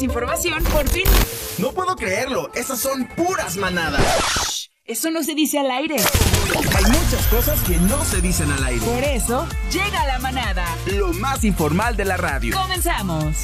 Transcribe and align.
más 0.00 0.02
información 0.02 0.64
por 0.64 0.88
fin. 0.88 1.04
No 1.58 1.72
puedo 1.72 1.94
creerlo, 1.96 2.50
esas 2.54 2.80
son 2.80 3.06
puras 3.16 3.56
manadas. 3.56 4.70
Eso 4.84 5.10
no 5.10 5.22
se 5.22 5.34
dice 5.34 5.58
al 5.58 5.70
aire. 5.70 5.96
Hay 5.96 6.84
muchas 6.84 7.26
cosas 7.30 7.60
que 7.62 7.76
no 7.76 8.04
se 8.04 8.20
dicen 8.20 8.50
al 8.50 8.64
aire. 8.64 8.84
Por 8.84 9.04
eso, 9.04 9.46
llega 9.70 10.06
la 10.06 10.18
manada. 10.18 10.64
Lo 10.86 11.12
más 11.12 11.44
informal 11.44 11.96
de 11.96 12.04
la 12.06 12.16
radio. 12.16 12.56
Comenzamos. 12.56 13.36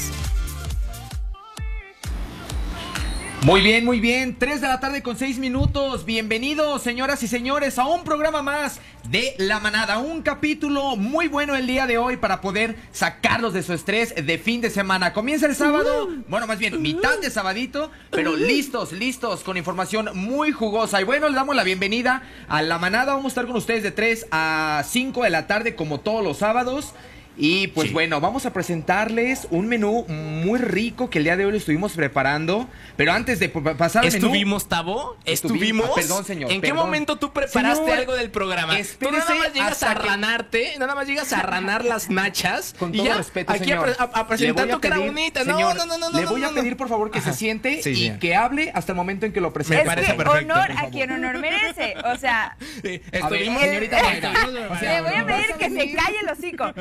Muy 3.47 3.61
bien, 3.61 3.85
muy 3.85 4.01
bien. 4.01 4.35
3 4.37 4.59
de 4.59 4.67
la 4.67 4.81
tarde 4.81 5.01
con 5.01 5.17
6 5.17 5.39
minutos. 5.39 6.03
Bienvenidos, 6.03 6.81
señoras 6.81 7.23
y 7.23 7.29
señores, 7.29 7.79
a 7.79 7.85
un 7.85 8.03
programa 8.03 8.41
más 8.41 8.81
de 9.09 9.35
La 9.37 9.61
Manada. 9.61 9.99
Un 9.99 10.21
capítulo 10.21 10.97
muy 10.97 11.29
bueno 11.29 11.55
el 11.55 11.65
día 11.65 11.87
de 11.87 11.97
hoy 11.97 12.17
para 12.17 12.41
poder 12.41 12.75
sacarlos 12.91 13.53
de 13.53 13.63
su 13.63 13.71
estrés 13.71 14.13
de 14.13 14.37
fin 14.37 14.59
de 14.59 14.69
semana. 14.69 15.13
Comienza 15.13 15.45
el 15.45 15.55
sábado, 15.55 16.09
bueno, 16.27 16.45
más 16.45 16.59
bien 16.59 16.81
mitad 16.81 17.19
de 17.19 17.31
sabadito, 17.31 17.89
pero 18.11 18.35
listos, 18.35 18.91
listos, 18.91 19.45
con 19.45 19.55
información 19.55 20.09
muy 20.13 20.51
jugosa. 20.51 20.99
Y 20.99 21.05
bueno, 21.05 21.29
le 21.29 21.35
damos 21.35 21.55
la 21.55 21.63
bienvenida 21.63 22.23
a 22.49 22.61
La 22.61 22.79
Manada. 22.79 23.13
Vamos 23.13 23.27
a 23.27 23.29
estar 23.29 23.47
con 23.47 23.55
ustedes 23.55 23.81
de 23.81 23.91
3 23.91 24.27
a 24.29 24.83
5 24.85 25.23
de 25.23 25.29
la 25.29 25.47
tarde, 25.47 25.73
como 25.73 26.01
todos 26.01 26.21
los 26.21 26.39
sábados. 26.39 26.93
Y 27.39 27.67
pues 27.67 27.89
Sí. 27.89 27.93
bueno, 27.93 28.19
vamos 28.19 28.45
a 28.47 28.53
presentarles 28.53 29.47
un 29.51 29.67
menú 29.67 30.05
muy 30.07 30.59
rico 30.59 31.09
que 31.09 31.19
el 31.19 31.23
día 31.25 31.37
de 31.37 31.45
hoy 31.45 31.51
lo 31.51 31.57
estuvimos 31.57 31.93
preparando. 31.93 32.67
Pero 32.95 33.13
antes 33.13 33.39
de 33.39 33.49
pa- 33.49 33.75
pasar 33.75 34.03
al 34.05 34.11
menú... 34.11 34.25
¿Estuvimos, 34.25 34.67
Tavo? 34.67 35.15
Estuvimos- 35.23 35.57
¿Estuvimos? 35.57 35.89
ah, 35.89 35.93
perdón, 35.95 36.25
señor, 36.25 36.51
¿En 36.51 36.61
qué 36.61 36.73
momento 36.73 37.17
tú 37.17 37.31
preparaste 37.31 37.83
Señor, 37.83 37.99
algo 37.99 38.15
del 38.15 38.31
programa? 38.31 38.75
Tú 38.99 39.11
nada 39.11 39.35
más 39.35 39.53
llegas 39.53 39.83
a 39.83 39.93
que- 39.95 39.99
ranarte, 40.07 40.73
nada 40.79 40.95
más 40.95 41.07
llegas 41.07 41.31
a 41.33 41.43
ranar 41.43 41.85
las 41.85 42.09
nachas. 42.09 42.73
Con 42.79 42.93
y 42.93 42.97
todo 42.97 43.07
ya, 43.07 43.17
respeto, 43.17 43.51
aquí 43.53 43.65
señor. 43.65 43.95
a, 43.99 44.03
a- 44.03 44.05
a 44.05 44.19
Le 44.23 44.25
presentar 44.25 44.65
voy 44.65 44.71
a 44.71 44.75
tu 44.75 44.81
cara 44.81 44.95
pedir- 44.95 45.07
bonita. 45.11 45.43
señor, 45.43 45.75
no, 45.75 45.85
no, 45.85 45.97
no, 45.99 46.09
no. 46.09 46.17
Le 46.17 46.23
no, 46.25 46.29
voy 46.31 46.43
a 46.43 46.49
pedir, 46.49 46.75
por 46.75 46.89
favor, 46.89 47.11
que 47.11 47.21
se 47.21 47.33
siente 47.33 47.83
Sí, 47.83 47.91
y 47.91 47.95
señor. 48.05 48.19
que 48.19 48.35
hable 48.35 48.71
hasta 48.73 48.93
el 48.93 48.95
momento 48.95 49.27
en 49.27 49.33
que 49.33 49.41
lo 49.41 49.53
presente. 49.53 49.83
Me 49.83 49.89
Es 49.89 49.95
parece 49.95 50.11
que 50.13 50.17
perfecto, 50.23 50.53
honor 50.53 50.71
a 50.71 50.89
quien 50.89 51.11
honor 51.11 51.37
merece. 51.37 51.93
O 52.03 52.17
sea, 52.17 52.57
Sí, 52.59 53.01
A 53.21 53.29
ver, 53.29 53.41
Estuvimos. 53.41 53.61
señorita 53.61 54.01
le 54.01 55.01
voy 55.01 55.13
a 55.13 55.23
¿vas 55.23 55.35
pedir 55.35 55.55
que 55.59 55.69
se 55.69 55.95
calle 55.95 56.17
el 56.21 56.29
hocico. 56.29 56.73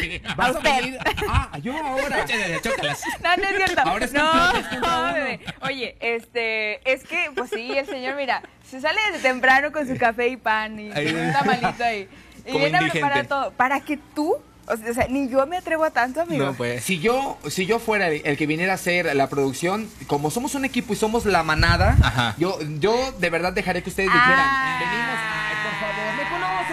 Sí. 0.00 0.22
¿Vas 0.36 0.48
a 0.48 0.58
usted. 0.58 0.76
venir? 0.76 0.98
Ah, 1.28 1.50
yo 1.62 1.76
ahora. 1.76 2.24
Chócalas. 2.62 3.02
No, 3.22 3.36
no 3.36 3.42
es 3.44 3.56
cierto. 3.56 3.80
Ahora 3.82 4.04
es 4.04 4.12
no, 4.12 4.52
no. 4.80 5.66
Oye, 5.66 5.96
este, 6.00 6.90
es 6.92 7.04
que, 7.04 7.30
pues 7.34 7.50
sí, 7.50 7.72
el 7.76 7.86
señor, 7.86 8.16
mira, 8.16 8.42
se 8.68 8.80
sale 8.80 8.98
desde 9.10 9.28
temprano 9.28 9.72
con 9.72 9.86
su 9.86 9.96
café 9.96 10.28
y 10.28 10.36
pan 10.36 10.78
y 10.78 10.90
con 10.90 11.06
un 11.16 11.32
tamalito 11.32 11.84
ahí. 11.84 12.08
Y 12.46 12.52
Como 12.52 12.58
viene 12.64 12.78
a 12.78 12.90
preparar 12.90 13.26
todo. 13.26 13.50
Para 13.52 13.80
que 13.80 13.96
tú, 14.14 14.36
o 14.68 14.76
sea, 14.76 14.90
o 14.90 14.94
sea, 14.94 15.06
ni 15.08 15.28
yo 15.28 15.44
me 15.46 15.56
atrevo 15.56 15.84
a 15.84 15.90
tanto, 15.90 16.20
amigo. 16.20 16.44
No, 16.46 16.54
pues. 16.54 16.84
Si 16.84 16.98
yo, 17.00 17.38
si 17.48 17.66
yo 17.66 17.78
fuera 17.80 18.08
el 18.08 18.36
que 18.36 18.46
viniera 18.46 18.72
a 18.72 18.74
hacer 18.76 19.14
la 19.16 19.28
producción, 19.28 19.88
como 20.06 20.30
somos 20.30 20.54
un 20.54 20.64
equipo 20.64 20.92
y 20.92 20.96
somos 20.96 21.24
la 21.26 21.42
manada, 21.42 21.96
Ajá. 22.02 22.34
yo, 22.38 22.58
yo 22.78 23.12
de 23.18 23.30
verdad 23.30 23.52
dejaré 23.52 23.82
que 23.82 23.90
ustedes 23.90 24.10
Ah. 24.12 24.14
dijeran, 24.14 24.46
venimos, 24.78 25.18
ay, 25.18 25.54
por 25.64 25.80
favor, 25.80 26.05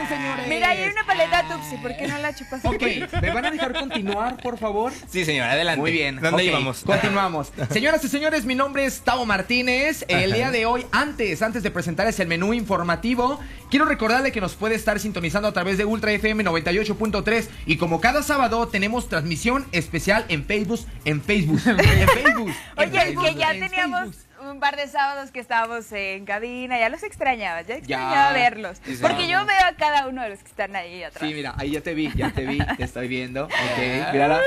señores. 0.07 0.47
Mira, 0.47 0.69
ahí 0.69 0.83
hay 0.83 0.89
una 0.89 1.05
paleta 1.05 1.43
Tupsi, 1.47 1.77
¿por 1.77 1.95
qué 1.95 2.07
no 2.07 2.17
la 2.17 2.33
chupas? 2.35 2.63
Ok, 2.65 2.83
¿me 3.21 3.29
van 3.31 3.45
a 3.45 3.51
dejar 3.51 3.73
continuar, 3.73 4.37
por 4.37 4.57
favor? 4.57 4.91
Sí, 5.09 5.25
señor, 5.25 5.47
adelante. 5.47 5.79
Muy 5.81 5.91
bien. 5.91 6.19
¿Dónde 6.21 6.43
ok, 6.43 6.49
íbamos? 6.49 6.83
Continuamos. 6.83 7.51
Señoras 7.69 8.03
y 8.03 8.07
señores, 8.09 8.45
mi 8.45 8.55
nombre 8.55 8.85
es 8.85 9.01
Tavo 9.01 9.25
Martínez. 9.25 10.05
El 10.07 10.31
Ajá. 10.31 10.35
día 10.35 10.51
de 10.51 10.65
hoy, 10.65 10.85
antes, 10.91 11.41
antes 11.41 11.63
de 11.63 11.71
presentarles 11.71 12.19
el 12.19 12.27
menú 12.27 12.53
informativo, 12.53 13.39
quiero 13.69 13.85
recordarle 13.85 14.31
que 14.31 14.41
nos 14.41 14.55
puede 14.55 14.75
estar 14.75 14.99
sintonizando 14.99 15.47
a 15.47 15.51
través 15.53 15.77
de 15.77 15.85
Ultra 15.85 16.11
FM 16.11 16.43
98.3 16.43 17.47
y 17.65 17.77
como 17.77 18.01
cada 18.01 18.23
sábado 18.23 18.67
tenemos 18.67 19.09
transmisión 19.09 19.65
especial 19.71 20.25
en 20.29 20.45
Facebook, 20.45 20.79
en 21.05 21.21
Facebook, 21.21 21.61
en 21.65 21.77
Facebook. 21.77 22.49
en 22.77 22.89
Oye, 22.89 22.99
Facebook, 22.99 23.25
que 23.25 23.35
ya 23.35 23.51
en 23.53 23.59
teníamos 23.59 23.99
Facebook. 24.01 24.15
Un 24.51 24.59
par 24.59 24.75
de 24.75 24.87
sábados 24.87 25.31
que 25.31 25.39
estábamos 25.39 25.91
en 25.91 26.25
cabina, 26.25 26.79
ya 26.79 26.89
los 26.89 27.03
extrañaba, 27.03 27.61
ya 27.61 27.75
extrañaba 27.75 28.27
Ya, 28.29 28.33
verlos. 28.33 28.77
sí, 28.85 28.97
Porque 29.01 29.27
yo 29.27 29.45
veo 29.45 29.65
a 29.65 29.73
cada 29.75 30.07
uno 30.07 30.21
de 30.23 30.29
los 30.29 30.39
que 30.39 30.47
están 30.49 30.75
ahí 30.75 31.03
atrás. 31.03 31.27
Sí, 31.27 31.33
mira, 31.33 31.53
ahí 31.57 31.71
ya 31.71 31.81
te 31.81 31.93
vi, 31.93 32.11
ya 32.15 32.29
te 32.31 32.45
vi, 32.45 32.57
te 32.77 32.83
estoy 32.83 33.07
viendo. 33.07 33.45
Ok, 33.45 33.77
mírala. 34.13 34.39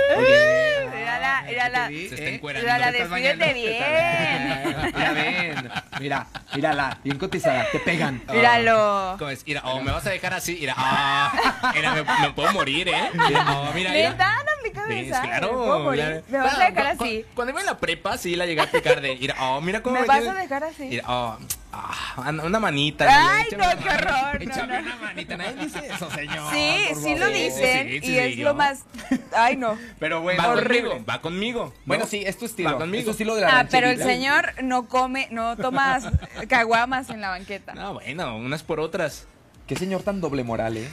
Mírala, 0.95 1.43
mírala. 1.47 1.89
Se 1.89 2.05
está 2.06 2.23
¿eh? 2.23 2.35
encuerando. 2.35 2.67
Mírala, 2.67 2.93
despídete 2.93 3.53
bien. 3.55 4.77
Mira, 4.97 5.12
ven. 5.12 5.71
Mira, 6.01 6.27
mírala, 6.55 6.99
bien 7.03 7.19
cotizada, 7.19 7.67
te 7.73 7.79
pegan. 7.81 8.23
Míralo. 8.33 9.17
¿Cómo 9.19 9.31
es? 9.31 9.47
Mira, 9.47 9.62
oh, 9.65 9.81
me 9.81 9.93
vas 9.93 10.06
a 10.06 10.11
dejar 10.11 10.35
así. 10.35 10.56
Mira, 10.61 10.75
ah, 10.77 11.71
mira, 11.75 11.93
me, 11.93 12.03
me 12.03 12.33
puedo 12.33 12.53
morir, 12.53 12.89
¿eh? 12.89 13.11
Mira, 13.15 13.47
oh, 13.59 13.73
mira, 13.75 13.95
esa. 13.97 15.23
claro. 15.23 15.53
¿Me 15.53 15.56
puedo 15.67 15.81
morir? 15.81 16.03
claro. 16.05 16.23
Me 16.29 16.39
vas 16.39 16.59
a 16.59 16.65
dejar 16.71 16.87
así. 16.89 17.23
cu- 17.23 17.35
Cuando 17.35 17.51
iba 17.53 17.61
en 17.61 17.67
la 17.67 17.79
prepa, 17.79 18.19
sí 18.19 18.37
la 18.37 18.47
llegué 18.47 18.61
a 18.61 18.65
aplicar 18.65 19.01
de, 19.01 19.17
mira, 19.17 19.37
oh, 19.41 19.61
mira 19.61 19.83
cómo 19.87 20.01
¿Me 20.01 20.07
vas 20.07 20.27
a 20.27 20.35
dejar 20.35 20.65
así? 20.65 20.83
Mira, 20.85 21.05
oh, 21.07 21.39
ah, 21.73 22.33
una 22.45 22.59
manita. 22.59 23.07
Ay, 23.09 23.47
no, 23.53 23.83
qué 23.83 23.89
horror. 23.89 24.45
no, 24.45 24.53
Échame 24.53 24.83
no. 24.83 24.87
una 24.87 24.97
manita, 24.97 25.37
nadie 25.37 25.65
dice 25.65 25.87
eso, 25.87 26.11
señor. 26.11 26.53
Sí, 26.53 26.95
sí 27.03 27.15
lo 27.15 27.29
dicen 27.29 27.89
Sí, 27.89 28.01
sí, 28.01 28.13
y 28.13 28.19
es 28.19 28.39
lo 28.39 28.55
más... 28.55 28.85
Ay, 29.33 29.57
no. 29.57 29.79
Pero 30.01 30.23
bueno, 30.23 30.43
Va 30.43 30.49
Horrible. 30.51 30.89
conmigo, 30.91 31.07
va 31.09 31.21
conmigo. 31.21 31.65
¿no? 31.67 31.83
Bueno, 31.85 32.07
sí, 32.07 32.23
es 32.27 32.37
tu 32.37 32.47
estilo. 32.47 32.73
Va 32.73 32.79
conmigo. 32.79 32.99
Es 32.99 33.05
tu 33.05 33.11
estilo 33.13 33.37
de 33.37 33.43
la 33.43 33.61
Ah, 33.61 33.67
pero 33.71 33.89
el 33.89 34.03
señor 34.03 34.61
no 34.65 34.89
come, 34.89 35.29
no 35.31 35.57
toma 35.57 36.01
caguamas 36.49 37.11
en 37.11 37.21
la 37.21 37.29
banqueta. 37.29 37.75
No, 37.75 37.95
bueno, 37.95 38.37
unas 38.37 38.65
por 38.65 38.81
otras. 38.81 39.27
Qué 39.69 39.77
señor 39.77 40.03
tan 40.03 40.21
doble 40.21 40.43
moral, 40.43 40.77
¿eh? 40.77 40.89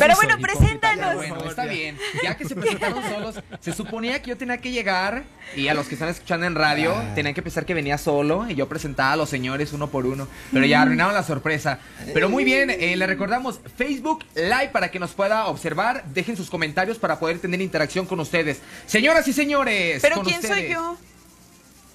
Pero 0.00 0.14
bueno, 0.16 0.34
Hipócrita. 0.38 0.58
preséntanos. 0.58 1.14
Bueno, 1.16 1.44
está 1.48 1.64
bien. 1.66 1.98
Ya 2.22 2.36
que 2.36 2.44
se 2.46 2.54
presentaron 2.54 3.02
solos, 3.02 3.42
se 3.60 3.72
suponía 3.72 4.20
que 4.22 4.30
yo 4.30 4.36
tenía 4.36 4.58
que 4.58 4.70
llegar 4.70 5.24
y 5.56 5.68
a 5.68 5.74
los 5.74 5.86
que 5.86 5.94
están 5.94 6.08
escuchando 6.08 6.46
en 6.46 6.54
radio 6.54 6.94
tenían 7.14 7.34
que 7.34 7.42
pensar 7.42 7.64
que 7.66 7.74
venía 7.74 7.98
solo 7.98 8.48
y 8.48 8.54
yo 8.54 8.68
presentaba 8.68 9.12
a 9.12 9.16
los 9.16 9.28
señores 9.28 9.72
uno 9.72 9.88
por 9.88 10.06
uno. 10.06 10.28
Pero 10.52 10.64
ya 10.66 10.82
arruinaron 10.82 11.14
la 11.14 11.22
sorpresa. 11.22 11.78
Pero 12.14 12.28
muy 12.28 12.44
bien, 12.44 12.70
eh, 12.70 12.96
le 12.96 13.06
recordamos 13.06 13.60
Facebook 13.76 14.24
Live 14.34 14.70
para 14.72 14.90
que 14.90 14.98
nos 14.98 15.12
pueda 15.12 15.46
observar. 15.46 16.04
Dejen 16.06 16.36
sus 16.36 16.50
comentarios 16.50 16.98
para 16.98 17.18
poder 17.18 17.38
tener 17.38 17.60
interacción 17.60 18.06
con 18.06 18.20
ustedes. 18.20 18.60
Señoras 18.86 19.26
y 19.28 19.32
señores. 19.32 20.00
Pero 20.02 20.16
con 20.16 20.24
¿quién 20.24 20.40
soy 20.42 20.50
ustedes. 20.50 20.72
yo? 20.72 20.96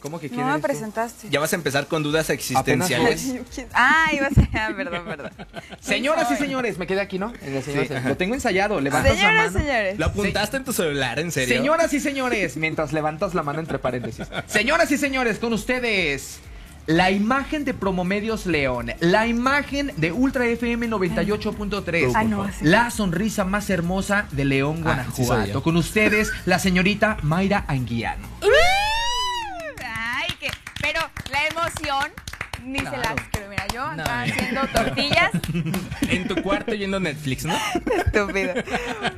¿Cómo 0.01 0.19
que 0.19 0.29
quién 0.29 0.41
No 0.41 0.45
me 0.47 0.51
eres 0.53 0.61
tú? 0.61 0.67
presentaste. 0.67 1.27
Ya 1.29 1.39
vas 1.39 1.51
a 1.53 1.55
empezar 1.55 1.87
con 1.87 2.03
dudas 2.03 2.29
existenciales. 2.29 3.33
Ah, 3.73 4.07
iba 4.13 4.27
a 4.27 4.29
ser. 4.29 4.47
Ah, 4.53 4.69
perdón, 4.75 5.05
perdón. 5.07 5.31
Señoras 5.79 6.31
y 6.31 6.35
señores, 6.35 6.77
me 6.77 6.85
quedé 6.87 7.01
aquí, 7.01 7.17
¿no? 7.19 7.33
En 7.41 7.55
el 7.55 7.63
señor- 7.63 7.87
Lo 8.05 8.15
tengo 8.17 8.33
ensayado. 8.35 8.79
Levantas 8.79 9.13
la 9.13 9.17
Señoras, 9.17 9.53
mano. 9.53 9.65
señores. 9.65 9.99
¿Lo 9.99 10.05
apuntaste 10.05 10.57
en 10.57 10.63
tu 10.65 10.73
celular, 10.73 11.19
en 11.19 11.31
serio? 11.31 11.55
Señoras 11.57 11.93
y 11.93 11.99
señores, 11.99 12.57
mientras 12.57 12.93
levantas 12.93 13.33
la 13.33 13.43
mano 13.43 13.59
entre 13.59 13.79
paréntesis. 13.79 14.27
Señoras 14.47 14.91
y 14.91 14.97
señores, 14.97 15.39
con 15.39 15.53
ustedes. 15.53 16.39
La 16.85 17.11
imagen 17.11 17.65
de 17.65 17.73
Promomedios 17.73 18.45
León, 18.45 18.93
la 19.01 19.27
imagen 19.27 19.91
de 19.97 20.13
Ultra 20.13 20.45
FM 20.45 20.87
98.3, 20.87 22.13
Ah, 22.15 22.23
no, 22.23 22.45
sí. 22.47 22.59
la 22.61 22.89
sonrisa 22.91 23.43
más 23.43 23.69
hermosa 23.69 24.25
de 24.31 24.45
León, 24.45 24.83
Ah, 24.85 25.03
sí 25.07 25.17
soy 25.17 25.25
Guanajuato. 25.25 25.53
yo. 25.53 25.63
con 25.63 25.75
ustedes, 25.75 26.31
la 26.45 26.59
señorita 26.59 27.17
Mayra 27.23 27.65
Anguiano. 27.67 28.25
La 31.37 31.47
emoción 31.47 32.11
ni 32.65 32.79
se 32.79 32.97
las 32.97 33.15
creo. 33.31 33.47
Mira, 33.49 33.65
yo 33.73 33.81
acá 33.83 34.23
haciendo 34.23 34.61
tortillas. 34.73 35.31
En 36.09 36.27
tu 36.27 36.41
cuarto 36.41 36.71
viendo 36.71 36.99
Netflix, 36.99 37.43
¿no? 37.45 37.53
Estúpido. 37.55 38.53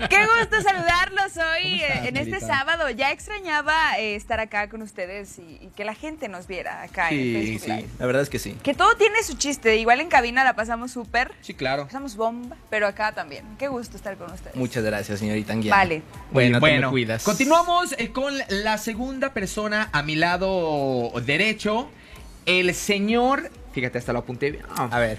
Qué 0.10 0.26
gusto 0.26 0.62
saludarlos 0.62 1.38
hoy 1.38 1.82
estás, 1.82 2.06
eh, 2.06 2.08
en 2.10 2.18
este 2.18 2.40
sábado. 2.42 2.90
Ya 2.90 3.12
extrañaba 3.12 3.98
eh, 4.00 4.16
estar 4.16 4.40
acá 4.40 4.70
con 4.70 4.82
ustedes 4.82 5.38
y, 5.40 5.60
y 5.66 5.70
que 5.76 5.86
la 5.86 5.94
gente 5.94 6.28
nos 6.30 6.48
viera 6.48 6.82
acá 6.84 7.10
en 7.10 7.18
Sí, 7.18 7.34
Facebook 7.34 7.62
sí. 7.62 7.72
Live. 7.72 7.88
La 8.00 8.06
verdad 8.08 8.22
es 8.24 8.30
que 8.30 8.40
sí. 8.40 8.58
Que 8.64 8.74
todo 8.74 8.96
tiene 8.98 9.22
su 9.24 9.36
chiste. 9.38 9.78
Igual 9.78 10.02
en 10.02 10.10
cabina 10.10 10.44
la 10.44 10.56
pasamos 10.56 10.92
súper. 10.92 11.32
Sí, 11.42 11.54
claro. 11.54 11.86
Pasamos 11.86 12.16
bomba, 12.16 12.56
pero 12.70 12.88
acá 12.88 13.14
también. 13.14 13.46
Qué 13.58 13.68
gusto 13.68 13.96
estar 13.98 14.18
con 14.18 14.32
ustedes. 14.32 14.56
Muchas 14.56 14.84
gracias, 14.84 15.20
señorita 15.20 15.54
Anguiano. 15.54 15.78
Vale. 15.78 16.02
Bueno, 16.32 16.48
te 16.50 16.54
me 16.54 16.60
bueno, 16.60 16.90
cuidas. 16.92 17.24
continuamos 17.24 17.94
eh, 17.98 18.12
con 18.12 18.34
la 18.50 18.78
segunda 18.78 19.34
persona 19.34 19.90
a 19.94 20.02
mi 20.04 20.16
lado 20.16 21.12
derecho, 21.24 21.90
el 22.46 22.74
señor, 22.76 23.50
fíjate, 23.74 23.98
hasta 23.98 24.14
lo 24.14 24.20
apunté 24.20 24.52
bien. 24.52 24.64
A 24.76 25.00
ver. 25.00 25.18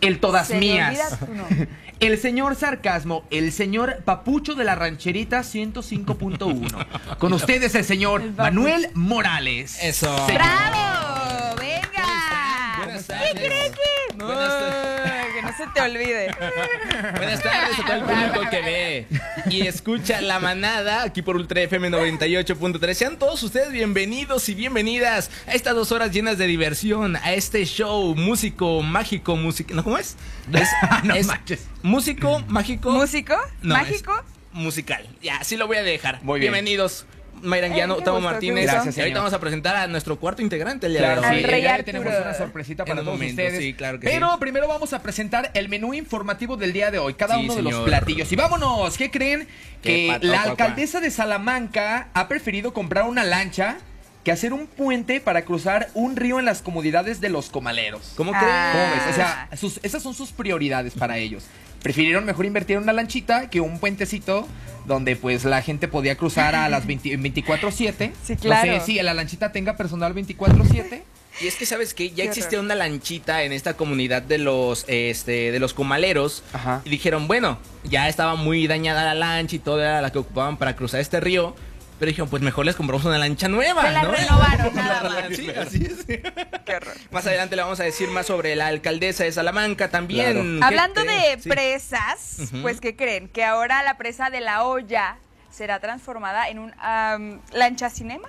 el 0.00 0.18
todas 0.20 0.50
mías. 0.50 0.90
olvida 1.12 1.26
tu 1.26 1.34
nombre. 1.34 1.68
El 2.02 2.18
señor 2.18 2.56
Sarcasmo, 2.56 3.22
el 3.30 3.52
señor 3.52 4.02
Papucho 4.04 4.56
de 4.56 4.64
la 4.64 4.74
Rancherita 4.74 5.42
105.1. 5.42 7.16
Con 7.18 7.32
ustedes 7.32 7.76
el 7.76 7.84
señor 7.84 8.22
El. 8.22 8.32
Manuel 8.32 8.90
Morales. 8.94 9.78
Eso. 9.80 10.12
¡Bravo! 10.26 11.54
¡Venga! 11.60 12.74
Buenas 12.78 13.02
¿Qué 13.06 13.12
tardes. 13.12 13.32
cree 13.34 13.70
que? 13.70 14.16
Buenas 14.16 14.48
tardes. 14.48 15.21
No 15.52 15.58
se 15.66 15.70
te 15.72 15.80
olvide. 15.82 16.34
Buenas 17.16 17.42
tardes 17.42 17.78
a 17.78 17.84
todo 17.84 17.96
el 17.96 18.02
público 18.04 18.50
que 18.50 18.60
ve 18.62 19.06
y 19.50 19.66
escucha 19.66 20.20
La 20.22 20.38
Manada 20.40 21.02
aquí 21.02 21.20
por 21.20 21.36
Ultra 21.36 21.60
FM 21.62 21.90
98.3. 21.90 22.94
Sean 22.94 23.18
todos 23.18 23.42
ustedes 23.42 23.70
bienvenidos 23.70 24.48
y 24.48 24.54
bienvenidas 24.54 25.30
a 25.46 25.52
estas 25.52 25.74
dos 25.74 25.92
horas 25.92 26.10
llenas 26.10 26.38
de 26.38 26.46
diversión, 26.46 27.16
a 27.16 27.34
este 27.34 27.66
show 27.66 28.14
músico, 28.14 28.80
mágico, 28.82 29.36
músico. 29.36 29.74
¿No 29.74 29.84
cómo 29.84 29.98
es? 29.98 30.16
Es, 30.54 30.68
No 31.04 31.14
es 31.14 31.26
manches. 31.26 31.66
músico, 31.82 32.42
mágico. 32.48 32.90
¿Músico? 32.90 33.36
No, 33.60 33.74
¿Mágico? 33.74 34.14
es 34.54 34.58
musical. 34.58 35.06
Ya, 35.20 35.36
así 35.36 35.56
lo 35.58 35.66
voy 35.66 35.76
a 35.76 35.82
dejar. 35.82 36.22
Muy 36.22 36.40
bien. 36.40 36.52
Bienvenidos. 36.52 37.04
Mayra 37.42 37.66
Anguiano, 37.66 37.94
Ay, 37.94 37.98
qué 38.00 38.04
Tamo 38.04 38.20
Martínez. 38.20 38.64
Gracias, 38.64 38.96
y 38.96 39.00
ahorita 39.00 39.02
señor. 39.04 39.18
vamos 39.18 39.32
a 39.34 39.40
presentar 39.40 39.76
a 39.76 39.86
nuestro 39.86 40.18
cuarto 40.18 40.42
integrante 40.42 40.86
el 40.86 40.92
día 40.92 41.02
Claro, 41.02 41.20
de 41.22 41.28
sí, 41.40 41.42
rey 41.44 41.62
ya 41.62 41.82
tenemos 41.82 42.08
una 42.14 42.34
sorpresita 42.34 42.84
para 42.84 43.00
un 43.00 43.04
todos 43.06 43.18
momento, 43.18 43.42
ustedes. 43.42 43.58
sí, 43.60 43.74
claro 43.74 44.00
que 44.00 44.06
Pero 44.08 44.30
sí. 44.32 44.36
primero 44.40 44.68
vamos 44.68 44.92
a 44.92 45.02
presentar 45.02 45.50
el 45.54 45.68
menú 45.68 45.92
informativo 45.94 46.56
del 46.56 46.72
día 46.72 46.90
de 46.90 46.98
hoy, 46.98 47.14
cada 47.14 47.36
Sí, 47.36 47.44
uno 47.44 47.54
de 47.56 47.62
los 47.62 47.72
señor. 47.72 47.86
platillos. 47.88 48.30
Y 48.32 48.36
vámonos, 48.36 48.96
¿qué 48.96 49.10
creen? 49.10 49.46
¿Qué 49.82 50.18
Que 50.20 50.26
la 50.26 50.42
alcaldesa 50.42 51.00
de 51.00 51.10
Salamanca 51.10 52.08
ha 52.14 52.28
preferido 52.28 52.72
comprar 52.72 53.04
una 53.04 53.24
lancha 53.24 53.78
que 54.24 54.30
hacer 54.30 54.52
un 54.52 54.68
puente 54.68 55.20
para 55.20 55.42
cruzar 55.44 55.88
un 55.94 56.14
río 56.14 56.38
en 56.38 56.44
las 56.44 56.62
comodidades 56.62 57.20
de 57.20 57.28
los 57.28 57.48
comaleros. 57.50 58.12
¿Cómo 58.16 58.30
Ah. 58.32 58.38
crees? 58.38 58.72
¿Cómo 58.72 58.94
ves? 58.94 59.12
O 59.12 59.16
sea, 59.16 59.48
sus- 59.56 59.80
esas 59.82 60.00
son 60.02 60.14
sus 60.14 60.30
prioridades 60.30 60.92
para 60.94 61.18
ellos. 61.18 61.44
Prefirieron 61.82 62.24
mejor 62.24 62.46
invertir 62.46 62.76
en 62.76 62.82
una 62.84 62.92
lanchita 62.92 63.50
que 63.50 63.60
un 63.60 63.78
puentecito 63.78 64.46
donde 64.86 65.16
pues 65.16 65.44
la 65.44 65.62
gente 65.62 65.88
podía 65.88 66.16
cruzar 66.16 66.54
a 66.54 66.68
las 66.68 66.86
20 66.86 67.18
24/7. 67.18 68.12
Sí, 68.24 68.36
claro. 68.36 68.72
No 68.72 68.80
sé 68.80 68.86
si 68.86 69.02
la 69.02 69.14
lanchita 69.14 69.52
tenga 69.52 69.76
personal 69.76 70.14
24/7. 70.14 71.02
Y 71.40 71.46
es 71.46 71.56
que 71.56 71.64
sabes 71.64 71.94
que 71.94 72.10
ya 72.10 72.24
existía 72.24 72.60
una 72.60 72.74
lanchita 72.74 73.42
en 73.42 73.52
esta 73.52 73.74
comunidad 73.74 74.20
de 74.20 74.36
los 74.38 74.84
este 74.86 75.50
de 75.50 75.58
los 75.60 75.72
comaleros 75.72 76.42
Ajá. 76.52 76.82
y 76.84 76.90
dijeron, 76.90 77.26
bueno, 77.26 77.58
ya 77.84 78.08
estaba 78.08 78.34
muy 78.34 78.66
dañada 78.66 79.02
la 79.04 79.14
lancha 79.14 79.56
y 79.56 79.58
todo 79.58 79.80
era 79.80 80.02
la 80.02 80.12
que 80.12 80.18
ocupaban 80.18 80.58
para 80.58 80.76
cruzar 80.76 81.00
este 81.00 81.20
río, 81.20 81.56
pero 82.02 82.10
dijeron, 82.10 82.28
pues 82.30 82.42
mejor 82.42 82.66
les 82.66 82.74
compramos 82.74 83.04
una 83.04 83.16
lancha 83.16 83.46
nueva, 83.46 83.82
Se 83.82 83.92
la 83.92 84.02
¿no? 84.02 84.10
renovaron, 84.10 84.74
nada 84.74 85.08
más. 85.08 85.36
Sí, 85.36 85.48
así 85.50 85.86
es. 85.86 86.04
Qué 86.04 86.74
horror. 86.74 86.94
Más 87.12 87.24
adelante 87.28 87.54
le 87.54 87.62
vamos 87.62 87.78
a 87.78 87.84
decir 87.84 88.08
más 88.08 88.26
sobre 88.26 88.56
la 88.56 88.66
alcaldesa 88.66 89.22
de 89.22 89.30
Salamanca 89.30 89.88
también. 89.88 90.32
Claro. 90.32 90.42
¿Qué 90.58 90.64
Hablando 90.64 91.04
de 91.04 91.38
presas, 91.48 92.38
pues 92.60 92.80
¿qué 92.80 92.96
creen? 92.96 93.28
Que 93.28 93.44
ahora 93.44 93.84
la 93.84 93.98
presa 93.98 94.30
de 94.30 94.40
la 94.40 94.64
olla 94.64 95.18
será 95.48 95.78
transformada 95.78 96.48
en 96.48 96.58
un 96.58 96.74
am, 96.80 97.40
lancha 97.52 97.88
cinema. 97.88 98.28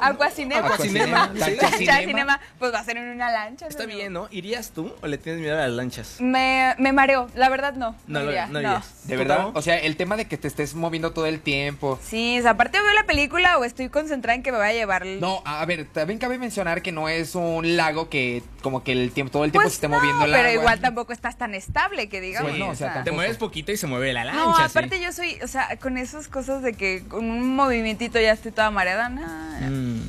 Aguacinema. 0.00 0.66
Aguacinema, 0.66 1.30
Lancha 1.34 1.70
sí. 1.76 1.84
Lancha 1.86 2.06
cinema. 2.06 2.40
pues 2.58 2.72
va 2.72 2.78
a 2.80 2.84
ser 2.84 2.96
en 2.96 3.08
una 3.10 3.30
lancha. 3.30 3.66
Está 3.66 3.84
¿no? 3.84 3.88
bien, 3.94 4.12
¿no? 4.12 4.28
¿Irías 4.30 4.70
tú 4.70 4.92
o 5.02 5.06
le 5.06 5.18
tienes 5.18 5.40
miedo 5.40 5.56
a 5.56 5.60
las 5.66 5.70
lanchas? 5.70 6.16
Me, 6.20 6.74
me 6.78 6.92
mareo, 6.92 7.28
la 7.34 7.48
verdad 7.48 7.74
no. 7.74 7.94
No, 8.06 8.20
lo- 8.20 8.30
iría, 8.30 8.46
no 8.46 8.58
irías. 8.60 9.06
De 9.06 9.14
¿Tú, 9.14 9.18
verdad, 9.20 9.48
o 9.54 9.62
sea, 9.62 9.78
el 9.78 9.96
tema 9.96 10.16
de 10.16 10.26
que 10.26 10.36
te 10.36 10.48
estés 10.48 10.74
moviendo 10.74 11.12
todo 11.12 11.26
el 11.26 11.40
tiempo. 11.40 11.98
Sí, 12.02 12.38
o 12.38 12.42
sea, 12.42 12.52
aparte 12.52 12.78
veo 12.80 12.92
la 12.94 13.04
película 13.04 13.58
o 13.58 13.64
estoy 13.64 13.88
concentrada 13.88 14.34
en 14.34 14.42
que 14.42 14.52
me 14.52 14.58
vaya 14.58 14.70
a 14.70 14.74
llevar. 14.74 15.02
el- 15.06 15.20
No, 15.20 15.42
a 15.44 15.64
ver, 15.66 15.86
también 15.86 16.18
cabe 16.18 16.38
mencionar 16.38 16.82
que 16.82 16.92
no 16.92 17.08
es 17.08 17.34
un 17.34 17.76
lago 17.76 18.08
que 18.08 18.42
como 18.62 18.84
que 18.84 18.92
el 18.92 19.10
tiempo 19.12 19.32
todo 19.32 19.44
el 19.44 19.52
tiempo 19.52 19.62
pues 19.64 19.72
se 19.74 19.76
esté 19.78 19.88
no, 19.88 19.96
moviendo 19.96 20.24
el 20.24 20.30
pero 20.32 20.48
agua. 20.48 20.52
igual 20.60 20.80
tampoco 20.80 21.12
estás 21.12 21.36
tan 21.38 21.54
estable 21.54 22.08
que 22.08 22.20
digamos. 22.20 22.52
Sí, 22.52 22.58
no, 22.58 22.68
o 22.68 22.74
sea, 22.74 23.02
Te 23.04 23.10
mueves 23.12 23.36
poquito 23.38 23.72
y 23.72 23.76
se 23.76 23.86
mueve 23.86 24.12
la 24.12 24.24
lancha. 24.24 24.40
No, 24.44 24.56
sí. 24.56 24.62
aparte 24.62 25.00
yo 25.00 25.12
soy, 25.12 25.38
o 25.42 25.48
sea, 25.48 25.76
con 25.78 25.96
esas 25.96 26.28
cosas 26.28 26.62
de 26.62 26.74
que 26.74 27.02
con 27.08 27.24
un 27.30 27.54
movimientito 27.56 28.20
ya 28.20 28.32
estoy 28.32 28.52
toda 28.52 28.70
mareada. 28.70 29.08
No, 29.08 29.69
Mm. 29.70 30.00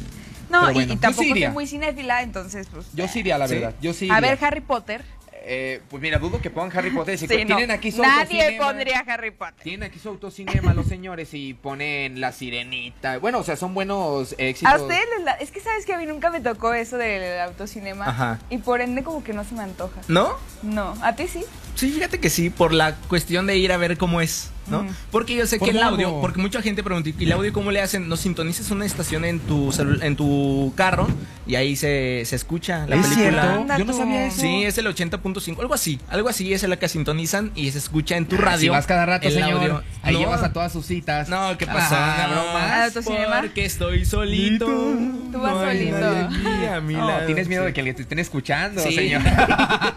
no 0.50 0.72
y- 0.72 0.74
bueno, 0.74 0.80
y, 0.82 0.86
yo 0.88 0.94
sí 0.94 1.00
tampoco 1.00 1.28
soy 1.30 1.48
muy 1.50 1.68
cinéfila, 1.68 2.22
entonces 2.24 2.68
pues. 2.72 2.88
Yo 2.94 3.08
sí 3.08 3.20
iría, 3.20 3.38
la 3.38 3.48
¿Sí? 3.48 3.56
verdad. 3.56 3.76
Yo 3.82 3.94
sí 3.94 4.10
A 4.12 4.20
ver, 4.20 4.38
Harry 4.44 4.62
Potter. 4.62 5.04
Eh, 5.44 5.82
pues 5.90 6.00
mira, 6.04 6.20
dudo 6.20 6.40
que 6.40 6.52
pongan 6.52 6.78
Harry 6.78 6.92
Potter. 6.92 7.18
Si 7.18 7.26
Sí, 7.28 7.38
no. 7.46 7.56
tienen 7.56 7.72
aquí 7.72 7.92
su 7.92 8.04
Nadie 8.04 8.42
autocinema. 8.44 8.64
pondría 8.68 9.00
Harry 9.08 9.32
Potter. 9.32 9.56
Tienen 9.64 9.90
aquí 9.90 9.98
su 9.98 10.10
autocinema 10.10 10.76
los 10.76 10.86
señores 10.86 11.34
y 11.34 11.56
ponen 11.56 12.22
la 12.22 12.32
sirenita. 12.32 13.18
Bueno, 13.18 13.40
o 13.40 13.44
sea, 13.44 13.56
son 13.56 13.74
buenos 13.74 14.36
éxitos. 14.38 14.72
A 14.72 14.78
ustedes 14.80 15.02
les 15.18 15.26
la... 15.26 15.32
Es 15.34 15.50
que 15.50 15.60
sabes 15.60 15.88
que 15.88 15.96
a 15.96 15.98
mí 15.98 16.06
nunca 16.06 16.30
me 16.30 16.42
tocó 16.42 16.76
eso 16.76 16.96
del 17.00 17.40
autocinema. 17.40 18.06
Ajá. 18.08 18.40
Y 18.52 18.60
por 18.60 18.82
ende 18.82 19.02
como 19.04 19.24
que 19.24 19.34
no 19.34 19.44
se 19.44 19.56
me 19.56 19.64
antoja. 19.64 20.02
¿No? 20.08 20.38
No, 20.62 20.96
a 21.02 21.16
ti 21.16 21.28
sí. 21.28 21.44
Sí, 21.76 21.92
fíjate 21.92 22.20
que 22.20 22.30
sí, 22.30 22.50
por 22.50 22.74
la 22.74 22.96
cuestión 23.08 23.48
de 23.48 23.58
ir 23.58 23.72
a 23.72 23.78
ver 23.78 23.98
cómo 23.98 24.22
es, 24.22 24.52
¿no? 24.68 24.84
Mm. 24.84 24.90
Porque 25.12 25.36
yo 25.36 25.48
sé 25.48 25.58
que 25.60 25.72
el 25.72 25.82
audio, 25.82 26.22
porque 26.22 26.40
mucha 26.40 26.62
gente 26.62 26.84
pregunta, 26.84 27.10
¿y 27.18 27.24
el 27.24 27.32
audio 27.32 27.52
cómo 27.54 27.72
le 27.72 27.82
hacen? 27.82 28.08
No 28.08 28.18
sintonices 28.18 28.70
una 28.72 28.86
estación 28.86 29.26
en 29.26 29.40
tu 29.40 29.74
en 30.02 30.16
tu 30.16 30.74
carro 30.76 31.08
y 31.48 31.56
ahí 31.56 31.76
se, 31.76 32.22
se 32.26 32.36
escucha 32.36 32.86
la 32.88 32.98
¿Es 32.98 33.08
película. 33.08 33.42
cierto? 33.66 33.78
Yo 33.80 33.86
no 33.86 33.94
sabía 33.94 34.28
eso. 34.28 34.42
Sí, 34.42 34.64
es 34.64 34.78
el 34.78 34.86
80.5, 34.88 35.60
algo 35.60 35.74
así, 35.74 36.00
algo 36.10 36.30
así 36.30 36.54
es 36.54 36.62
la 36.64 36.78
que 36.78 36.88
sintonizan 36.88 37.52
y 37.56 37.72
se 37.72 37.80
escucha 37.80 38.16
en 38.18 38.26
tu 38.28 38.38
radio. 38.38 38.52
Ah, 38.54 38.58
Si 38.60 38.70
vas 38.70 38.86
cada 38.88 39.06
rato, 39.08 39.28
el 39.28 39.34
señor. 39.34 39.54
audio. 39.54 39.84
Ahí 40.04 40.14
No. 40.14 40.20
llevas 40.20 40.44
a 40.44 40.54
todas 40.54 40.72
sus 40.72 40.86
citas. 40.86 41.30
No, 41.30 41.58
¿qué 41.58 41.66
pasó? 41.66 41.96
Ah, 41.98 42.28
No, 42.30 42.34
bromas. 42.44 42.96
¿Autocinema? 42.96 43.42
Porque 43.42 43.66
estoy 43.66 44.06
solito. 44.06 44.66
Tú 44.68 45.40
vas 45.40 45.54
No 45.54 45.62
solito. 45.62 45.98
nadie 46.00 46.26
aquí 46.26 46.66
a 46.68 46.82
mi 46.82 46.94
No, 46.94 47.08
lado. 47.08 47.26
tienes 47.26 47.48
miedo 47.48 47.64
Sí. 47.64 47.68
de 47.68 47.74
que 47.74 47.94
te 47.94 48.02
estén 48.04 48.20
escuchando, 48.20 48.82
Sí. 48.84 48.94
señor. 48.94 49.22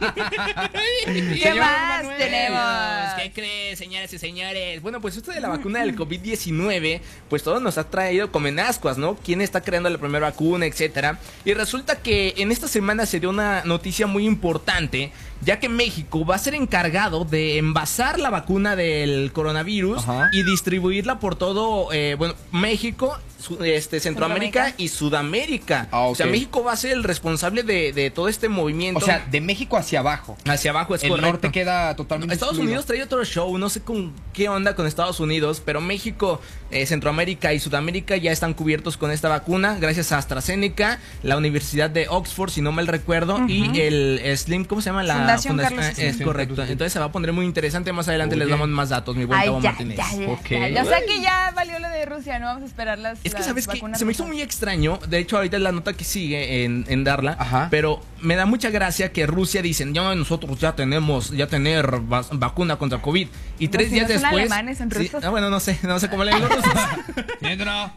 ¿Qué 1.05 1.39
Señor 1.43 1.64
más 1.65 2.19
tenemos? 2.19 3.23
¿Qué 3.23 3.33
crees, 3.33 3.79
señoras 3.79 4.13
y 4.13 4.19
señores? 4.19 4.83
Bueno, 4.83 5.01
pues 5.01 5.17
esto 5.17 5.33
de 5.33 5.41
la 5.41 5.49
vacuna 5.49 5.81
del 5.81 5.97
COVID-19, 5.97 7.01
pues 7.29 7.43
todo 7.43 7.61
nos 7.61 7.79
ha 7.79 7.89
traído 7.91 8.31
como 8.31 8.49
en 8.49 8.61
ascuas, 8.61 8.99
¿no? 8.99 9.17
¿Quién 9.17 9.41
está 9.41 9.61
creando 9.61 9.89
la 9.91 9.99
primera 9.99 10.31
vacuna, 10.31 10.67
etcétera? 10.67 11.19
Y 11.45 11.55
resulta 11.55 11.97
que 11.97 12.35
en 12.37 12.53
esta 12.53 12.69
semana 12.69 13.07
se 13.07 13.21
dio 13.21 13.31
una 13.31 13.63
noticia 13.65 14.07
muy 14.07 14.27
importante, 14.27 15.13
ya 15.43 15.61
que 15.61 15.69
México 15.69 16.25
va 16.25 16.37
a 16.37 16.39
ser 16.39 16.55
encargado 16.55 17.25
de 17.25 17.59
envasar 17.59 18.19
la 18.19 18.31
vacuna 18.31 18.77
del 18.77 19.31
coronavirus 19.33 19.99
Ajá. 19.99 20.31
y 20.33 20.43
distribuirla 20.43 21.19
por 21.21 21.37
todo, 21.37 21.93
eh, 21.93 22.15
bueno, 22.19 22.35
México, 22.53 23.19
su- 23.41 23.63
este, 23.63 24.01
Centroamérica, 24.01 24.73
y 24.79 24.89
Sudamérica. 24.89 25.89
Ah, 25.91 26.01
O 26.07 26.15
sea. 26.15 26.27
México 26.27 26.65
va 26.65 26.73
a 26.73 26.77
ser 26.77 26.93
el 26.93 27.05
responsable 27.05 27.63
de, 27.63 27.93
de 27.93 28.11
todo 28.11 28.29
este 28.29 28.49
movimiento. 28.49 28.99
O 29.01 29.03
sea, 29.05 29.27
de 29.31 29.41
México 29.41 29.77
hacia 29.77 30.01
abajo. 30.01 30.37
hacia 30.47 30.71
abajo 30.71 30.95
es 30.95 31.03
el 31.05 31.11
correcto. 31.11 31.31
norte 31.33 31.53
queda 31.53 31.95
totalmente 31.95 32.33
Estados 32.35 32.55
excluido. 32.55 32.71
Unidos 32.73 32.87
trae 32.87 33.03
otro 33.03 33.25
show, 33.25 33.57
no 33.59 33.69
sé 33.69 33.83
con 33.83 34.13
qué 34.33 34.49
onda 34.49 34.75
con 34.75 34.87
Estados 34.87 35.21
Unidos, 35.21 35.63
pero 35.65 35.81
México, 35.83 36.41
eh, 36.71 36.87
Centroamérica 36.87 37.53
y 37.53 37.61
Sudamérica 37.61 38.17
ya 38.17 38.33
están 38.33 38.55
cubiertos 38.55 38.97
con 38.97 39.11
esta 39.11 39.29
vacuna, 39.29 39.77
gracias 39.79 40.11
a 40.13 40.19
AstraZeneca, 40.19 40.99
la 41.23 41.37
Universidad 41.37 41.91
de 41.91 42.07
Oxford, 42.09 42.51
si 42.51 42.63
no 42.63 42.73
mal 42.73 42.87
recuerdo, 42.87 43.47
y 43.47 43.79
el 43.81 44.21
Slim, 44.37 44.65
¿cómo 44.65 44.81
se 44.81 44.91
llama? 44.91 45.03
La 45.03 45.24
Fundación 45.27 45.53
fundación- 45.57 45.79
Carlos 45.81 45.95
Slim. 45.97 46.09
Es 46.09 46.23
correcto. 46.23 46.63
Entonces 46.63 46.93
se 46.93 46.99
va 46.99 47.07
a 47.07 47.13
poner 47.13 47.33
muy 47.33 47.45
interesante, 47.45 47.93
más 47.93 48.09
adelante 48.09 48.37
les 48.37 48.47
Oye. 48.47 48.53
damos 48.53 48.69
más 48.69 48.89
datos, 48.91 49.17
mi 49.17 49.25
buen 49.25 49.39
Ay, 49.41 49.49
ya, 49.61 49.71
Martínez. 49.71 49.97
ya, 49.97 50.07
ya, 50.17 50.29
Ok. 50.31 50.49
ya. 50.73 50.83
O 50.83 50.87
sea 50.87 51.01
que 51.07 51.21
ya 51.21 51.53
valió 51.55 51.79
lo 51.79 51.89
de 51.89 52.05
Rusia, 52.07 52.39
no 52.39 52.47
vamos 52.47 52.63
a 52.63 52.67
esperar 52.67 52.99
las 52.99 53.19
Es 53.25 53.33
que, 53.33 53.39
las 53.41 53.47
¿sabes 53.47 53.67
qué? 53.67 53.75
vacunas 53.75 53.99
Se 53.99 54.05
me 54.05 54.13
hizo 54.13 54.27
muy 54.27 54.41
extraño. 54.43 54.99
De 55.09 55.19
hecho, 55.19 55.37
ahorita 55.37 55.57
es 55.57 55.63
la 55.63 55.73
nota 55.73 55.93
que 55.93 56.05
sigue 56.05 56.65
en, 56.65 56.85
en 56.89 57.05
darla. 57.05 57.37
Ajá. 57.39 57.69
Pero 57.71 58.01
me 58.21 58.37
da 58.37 58.47
mucha 58.47 58.71
gracia 58.71 59.13
que 59.13 59.27
Rusia 59.27 59.61
dicen, 59.63 59.93
ya 59.95 60.15
nosotros 60.15 60.59
ya 60.61 60.75
tenemos, 60.75 61.31
ya 61.31 61.47
tener 61.47 62.11
va- 62.13 62.25
vacuna 62.33 62.77
contra 62.77 63.01
COVID. 63.03 63.29
Y 63.59 63.69
tres 63.69 63.89
si 63.89 63.95
días 63.95 64.09
no 64.09 64.15
son 64.15 64.23
después. 64.23 64.43
alemanes, 64.53 64.79
son 64.79 64.91
Sí, 64.91 64.99
rusos. 64.99 65.25
ah, 65.25 65.29
bueno, 65.31 65.51
no 65.51 65.61
sé, 65.61 65.79
no 65.83 65.99
sé 66.01 66.09
cómo 66.09 66.25
le 66.25 66.35
digo 66.35 66.47
rusos. 66.49 66.73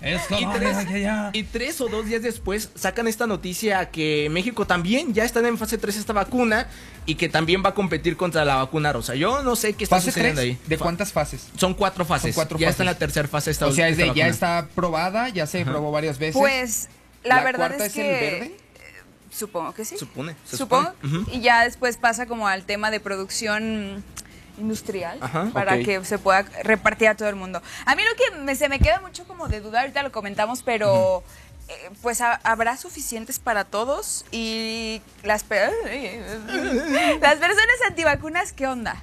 Esto 0.02 0.36
y, 0.40 0.46
tres, 0.60 0.78
y 1.34 1.44
tres 1.44 1.82
o 1.82 1.88
dos 1.88 2.06
días 2.06 2.22
después 2.22 2.70
sacan 2.76 3.08
esta 3.08 3.28
noticia 3.28 3.90
que 3.90 4.28
México 4.32 4.66
también 4.68 5.14
ya 5.14 5.24
está 5.24 5.40
en 5.48 5.58
fase 5.58 5.78
3 5.78 5.98
esta 5.98 6.14
vacuna 6.14 6.68
y 7.06 7.16
que 7.18 7.28
también 7.30 7.64
va 7.66 7.70
a 7.70 7.74
competir 7.74 8.16
contra 8.16 8.46
la 8.46 8.56
vacuna 8.56 8.94
rosa. 8.94 9.16
Yo 9.16 9.42
no 9.44 9.56
sé 9.56 9.74
qué 9.74 9.84
está 9.84 9.98
¿Fase 9.98 10.12
sucediendo 10.12 10.42
3? 10.42 10.52
ahí. 10.54 10.60
¿De 10.68 10.78
cuántas 10.78 11.12
fases? 11.12 11.48
Son 11.58 11.74
cuatro 11.74 12.06
fases. 12.06 12.34
Son 12.34 12.44
cuatro 12.44 12.58
ya 12.58 12.70
está 12.70 12.84
en 12.84 12.86
la 12.88 12.92
fases. 12.94 13.00
tercera 13.00 13.28
fase 13.28 13.52
esta 13.52 13.68
O 13.68 13.72
sea, 13.72 13.88
es 13.90 13.98
esta 14.00 14.14
de, 14.14 14.18
ya 14.20 14.28
está 14.28 14.68
probada, 14.76 15.30
ya 15.30 15.46
se 15.48 15.66
probó 15.66 15.92
varias 15.92 16.18
veces. 16.20 16.36
Pues 16.38 16.88
la, 17.24 17.44
verdad 17.44 17.68
cuarta 17.70 17.86
es, 17.86 17.90
es 17.90 17.94
que 17.94 18.02
el 18.36 18.40
verde? 18.40 18.46
eh, 18.56 18.58
supongo 19.32 19.74
que 19.74 19.84
sí. 19.86 19.98
Supone. 19.98 20.36
se 20.46 20.56
Supongo. 20.58 20.94
supone. 21.02 21.36
Y 21.36 21.42
ya 21.42 21.64
después 21.64 21.98
pasa 21.98 22.26
como 22.28 22.48
al 22.48 22.64
tema 22.66 22.92
de 22.92 23.00
producción 23.00 24.04
industrial 24.60 25.20
Ajá, 25.22 25.52
para 25.54 25.78
que 25.80 26.04
se 26.04 26.18
pueda 26.18 26.42
repartir 26.64 27.08
a 27.10 27.16
todo 27.16 27.30
el 27.30 27.36
mundo. 27.36 27.62
A 27.86 27.96
mí 27.96 28.02
lo 28.04 28.16
que 28.16 28.40
me- 28.42 28.56
se 28.56 28.70
me 28.70 28.80
queda 28.80 29.00
mucho 29.02 29.24
como 29.26 29.48
de 29.48 29.62
duda, 29.62 29.82
ahorita 29.82 30.02
lo 30.02 30.12
comentamos, 30.12 30.64
pero 30.64 31.24
eh, 31.68 31.90
pues 32.02 32.22
ha- 32.22 32.40
habrá 32.44 32.78
suficientes 32.78 33.40
para 33.40 33.66
todos 33.66 34.26
y 34.32 35.02
las, 35.24 35.44
pe- 35.44 35.58
las 37.22 37.36
personas 37.38 37.76
antivacunas, 37.88 38.54
¿qué 38.54 38.68
onda? 38.68 38.96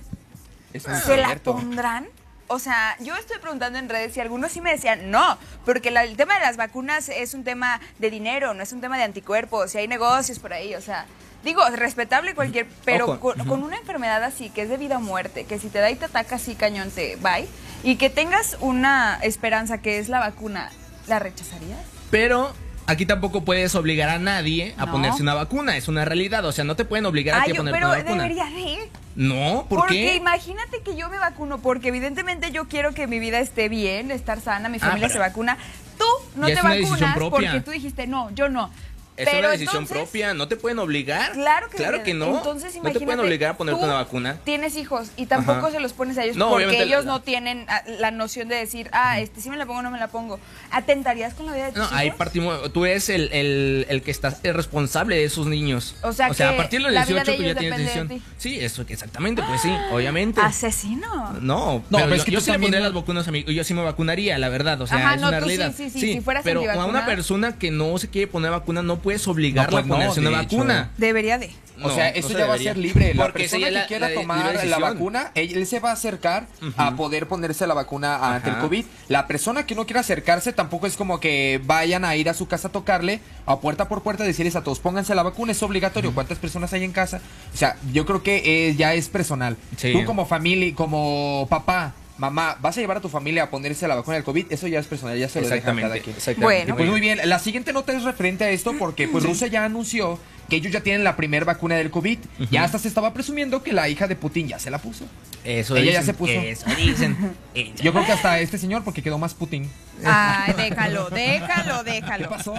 ¿Se 0.73 1.17
la 1.17 1.27
cierto. 1.29 1.53
pondrán? 1.57 2.07
O 2.47 2.59
sea, 2.59 2.97
yo 3.01 3.17
estoy 3.17 3.39
preguntando 3.39 3.79
en 3.79 3.89
redes 3.89 4.17
y 4.17 4.21
algunos 4.21 4.53
sí 4.53 4.61
me 4.61 4.71
decían 4.71 5.11
no, 5.11 5.39
porque 5.65 5.91
la- 5.91 6.05
el 6.05 6.17
tema 6.17 6.35
de 6.35 6.41
las 6.41 6.57
vacunas 6.57 7.09
es 7.09 7.33
un 7.35 7.43
tema 7.45 7.81
de 7.99 8.11
dinero, 8.11 8.55
no 8.55 8.63
es 8.63 8.73
un 8.73 8.81
tema 8.81 8.97
de 8.99 9.05
anticuerpos, 9.05 9.75
y 9.75 9.79
hay 9.79 9.89
negocios 9.89 10.39
por 10.39 10.53
ahí, 10.53 10.75
o 10.75 10.81
sea, 10.83 11.07
digo, 11.43 11.63
respetable 11.71 12.35
cualquier, 12.35 12.67
pero 12.85 13.07
Ojo, 13.07 13.21
con, 13.21 13.47
con 13.47 13.63
una 13.63 13.77
enfermedad 13.79 14.23
así, 14.23 14.51
que 14.51 14.63
es 14.63 14.69
de 14.69 14.77
vida 14.77 14.99
o 14.99 15.01
muerte, 15.01 15.45
que 15.45 15.59
si 15.59 15.69
te 15.69 15.79
da 15.79 15.91
y 15.91 15.95
te 15.97 16.05
ataca 16.07 16.37
así 16.37 16.55
cañón, 16.55 16.91
te 16.91 17.17
bye, 17.17 17.49
y 17.83 17.97
que 17.97 18.11
tengas 18.11 18.57
una 18.61 19.19
esperanza 19.23 19.79
que 19.79 19.99
es 19.99 20.09
la 20.11 20.19
vacuna, 20.21 20.71
¿la 21.07 21.19
rechazarías? 21.19 21.79
Pero 22.15 22.53
aquí 22.87 23.07
tampoco 23.07 23.45
puedes 23.45 23.75
obligar 23.75 24.09
a 24.09 24.21
nadie 24.21 24.73
a 24.79 24.87
No. 24.87 24.93
ponerse 24.93 25.21
una 25.21 25.35
vacuna. 25.35 25.77
Es 25.77 25.89
una 25.89 26.05
realidad. 26.05 26.45
O 26.45 26.53
sea, 26.53 26.63
no 26.63 26.77
te 26.77 26.85
pueden 26.85 27.07
obligar 27.07 27.41
a 27.41 27.45
ti 27.45 27.51
a 27.51 27.55
ponerte 27.57 27.77
pero 27.81 27.89
una 27.91 27.99
vacuna. 27.99 28.23
debería 28.23 28.45
de. 28.45 28.89
No, 29.17 29.67
¿por 29.69 29.81
porque 29.81 29.95
qué? 29.95 30.15
imagínate 30.15 30.81
que 30.83 30.95
yo 30.95 31.09
me 31.09 31.19
vacuno, 31.19 31.59
porque 31.59 31.89
evidentemente 31.89 32.53
yo 32.53 32.69
quiero 32.69 32.95
que 32.95 33.09
mi 33.09 33.19
vida 33.19 33.41
esté 33.41 33.69
bien, 33.69 34.13
estar 34.13 34.41
sana, 34.41 34.69
mi 34.69 34.79
Ah, 34.81 34.87
familia 34.87 35.09
se 35.09 35.19
vacuna. 35.19 35.59
Tú 35.99 36.05
no 36.37 36.47
te 36.47 36.55
vacunas 36.63 37.17
porque 37.19 37.61
tú 37.65 37.73
dijiste, 37.73 38.07
no, 38.07 38.31
yo 38.31 38.49
no. 38.49 38.71
Es 39.17 39.27
Pero 39.27 39.39
una 39.41 39.51
decisión 39.51 39.83
entonces- 39.85 39.97
propia, 39.97 40.35
no 40.35 40.49
te 40.49 40.57
pueden 40.57 40.79
obligar. 40.81 41.33
Claro 41.33 41.71
que 41.71 41.77
Claro 41.77 42.03
que 42.03 42.15
no. 42.15 42.37
Entonces, 42.39 42.75
no 42.75 42.83
te 42.83 42.91
pueden 42.91 43.03
imagínate, 43.03 43.23
obligar 43.23 43.51
a 43.53 43.57
ponerte 43.57 43.85
una 43.85 43.95
vacuna. 43.95 44.39
Tienes 44.45 44.77
hijos 44.77 45.09
y 45.17 45.27
tampoco 45.27 45.59
Ajá. 45.59 45.71
se 45.71 45.79
los 45.81 45.93
pones 45.93 46.19
a 46.19 46.25
ellos 46.25 46.37
No, 46.37 46.49
porque 46.51 46.65
obviamente 46.67 46.85
ellos 46.93 47.05
la- 47.05 47.13
no 47.13 47.23
tienen 47.23 47.65
ah, 47.69 47.83
la 48.01 48.11
noción 48.11 48.49
de 48.49 48.57
decir, 48.57 48.89
ah, 48.93 49.21
este 49.21 49.41
sí 49.41 49.51
me 49.51 49.57
la 49.57 49.67
pongo 49.67 49.79
o 49.79 49.83
no 49.83 49.91
me 49.93 50.01
la 50.01 50.09
pongo. 50.09 50.41
¿Atentarías 50.73 51.35
con 51.35 51.47
la 51.47 51.53
vida 51.55 51.67
de 51.67 51.71
tus 51.73 51.79
No, 51.79 51.85
hijos? 51.85 51.97
ahí 51.97 52.11
partimos. 52.11 52.73
Tú 52.73 52.87
eres 52.87 53.09
el, 53.09 53.31
el, 53.33 53.87
el 53.89 54.03
que 54.03 54.11
estás 54.11 54.41
el 54.43 54.55
responsable 54.55 55.15
de 55.17 55.25
esos 55.25 55.47
niños. 55.47 55.95
O 56.03 56.13
sea, 56.13 56.31
que 56.31 56.43
a 56.43 56.57
partir 56.57 56.81
de 56.81 56.85
los 56.87 56.93
la 56.93 57.05
vida 57.05 57.23
18 57.23 57.31
de 57.31 57.37
tú 57.37 57.43
ya 57.45 57.55
tienes 57.61 57.79
de 57.79 57.85
decisión. 57.85 58.09
ti. 58.09 58.23
Sí, 58.39 58.59
eso, 58.59 58.85
exactamente, 58.89 59.43
pues 59.47 59.61
sí, 59.63 59.71
obviamente. 59.93 60.41
Asesino. 60.41 61.35
No, 61.41 61.75
No, 61.75 61.83
pero, 61.91 62.05
pero 62.05 62.15
es 62.15 62.19
yo, 62.23 62.25
que 62.25 62.31
yo 62.33 62.41
sí 62.41 62.51
le 62.51 62.59
pondría 62.59 62.81
no- 62.81 62.87
las 62.87 62.95
vacunas 62.95 63.29
a 63.29 63.31
mí. 63.31 63.45
Yo 63.45 63.63
sí 63.63 63.75
me 63.75 63.83
vacunaría, 63.83 64.39
la 64.39 64.49
verdad. 64.49 64.81
O 64.81 64.87
sea, 64.89 64.99
Ajá, 64.99 65.15
es 65.15 65.21
no, 65.21 65.29
una 65.29 65.39
tú 65.39 65.45
sí, 65.49 65.57
realidad. 65.57 65.75
sí, 65.77 65.91
sí, 65.91 66.01
si 66.15 66.21
fueras 66.21 66.43
pero 66.43 66.69
a 66.69 66.87
una 66.87 67.07
persona 67.07 67.57
que 67.59 67.71
no 67.71 67.97
se 67.99 68.09
quiere 68.11 68.27
poner 68.27 68.51
vacuna, 68.51 68.83
no 68.83 68.99
puedes 69.05 69.29
obligarla 69.29 69.83
No, 69.83 69.87
pues 69.87 69.93
a 69.93 69.95
ponerse 69.95 70.21
no, 70.21 70.29
una 70.31 70.39
de 70.39 70.45
hecho. 70.45 70.57
vacuna. 70.57 70.91
Debería 70.99 71.39
de. 71.39 71.53
O 71.83 71.91
sea, 71.91 72.11
no 72.13 72.17
eso 72.17 72.29
se 72.29 72.35
ya 72.39 72.47
va 72.47 72.55
a 72.55 72.59
ser 72.59 72.77
libre. 72.79 73.15
La 73.15 73.25
Porque 73.25 73.41
persona 73.41 73.69
que 73.69 73.87
quiera 73.89 74.09
la- 74.09 74.15
tomar 74.15 74.65
la 74.65 74.79
vacuna, 74.79 75.33
él, 75.35 75.57
él 75.59 75.67
se 75.67 75.81
va 75.81 75.91
a 75.91 75.95
acercar 75.95 76.47
a 76.77 76.95
poder 76.95 77.27
ponerse 77.27 77.67
la 77.67 77.75
vacuna 77.75 78.35
ante 78.35 78.51
el. 78.51 78.59
COVID. 78.59 78.85
La 79.09 79.27
persona 79.27 79.67
que 79.67 79.75
no 79.75 79.85
quiera 79.85 80.01
acercarse 80.01 80.53
tampoco 80.53 80.87
es 80.87 80.97
como 80.97 81.19
que 81.21 81.61
vayan 81.65 82.05
a 82.05 82.15
ir 82.17 82.29
a 82.31 82.35
su 82.35 82.47
casa 82.47 82.69
a 82.69 82.73
tocarle 82.73 83.21
a 83.45 83.59
puerta 83.59 83.89
por 83.89 84.03
puerta 84.03 84.23
decirles 84.25 84.55
a 84.57 84.63
todos, 84.63 84.79
pónganse 84.79 85.15
la 85.17 85.25
vacuna, 85.25 85.51
es 85.53 85.63
obligatorio. 85.65 86.15
¿Cuántas 86.15 86.39
personas 86.39 86.73
hay 86.73 86.85
en 86.85 86.93
casa? 86.93 87.21
O 87.53 87.57
sea, 87.57 87.77
yo 87.93 88.07
creo 88.07 88.23
que 88.23 88.69
eh, 88.69 88.77
ya 88.77 88.95
es 88.95 89.09
personal. 89.09 89.57
Sí. 89.77 89.93
Tú 89.93 90.05
como 90.05 90.27
familia, 90.27 90.73
como 90.77 91.47
papá, 91.51 91.93
mamá, 92.19 92.57
vas 92.61 92.77
a 92.77 92.81
llevar 92.81 92.99
a 92.99 93.01
tu 93.01 93.09
familia 93.09 93.45
a 93.45 93.51
ponerse 93.51 93.87
la 93.89 93.97
vacuna 93.97 94.15
del 94.17 94.25
COVID, 94.25 94.47
eso 94.51 94.67
ya 94.67 94.79
es 94.79 94.87
personal, 94.87 95.19
ya 95.19 95.29
se 95.29 95.41
lo 95.41 95.49
deja 95.49 95.61
cada 95.63 95.73
Exactamente. 95.73 96.01
quien. 96.01 96.17
exactamente. 96.17 96.45
Bueno. 96.45 96.77
Pues 96.77 96.91
muy 96.91 97.01
bien, 97.01 97.21
la 97.25 97.39
siguiente 97.39 97.73
nota 97.73 97.93
es 97.93 98.03
referente 98.05 98.45
a 98.45 98.51
esto 98.51 98.75
porque 98.79 99.09
pues 99.09 99.25
Rusia 99.25 99.47
ya 99.49 99.65
anunció 99.65 100.19
que 100.49 100.57
ellos 100.57 100.73
ya 100.73 100.81
tienen 100.81 101.05
la 101.05 101.17
primera 101.17 101.45
vacuna 101.45 101.77
del 101.77 101.91
COVID. 101.91 102.19
Ya 102.51 102.65
hasta 102.65 102.79
se 102.79 102.89
estaba 102.89 103.15
presumiendo 103.15 103.63
que 103.63 103.73
la 103.73 103.89
hija 103.89 104.07
de 104.07 104.17
Putin 104.17 104.49
ya 104.49 104.59
se 104.59 104.71
la 104.71 104.79
puso. 104.79 105.07
Eso 105.45 105.77
Ella 105.77 105.93
ya 105.93 106.03
se 106.03 106.15
puso. 106.15 106.33
Eso 106.33 106.67
dicen. 106.77 107.17
Yo 107.83 107.93
creo 107.93 108.07
que 108.07 108.13
hasta 108.13 108.39
este 108.41 108.59
señor 108.59 108.85
porque 108.85 109.03
quedó 109.03 109.19
más 109.19 109.35
Putin. 109.35 109.71
Ay, 110.05 110.55
déjalo, 110.57 111.11
déjalo, 111.11 111.85
déjalo. 111.85 112.29
¿Qué 112.29 112.35
pasó? 112.35 112.55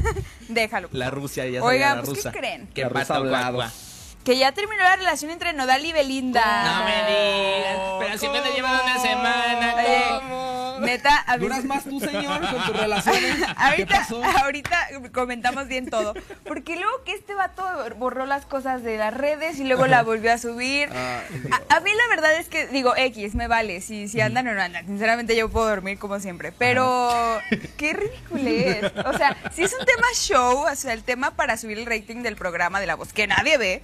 Déjalo. 0.48 0.88
La 0.92 1.10
Rusia 1.10 1.46
ya 1.46 1.60
la 1.60 1.62
pues, 1.62 2.08
¿qué 2.08 2.14
rusa. 2.14 2.32
creen? 2.32 2.68
¿Qué 2.72 2.82
La 2.82 2.88
rusa 2.88 3.00
pata, 3.00 3.16
hablado. 3.16 3.64
Que 4.26 4.36
ya 4.36 4.50
terminó 4.52 4.82
la 4.82 4.96
relación 4.96 5.30
entre 5.30 5.52
Nodal 5.52 5.86
y 5.86 5.92
Belinda. 5.92 6.64
No 6.64 6.84
me 6.84 6.96
digas. 7.06 7.78
Pero 8.00 8.18
si 8.18 8.28
me 8.28 8.40
la 8.40 8.50
llevan 8.50 8.80
una 8.82 8.98
semana, 8.98 9.74
Oye, 9.76 10.04
¿cómo? 10.20 10.76
Neta, 10.80 11.24
a 11.26 11.38
¿Duras 11.38 11.64
más 11.64 11.84
tú, 11.84 12.00
señor, 12.00 12.40
con 12.50 12.64
tus 12.66 12.76
relaciones? 12.76 13.36
¿Qué 13.36 13.44
Ahorita, 13.56 13.98
pasó? 13.98 14.22
ahorita 14.42 14.88
comentamos 15.14 15.68
bien 15.68 15.88
todo. 15.88 16.12
Porque 16.44 16.74
luego 16.74 17.04
que 17.04 17.12
este 17.12 17.34
vato 17.34 17.64
borró 17.98 18.26
las 18.26 18.44
cosas 18.46 18.82
de 18.82 18.96
las 18.98 19.14
redes 19.14 19.58
y 19.60 19.64
luego 19.64 19.86
la 19.86 20.02
volvió 20.02 20.32
a 20.32 20.38
subir. 20.38 20.88
Ah, 20.92 21.20
A, 21.70 21.76
a 21.76 21.80
mí 21.80 21.90
la 21.94 22.08
verdad 22.14 22.34
es 22.34 22.48
que 22.48 22.66
digo, 22.66 22.94
X, 22.96 23.34
me 23.36 23.46
vale. 23.46 23.80
Si, 23.80 24.08
si 24.08 24.20
andan 24.20 24.48
o 24.48 24.54
no 24.54 24.60
andan. 24.60 24.86
Sinceramente 24.86 25.36
yo 25.36 25.48
puedo 25.48 25.68
dormir 25.68 25.98
como 26.00 26.18
siempre. 26.18 26.50
Pero 26.50 27.40
qué 27.78 27.92
ridículo 27.92 28.50
es. 28.50 28.84
O 29.06 29.16
sea, 29.16 29.36
si 29.54 29.62
es 29.62 29.72
un 29.72 29.86
tema 29.86 30.08
show, 30.14 30.66
o 30.70 30.74
sea, 30.74 30.92
el 30.92 31.04
tema 31.04 31.30
para 31.36 31.56
subir 31.56 31.78
el 31.78 31.86
rating 31.86 32.22
del 32.22 32.34
programa 32.36 32.80
de 32.80 32.86
la 32.86 32.96
voz, 32.96 33.12
que 33.12 33.28
nadie 33.28 33.56
ve. 33.56 33.82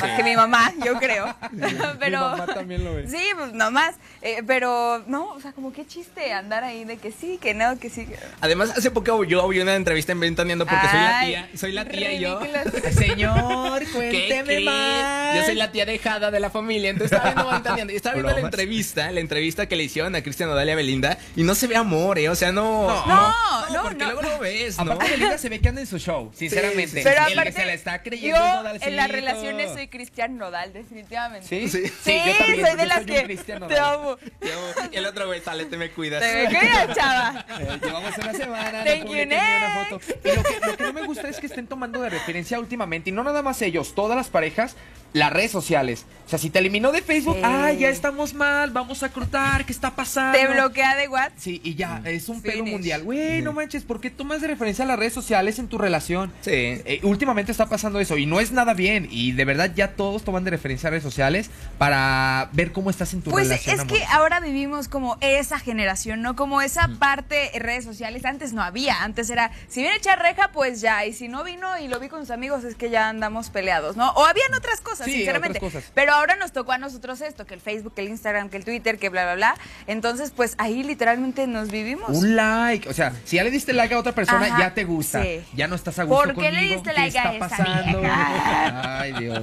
Más 0.00 0.16
que 0.16 0.22
mi 0.24 0.36
mamá, 0.36 0.72
yo 0.84 0.94
creo. 0.98 1.34
pero, 1.98 2.20
mamá 2.20 2.46
también 2.46 2.84
lo 2.84 2.94
ve. 2.94 3.08
Sí, 3.08 3.22
pues 3.36 3.52
nomás. 3.52 3.94
Eh, 4.22 4.42
pero 4.46 5.02
no, 5.06 5.28
o 5.30 5.40
sea, 5.40 5.52
como 5.52 5.72
qué 5.72 5.86
chiste 5.86 6.32
andar 6.32 6.64
ahí 6.64 6.84
de 6.84 6.96
que 6.96 7.12
sí, 7.12 7.38
que 7.40 7.54
no, 7.54 7.78
que 7.78 7.90
sí. 7.90 8.06
que- 8.06 8.18
Además, 8.40 8.70
hace 8.76 8.90
poco 8.90 9.24
yo 9.24 9.46
vi 9.48 9.60
una 9.60 9.74
entrevista 9.76 10.12
en 10.12 10.20
Ventaneando 10.20 10.66
porque 10.66 10.88
soy 10.88 11.00
la 11.00 11.20
tía. 11.24 11.48
Soy 11.56 11.72
la 11.72 11.84
tía 11.84 12.12
y 12.12 12.20
yo. 12.20 12.40
Señor, 12.92 13.80
¿Qué 13.80 13.86
cuénteme 13.92 14.60
más. 14.60 15.36
Yo 15.36 15.44
soy 15.44 15.54
la 15.54 15.70
tía 15.70 15.86
dejada 15.86 16.30
de 16.30 16.40
la 16.40 16.50
familia, 16.50 16.90
entonces 16.90 17.12
estaba 17.16 17.34
viendo 17.34 17.52
Ventaneando. 17.52 17.92
y 17.92 17.96
Estaba 17.96 18.14
viendo 18.14 18.32
la 18.32 18.40
entrevista, 18.40 19.10
la 19.12 19.20
entrevista 19.20 19.66
que 19.66 19.76
le 19.76 19.84
hicieron 19.84 20.14
a 20.14 20.22
Cristian 20.22 20.50
Odalia 20.50 20.74
Belinda 20.74 21.18
y 21.36 21.42
no 21.42 21.54
se 21.54 21.66
ve 21.66 21.76
amor, 21.76 22.18
¿eh? 22.18 22.28
O 22.28 22.34
sea, 22.34 22.52
no. 22.52 22.88
No, 23.06 23.68
no, 23.70 23.82
porque 23.82 24.04
no. 24.04 24.12
luego 24.12 24.22
lo 24.22 24.38
ves, 24.38 24.76
¿no? 24.78 24.92
Aparte, 24.92 25.12
Belinda 25.12 25.38
se 25.38 25.48
ve 25.48 25.60
que 25.60 25.68
anda 25.68 25.80
en 25.80 25.86
su 25.86 25.98
show, 25.98 26.30
sinceramente. 26.34 26.98
sí, 26.98 27.00
Pero 27.04 27.20
El 27.22 27.26
que 27.26 27.32
aparte, 27.34 27.52
se 27.52 27.66
la 27.66 27.72
está 27.74 28.02
creyendo 28.02 28.38
yo 28.38 28.78
en 28.80 28.96
las 28.96 29.08
relaciones 29.10 29.72
soy 29.72 29.87
Cristian 29.88 30.36
Nodal, 30.36 30.72
definitivamente. 30.72 31.46
¿Sí? 31.46 31.68
Sí. 31.68 31.88
Sí, 31.88 32.20
yo 32.26 32.36
también, 32.36 32.66
soy 32.66 32.76
de 32.76 32.86
las 32.86 33.04
soy 33.04 33.06
que 33.06 33.36
te 33.36 33.52
amo. 33.52 34.16
Te 34.16 34.52
amo. 34.52 34.88
Y 34.92 34.96
el 34.96 35.06
otro 35.06 35.26
güey, 35.26 35.40
sale, 35.40 35.66
te 35.66 35.76
me 35.76 35.90
cuidas. 35.90 36.20
Te 36.20 36.48
me 36.48 36.58
cuidas, 36.58 36.96
chava. 36.96 37.44
Eh, 37.58 37.80
llevamos 37.82 38.16
una 38.18 38.32
semana, 38.32 38.84
Thank 38.84 39.06
you, 39.06 39.12
una 39.12 39.86
foto. 39.88 40.00
Y 40.24 40.36
lo 40.36 40.42
que, 40.42 40.66
lo 40.66 40.76
que 40.76 40.82
no 40.84 40.92
me 40.92 41.06
gusta 41.06 41.28
es 41.28 41.40
que 41.40 41.46
estén 41.46 41.66
tomando 41.66 42.00
de 42.00 42.10
referencia 42.10 42.58
últimamente, 42.60 43.10
y 43.10 43.12
no 43.12 43.24
nada 43.24 43.42
más 43.42 43.60
ellos, 43.62 43.94
todas 43.94 44.16
las 44.16 44.28
parejas, 44.28 44.76
las 45.12 45.32
redes 45.32 45.50
sociales. 45.50 46.04
O 46.26 46.28
sea, 46.30 46.38
si 46.38 46.50
te 46.50 46.58
eliminó 46.58 46.92
de 46.92 47.00
Facebook, 47.00 47.36
Sí. 47.36 47.42
ay, 47.42 47.78
ya 47.78 47.88
estamos 47.88 48.34
mal, 48.34 48.70
vamos 48.70 49.02
a 49.02 49.08
cortar, 49.10 49.64
¿qué 49.64 49.72
está 49.72 49.96
pasando? 49.96 50.36
Te 50.38 50.46
bloquea 50.46 50.94
de 50.96 51.08
WhatsApp. 51.08 51.32
Sí, 51.38 51.60
y 51.64 51.74
ya, 51.74 52.02
es 52.04 52.28
un 52.28 52.42
pedo 52.42 52.58
Finish. 52.58 52.70
mundial. 52.72 53.02
Güey, 53.04 53.40
no 53.40 53.54
manches, 53.54 53.84
¿por 53.84 53.98
qué 54.00 54.10
tomas 54.10 54.42
de 54.42 54.48
referencia 54.48 54.84
a 54.84 54.88
las 54.88 54.98
redes 54.98 55.14
sociales 55.14 55.58
en 55.58 55.68
tu 55.68 55.78
relación? 55.78 56.30
Sí. 56.42 56.50
Eh, 56.52 57.00
últimamente 57.04 57.50
está 57.50 57.66
pasando 57.70 57.98
eso 58.00 58.18
y 58.18 58.26
no 58.26 58.40
es 58.40 58.52
nada 58.52 58.74
bien. 58.74 59.08
Y 59.10 59.32
de 59.32 59.44
verdad 59.46 59.72
ya 59.74 59.92
todos 59.92 60.22
toman 60.24 60.44
de 60.44 60.50
referencia 60.50 60.88
a 60.88 60.90
redes 60.90 61.02
sociales 61.04 61.48
para 61.78 62.50
ver 62.52 62.72
cómo 62.72 62.90
estás 62.90 63.14
en 63.14 63.22
tu 63.22 63.30
Pues 63.30 63.48
relación. 63.48 63.80
es 63.80 63.86
que 63.86 64.04
ahora 64.10 64.40
vivimos 64.40 64.88
como 64.88 65.16
esa 65.22 65.58
generación, 65.58 66.20
¿no? 66.20 66.36
Como 66.36 66.60
esa 66.60 66.90
parte 66.98 67.56
en 67.56 67.62
redes 67.62 67.84
sociales. 67.84 68.26
Antes 68.26 68.52
no 68.52 68.62
había, 68.62 69.02
antes 69.02 69.30
era, 69.30 69.50
si 69.68 69.80
viene 69.80 69.94
a 69.94 69.98
echar 69.98 70.18
reja, 70.20 70.50
pues 70.52 70.82
ya. 70.82 71.06
Y 71.06 71.14
si 71.14 71.28
no 71.28 71.42
vino 71.44 71.66
y 71.78 71.88
lo 71.88 71.98
vi 72.00 72.08
con 72.08 72.20
sus 72.20 72.30
amigos, 72.30 72.64
es 72.64 72.74
que 72.74 72.90
ya 72.90 73.08
andamos 73.08 73.48
peleados, 73.48 73.96
¿no? 73.96 74.10
O 74.10 74.26
habían 74.26 74.52
otras 74.54 74.82
cosas, 74.98 75.06
Sí, 75.06 75.18
sinceramente. 75.18 75.58
otras 75.58 75.72
cosas. 75.72 75.90
Pero 75.94 76.12
ahora 76.12 76.36
nos 76.36 76.52
tocó 76.52 76.72
a 76.72 76.78
nosotros 76.78 77.20
esto, 77.20 77.46
que 77.46 77.54
el 77.54 77.60
Facebook, 77.60 77.94
que 77.94 78.02
el 78.02 78.08
Instagram, 78.08 78.48
que 78.50 78.56
el 78.58 78.64
Twitter, 78.64 78.98
que 78.98 79.08
bla, 79.08 79.24
bla, 79.24 79.34
bla. 79.34 79.54
Entonces, 79.86 80.30
pues 80.34 80.54
ahí 80.58 80.82
literalmente 80.82 81.46
nos 81.46 81.70
vivimos. 81.70 82.10
Un 82.10 82.36
like, 82.36 82.88
o 82.88 82.92
sea, 82.92 83.12
si 83.24 83.36
ya 83.36 83.44
le 83.44 83.50
diste 83.50 83.72
like 83.72 83.94
a 83.94 83.98
otra 83.98 84.12
persona, 84.12 84.46
Ajá, 84.46 84.58
ya 84.58 84.74
te 84.74 84.84
gusta. 84.84 85.22
sí. 85.22 85.40
Ya 85.54 85.66
no 85.68 85.74
estás 85.76 85.98
a 85.98 86.04
gusto 86.04 86.24
¿Por 86.24 86.34
qué 86.34 86.50
le 86.50 86.58
conmigo, 86.58 86.74
diste 86.74 86.92
like 86.92 87.16
está 87.16 87.28
a 87.30 87.34
esa 87.36 87.48
pasando? 87.48 87.98
vieja? 88.00 88.98
Ay, 89.00 89.12
Dios. 89.14 89.42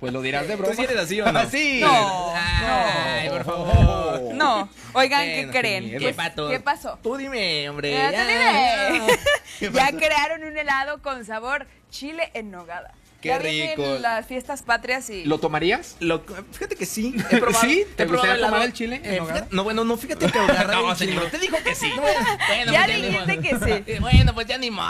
Pues 0.00 0.12
lo 0.12 0.20
dirás 0.22 0.46
de 0.48 0.56
broma. 0.56 0.74
sí 0.74 0.82
eres 0.82 0.96
así, 0.98 1.20
¿o 1.20 1.30
no? 1.32 1.48
sí. 1.50 1.80
No, 1.80 2.32
Ay, 2.36 3.28
por 3.30 3.44
favor. 3.44 4.34
No, 4.34 4.68
oigan, 4.92 5.24
¿qué 5.24 5.48
creen? 5.50 5.90
qué 5.90 5.98
¿Qué, 5.98 6.14
pato. 6.14 6.48
qué 6.48 6.60
pasó? 6.60 6.98
Tú 7.02 7.16
dime, 7.16 7.68
hombre. 7.68 7.92
Ya 7.92 8.10
te 8.10 8.16
ya. 8.16 9.16
¿Qué 9.58 9.70
Ya 9.72 9.92
crearon 9.92 10.44
un 10.44 10.56
helado 10.56 11.02
con 11.02 11.24
sabor 11.24 11.66
chile 11.90 12.30
en 12.34 12.50
nogada. 12.50 12.92
Qué 13.20 13.30
ya 13.30 13.38
vienen 13.40 13.76
rico. 13.76 13.98
las 14.00 14.24
fiestas 14.26 14.62
patrias 14.62 15.10
y... 15.10 15.24
¿Lo 15.24 15.38
tomarías? 15.38 15.96
Lo- 15.98 16.22
fíjate 16.52 16.76
que 16.76 16.86
sí. 16.86 17.16
He 17.30 17.38
probado, 17.38 17.66
¿Sí? 17.68 17.84
¿Te 17.96 18.04
he 18.04 18.06
probado 18.06 18.28
gustaría 18.28 18.46
tomar 18.46 18.62
el 18.62 18.72
chile 18.72 19.00
en 19.02 19.14
Eh, 19.14 19.20
fíjate- 19.20 19.48
no, 19.50 19.64
bueno, 19.64 19.84
no, 19.84 19.96
fíjate 19.96 20.26
que 20.26 20.38
No, 20.38 20.90
el 20.92 20.96
chile. 20.96 21.12
señor, 21.14 21.26
te 21.30 21.38
dijo 21.38 21.56
que 21.64 21.74
sí. 21.74 21.90
Bueno, 22.46 22.72
Ya 22.72 22.84
pues 22.86 23.02
dijiste 23.02 23.38
que 23.40 23.48
sí. 23.56 23.84
Eh, 23.92 23.98
Bueno, 24.00 24.34
pues 24.34 24.46
ya 24.46 24.56
ni. 24.56 24.70
Bueno, 24.70 24.88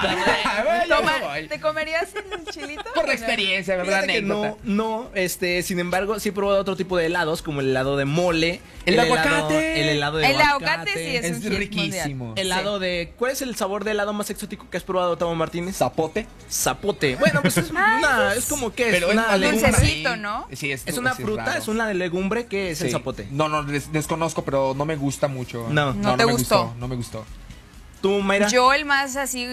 Toma, 0.88 1.18
yo 1.20 1.26
voy. 1.28 1.48
¿Te 1.48 1.58
comerías 1.60 2.08
el 2.14 2.44
chilito? 2.44 2.84
Por 2.94 3.06
la 3.08 3.14
experiencia, 3.14 3.76
¿verdad? 3.76 3.92
Fíjate 4.02 4.06
que 4.12 4.18
Anécdota. 4.18 4.48
no, 4.64 4.74
no, 5.04 5.10
este, 5.14 5.62
sin 5.62 5.78
embargo, 5.80 6.20
sí 6.20 6.28
he 6.28 6.32
probado 6.32 6.60
otro 6.60 6.76
tipo 6.76 6.98
de 6.98 7.06
helados, 7.06 7.40
como 7.40 7.60
el 7.60 7.68
helado 7.70 7.96
de 7.96 8.04
mole. 8.04 8.60
El 8.84 8.94
helado- 8.94 9.14
aguacate. 9.18 9.80
el 9.82 9.88
helado 9.88 10.18
de 10.18 10.26
El 10.30 10.40
aguacate 10.40 10.92
sí 10.94 11.16
es, 11.16 11.24
Es 11.24 11.44
un 11.44 11.56
riquísimo. 11.56 12.24
mundial. 12.26 12.46
Helado 12.46 12.78
de. 12.78 13.12
¿Cuál 13.18 13.32
es 13.32 13.40
el 13.42 13.56
sabor 13.56 13.84
de 13.84 13.92
helado 13.92 14.12
más 14.12 14.28
exótico 14.30 14.68
que 14.70 14.76
has 14.76 14.82
probado, 14.84 15.16
Tamo 15.16 15.34
Martínez? 15.34 15.76
Zapote. 15.76 16.26
Zapote. 16.50 17.16
Bueno, 17.16 17.40
pues 17.42 17.56
es 17.56 17.70
Ah, 17.74 17.98
una. 18.20 18.34
Es 18.34 18.46
como 18.46 18.72
que 18.72 18.88
es 18.88 18.94
Pero 18.94 19.10
una 19.10 19.34
es 19.34 19.40
legumbre. 19.40 19.70
dulcecito, 19.70 20.16
¿no? 20.16 20.46
Sí, 20.52 20.72
es, 20.72 20.82
Es 20.86 20.98
una 20.98 21.14
sí, 21.14 21.22
fruta, 21.22 21.44
raro. 21.44 21.58
es 21.60 21.68
una 21.68 21.92
legumbre 21.94 22.46
que 22.46 22.70
es 22.70 22.80
el 22.82 22.90
zapote. 22.90 23.26
No, 23.30 23.48
no, 23.48 23.62
des- 23.64 23.92
desconozco, 23.92 24.44
pero 24.44 24.74
no 24.76 24.84
me 24.84 24.96
gusta 24.96 25.28
mucho. 25.28 25.66
No. 25.70 25.92
¿No 25.94 26.16
te 26.16 26.26
me 26.26 26.32
gustó? 26.32 26.74
No 26.78 26.88
me 26.88 26.96
gustó. 26.96 27.24
¿Tú, 28.00 28.20
Mayra? 28.20 28.46
Yo 28.48 28.72
el 28.72 28.84
más 28.84 29.16
así 29.16 29.46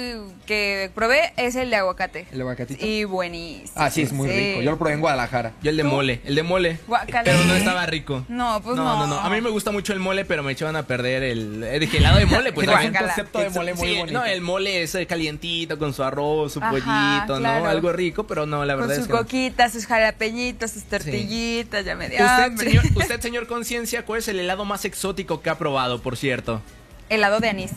que 0.46 0.92
probé 0.94 1.34
es 1.36 1.56
el 1.56 1.72
de 1.72 1.78
aguacate. 1.78 2.28
¿El 2.32 2.42
aguacatito? 2.42 2.86
Y 2.86 3.04
buenísimo. 3.04 3.72
Ah, 3.76 3.90
sí, 3.90 4.04
es 4.04 4.14
muy 4.14 4.30
Sí. 4.30 4.36
rico. 4.36 4.62
Yo 4.62 4.70
lo 4.72 4.78
probé 4.78 4.94
en 4.94 5.00
Guadalajara. 5.02 5.54
Yo 5.64 5.72
el 5.72 5.78
de 5.78 5.84
¿Tú? 5.84 5.90
mole, 5.90 6.22
el 6.26 6.36
de 6.36 6.44
mole. 6.44 6.80
Guácala. 6.88 7.24
Pero 7.24 7.44
no 7.44 7.56
estaba 7.56 7.86
rico. 7.88 8.24
No, 8.28 8.62
pues 8.62 8.76
no, 8.76 8.84
no. 8.84 8.98
no, 9.00 9.08
no. 9.08 9.20
A 9.20 9.30
mí 9.32 9.42
me 9.42 9.50
gusta 9.50 9.72
mucho 9.72 9.94
el 9.94 10.00
mole, 10.00 10.26
pero 10.26 10.44
me 10.44 10.52
echaban 10.52 10.76
a 10.76 10.84
perder 10.86 11.24
el. 11.24 11.80
Dije, 11.80 11.98
helado 11.98 12.20
de 12.20 12.28
mole, 12.28 12.54
pues. 12.54 12.68
A 12.68 12.82
un 12.82 12.94
concepto 12.94 13.40
de 13.40 13.50
mole 13.50 13.74
muy 13.74 13.88
Sí, 13.88 13.98
bonito. 13.98 14.20
No, 14.20 14.26
el 14.26 14.42
mole 14.42 14.84
es 14.84 14.94
eh, 14.94 15.08
calientito 15.08 15.80
con 15.80 15.94
su 15.94 16.04
arroz, 16.04 16.54
su 16.54 16.60
Ajá, 16.60 16.70
pollito, 16.70 17.40
claro. 17.40 17.64
¿no? 17.66 17.70
Algo 17.72 17.92
rico, 17.94 18.28
pero 18.28 18.46
no, 18.46 18.64
la 18.64 18.74
Con 18.76 18.82
verdad 18.82 18.96
sus 18.96 19.02
es 19.04 19.08
que. 19.08 19.14
no. 19.14 19.20
coquitas, 19.20 19.74
sus 19.74 19.88
jalapeñitos, 19.88 20.70
sus 20.70 20.84
tortillitas, 20.84 21.84
ya 21.84 21.96
me 21.96 22.10
dio 22.10 22.20
Usted, 22.24 22.58
señor, 22.58 22.86
usted, 22.96 23.20
señor 23.22 23.48
Conciencia, 23.48 24.06
¿cuál 24.06 24.20
es 24.20 24.28
el 24.28 24.40
helado 24.40 24.66
más 24.66 24.86
exótico 24.86 25.42
que 25.42 25.50
ha 25.50 25.58
probado, 25.58 26.02
por 26.04 26.16
cierto? 26.16 26.62
Helado 27.10 27.40
de 27.40 27.50
anís. 27.50 27.72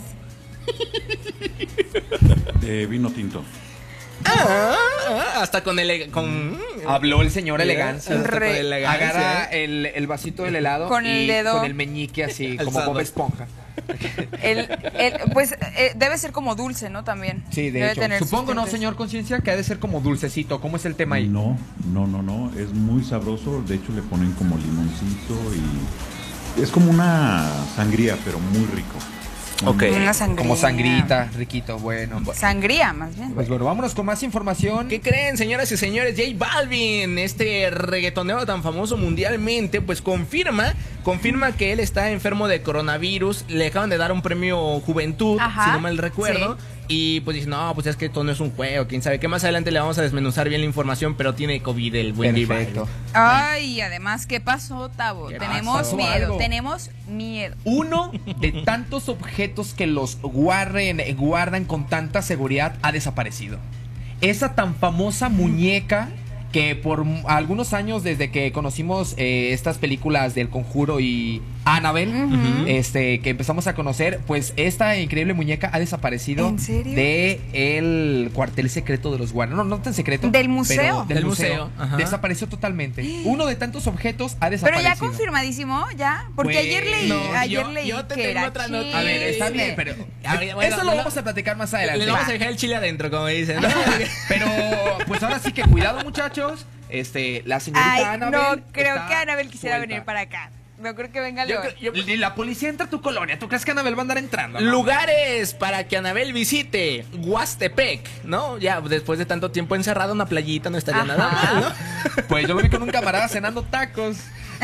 De 2.60 2.86
vino 2.86 3.10
tinto. 3.10 3.42
Ah, 4.24 4.74
Hasta 5.36 5.62
con 5.62 5.78
el 5.78 6.10
con 6.10 6.58
Habló 6.86 7.22
el 7.22 7.30
señor 7.30 7.60
elegancia. 7.60 8.16
Hasta 8.16 8.28
con 8.28 8.38
Re- 8.40 8.60
elegancia, 8.60 9.08
Agarra 9.08 9.44
¿eh? 9.52 9.64
el, 9.64 9.86
el 9.86 10.06
vasito 10.06 10.42
del 10.42 10.56
helado 10.56 10.88
Con 10.88 11.06
el 11.06 11.22
y 11.24 11.26
dedo. 11.28 11.52
con 11.56 11.64
el 11.64 11.74
meñique 11.74 12.24
así, 12.24 12.56
como 12.56 12.70
Alzado. 12.70 12.92
Bob 12.92 13.00
Esponja. 13.00 13.46
El- 14.42 14.68
el- 14.98 15.14
pues 15.32 15.52
eh, 15.76 15.92
debe 15.94 16.18
ser 16.18 16.32
como 16.32 16.56
dulce, 16.56 16.90
¿no? 16.90 17.04
También. 17.04 17.44
Sí, 17.50 17.70
de 17.70 17.78
Debe 17.78 17.92
hecho. 17.92 18.00
tener 18.00 18.18
Supongo, 18.18 18.54
¿no, 18.54 18.66
señor 18.66 18.96
Conciencia? 18.96 19.38
Que 19.38 19.52
ha 19.52 19.56
de 19.56 19.62
ser 19.64 19.78
como 19.78 20.00
dulcecito. 20.00 20.60
¿Cómo 20.60 20.76
es 20.76 20.84
el 20.84 20.96
tema 20.96 21.16
ahí? 21.16 21.28
No, 21.28 21.56
no, 21.92 22.06
no, 22.08 22.20
no. 22.22 22.52
Es 22.58 22.72
muy 22.72 23.04
sabroso. 23.04 23.62
De 23.62 23.76
hecho, 23.76 23.92
le 23.92 24.02
ponen 24.02 24.32
como 24.32 24.56
limoncito 24.58 25.34
y. 25.54 26.60
Es 26.60 26.70
como 26.72 26.90
una 26.90 27.48
sangría, 27.76 28.18
pero 28.24 28.40
muy 28.40 28.66
rico. 28.66 28.96
Ok. 29.64 29.84
Una 29.94 30.14
sangría. 30.14 30.42
Como 30.42 30.56
sangrita, 30.56 31.30
riquito, 31.36 31.78
bueno. 31.78 32.22
Sangría, 32.34 32.92
más 32.92 33.16
bien. 33.16 33.32
Pues 33.32 33.48
bueno, 33.48 33.64
vámonos 33.64 33.94
con 33.94 34.06
más 34.06 34.22
información. 34.22 34.88
¿Qué 34.88 35.00
creen, 35.00 35.36
señoras 35.36 35.70
y 35.72 35.76
señores? 35.76 36.14
J 36.16 36.30
Balvin, 36.36 37.18
este 37.18 37.68
reggaetonero 37.70 38.46
tan 38.46 38.62
famoso 38.62 38.96
mundialmente, 38.96 39.80
pues 39.80 40.00
confirma, 40.00 40.74
confirma 41.02 41.52
que 41.52 41.72
él 41.72 41.80
está 41.80 42.10
enfermo 42.10 42.46
de 42.46 42.62
coronavirus. 42.62 43.46
Le 43.48 43.66
acaban 43.66 43.90
de 43.90 43.96
dar 43.96 44.12
un 44.12 44.22
premio 44.22 44.80
Juventud, 44.80 45.38
Ajá, 45.40 45.64
si 45.64 45.70
no 45.72 45.80
mal 45.80 45.98
recuerdo. 45.98 46.56
Y 46.90 47.20
pues 47.20 47.34
dice, 47.34 47.48
no, 47.48 47.72
pues 47.74 47.86
es 47.86 47.96
que 47.96 48.06
esto 48.06 48.24
no 48.24 48.32
es 48.32 48.40
un 48.40 48.50
juego, 48.50 48.86
quién 48.88 49.02
sabe. 49.02 49.20
Que 49.20 49.28
más 49.28 49.44
adelante 49.44 49.70
le 49.70 49.78
vamos 49.78 49.98
a 49.98 50.02
desmenuzar 50.02 50.48
bien 50.48 50.62
la 50.62 50.66
información, 50.66 51.14
pero 51.16 51.34
tiene 51.34 51.60
COVID 51.60 51.94
el 51.94 52.12
buen 52.14 52.34
Perfecto. 52.34 52.88
Ay, 53.12 53.82
además, 53.82 54.26
¿qué 54.26 54.40
pasó, 54.40 54.88
Tavo? 54.88 55.28
¿Qué 55.28 55.38
Tenemos 55.38 55.76
pasó? 55.76 55.96
miedo, 55.96 56.12
Algo. 56.12 56.36
tenemos 56.38 56.90
miedo. 57.06 57.54
Uno 57.64 58.10
de 58.40 58.52
tantos 58.64 59.10
objetos 59.10 59.74
que 59.74 59.86
los 59.86 60.18
guarden, 60.22 61.02
guardan 61.16 61.66
con 61.66 61.86
tanta 61.86 62.22
seguridad 62.22 62.76
ha 62.80 62.90
desaparecido. 62.90 63.58
Esa 64.22 64.54
tan 64.54 64.74
famosa 64.74 65.28
muñeca 65.28 66.08
que 66.52 66.74
por 66.74 67.04
algunos 67.26 67.74
años 67.74 68.02
desde 68.02 68.30
que 68.30 68.50
conocimos 68.52 69.12
eh, 69.18 69.52
estas 69.52 69.76
películas 69.76 70.34
del 70.34 70.48
Conjuro 70.48 70.98
y 71.00 71.42
Annabelle, 71.76 72.24
Ujú. 72.24 72.64
este 72.66 73.20
que 73.20 73.30
empezamos 73.30 73.66
a 73.66 73.74
conocer, 73.74 74.20
pues 74.26 74.52
esta 74.56 74.96
increíble 74.96 75.34
muñeca 75.34 75.70
ha 75.72 75.78
desaparecido 75.78 76.48
¿En 76.48 76.58
serio? 76.58 76.94
de 76.94 77.40
el 77.52 78.30
cuartel 78.32 78.70
secreto 78.70 79.10
de 79.12 79.18
los 79.18 79.32
Warner. 79.32 79.56
No, 79.56 79.64
no 79.64 79.78
tan 79.80 79.94
secreto. 79.94 80.28
Del 80.30 80.48
museo. 80.48 80.76
pero 80.78 81.04
del, 81.06 81.16
Del 81.16 81.24
museo. 81.26 81.70
Desapareció 81.96 82.48
totalmente. 82.48 83.02
Uno 83.24 83.46
de 83.46 83.56
tantos 83.56 83.86
objetos 83.86 84.32
ha 84.36 84.48
Pero 84.48 84.50
desaparecido. 84.52 84.94
ya 84.94 84.98
confirmadísimo, 84.98 85.86
ya. 85.96 86.28
Porque 86.34 86.54
Pues, 86.54 86.64
ayer 86.66 86.86
leí, 86.86 87.08
no, 87.08 87.32
ayer 87.34 87.62
yo- 87.62 87.72
leí 87.72 87.88
yo 87.88 88.04
te 88.06 88.14
que 88.14 88.22
tengo 88.22 88.38
era 88.38 88.48
otra 88.48 88.68
nota. 88.68 88.98
A 88.98 89.02
ver, 89.02 89.22
está 89.22 89.50
bien, 89.50 89.72
pero 89.76 89.94
A 90.24 90.36
ver, 90.36 90.54
bueno, 90.54 90.74
eso 90.74 90.84
lo 90.84 90.96
vamos 90.96 91.16
a 91.16 91.22
platicar 91.22 91.56
más 91.56 91.72
adelante. 91.74 92.04
Le 92.04 92.10
vamos 92.10 92.26
Va. 92.26 92.30
a 92.30 92.32
dejar 92.32 92.48
el 92.48 92.56
chile 92.56 92.76
adentro, 92.76 93.10
como 93.10 93.26
dicen. 93.26 93.60
¿no? 93.60 93.68
Pero 94.28 94.46
pues 95.06 95.22
ahora 95.22 95.38
sí 95.38 95.52
que 95.52 95.62
cuidado, 95.62 96.02
muchachos. 96.04 96.66
Este, 96.90 97.42
la 97.44 97.60
señorita 97.60 97.92
Ay, 97.92 98.02
Annabelle 98.04 98.56
no, 98.62 98.62
creo 98.72 98.94
está 98.96 99.08
que 99.08 99.14
Anabel 99.14 99.48
quisiera 99.50 99.76
suelta. 99.76 99.88
venir 99.94 100.04
para 100.04 100.20
acá. 100.20 100.50
No 100.80 100.94
creo 100.94 101.10
que 101.10 101.20
venga 101.20 101.44
León. 101.44 101.62
yo- 101.80 101.92
Y 101.92 102.16
la 102.18 102.34
policía 102.36 102.68
entra 102.68 102.86
a 102.86 102.90
tu 102.90 103.00
colonia. 103.00 103.38
¿Tú 103.38 103.48
crees 103.48 103.64
que 103.64 103.72
Annabelle 103.72 103.96
va 103.96 104.02
a 104.02 104.04
andar 104.04 104.18
entrando? 104.18 104.60
no? 104.60 104.70
Lugares 104.70 105.52
para 105.54 105.88
que 105.88 105.96
Anabel 105.96 106.32
visite. 106.32 107.04
Huastepec, 107.18 108.24
¿no? 108.24 108.58
Ya 108.58 108.80
después 108.80 109.18
de 109.18 109.26
tanto 109.26 109.50
tiempo 109.50 109.74
encerrado, 109.74 110.12
una 110.12 110.26
playita 110.26 110.70
no 110.70 110.78
estaría 110.78 111.02
nada 111.04 111.26
Ajá. 111.26 111.52
mal, 111.54 111.62
¿no? 112.16 112.22
Pues 112.28 112.46
yo 112.46 112.54
lo 112.54 112.62
vi 112.62 112.68
con 112.68 112.82
un 112.82 112.90
camarada 112.90 113.26
cenando 113.28 113.62
tacos. 113.64 114.18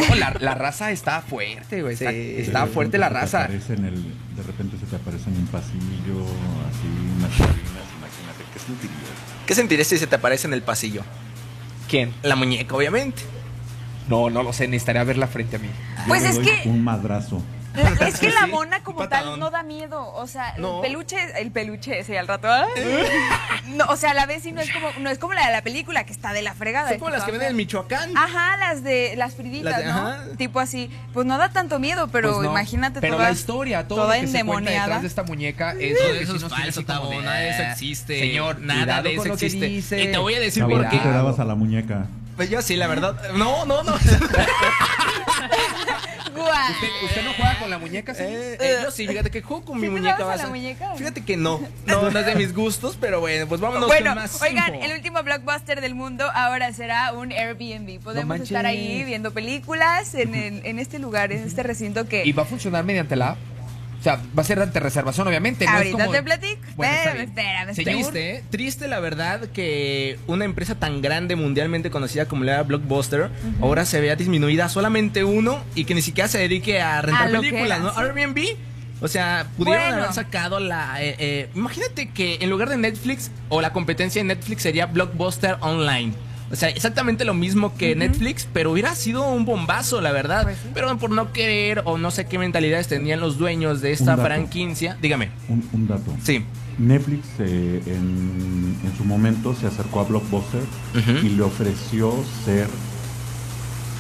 No, 0.08 0.14
la, 0.16 0.34
la 0.40 0.54
raza 0.54 0.90
está 0.90 1.20
fuerte, 1.22 1.82
güey. 1.82 1.94
Está, 1.94 2.10
Sí. 2.10 2.34
está 2.38 2.66
De 2.66 2.72
fuerte 2.72 2.98
la 2.98 3.08
raza. 3.08 3.44
aparece 3.44 3.74
en 3.74 3.84
el- 3.84 4.02
de 4.36 4.42
repente 4.44 4.76
se 4.78 4.86
te 4.86 4.96
aparece 4.96 5.30
en 5.30 5.36
un 5.36 5.46
pasillo, 5.46 6.24
así, 6.68 6.88
unas 7.16 7.30
cabinas, 7.30 7.86
imagínate. 7.98 8.44
¿Qué 8.52 8.58
sentirías? 8.60 8.98
¿Qué 9.46 9.54
sentirías 9.54 9.86
si 9.88 9.98
se 9.98 10.06
te 10.08 10.16
aparece 10.16 10.46
en 10.48 10.52
el 10.54 10.62
pasillo? 10.62 11.02
¿Quién? 11.88 12.12
La 12.22 12.34
muñeca, 12.34 12.74
obviamente. 12.74 13.22
No, 14.08 14.30
no 14.30 14.42
lo 14.42 14.52
sé. 14.52 14.68
Necesitaría 14.68 15.04
verla 15.04 15.26
frente 15.26 15.56
a 15.56 15.58
mí. 15.58 15.68
Yo 15.98 16.04
Pues 16.08 16.22
le 16.22 16.28
es 16.30 16.34
doy 16.36 16.44
que- 16.46 16.68
Un 16.68 16.82
madrazo. 16.84 17.42
Es 18.06 18.20
que 18.20 18.30
la 18.30 18.46
mona 18.46 18.84
como 18.84 19.08
tal 19.08 19.36
no 19.40 19.50
da 19.50 19.64
miedo. 19.64 20.12
O 20.14 20.28
sea, 20.28 20.54
No. 20.58 20.76
el 20.76 20.82
peluche, 20.82 21.16
el 21.40 21.50
peluche 21.50 21.98
ese 21.98 22.16
al 22.18 22.28
rato. 22.28 22.46
No, 23.74 23.86
o 23.86 23.96
sea, 23.96 24.10
a 24.10 24.14
la 24.14 24.26
vez 24.26 24.42
sí 24.42 24.52
no 24.52 24.60
es 24.60 24.70
como, 24.70 24.88
no 25.00 25.10
es 25.10 25.18
como 25.18 25.32
la 25.32 25.46
de 25.46 25.52
la 25.52 25.62
película 25.62 26.04
que 26.04 26.12
está 26.12 26.32
de 26.32 26.42
la 26.42 26.54
fregada. 26.54 26.90
Son 26.90 26.98
como 26.98 27.10
las 27.10 27.24
que 27.24 27.32
venden 27.32 27.50
en 27.50 27.56
Michoacán. 27.56 28.16
Ajá, 28.16 28.56
las 28.58 28.84
de 28.84 29.14
las 29.16 29.34
friditas, 29.34 29.72
Las 29.72 29.78
de- 29.80 29.86
¿no? 29.86 29.90
ajá. 30.08 30.24
Tipo 30.36 30.60
así. 30.60 30.90
Pues 31.12 31.26
no 31.26 31.36
da 31.38 31.48
tanto 31.48 31.78
miedo, 31.80 32.08
pero 32.12 32.32
Pues 32.34 32.44
no. 32.44 32.50
imagínate 32.50 33.00
Pero 33.00 33.16
toda, 33.16 33.28
la 33.28 33.32
historia, 33.34 33.88
todo 33.88 34.02
toda 34.02 34.14
lo 34.16 34.20
que 34.20 34.28
se 34.28 34.38
endemoniada. 34.38 34.82
detrás 34.84 35.02
de 35.02 35.08
esta 35.08 35.22
muñeca 35.24 35.74
es 35.80 35.98
Todo 35.98 36.14
eso 36.14 36.36
es 36.36 36.44
falso, 36.44 36.84
Tabo. 36.84 37.10
de, 37.10 37.18
Nada 37.22 37.36
de 37.38 37.48
eso 37.50 37.62
"Ah, 37.66 37.72
existe. 37.72 38.18
Señor, 38.20 38.60
nada 38.60 39.02
de 39.02 39.14
eso 39.14 39.32
existe. 39.32 40.02
Y 40.04 40.12
te 40.12 40.18
voy 40.18 40.34
a 40.34 40.40
decir 40.40 40.62
por 40.64 40.84
¿tú 40.84 40.90
qué. 40.90 40.98
te 40.98 41.08
dabas 41.10 41.40
a 41.40 41.44
la 41.44 41.54
muñeca? 41.56 42.06
Pues 42.36 42.50
yo 42.50 42.60
sí, 42.62 42.76
la 42.76 42.86
verdad. 42.88 43.16
No, 43.34 43.64
no, 43.64 43.82
no. 43.82 43.94
¿Usted, 46.34 46.88
usted 47.04 47.24
no 47.24 47.32
juega 47.34 47.58
con 47.58 47.70
la 47.70 47.78
muñeca, 47.78 48.14
sí? 48.14 48.22
Eh, 48.24 48.56
eh, 48.60 48.78
yo 48.82 48.90
sí, 48.90 49.06
fíjate 49.06 49.30
que 49.30 49.40
juego 49.42 49.64
con 49.64 49.76
¿Sí 49.80 49.82
mi 49.86 49.90
muñeca. 49.90 50.18
dabas 50.18 50.34
a 50.34 50.36
la 50.38 50.42
vas 50.44 50.50
muñeca? 50.50 50.94
Fíjate 50.96 51.24
que 51.24 51.36
no. 51.36 51.60
No, 51.86 52.10
no 52.10 52.18
es 52.18 52.26
de 52.26 52.34
mis 52.34 52.52
gustos, 52.54 52.96
pero 53.00 53.20
bueno, 53.20 53.46
pues 53.46 53.60
vámonos 53.60 53.86
Bueno, 53.86 54.10
con 54.12 54.22
más 54.22 54.42
oigan, 54.42 54.74
el 54.74 54.92
último 54.92 55.22
blockbuster 55.22 55.80
del 55.80 55.94
mundo 55.94 56.28
ahora 56.34 56.72
será 56.72 57.12
un 57.12 57.30
Airbnb. 57.32 58.00
Podemos 58.02 58.40
estar 58.40 58.66
ahí 58.66 59.04
viendo 59.04 59.32
películas 59.32 60.14
en, 60.14 60.34
el- 60.34 60.66
en 60.66 60.78
este 60.78 60.98
lugar, 60.98 61.32
en 61.32 61.44
este 61.44 61.62
recinto 61.62 62.06
que 62.08 62.24
¿Y 62.24 62.32
va 62.32 62.42
a 62.42 62.46
funcionar 62.46 62.84
mediante 62.84 63.14
la 63.16 63.30
app? 63.30 63.38
O 64.04 64.06
sea, 64.06 64.20
va 64.38 64.42
a 64.42 64.44
ser 64.44 64.60
ante 64.60 64.80
reservación, 64.80 65.26
obviamente. 65.26 65.64
no 65.64 65.70
es 65.70 65.76
ahorita 65.78 65.98
como- 66.04 66.10
te 66.12 66.22
platico. 66.22 66.60
Bueno, 66.76 66.92
espérame, 66.92 67.20
espérame. 67.70 67.74
Triste, 67.74 68.30
¿eh? 68.36 68.44
Triste 68.50 68.86
la 68.86 69.00
verdad 69.00 69.48
que 69.48 70.18
una 70.26 70.44
empresa 70.44 70.74
tan 70.74 71.00
grande 71.00 71.36
mundialmente 71.36 71.88
conocida 71.90 72.26
como 72.26 72.44
la 72.44 72.62
Blockbuster 72.64 73.30
ahora 73.62 73.86
se 73.86 74.02
vea 74.02 74.14
disminuida 74.14 74.66
a 74.66 74.68
solamente 74.68 75.24
uno 75.24 75.64
y 75.74 75.86
que 75.86 75.94
ni 75.94 76.02
siquiera 76.02 76.28
se 76.28 76.36
dedique 76.36 76.82
a 76.82 77.00
rentar 77.00 77.34
A 77.34 77.40
películas, 77.40 77.80
¿no? 77.80 77.92
Airbnb. 77.96 78.38
O 79.00 79.08
sea, 79.08 79.46
pudieron 79.56 79.82
Bueno. 79.84 80.02
haber 80.02 80.12
sacado 80.14 80.60
la... 80.60 81.02
eh, 81.02 81.16
eh, 81.18 81.48
imagínate 81.54 82.10
que 82.10 82.36
en 82.42 82.50
lugar 82.50 82.68
de 82.68 82.76
Netflix 82.76 83.30
o 83.48 83.62
la 83.62 83.72
competencia 83.72 84.20
de 84.20 84.28
Netflix 84.28 84.62
sería 84.62 84.84
Blockbuster 84.84 85.56
Online. 85.60 86.12
O 86.54 86.56
sea, 86.56 86.68
exactamente 86.68 87.24
lo 87.24 87.34
mismo 87.34 87.74
que 87.76 87.96
Netflix, 87.96 88.46
pero 88.52 88.70
hubiera 88.70 88.94
sido 88.94 89.28
un 89.28 89.44
bombazo, 89.44 90.00
la 90.00 90.12
verdad. 90.12 90.44
Pues 90.44 90.56
sí. 90.56 90.68
Pero 90.72 90.96
por 90.98 91.10
no 91.10 91.32
querer 91.32 91.82
o 91.84 91.98
no 91.98 92.12
sé 92.12 92.26
qué 92.26 92.38
mentalidades 92.38 92.86
tenían 92.86 93.18
los 93.18 93.38
dueños 93.38 93.80
de 93.80 93.90
esta 93.90 94.16
franquicia. 94.16 94.96
Dígame. 95.02 95.30
Un, 95.48 95.68
un 95.72 95.88
dato. 95.88 96.14
Sí. 96.22 96.44
Netflix 96.78 97.26
eh, 97.40 97.82
en, 97.86 98.76
en 98.84 98.96
su 98.96 99.04
momento 99.04 99.52
se 99.54 99.66
acercó 99.66 99.98
a 100.00 100.04
Blockbuster 100.04 100.62
y 101.24 101.28
le 101.30 101.42
ofreció 101.42 102.14
ser 102.44 102.68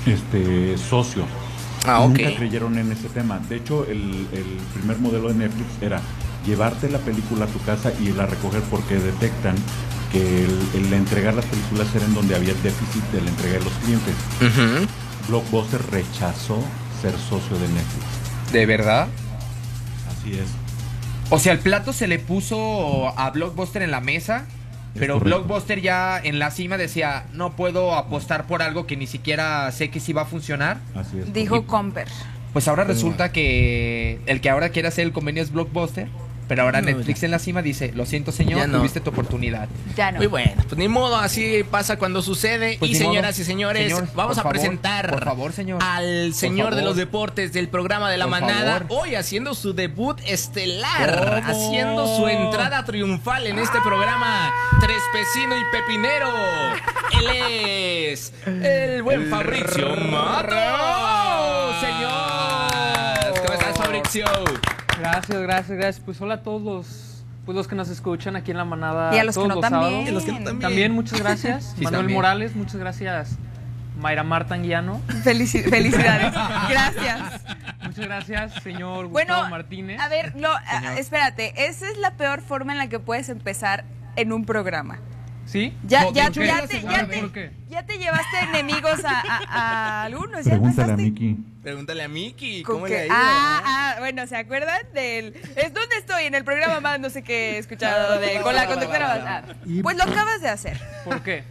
este 0.06 0.78
socio. 0.78 1.24
Ah, 1.86 2.00
ok. 2.00 2.18
Nunca 2.18 2.36
creyeron 2.36 2.78
en 2.78 2.92
ese 2.92 3.08
tema. 3.08 3.40
De 3.48 3.56
hecho, 3.56 3.84
el, 3.84 4.28
el 4.32 4.46
primer 4.74 4.98
modelo 4.98 5.28
de 5.28 5.34
Netflix 5.34 5.66
era 5.82 6.00
llevarte 6.46 6.88
la 6.88 6.98
película 6.98 7.46
a 7.46 7.48
tu 7.48 7.58
casa 7.64 7.92
y 8.00 8.10
irla 8.10 8.24
a 8.24 8.26
recoger 8.26 8.62
porque 8.70 8.94
detectan 8.94 9.56
que 10.14 10.44
el, 10.44 10.68
el 10.74 10.92
entregar 10.92 11.34
las 11.34 11.44
películas 11.44 11.88
era 11.94 12.04
en 12.04 12.14
donde 12.14 12.36
había 12.36 12.54
déficit 12.54 13.02
de 13.12 13.20
la 13.20 13.28
entrega 13.30 13.58
de 13.58 13.64
los 13.64 13.72
clientes. 13.74 14.14
Blockbuster 15.28 15.80
rechazó 15.90 16.62
ser 17.02 17.12
socio 17.18 17.58
de 17.58 17.66
Netflix. 17.68 18.52
¿De 18.52 18.64
verdad? 18.66 19.08
Así 20.08 20.34
es. 20.34 20.46
O 21.30 21.38
sea, 21.38 21.52
el 21.52 21.58
plato 21.58 21.92
se 21.92 22.06
le 22.06 22.18
puso 22.18 23.08
a 23.18 23.30
Blockbuster 23.30 23.82
en 23.82 23.90
la 23.90 24.00
mesa, 24.00 24.44
Es 24.94 25.00
pero 25.00 25.14
correcto. 25.18 25.38
Blockbuster 25.38 25.80
ya 25.80 26.20
en 26.22 26.38
la 26.38 26.50
cima 26.50 26.76
decía, 26.76 27.24
no 27.32 27.56
puedo 27.56 27.94
apostar 27.94 28.46
por 28.46 28.62
algo 28.62 28.86
que 28.86 28.96
ni 28.96 29.06
siquiera 29.06 29.72
sé 29.72 29.90
que 29.90 29.98
sí 30.00 30.12
va 30.12 30.22
a 30.22 30.26
funcionar. 30.26 30.78
Así 30.94 31.18
es. 31.18 31.32
Dijo 31.32 31.66
Comper. 31.66 32.08
Pues 32.52 32.68
ahora 32.68 32.84
resulta 32.84 33.32
que 33.32 34.20
el 34.26 34.40
que 34.40 34.48
ahora 34.48 34.68
quiere 34.68 34.86
hacer 34.86 35.04
el 35.04 35.12
convenio 35.12 35.42
es 35.42 35.50
Blockbuster, 35.50 36.06
pero 36.48 36.62
ahora 36.62 36.80
No, 36.80 36.86
Netflix 36.90 37.22
en 37.22 37.30
la 37.30 37.38
cima 37.38 37.62
dice, 37.62 37.92
lo 37.94 38.06
siento 38.06 38.32
señor, 38.32 38.58
Ya 38.60 38.66
no. 38.66 38.78
tuviste 38.78 39.00
tu 39.00 39.10
oportunidad. 39.10 39.68
Ya 39.96 40.12
no. 40.12 40.18
Muy 40.18 40.26
bueno, 40.26 40.52
pues 40.68 40.76
ni 40.76 40.88
modo, 40.88 41.16
así 41.16 41.64
pasa 41.70 41.98
cuando 41.98 42.22
sucede. 42.22 42.76
Pues 42.78 42.90
y 42.90 42.94
modo. 42.94 43.04
señoras 43.10 43.38
y 43.38 43.44
señores, 43.44 43.82
Señor, 43.92 44.08
vamos 44.14 44.38
a 44.38 44.42
favor, 44.42 44.52
presentar 44.58 45.10
por 45.10 45.24
favor, 45.24 45.52
señor. 45.52 45.82
al 45.82 46.28
Por 46.30 46.34
señor 46.38 46.74
de 46.74 46.82
los 46.82 46.96
deportes 46.96 47.52
del 47.52 47.68
programa 47.68 48.10
de 48.10 48.18
la 48.18 48.24
Por 48.26 48.30
manada, 48.32 48.72
favor. 48.80 48.86
hoy 48.90 49.14
haciendo 49.14 49.54
su 49.54 49.72
debut 49.74 50.18
estelar, 50.26 51.42
¿Cómo? 51.46 51.50
haciendo 51.52 52.16
su 52.16 52.28
entrada 52.28 52.84
triunfal 52.84 53.46
en 53.46 53.58
este 53.58 53.80
programa, 53.82 54.50
Tres 54.80 54.98
Pesino 55.12 55.56
y 55.56 55.62
Pepinero. 55.72 56.28
Él 57.20 57.26
es 57.30 58.32
el 58.46 59.02
buen 59.02 59.30
Fabricio 59.30 59.88
Mato. 60.10 61.80
señor. 61.80 63.40
¿Cómo 63.40 63.52
estás, 63.54 63.76
Fabricio? 63.78 64.24
Gracias, 65.04 65.42
gracias, 65.42 65.78
gracias. 65.78 66.00
Pues 66.04 66.18
hola 66.22 66.34
a 66.34 66.42
todos 66.42 66.62
los, 66.62 67.24
pues 67.44 67.54
los 67.54 67.68
que 67.68 67.74
nos 67.74 67.90
escuchan 67.90 68.36
aquí 68.36 68.52
en 68.52 68.56
la 68.56 68.64
manada. 68.64 69.14
Y 69.14 69.18
a 69.18 69.24
los 69.24 69.36
que 69.36 69.46
no 69.46 69.54
los 69.56 69.60
también. 69.60 69.82
sábados. 69.90 70.08
Y 70.08 70.12
los 70.12 70.24
que 70.24 70.32
no 70.32 70.36
también. 70.38 70.60
También 70.60 70.92
muchas 70.92 71.20
gracias. 71.20 71.64
Sí, 71.76 71.84
Manuel 71.84 72.00
también. 72.00 72.16
Morales, 72.16 72.56
muchas 72.56 72.76
gracias. 72.76 73.36
Mayra 74.00 74.22
Marta 74.24 74.54
Anguiano. 74.54 75.00
Felici- 75.22 75.62
felicidades. 75.68 76.32
Gracias. 76.68 77.42
Muchas 77.84 78.06
gracias, 78.06 78.54
señor 78.62 79.06
Bueno, 79.06 79.34
Gustavo 79.34 79.50
Martínez. 79.50 80.00
a 80.00 80.08
ver, 80.08 80.34
no, 80.34 80.48
a- 80.50 80.94
espérate. 80.98 81.66
Esa 81.68 81.88
es 81.88 81.96
la 81.98 82.12
peor 82.16 82.40
forma 82.40 82.72
en 82.72 82.78
la 82.78 82.88
que 82.88 82.98
puedes 82.98 83.28
empezar 83.28 83.84
en 84.16 84.32
un 84.32 84.46
programa. 84.46 84.98
¿Sí? 85.46 85.72
Ya, 85.86 86.02
No, 86.04 86.12
ya, 86.12 86.24
ya, 86.24 86.30
te, 86.66 86.80
ya, 86.82 87.06
te, 87.06 87.18
¿por 87.20 87.32
qué? 87.32 87.50
ya 87.68 87.82
te 87.84 87.98
llevaste 87.98 88.38
enemigos 88.50 89.04
a, 89.04 89.20
a- 89.20 89.44
a 89.50 90.02
algunos. 90.04 90.44
ya 90.44 90.52
Pregúntale 90.52 90.92
a. 90.92 90.96
Miki. 90.96 91.36
Pregúntale 91.62 92.02
a 92.02 92.08
Miki, 92.08 92.62
¿cómo 92.62 92.86
le 92.86 92.98
ha 93.00 93.04
ido? 93.06 93.14
ah, 93.16 93.62
ah, 93.64 93.96
bueno, 94.00 94.26
¿se 94.26 94.36
acuerdan 94.36 94.82
del... 94.92 95.34
Es 95.56 95.72
donde 95.72 95.96
estoy, 95.96 96.24
en 96.24 96.34
el 96.34 96.44
programa 96.44 96.80
más, 96.80 97.00
no 97.00 97.08
sé 97.08 97.22
qué 97.22 97.52
he 97.52 97.58
escuchado 97.58 98.18
de... 98.20 98.40
Con 98.42 98.54
la 98.54 98.66
conductora 98.66 99.08
más. 99.08 99.20
ah, 99.26 99.54
Pues 99.82 99.96
lo 99.96 100.02
acabas 100.04 100.40
de 100.42 100.48
hacer. 100.48 100.78
¿Por 101.04 101.22
qué? 101.22 101.44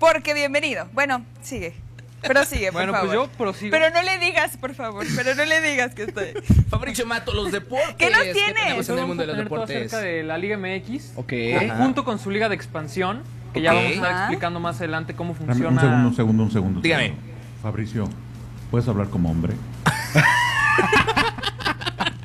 Porque 0.00 0.34
bienvenido. 0.34 0.88
Bueno, 0.94 1.24
sigue. 1.42 1.74
Pero 2.22 2.44
sigue, 2.44 2.66
por 2.66 2.74
Bueno, 2.74 2.92
favor. 2.92 3.06
pues 3.08 3.18
yo 3.18 3.28
prosigo. 3.36 3.70
Pero 3.72 3.90
no 3.90 4.02
le 4.02 4.18
digas, 4.18 4.56
por 4.56 4.74
favor, 4.74 5.04
pero 5.16 5.34
no 5.34 5.44
le 5.44 5.60
digas 5.60 5.94
que 5.94 6.04
estoy... 6.04 6.26
Fabricio 6.70 7.04
Mato, 7.06 7.32
los 7.34 7.50
deportes. 7.52 7.94
¿Qué 7.98 8.10
nos 8.10 8.22
tienes? 8.22 8.54
tenemos 8.54 8.88
en 8.88 8.98
el 8.98 9.06
mundo 9.06 9.22
de 9.22 9.26
los 9.28 9.36
deportes? 9.36 9.76
acerca 9.76 9.98
de 9.98 10.22
la 10.22 10.38
Liga 10.38 10.56
MX. 10.56 11.12
Ok. 11.16 11.32
Junto 11.78 12.04
con 12.04 12.18
su 12.18 12.30
liga 12.30 12.48
de 12.48 12.54
expansión, 12.54 13.22
que 13.52 13.60
ya 13.60 13.72
vamos 13.72 13.90
a 13.90 13.94
estar 13.94 14.10
Ajá. 14.12 14.22
explicando 14.24 14.60
más 14.60 14.76
adelante 14.78 15.14
cómo 15.14 15.34
Dame 15.34 15.46
funciona. 15.54 15.70
un 15.70 15.80
segundo, 15.80 16.08
un 16.08 16.14
segundo, 16.16 16.42
un 16.44 16.50
segundo. 16.50 16.76
un 16.78 16.82
Dígame. 16.82 17.04
segundo. 17.08 17.22
Fabricio, 17.62 18.08
¿puedes 18.70 18.88
hablar 18.88 19.08
como 19.08 19.30
hombre? 19.30 19.54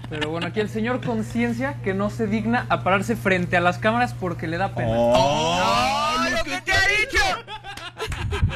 Pero 0.10 0.30
bueno, 0.30 0.48
aquí 0.48 0.62
el 0.62 0.70
señor 0.70 1.02
Conciencia 1.06 1.76
que 1.84 1.94
no 1.94 2.10
se 2.10 2.28
digna 2.28 2.66
a 2.70 2.82
pararse 2.82 3.16
frente 3.18 3.58
a 3.58 3.62
las 3.62 3.78
cámaras 3.78 4.14
porque 4.14 4.48
le 4.48 4.58
da 4.58 4.74
pena. 4.74 4.88
Oh. 4.90 5.14
¡Oh, 5.18 6.30
lo 6.30 6.44
que 6.46 6.62
te 6.62 6.72
ha 6.72 6.88
dicho! 6.88 7.24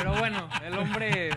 Pero 0.02 0.16
bueno, 0.18 0.50
el 0.66 0.78
hombre. 0.78 1.30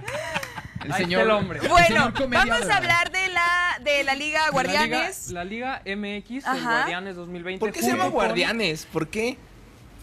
El 0.84 0.92
ahí 0.92 1.04
señor- 1.04 1.22
el 1.22 1.30
hombre. 1.30 1.58
El 1.62 1.68
Bueno, 1.68 1.86
señor 1.86 2.28
vamos 2.30 2.68
a 2.70 2.76
hablar 2.78 3.10
de 3.10 3.28
la, 3.28 3.78
de 3.82 4.04
la 4.04 4.14
Liga 4.14 4.48
Guardianes. 4.50 5.30
La 5.30 5.44
Liga, 5.44 5.82
la 5.84 5.94
Liga 5.94 6.20
MX, 6.20 6.46
el 6.46 6.62
Guardianes 6.62 7.16
2020. 7.16 7.60
¿Por 7.60 7.72
qué 7.72 7.80
se 7.82 7.88
llama 7.88 8.06
Guardianes? 8.06 8.86
¿Por 8.90 9.08
qué? 9.08 9.36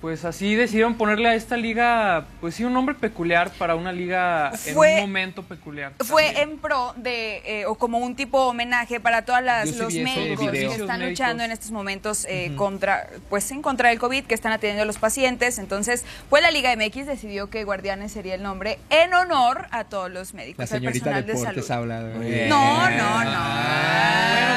Pues 0.01 0.25
así 0.25 0.55
decidieron 0.55 0.95
ponerle 0.95 1.29
a 1.29 1.35
esta 1.35 1.55
liga, 1.57 2.25
pues 2.41 2.55
sí, 2.55 2.63
un 2.63 2.73
nombre 2.73 2.95
peculiar 2.95 3.51
para 3.51 3.75
una 3.75 3.91
liga 3.91 4.51
Fue- 4.73 4.93
en 4.93 4.95
un 4.95 5.01
momento 5.11 5.43
peculiar. 5.43 5.93
Fue 6.03 6.23
también. 6.25 6.49
en 6.49 6.57
pro 6.57 6.93
de, 6.97 7.37
eh, 7.45 7.65
o 7.67 7.75
como 7.75 7.99
un 7.99 8.15
tipo 8.15 8.39
homenaje 8.47 8.99
para 8.99 9.21
todos 9.25 9.41
los 9.43 9.93
médicos 9.93 10.49
que 10.49 10.65
están 10.65 10.97
Médicos. 10.97 11.09
luchando 11.09 11.43
en 11.43 11.51
estos 11.51 11.69
momentos 11.69 12.25
eh, 12.27 12.51
contra, 12.55 13.07
pues 13.29 13.51
en 13.51 13.61
contra 13.61 13.89
del 13.89 13.99
COVID, 13.99 14.23
que 14.23 14.33
están 14.33 14.51
atendiendo 14.53 14.81
a 14.81 14.85
los 14.87 14.97
pacientes. 14.97 15.59
Entonces, 15.59 16.03
pues 16.31 16.41
la 16.41 16.49
Liga 16.49 16.75
MX 16.75 17.05
decidió 17.05 17.51
que 17.51 17.63
Guardianes 17.63 18.11
sería 18.11 18.33
el 18.33 18.41
nombre 18.41 18.79
en 18.89 19.13
honor 19.13 19.67
a 19.69 19.83
todos 19.83 20.09
los 20.09 20.33
médicos, 20.33 20.67
La 20.71 20.77
al 20.77 20.81
personal 20.83 21.25
de 21.27 21.37
salud. 21.37 21.71
habla. 21.71 22.01
Muy 22.15 22.25
bien. 22.25 22.49
No, 22.49 22.89
no, 22.89 23.13
Bueno, 23.13 23.31
no. 23.31 23.39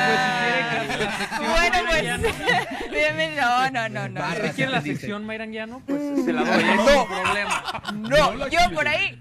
pues 0.06 0.20
si 0.20 1.26
quiere 1.26 1.28
que 1.28 1.48
Bueno, 1.50 1.78
pues, 1.86 2.68
No, 3.12 3.70
no, 3.70 3.88
no, 3.88 4.08
no. 4.08 4.20
Barra. 4.20 4.48
si 4.48 4.54
quiere 4.54 4.72
la 4.72 4.80
Dice. 4.80 4.96
sección 5.00 5.24
Mayranguiano, 5.26 5.82
pues 5.86 6.24
se 6.24 6.32
la 6.32 6.42
doy, 6.44 6.64
no 6.64 6.88
hay 6.88 7.06
problema. 7.06 7.82
No, 7.94 8.48
yo 8.48 8.58
por 8.74 8.88
ahí 8.88 9.18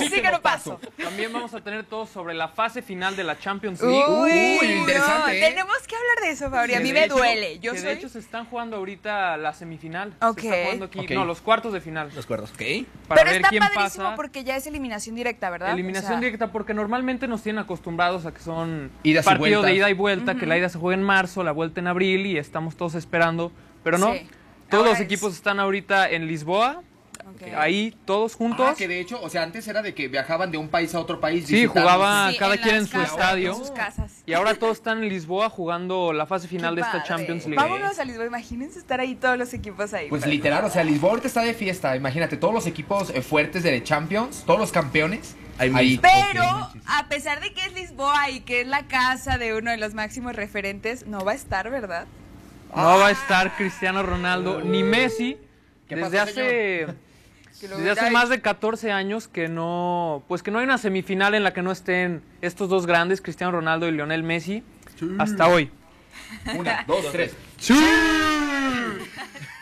sí 0.00 0.10
que 0.10 0.30
no 0.30 0.40
paso. 0.40 0.80
También 1.02 1.32
vamos 1.32 1.52
a 1.54 1.60
tener 1.60 1.84
todo 1.84 2.06
sobre 2.06 2.34
la 2.34 2.48
fase 2.48 2.82
final 2.82 3.16
de 3.16 3.24
la 3.24 3.38
Champions 3.38 3.80
League. 3.80 4.04
Uy, 4.08 4.58
Uy, 4.60 4.66
interesante, 4.78 5.20
no, 5.20 5.28
¿eh? 5.28 5.40
tenemos 5.40 5.76
que 5.86 5.96
hablar 5.96 6.16
de 6.22 6.30
eso, 6.30 6.50
Fabri. 6.50 6.74
A 6.74 6.80
mí 6.80 6.92
me 6.92 7.04
hecho- 7.04 7.14
duele. 7.16 7.58
Yo 7.60 7.72
que 7.72 7.78
soy. 7.78 7.88
de 7.88 7.94
hecho 7.94 8.08
se 8.08 8.18
están 8.18 8.46
jugando 8.46 8.76
ahorita 8.76 9.36
la 9.36 9.52
semifinal. 9.52 10.14
Ok. 10.20 10.40
Se 10.40 10.46
está 10.48 10.62
jugando 10.64 10.84
aquí, 10.86 10.98
Ok. 11.00 11.10
no, 11.12 11.24
los 11.24 11.40
cuartos 11.40 11.72
de 11.72 11.80
final. 11.80 12.10
Los 12.14 12.26
cuerdos, 12.26 12.50
¿ok? 12.52 12.86
Para 13.08 13.20
Pero 13.20 13.30
ver 13.30 13.36
está 13.36 13.48
quién 13.48 13.60
padrísimo 13.62 14.04
pasa. 14.04 14.16
porque 14.16 14.44
ya 14.44 14.56
es 14.56 14.66
eliminación 14.66 15.14
directa, 15.16 15.50
¿verdad? 15.50 15.72
Eliminación 15.72 16.12
O 16.12 16.14
sea, 16.14 16.20
directa 16.20 16.52
porque 16.52 16.74
normalmente 16.74 17.28
nos 17.28 17.42
tienen 17.42 17.62
acostumbrados 17.62 18.26
a 18.26 18.32
que 18.32 18.40
son 18.40 18.90
Idas 19.02 19.24
y 19.24 19.28
partidos 19.28 19.64
de 19.66 19.74
ida 19.74 19.90
y 19.90 19.94
vuelta, 19.94 20.34
que 20.34 20.46
la 20.46 20.56
ida 20.58 20.68
se 20.68 20.78
juega 20.78 20.98
en 20.98 21.02
marzo, 21.04 21.42
la 21.42 21.52
vuelta 21.52 21.80
en 21.80 21.86
abril 21.88 22.26
y 22.26 22.38
estamos 22.38 22.76
todos 22.76 22.94
esperando, 22.94 23.52
pero 23.84 23.98
no. 23.98 24.12
Sí. 24.12 24.28
Todos 24.70 24.84
Ahora 24.86 24.90
los 24.92 25.00
es- 25.00 25.04
equipos 25.04 25.34
están 25.34 25.60
ahorita 25.60 26.08
en 26.08 26.26
Lisboa, 26.26 26.82
ahí 27.56 27.96
todos 28.04 28.34
juntos. 28.34 28.66
Ah, 28.70 28.74
que 28.76 28.88
de 28.88 29.00
hecho, 29.00 29.20
o 29.22 29.28
sea, 29.28 29.42
antes 29.42 29.66
era 29.68 29.82
de 29.82 29.94
que 29.94 30.08
viajaban 30.08 30.50
de 30.50 30.58
un 30.58 30.68
país 30.68 30.94
a 30.94 31.00
otro 31.00 31.20
país. 31.20 31.46
Sí, 31.46 31.54
visitando. 31.54 31.80
jugaba 31.80 32.30
Sí, 32.30 32.38
cada 32.38 32.56
quien 32.56 32.76
en 32.76 32.86
su 32.86 32.92
casas, 32.92 33.10
estadio. 33.10 33.52
En 33.52 33.58
sus 33.58 33.70
casas. 33.70 34.22
Y 34.26 34.32
ahora 34.32 34.54
todos 34.54 34.78
están 34.78 35.02
en 35.02 35.08
Lisboa 35.08 35.50
jugando 35.50 36.12
la 36.12 36.26
fase 36.26 36.48
final 36.48 36.74
Qué 36.74 36.80
de 36.80 36.86
esta 36.86 36.98
padre. 36.98 37.08
Champions 37.08 37.46
League. 37.46 37.56
Vámonos 37.56 37.98
a 37.98 38.04
Lisboa. 38.04 38.26
Imagínense 38.26 38.78
estar 38.78 39.00
ahí 39.00 39.14
todos 39.14 39.38
los 39.38 39.52
equipos 39.54 39.92
ahí. 39.94 40.08
Pues 40.08 40.26
literal, 40.26 40.64
o 40.64 40.70
sea, 40.70 40.84
Lisboa 40.84 41.10
ahorita 41.10 41.28
está 41.28 41.42
de 41.42 41.54
fiesta. 41.54 41.96
Imagínate, 41.96 42.36
todos 42.36 42.54
los 42.54 42.66
equipos 42.66 43.10
eh, 43.10 43.22
fuertes 43.22 43.62
de 43.62 43.82
Champions, 43.82 44.44
todos 44.46 44.58
los 44.58 44.72
campeones. 44.72 45.36
Ahí. 45.58 46.00
Pero, 46.00 46.42
a 46.86 47.08
pesar 47.08 47.40
de 47.40 47.52
que 47.52 47.60
es 47.66 47.74
Lisboa 47.74 48.30
y 48.30 48.40
que 48.40 48.62
es 48.62 48.66
la 48.66 48.88
casa 48.88 49.38
de 49.38 49.54
uno 49.54 49.70
de 49.70 49.76
los 49.76 49.94
máximos 49.94 50.34
referentes, 50.34 51.06
no 51.06 51.24
va 51.24 51.32
a 51.32 51.34
estar, 51.34 51.70
¿verdad? 51.70 52.06
No 52.74 52.98
va 52.98 53.08
a 53.08 53.10
estar 53.10 53.54
Cristiano 53.56 54.02
Ronaldo 54.02 54.62
ni 54.62 54.82
Messi 54.82 55.36
¿Qué 55.86 55.96
desde 55.96 56.18
pasó, 56.18 56.30
hace 56.30 56.86
Lo 57.68 57.76
desde 57.78 57.90
hace 57.90 58.10
más 58.10 58.28
de 58.28 58.40
14 58.40 58.92
años 58.92 59.28
que 59.28 59.48
no 59.48 60.22
pues 60.28 60.42
que 60.42 60.50
no 60.50 60.58
hay 60.58 60.64
una 60.64 60.78
semifinal 60.78 61.34
en 61.34 61.44
la 61.44 61.52
que 61.52 61.62
no 61.62 61.70
estén 61.72 62.22
estos 62.40 62.68
dos 62.68 62.86
grandes, 62.86 63.20
Cristiano 63.20 63.52
Ronaldo 63.52 63.88
y 63.88 63.92
Lionel 63.92 64.22
Messi 64.22 64.62
hasta 65.18 65.48
hoy. 65.48 65.70
Una, 66.56 66.84
dos, 66.86 67.10
tres. 67.12 67.34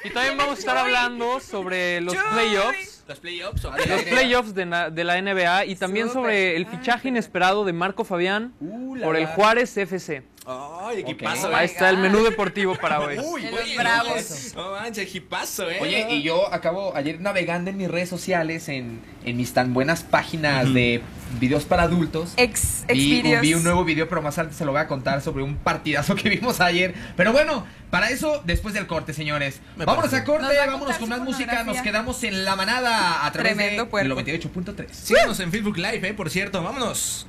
Y 0.04 0.10
también 0.10 0.36
vamos 0.38 0.56
a 0.56 0.58
estar 0.58 0.76
hablando 0.76 1.40
sobre 1.40 2.00
los 2.00 2.14
Chuy. 2.14 2.22
playoffs, 2.32 3.04
Los 3.06 3.20
playoffs, 3.20 3.62
los 3.64 4.02
playoffs 4.04 4.54
de, 4.54 4.64
la 5.04 5.20
NBA 5.20 5.66
y 5.66 5.76
también 5.76 6.10
sobre 6.10 6.56
el 6.56 6.66
fichaje 6.66 7.08
inesperado 7.08 7.64
de 7.64 7.72
Marco 7.72 8.04
Fabián 8.04 8.54
Uh, 8.60 8.96
la, 8.96 9.06
por 9.06 9.16
el. 9.16 9.26
Juárez 9.26 9.76
FC. 9.76 10.22
Ay, 10.46 11.00
equipazo. 11.00 11.54
Ahí 11.54 11.66
está 11.66 11.90
el 11.90 11.98
menú 11.98 12.24
deportivo 12.24 12.74
para 12.74 13.00
hoy. 13.00 13.18
Uy, 13.24 13.42
De 13.42 13.52
oye, 13.52 13.76
bravos. 13.76 14.52
No 14.56 14.70
manches, 14.72 15.06
equipazo, 15.06 15.70
¿eh? 15.70 15.78
Oye, 15.80 16.06
y 16.10 16.22
yo 16.22 16.52
acabo 16.52 16.96
ayer 16.96 17.20
navegando 17.20 17.70
en 17.70 17.76
mis 17.76 17.90
redes 17.90 18.08
sociales, 18.08 18.68
en, 18.68 19.00
en 19.24 19.36
mis 19.36 19.52
tan 19.52 19.74
buenas 19.74 20.02
páginas 20.02 20.72
de 20.72 21.02
videos 21.38 21.64
para 21.66 21.82
adultos. 21.84 22.32
Ex, 22.38 22.84
Vi, 22.88 23.20
Xvideos. 23.20 23.42
vi 23.42 23.54
un 23.54 23.62
nuevo 23.64 23.84
video, 23.84 24.08
pero 24.08 24.22
más 24.22 24.38
adelante 24.38 24.56
se 24.56 24.64
lo 24.64 24.72
voy 24.72 24.80
a 24.80 24.88
contar 24.88 25.20
sobre 25.20 25.42
un 25.42 25.56
partidazo 25.56 26.14
que 26.16 26.30
vimos 26.30 26.60
ayer. 26.60 26.94
Pero 27.16 27.32
bueno, 27.32 27.66
para 27.90 28.08
eso, 28.10 28.40
después 28.44 28.72
del 28.72 28.86
corte, 28.86 29.12
señores. 29.12 29.60
Me 29.76 29.84
vámonos 29.84 30.10
parece. 30.10 30.22
a 30.22 30.24
corte, 30.24 30.58
a 30.58 30.66
vámonos 30.66 30.96
con 30.96 31.08
más 31.10 31.20
música. 31.20 31.64
Nos 31.64 31.82
quedamos 31.82 32.22
en 32.24 32.44
la 32.46 32.56
manada 32.56 33.26
a 33.26 33.30
través 33.30 33.54
Tremendo 33.56 33.84
de 33.84 33.90
puerco. 33.90 34.14
98.3. 34.20 34.86
Síganos 34.90 35.38
en 35.40 35.50
Facebook 35.52 35.76
Live, 35.76 36.08
¿eh? 36.08 36.14
Por 36.14 36.30
cierto, 36.30 36.62
vámonos. 36.62 37.26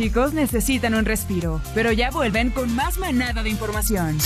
Chicos 0.00 0.32
necesitan 0.32 0.94
un 0.94 1.04
respiro, 1.04 1.60
pero 1.74 1.92
ya 1.92 2.10
vuelven 2.10 2.48
con 2.48 2.74
más 2.74 2.96
manada 2.96 3.42
de 3.42 3.50
información. 3.50 4.16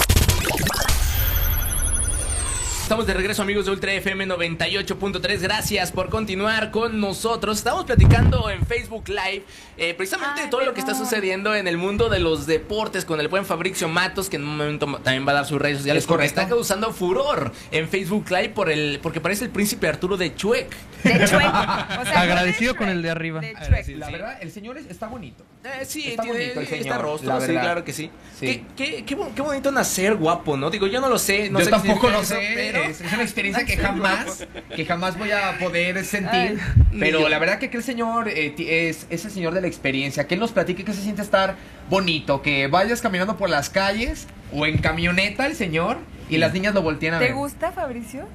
Estamos 2.80 3.08
de 3.08 3.14
regreso 3.14 3.42
amigos 3.42 3.64
de 3.64 3.72
Ultra 3.72 3.92
FM 3.94 4.28
98.3, 4.28 5.40
gracias 5.40 5.90
por 5.90 6.10
continuar 6.10 6.70
con 6.70 7.00
nosotros. 7.00 7.58
Estamos 7.58 7.86
platicando 7.86 8.50
en 8.50 8.64
Facebook 8.64 9.08
Live 9.08 9.42
eh, 9.76 9.94
precisamente 9.94 10.42
de 10.42 10.46
todo 10.46 10.64
lo 10.64 10.74
que 10.74 10.80
está 10.80 10.94
sucediendo 10.94 11.56
en 11.56 11.66
el 11.66 11.76
mundo 11.76 12.08
de 12.08 12.20
los 12.20 12.46
deportes 12.46 13.04
con 13.04 13.18
el 13.18 13.26
buen 13.26 13.44
Fabricio 13.44 13.88
Matos, 13.88 14.30
que 14.30 14.36
en 14.36 14.44
un 14.44 14.56
momento 14.56 14.86
también 15.02 15.26
va 15.26 15.32
a 15.32 15.36
dar 15.36 15.46
sus 15.46 15.60
redes 15.60 15.78
sociales, 15.78 16.04
Es 16.04 16.06
porque 16.06 16.26
correcto. 16.28 16.40
está 16.40 16.54
causando 16.54 16.92
furor 16.92 17.50
en 17.72 17.88
Facebook 17.88 18.26
Live 18.30 18.50
por 18.50 18.70
el, 18.70 19.00
porque 19.02 19.20
parece 19.20 19.46
el 19.46 19.50
príncipe 19.50 19.88
Arturo 19.88 20.16
de 20.16 20.36
Chuec. 20.36 20.68
De. 21.04 21.24
O 21.24 22.06
sea, 22.06 22.20
Agradecido 22.20 22.76
con 22.76 22.88
el 22.88 23.02
de 23.02 23.10
arriba. 23.10 23.40
De 23.40 23.54
sí, 23.84 23.94
La 23.94 24.06
sí. 24.06 24.12
verdad, 24.12 24.38
el 24.40 24.50
señor 24.50 24.78
es- 24.78 24.86
está 24.86 25.06
bonito. 25.06 25.44
Eh, 25.64 25.84
sí, 25.84 26.08
Está 26.08 26.22
tiene, 26.22 26.38
bonito 26.38 26.60
el 26.60 26.64
está 26.66 26.76
señor, 26.78 27.00
rostro, 27.02 27.28
la 27.38 27.40
sí, 27.40 27.52
claro 27.52 27.84
que 27.84 27.92
sí. 27.92 28.10
Sí. 28.38 28.46
¿Qué, 28.46 28.64
qué, 28.96 29.04
qué, 29.04 29.14
bon- 29.14 29.34
qué 29.34 29.42
bonito 29.42 29.70
nacer 29.72 30.14
guapo, 30.16 30.56
¿no? 30.56 30.70
Digo, 30.70 30.86
yo 30.86 31.00
no 31.00 31.08
lo 31.08 31.18
sé, 31.18 31.48
no 31.50 31.58
Yo 31.60 31.64
sé 31.66 31.70
tampoco 31.70 32.08
lo 32.10 32.22
sé, 32.24 32.52
pero... 32.54 32.82
es, 32.84 33.00
es 33.00 33.12
una 33.12 33.22
experiencia 33.22 33.64
que 33.66 33.76
jamás, 33.76 34.46
que 34.74 34.84
jamás 34.84 35.18
voy 35.18 35.30
a 35.30 35.58
poder 35.58 36.04
sentir. 36.04 36.58
Pero 36.98 37.20
yo. 37.20 37.28
la 37.28 37.38
verdad 37.38 37.58
que 37.58 37.66
aquel 37.66 37.82
señor 37.82 38.28
eh, 38.28 38.50
ti- 38.50 38.68
es 38.68 39.06
ese 39.10 39.30
señor 39.30 39.54
de 39.54 39.60
la 39.60 39.66
experiencia, 39.66 40.26
que 40.26 40.34
él 40.34 40.40
nos 40.40 40.52
platique 40.52 40.84
que 40.84 40.92
se 40.92 41.00
siente 41.02 41.22
estar 41.22 41.56
bonito, 41.90 42.42
que 42.42 42.66
vayas 42.66 43.00
caminando 43.00 43.36
por 43.36 43.48
las 43.50 43.70
calles 43.70 44.26
o 44.52 44.66
en 44.66 44.78
camioneta 44.78 45.46
el 45.46 45.54
señor 45.56 45.98
y 46.28 46.38
las 46.38 46.52
niñas 46.52 46.74
lo 46.74 46.82
voltean 46.82 47.14
a 47.14 47.18
¿Te 47.18 47.26
ver. 47.26 47.34
gusta, 47.34 47.72
Fabricio? 47.72 48.26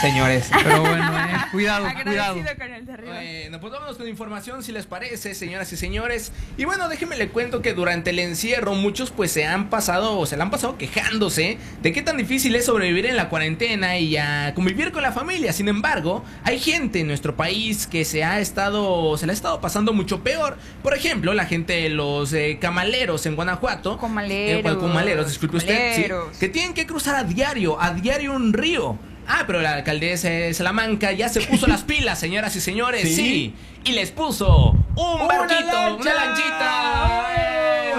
Señores, 0.00 0.50
Pero 0.62 0.80
bueno, 0.80 1.18
eh, 1.18 1.36
cuidado, 1.52 1.86
cuidado. 2.02 2.34
Con 2.34 2.72
el 2.72 2.86
de 2.86 2.92
arriba. 2.92 3.14
Bueno, 3.14 3.60
pues 3.60 3.72
vámonos 3.72 3.96
con 3.96 4.08
información 4.08 4.62
si 4.62 4.72
les 4.72 4.86
parece, 4.86 5.34
señoras 5.34 5.72
y 5.72 5.76
señores. 5.76 6.32
Y 6.56 6.64
bueno, 6.64 6.88
déjenme 6.88 7.16
le 7.16 7.28
cuento 7.28 7.62
que 7.62 7.74
durante 7.74 8.10
el 8.10 8.18
encierro 8.18 8.74
muchos 8.74 9.10
pues 9.10 9.32
se 9.32 9.46
han 9.46 9.70
pasado 9.70 10.18
o 10.18 10.26
se 10.26 10.36
la 10.36 10.44
han 10.44 10.50
pasado 10.50 10.76
quejándose 10.78 11.58
de 11.82 11.92
qué 11.92 12.02
tan 12.02 12.16
difícil 12.16 12.54
es 12.56 12.66
sobrevivir 12.66 13.06
en 13.06 13.16
la 13.16 13.28
cuarentena 13.28 13.98
y 13.98 14.16
a 14.16 14.52
convivir 14.54 14.92
con 14.92 15.02
la 15.02 15.12
familia. 15.12 15.52
Sin 15.52 15.68
embargo, 15.68 16.24
hay 16.44 16.58
gente 16.58 17.00
en 17.00 17.06
nuestro 17.06 17.36
país 17.36 17.86
que 17.86 18.04
se 18.04 18.24
ha 18.24 18.40
estado 18.40 19.16
se 19.16 19.26
la 19.26 19.32
ha 19.32 19.34
estado 19.34 19.60
pasando 19.60 19.92
mucho 19.92 20.22
peor. 20.22 20.56
Por 20.82 20.94
ejemplo, 20.94 21.34
la 21.34 21.46
gente 21.46 21.74
de 21.74 21.90
los 21.90 22.32
eh, 22.32 22.58
camaleros 22.60 23.26
en 23.26 23.36
Guanajuato, 23.36 23.98
Comaleros. 23.98 24.72
eh, 24.72 24.78
comaleros, 24.78 25.28
disculpe 25.28 25.56
usted, 25.58 25.96
sí, 25.96 26.38
que 26.38 26.48
tienen 26.48 26.74
que 26.74 26.86
cruzar 26.86 27.14
a 27.16 27.24
diario, 27.24 27.80
a 27.80 27.92
diario 27.92 28.32
un 28.32 28.52
río. 28.52 28.98
Ah, 29.32 29.44
pero 29.46 29.60
la 29.60 29.74
alcaldesa 29.74 30.28
de 30.28 30.52
Salamanca 30.54 31.12
ya 31.12 31.28
se 31.28 31.40
puso 31.42 31.66
las 31.68 31.82
pilas, 31.84 32.18
señoras 32.18 32.56
y 32.56 32.60
señores. 32.60 33.02
Sí. 33.02 33.14
¿Sí? 33.14 33.54
Y 33.84 33.92
les 33.92 34.10
puso 34.10 34.70
un 34.96 35.20
¡Una 35.22 35.24
barquito, 35.38 35.64
lancha! 35.72 35.94
una 35.94 36.14
lanchita. 36.14 37.90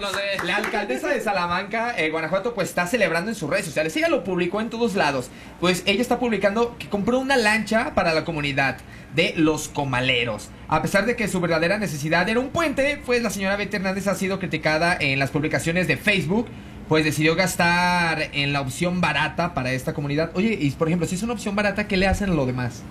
Los 0.00 0.12
de- 0.12 0.46
La 0.46 0.56
alcaldesa 0.56 1.08
de 1.08 1.20
Salamanca, 1.20 1.94
eh, 1.98 2.10
Guanajuato, 2.10 2.54
pues 2.54 2.68
está 2.68 2.86
celebrando 2.86 3.30
en 3.30 3.34
sus 3.34 3.48
redes 3.48 3.64
sociales. 3.64 3.96
Ella 3.96 4.08
lo 4.08 4.22
publicó 4.24 4.60
en 4.60 4.68
todos 4.70 4.94
lados. 4.94 5.30
Pues 5.60 5.82
ella 5.86 6.02
está 6.02 6.18
publicando 6.18 6.76
que 6.78 6.88
compró 6.88 7.18
una 7.18 7.36
lancha 7.36 7.94
para 7.94 8.12
la 8.14 8.24
comunidad 8.24 8.76
de 9.14 9.32
los 9.36 9.68
comaleros. 9.68 10.50
A 10.68 10.82
pesar 10.82 11.06
de 11.06 11.16
que 11.16 11.28
su 11.28 11.40
verdadera 11.40 11.78
necesidad 11.78 12.28
era 12.28 12.38
un 12.40 12.50
puente, 12.50 13.00
pues 13.06 13.22
la 13.22 13.30
señora 13.30 13.56
Betty 13.56 13.76
Hernández 13.76 14.06
ha 14.08 14.14
sido 14.14 14.38
criticada 14.38 14.96
en 15.00 15.18
las 15.18 15.30
publicaciones 15.30 15.88
de 15.88 15.96
Facebook. 15.96 16.46
Pues 16.88 17.04
decidió 17.04 17.34
gastar 17.34 18.30
en 18.32 18.52
la 18.52 18.60
opción 18.60 19.00
barata 19.00 19.54
para 19.54 19.72
esta 19.72 19.92
comunidad. 19.92 20.30
Oye, 20.34 20.56
y 20.60 20.70
por 20.70 20.86
ejemplo, 20.86 21.06
si 21.08 21.16
es 21.16 21.22
una 21.22 21.32
opción 21.32 21.56
barata, 21.56 21.88
¿qué 21.88 21.96
le 21.96 22.06
hacen 22.06 22.30
a 22.30 22.34
lo 22.34 22.46
demás? 22.46 22.82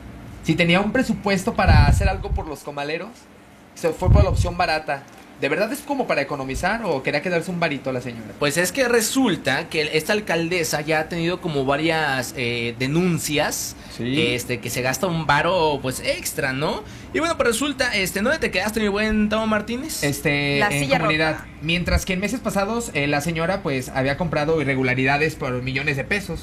Si 0.43 0.53
tenía 0.53 0.81
un 0.81 0.91
presupuesto 0.91 1.53
para 1.53 1.87
hacer 1.87 2.09
algo 2.09 2.31
por 2.31 2.47
los 2.47 2.59
comaleros, 2.59 3.09
se 3.73 3.93
fue 3.93 4.11
por 4.11 4.23
la 4.23 4.29
opción 4.29 4.57
barata. 4.57 5.03
¿De 5.41 5.49
verdad 5.49 5.71
es 5.73 5.79
como 5.79 6.07
para 6.07 6.21
economizar 6.21 6.81
o 6.85 7.03
quería 7.03 7.21
quedarse 7.21 7.51
un 7.51 7.59
varito 7.59 7.91
la 7.91 7.99
señora? 8.01 8.33
Pues 8.39 8.57
es 8.57 8.71
que 8.71 8.87
resulta 8.87 9.67
que 9.67 9.97
esta 9.97 10.13
alcaldesa 10.13 10.79
ya 10.81 11.01
ha 11.01 11.09
tenido 11.09 11.41
como 11.41 11.65
varias 11.65 12.33
eh, 12.37 12.73
denuncias. 12.79 13.75
Sí. 13.97 14.21
Este, 14.33 14.59
que 14.59 14.69
se 14.69 14.81
gasta 14.81 15.07
un 15.07 15.25
varo 15.25 15.79
pues 15.81 15.99
extra, 16.01 16.53
¿no? 16.53 16.83
Y 17.13 17.19
bueno, 17.19 17.37
pues 17.37 17.47
resulta, 17.47 17.95
este, 17.95 18.21
¿dónde 18.21 18.39
te 18.39 18.51
quedaste, 18.51 18.79
mi 18.79 18.87
buen 18.89 19.29
Tamo 19.29 19.47
Martínez? 19.47 20.03
Este, 20.03 20.59
La 20.59 20.67
en 20.67 20.79
silla 20.83 20.99
comunidad. 20.99 21.31
rota. 21.33 21.47
Mientras 21.61 22.05
que 22.05 22.13
en 22.13 22.19
meses 22.19 22.39
pasados 22.39 22.91
eh, 22.93 23.07
la 23.07 23.21
señora 23.21 23.61
pues 23.63 23.89
había 23.89 24.17
comprado 24.17 24.61
irregularidades 24.61 25.35
por 25.35 25.61
millones 25.61 25.95
de 25.97 26.03
pesos. 26.03 26.41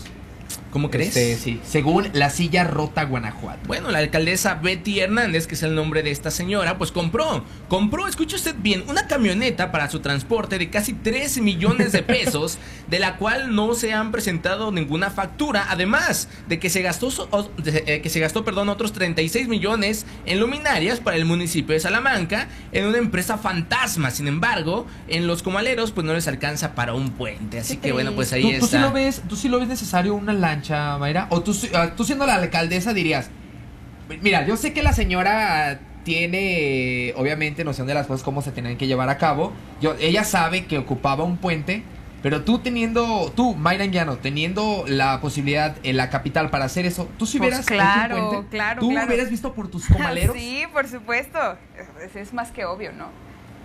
¿Cómo 0.72 0.90
crees? 0.90 1.14
Este, 1.14 1.36
sí, 1.36 1.60
según 1.64 2.08
la 2.14 2.30
silla 2.30 2.64
rota 2.64 3.04
Guanajuato. 3.04 3.60
Bueno, 3.66 3.90
la 3.90 3.98
alcaldesa 3.98 4.54
Betty 4.54 5.00
Hernández, 5.00 5.46
que 5.46 5.54
es 5.54 5.62
el 5.62 5.74
nombre 5.74 6.02
de 6.02 6.10
esta 6.10 6.30
señora, 6.30 6.78
pues 6.78 6.90
compró, 6.92 7.44
compró, 7.68 8.08
escuche 8.08 8.36
usted 8.36 8.54
bien, 8.58 8.84
una 8.88 9.06
camioneta 9.06 9.70
para 9.70 9.90
su 9.90 10.00
transporte 10.00 10.58
de 10.58 10.70
casi 10.70 10.94
3 10.94 11.42
millones 11.42 11.92
de 11.92 12.02
pesos, 12.02 12.58
de 12.88 12.98
la 12.98 13.18
cual 13.18 13.54
no 13.54 13.74
se 13.74 13.92
han 13.92 14.12
presentado 14.12 14.72
ninguna 14.72 15.10
factura, 15.10 15.66
además 15.68 16.28
de 16.48 16.58
que 16.58 16.70
se 16.70 16.80
gastó, 16.80 17.10
eh, 17.66 18.00
que 18.02 18.08
se 18.08 18.20
gastó, 18.20 18.42
perdón, 18.42 18.70
otros 18.70 18.94
36 18.94 19.48
millones 19.48 20.06
en 20.24 20.40
luminarias 20.40 21.00
para 21.00 21.18
el 21.18 21.26
municipio 21.26 21.74
de 21.74 21.80
Salamanca, 21.80 22.48
en 22.72 22.86
una 22.86 22.96
empresa 22.98 23.36
fantasma. 23.36 24.10
Sin 24.10 24.26
embargo, 24.26 24.86
en 25.08 25.26
los 25.26 25.42
comaleros, 25.42 25.92
pues 25.92 26.06
no 26.06 26.14
les 26.14 26.28
alcanza 26.28 26.74
para 26.74 26.94
un 26.94 27.10
puente. 27.10 27.58
Así 27.58 27.76
que 27.76 27.92
bueno, 27.92 28.12
pues 28.12 28.32
ahí 28.32 28.42
¿Tú, 28.42 28.48
está. 28.48 28.60
tú 28.60 28.66
sí 28.68 28.78
lo 28.78 28.92
ves, 28.92 29.22
¿Tú 29.28 29.36
sí 29.36 29.48
lo 29.48 29.58
ves 29.58 29.68
necesario 29.68 30.14
una 30.14 30.32
lancha, 30.32 30.61
Mayra? 30.70 31.26
O 31.30 31.42
tú, 31.42 31.56
ah, 31.74 31.90
tú 31.96 32.04
siendo 32.04 32.26
la 32.26 32.34
alcaldesa 32.36 32.92
dirías, 32.94 33.30
mira, 34.22 34.46
yo 34.46 34.56
sé 34.56 34.72
que 34.72 34.82
la 34.82 34.92
señora 34.92 35.80
tiene, 36.04 37.14
obviamente, 37.16 37.64
noción 37.64 37.86
de 37.86 37.94
las 37.94 38.06
cosas, 38.06 38.22
cómo 38.24 38.42
se 38.42 38.52
tienen 38.52 38.76
que 38.76 38.86
llevar 38.86 39.08
a 39.08 39.18
cabo. 39.18 39.52
Yo, 39.80 39.94
ella 40.00 40.24
sabe 40.24 40.66
que 40.66 40.78
ocupaba 40.78 41.24
un 41.24 41.36
puente, 41.36 41.84
pero 42.22 42.42
tú 42.42 42.58
teniendo, 42.58 43.32
tú, 43.34 43.54
Mayra 43.54 43.84
Anguiano, 43.84 44.16
teniendo 44.18 44.84
la 44.86 45.20
posibilidad 45.20 45.76
en 45.82 45.96
la 45.96 46.10
capital 46.10 46.50
para 46.50 46.64
hacer 46.66 46.86
eso, 46.86 47.08
¿tú 47.18 47.26
sí 47.26 47.38
Pues 47.38 47.48
hubieras 47.50 47.66
hecho 47.66 47.74
claro, 47.74 48.16
un 48.24 48.30
puente? 48.34 48.56
claro, 48.56 48.80
¿Tú 48.80 48.90
claro. 48.90 49.06
hubieras 49.08 49.30
visto 49.30 49.52
por 49.54 49.68
tus 49.68 49.86
comaleros? 49.86 50.36
Sí, 50.38 50.64
por 50.72 50.88
supuesto. 50.88 51.38
Es, 52.04 52.16
es 52.16 52.32
más 52.32 52.50
que 52.50 52.64
obvio, 52.64 52.92
¿no? 52.92 53.06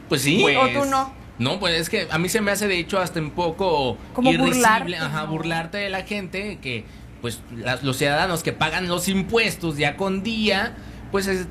Pues 0.10 0.22
sí. 0.22 0.40
Pues- 0.42 0.58
o 0.58 0.68
tú 0.70 0.86
no. 0.90 1.12
No, 1.40 1.60
pues 1.60 1.80
es 1.80 1.90
que 1.90 2.08
a 2.10 2.18
mí 2.18 2.30
se 2.30 2.42
me 2.42 2.52
hace 2.52 2.68
de 2.68 2.80
hecho 2.80 3.00
hasta 3.00 3.20
un 3.20 3.32
poco 3.32 3.98
Como 4.14 4.32
irrisible, 4.32 4.58
burlarte, 4.60 4.96
ajá, 4.98 5.24
¿no? 5.24 5.28
burlarte 5.32 5.78
de 5.78 5.90
la 5.90 6.04
gente 6.04 6.58
que 6.62 6.84
pues 7.22 7.42
las- 7.56 7.84
los 7.84 7.98
ciudadanos 7.98 8.44
que 8.44 8.54
pagan 8.54 8.88
los 8.88 9.08
impuestos 9.08 9.76
día 9.76 9.98
con 9.98 10.24
día, 10.24 10.76
pues 11.12 11.28
es- 11.28 11.48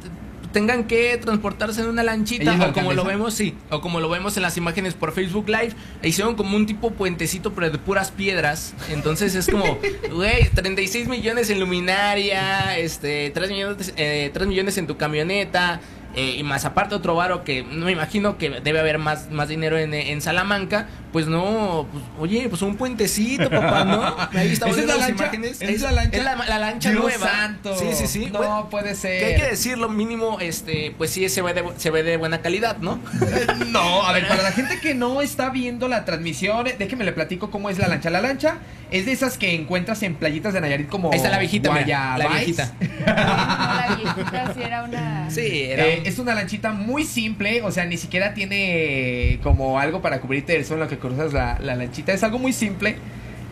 tengan 0.52 0.84
que 0.84 1.18
transportarse 1.18 1.82
en 1.82 1.88
una 1.88 2.02
lanchita 2.02 2.42
¿Ella 2.44 2.52
es 2.54 2.58
la 2.60 2.66
o 2.68 2.72
como 2.72 2.92
lo 2.94 3.04
vemos, 3.04 3.34
sí, 3.34 3.54
o 3.70 3.80
como 3.82 4.00
lo 4.00 4.08
vemos 4.08 4.36
en 4.36 4.42
las 4.42 4.56
imágenes 4.56 4.94
por 4.94 5.12
Facebook 5.12 5.48
Live, 5.48 5.72
hicieron 6.02 6.34
como 6.34 6.56
un 6.56 6.64
tipo 6.66 6.92
puentecito 6.92 7.52
pero 7.52 7.68
de 7.68 7.76
puras 7.78 8.10
piedras, 8.10 8.72
entonces 8.88 9.34
es 9.34 9.48
como, 9.48 9.76
güey, 10.12 10.48
36 10.54 11.08
millones 11.08 11.50
en 11.50 11.60
luminaria, 11.60 12.78
este, 12.78 13.30
3 13.34 13.50
millones, 13.50 13.92
eh, 13.96 14.30
3 14.32 14.46
millones 14.48 14.78
en 14.78 14.86
tu 14.86 14.96
camioneta, 14.96 15.80
eh, 16.16 16.34
y 16.38 16.42
más 16.42 16.64
aparte 16.64 16.94
otro 16.94 17.14
varo 17.14 17.44
que 17.44 17.62
no 17.62 17.84
me 17.84 17.92
imagino 17.92 18.38
que 18.38 18.48
debe 18.60 18.80
haber 18.80 18.98
más, 18.98 19.30
más 19.30 19.48
dinero 19.48 19.78
en, 19.78 19.92
en 19.94 20.20
Salamanca, 20.20 20.88
pues 21.16 21.28
no, 21.28 21.86
pues, 21.90 22.04
oye, 22.20 22.46
pues 22.50 22.60
un 22.60 22.76
puentecito, 22.76 23.48
papá, 23.48 23.86
¿no? 23.86 24.02
Ahí 24.38 24.52
estamos 24.52 24.76
¿Esa 24.76 24.82
es 24.82 24.86
viendo 24.86 24.92
la 24.92 24.98
las 24.98 25.08
lancha? 25.08 25.22
imágenes. 25.24 25.62
¿Esa 25.62 25.72
es 25.72 25.80
la 25.80 25.90
lancha? 25.92 26.18
Es 26.18 26.24
la, 26.24 26.36
la 26.36 26.58
lancha 26.58 26.90
Dios 26.90 27.02
nueva. 27.04 27.26
santo. 27.30 27.74
Sí, 27.78 27.86
sí, 27.94 28.06
sí. 28.06 28.26
No 28.26 28.38
Bueno, 28.40 28.68
puede 28.70 28.94
ser. 28.94 29.18
Que 29.20 29.24
hay 29.24 29.40
que 29.40 29.46
decirlo 29.48 29.88
mínimo, 29.88 30.40
este, 30.40 30.94
pues 30.98 31.10
sí, 31.12 31.26
se 31.30 31.40
ve 31.40 31.54
de, 31.54 31.64
se 31.78 31.90
ve 31.90 32.02
de 32.02 32.18
buena 32.18 32.42
calidad, 32.42 32.76
¿no? 32.80 32.98
No, 33.68 34.02
a 34.02 34.12
ver, 34.12 34.28
para 34.28 34.42
la 34.42 34.52
gente 34.52 34.78
que 34.78 34.94
no 34.94 35.22
está 35.22 35.48
viendo 35.48 35.88
la 35.88 36.04
transmisión, 36.04 36.66
déjeme 36.78 37.04
le 37.04 37.12
platico 37.12 37.50
cómo 37.50 37.70
es 37.70 37.78
la 37.78 37.88
lancha. 37.88 38.10
La 38.10 38.20
lancha 38.20 38.58
es 38.90 39.06
de 39.06 39.12
esas 39.12 39.38
que 39.38 39.54
encuentras 39.54 40.02
en 40.02 40.16
playitas 40.16 40.52
de 40.52 40.60
Nayarit 40.60 40.88
como 40.90 41.10
Ahí 41.12 41.16
está 41.16 41.30
la 41.30 41.38
viejita, 41.38 41.72
mira, 41.72 42.18
la 42.18 42.28
viejita. 42.28 42.74
la 43.06 43.96
viejita 43.96 44.52
sí 44.54 44.60
era 44.62 44.82
una... 44.84 45.30
Sí, 45.30 45.62
era 45.62 45.86
Eh, 45.86 45.98
un- 46.00 46.06
es 46.06 46.18
una 46.18 46.34
lanchita 46.34 46.72
muy 46.72 47.04
simple, 47.04 47.62
o 47.62 47.70
sea, 47.72 47.86
ni 47.86 47.96
siquiera 47.96 48.34
tiene 48.34 49.40
como 49.42 49.78
algo 49.80 50.02
para 50.02 50.20
cubrirte 50.20 50.52
del 50.52 50.64
sol 50.64 50.78
lo 50.80 50.88
que 50.88 50.98
la, 51.10 51.58
la 51.60 51.74
lanchita. 51.76 52.12
Es 52.12 52.22
algo 52.22 52.38
muy 52.38 52.52
simple. 52.52 52.96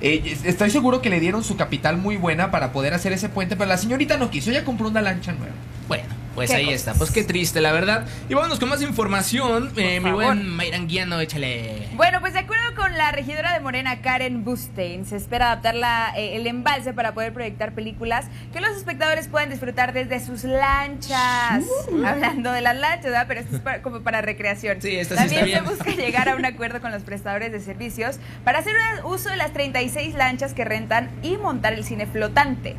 Eh, 0.01 0.23
es- 0.27 0.45
estoy 0.45 0.71
seguro 0.71 1.01
que 1.01 1.09
le 1.11 1.21
dieron 1.21 1.45
su 1.45 1.57
capital 1.57 1.97
muy 1.97 2.17
buena 2.17 2.51
para 2.51 2.73
poder 2.73 2.95
hacer 2.95 3.13
ese 3.13 3.29
puente, 3.29 3.57
pero 3.57 3.69
la 3.69 3.77
señorita 3.79 4.17
no 4.19 4.31
quiso, 4.31 4.51
ella 4.51 4.65
compró 4.65 4.89
una 4.89 5.01
lancha 5.01 5.33
nueva. 5.33 5.55
Bueno, 5.89 6.05
pues 6.35 6.51
ahí 6.51 6.65
cosas. 6.65 6.79
está. 6.81 6.95
Pues 6.95 7.11
qué 7.11 7.23
triste, 7.25 7.61
la 7.61 7.71
verdad. 7.73 8.07
Y 8.29 8.35
vámonos 8.35 8.59
con 8.59 8.69
más 8.71 8.81
información. 8.83 9.71
Eh, 9.77 10.01
mi 10.01 10.11
buen 10.13 10.49
Mairanguiano, 10.49 11.21
échale. 11.21 11.89
Bueno, 11.95 12.21
pues 12.21 12.33
de 12.33 12.39
acuerdo 12.41 12.75
con 12.75 12.93
la 12.97 13.13
regidora 13.13 13.53
de 13.53 13.61
Morena, 13.61 14.01
Karen 14.01 14.45
Bustein, 14.45 15.05
se 15.05 15.17
espera 15.17 15.47
adaptar 15.53 15.75
la, 15.75 16.13
eh, 16.17 16.37
el 16.37 16.47
embalse 16.47 16.93
para 16.95 17.13
poder 17.15 17.33
proyectar 17.35 17.73
películas 17.75 18.27
que 18.53 18.61
los 18.61 18.71
espectadores 18.77 19.29
puedan 19.29 19.51
disfrutar 19.51 19.93
desde 19.93 20.19
sus 20.25 20.43
lanchas. 20.45 21.65
Hablando 22.05 22.51
de 22.53 22.63
las 22.63 22.77
lanchas, 22.77 23.05
¿verdad? 23.05 23.27
Pero 23.29 23.41
esto 23.41 23.57
es 23.57 23.63
para- 23.63 23.83
como 23.83 24.01
para 24.01 24.23
recreación. 24.23 24.81
Sí, 24.81 24.97
esto 24.97 25.15
sí 25.15 25.21
También 25.21 25.45
está 25.45 25.57
se 25.59 25.63
bien. 25.63 25.77
busca 25.77 25.91
llegar 26.03 26.29
a 26.31 26.37
un 26.37 26.45
acuerdo 26.47 26.81
con 26.81 26.91
los 26.93 27.03
prestadores 27.03 27.53
de 27.53 27.61
servicios 27.61 28.19
para 28.43 28.59
hacer 28.61 28.75
uso 29.05 29.29
de 29.29 29.37
las 29.37 29.53
36 29.53 30.15
lanchas 30.15 30.55
que 30.55 30.65
rentan 30.65 31.11
y 31.23 31.37
montar 31.37 31.75
el 31.75 31.85
cine 31.85 32.07
flotante. 32.07 32.75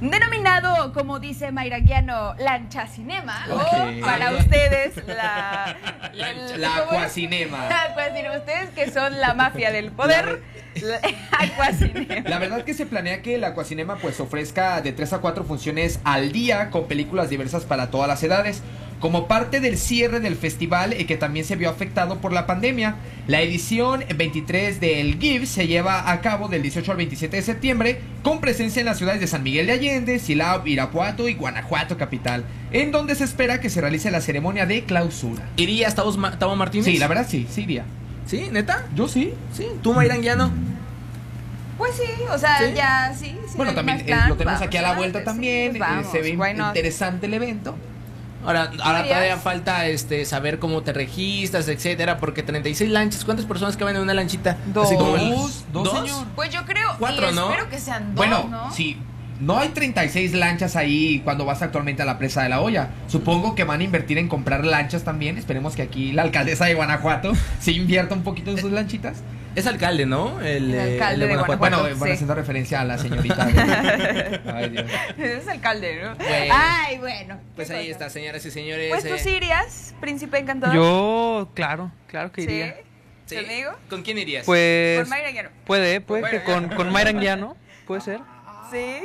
Denominado, 0.00 0.92
como 0.92 1.18
dice 1.18 1.50
Mairaguiano, 1.50 2.34
lancha 2.38 2.86
cinema, 2.86 3.46
o 3.50 4.00
para 4.00 4.30
ustedes 4.32 4.94
la... 5.06 5.76
el- 6.12 6.60
La 6.60 6.68
¿cómo 6.68 6.92
es? 6.92 6.98
Aquacinema. 6.98 7.68
Aquacinema. 7.68 8.36
Ustedes 8.38 8.70
que 8.70 8.90
son 8.90 9.20
la 9.20 9.34
mafia 9.34 9.72
del 9.72 9.90
poder. 9.90 10.42
la- 10.80 11.00
Aquacinema. 11.38 12.14
La 12.28 12.38
verdad 12.38 12.62
que 12.64 12.74
se 12.74 12.86
planea 12.86 13.22
que 13.22 13.34
el 13.34 13.44
Aquacinema 13.44 13.96
pues 13.96 14.20
ofrezca 14.20 14.80
de 14.80 14.92
3 14.92 15.14
a 15.14 15.18
4 15.18 15.42
funciones 15.44 15.98
al 16.04 16.30
día 16.32 16.70
con 16.70 16.86
películas 16.86 17.28
diversas 17.30 17.64
para 17.64 17.90
todas 17.90 18.06
las 18.08 18.22
edades. 18.22 18.62
Como 19.00 19.28
parte 19.28 19.60
del 19.60 19.78
cierre 19.78 20.18
del 20.18 20.34
festival 20.34 20.92
eh, 20.92 21.06
que 21.06 21.16
también 21.16 21.44
se 21.46 21.54
vio 21.54 21.70
afectado 21.70 22.18
por 22.18 22.32
la 22.32 22.46
pandemia, 22.46 22.96
la 23.28 23.40
edición 23.42 24.04
23 24.16 24.80
del 24.80 25.18
GIF 25.20 25.48
se 25.48 25.68
lleva 25.68 26.10
a 26.10 26.20
cabo 26.20 26.48
del 26.48 26.62
18 26.62 26.90
al 26.90 26.96
27 26.96 27.36
de 27.36 27.42
septiembre 27.42 28.00
con 28.24 28.40
presencia 28.40 28.80
en 28.80 28.86
las 28.86 28.98
ciudades 28.98 29.20
de 29.20 29.28
San 29.28 29.44
Miguel 29.44 29.66
de 29.66 29.72
Allende, 29.74 30.18
Silao, 30.18 30.66
Irapuato 30.66 31.28
y 31.28 31.34
Guanajuato 31.34 31.96
capital, 31.96 32.44
en 32.72 32.90
donde 32.90 33.14
se 33.14 33.22
espera 33.24 33.60
que 33.60 33.70
se 33.70 33.80
realice 33.80 34.10
la 34.10 34.20
ceremonia 34.20 34.66
de 34.66 34.82
clausura. 34.84 35.44
¿Irías 35.56 35.94
Tavo, 35.94 36.12
Ma- 36.16 36.36
Tavo 36.38 36.56
Martínez? 36.56 36.86
Sí, 36.86 36.98
la 36.98 37.06
verdad 37.06 37.26
sí, 37.28 37.46
sí 37.48 37.62
iría. 37.62 37.84
¿Sí? 38.26 38.48
¿Neta? 38.50 38.84
Yo 38.96 39.06
sí. 39.06 39.32
Sí. 39.56 39.66
¿Tú, 39.80 39.94
Mairanguiano? 39.94 40.50
Pues 41.78 41.94
sí, 41.94 42.02
o 42.32 42.36
sea, 42.36 42.58
¿Sí? 42.58 42.72
ya 42.74 43.14
sí. 43.16 43.26
sí, 43.46 43.54
Bueno, 43.56 43.72
también 43.74 44.00
eh, 44.00 44.04
plan, 44.04 44.28
lo 44.30 44.34
tenemos 44.36 44.54
vamos, 44.58 44.66
aquí 44.66 44.76
a 44.76 44.82
la 44.82 44.94
vuelta 44.94 45.22
también. 45.22 45.70
sí, 45.72 45.76
eh, 45.76 45.80
vamos, 45.80 46.10
se 46.10 46.20
ve 46.22 46.30
interesante 46.30 47.26
el 47.26 47.34
evento. 47.34 47.76
Ahora, 48.48 48.70
ahora 48.82 49.04
todavía 49.04 49.36
falta 49.36 49.86
este 49.88 50.24
saber 50.24 50.58
cómo 50.58 50.82
te 50.82 50.94
registras, 50.94 51.68
etcétera, 51.68 52.16
porque 52.16 52.42
36 52.42 52.90
lanchas, 52.90 53.24
¿cuántas 53.26 53.44
personas 53.44 53.76
caben 53.76 53.96
en 53.96 54.02
una 54.02 54.14
lanchita? 54.14 54.56
Dos. 54.72 54.86
Así 54.86 54.96
como 54.96 55.16
el- 55.16 55.30
Dos, 55.30 55.64
dos, 55.70 55.90
señor. 55.92 56.26
Pues 56.34 56.50
yo 56.50 56.64
creo, 56.64 56.96
Cuatro, 56.98 57.30
y 57.30 57.34
¿no? 57.34 57.50
espero 57.50 57.68
que 57.68 57.78
sean 57.78 58.14
dos, 58.14 58.16
Bueno, 58.16 58.48
¿no? 58.50 58.72
sí. 58.72 58.96
No 59.40 59.56
hay 59.58 59.68
36 59.68 60.34
lanchas 60.34 60.74
ahí 60.74 61.20
cuando 61.22 61.44
vas 61.44 61.62
actualmente 61.62 62.02
a 62.02 62.04
la 62.04 62.18
presa 62.18 62.42
de 62.42 62.48
la 62.48 62.60
olla. 62.60 62.88
Supongo 63.06 63.54
que 63.54 63.62
van 63.64 63.80
a 63.80 63.84
invertir 63.84 64.18
en 64.18 64.28
comprar 64.28 64.64
lanchas 64.64 65.04
también. 65.04 65.38
Esperemos 65.38 65.76
que 65.76 65.82
aquí 65.82 66.10
la 66.12 66.22
alcaldesa 66.22 66.64
de 66.66 66.74
Guanajuato 66.74 67.32
se 67.60 67.72
invierta 67.72 68.14
un 68.14 68.22
poquito 68.24 68.50
en 68.50 68.58
sus 68.58 68.72
lanchitas. 68.72 69.22
Es 69.54 69.66
alcalde, 69.66 70.06
¿no? 70.06 70.40
El, 70.40 70.72
El 70.74 70.92
alcalde 70.94 71.26
de 71.26 71.34
Guanajuato. 71.34 71.58
Bueno, 71.58 71.78
sí. 71.88 71.94
bueno, 71.98 72.14
haciendo 72.14 72.34
referencia 72.34 72.80
a 72.80 72.84
la 72.84 72.98
señorita. 72.98 73.44
de- 73.46 74.40
Ay, 74.54 74.68
Dios. 74.70 74.84
Es 75.18 75.48
alcalde, 75.48 76.00
¿no? 76.02 76.14
Bueno. 76.16 76.54
Ay, 76.56 76.98
bueno. 76.98 77.40
Pues 77.56 77.70
ahí 77.70 77.86
cosa. 77.86 77.90
está, 78.06 78.10
señoras 78.10 78.44
y 78.44 78.50
señores. 78.50 78.90
Pues 78.90 79.04
tú 79.04 79.14
eh, 79.14 79.18
sí 79.18 79.30
irías, 79.30 79.94
príncipe 80.00 80.38
encantador. 80.38 80.76
Yo, 80.76 81.50
claro, 81.54 81.90
claro 82.08 82.30
que 82.30 82.42
iría. 82.42 82.76
¿sí? 83.26 83.36
¿Conmigo? 83.36 83.70
¿Con 83.90 84.02
quién 84.02 84.18
irías? 84.18 84.44
Pues 84.46 85.00
Con 85.00 85.08
Mayra 85.08 85.30
Guerrero. 85.30 85.50
puede, 85.64 86.00
puede 86.00 86.28
que 86.30 86.42
con, 86.42 86.68
con 86.68 86.92
Mayra 86.92 87.10
Anguiano, 87.10 87.56
puede 87.86 88.00
ser. 88.00 88.20
Sí. 88.70 88.98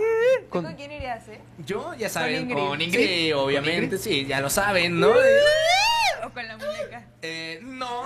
¿Tú 0.44 0.50
Con- 0.50 0.64
con 0.66 0.76
quién 0.76 0.92
irías, 0.92 1.28
eh? 1.30 1.40
Yo, 1.66 1.94
ya 1.96 2.10
saben, 2.10 2.42
Ingrid. 2.44 2.58
con 2.58 2.82
Ingrid, 2.82 3.06
Sí, 3.08 3.32
obviamente, 3.34 3.96
con 3.96 4.00
sí, 4.00 4.26
ya 4.26 4.42
lo 4.42 4.50
saben, 4.50 5.00
¿no? 5.00 5.10
O 5.10 6.30
con 6.30 6.46
la 6.48 6.58
muñeca. 6.58 7.04
Eh, 7.22 7.60
no. 7.64 8.02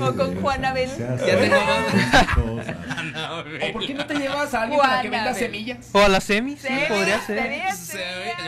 O 0.00 0.12
con 0.14 0.40
Juanabel. 0.40 0.88
Ya 0.98 1.16
tengo 1.16 1.56
¿O 3.68 3.72
por 3.72 3.86
qué 3.86 3.94
no 3.94 4.06
te 4.06 4.14
llevas 4.14 4.52
a 4.54 4.62
alguien 4.62 4.80
para 4.80 5.02
que 5.02 5.10
venda 5.10 5.34
semillas? 5.34 5.88
O 5.92 5.98
a 6.00 6.08
la 6.08 6.20
semi, 6.20 6.56
sí, 6.56 6.68
podría 6.88 7.20
ser. 7.20 7.62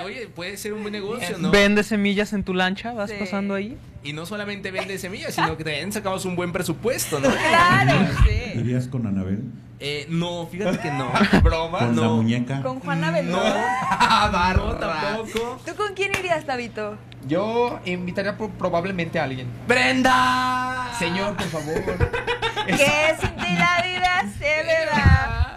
Oye, 0.05 0.27
puede 0.29 0.57
ser 0.57 0.73
un 0.73 0.83
buen 0.83 0.93
negocio, 0.93 1.37
¿no? 1.39 1.51
Vende 1.51 1.83
semillas 1.85 2.33
en 2.33 2.45
tu 2.45 2.55
lancha, 2.55 2.93
vas 2.93 3.11
Sí. 3.11 3.17
pasando 3.19 3.55
ahí. 3.55 3.77
Y 4.03 4.13
no 4.13 4.25
solamente 4.27 4.71
vende 4.71 4.99
semillas, 4.99 5.35
sino 5.35 5.57
que 5.57 5.65
también 5.65 5.91
sacamos 5.93 6.25
un 6.27 6.37
buen 6.37 6.53
presupuesto, 6.53 7.19
¿no? 7.19 7.29
Claro, 7.31 8.07
sí. 8.27 8.59
¿Irías 8.59 8.87
con 8.89 9.07
Anabel? 9.07 9.41
Eh, 9.79 10.07
no, 10.09 10.47
fíjate 10.47 10.79
que 10.79 10.91
no. 10.91 11.11
¿Broma? 11.43 11.79
¿Con 11.81 11.97
la 11.97 12.03
no. 12.03 12.17
muñeca? 12.17 12.63
Con 12.63 12.81
Juanabel. 12.81 13.31
No, 13.31 13.39
Ah, 13.45 14.31
no, 14.57 14.69
barra. 14.79 15.01
tampoco. 15.01 15.61
¿Tú 15.67 15.75
con 15.77 15.93
quién 15.95 16.13
irías, 16.19 16.45
Tabito? 16.47 16.97
Yo 17.27 17.79
invitaría 17.85 18.37
pro- 18.39 18.49
probablemente 18.51 19.19
a 19.21 19.25
alguien. 19.25 19.49
¡Brenda! 19.67 20.89
Señor, 20.99 21.37
por 21.37 21.47
favor. 21.49 21.75
Que 22.67 23.15
sin 23.21 23.37
ti 23.37 23.53
la 23.57 23.81
vida 23.81 24.25
se 24.39 24.65
me 24.65 24.87
va. 24.87 25.53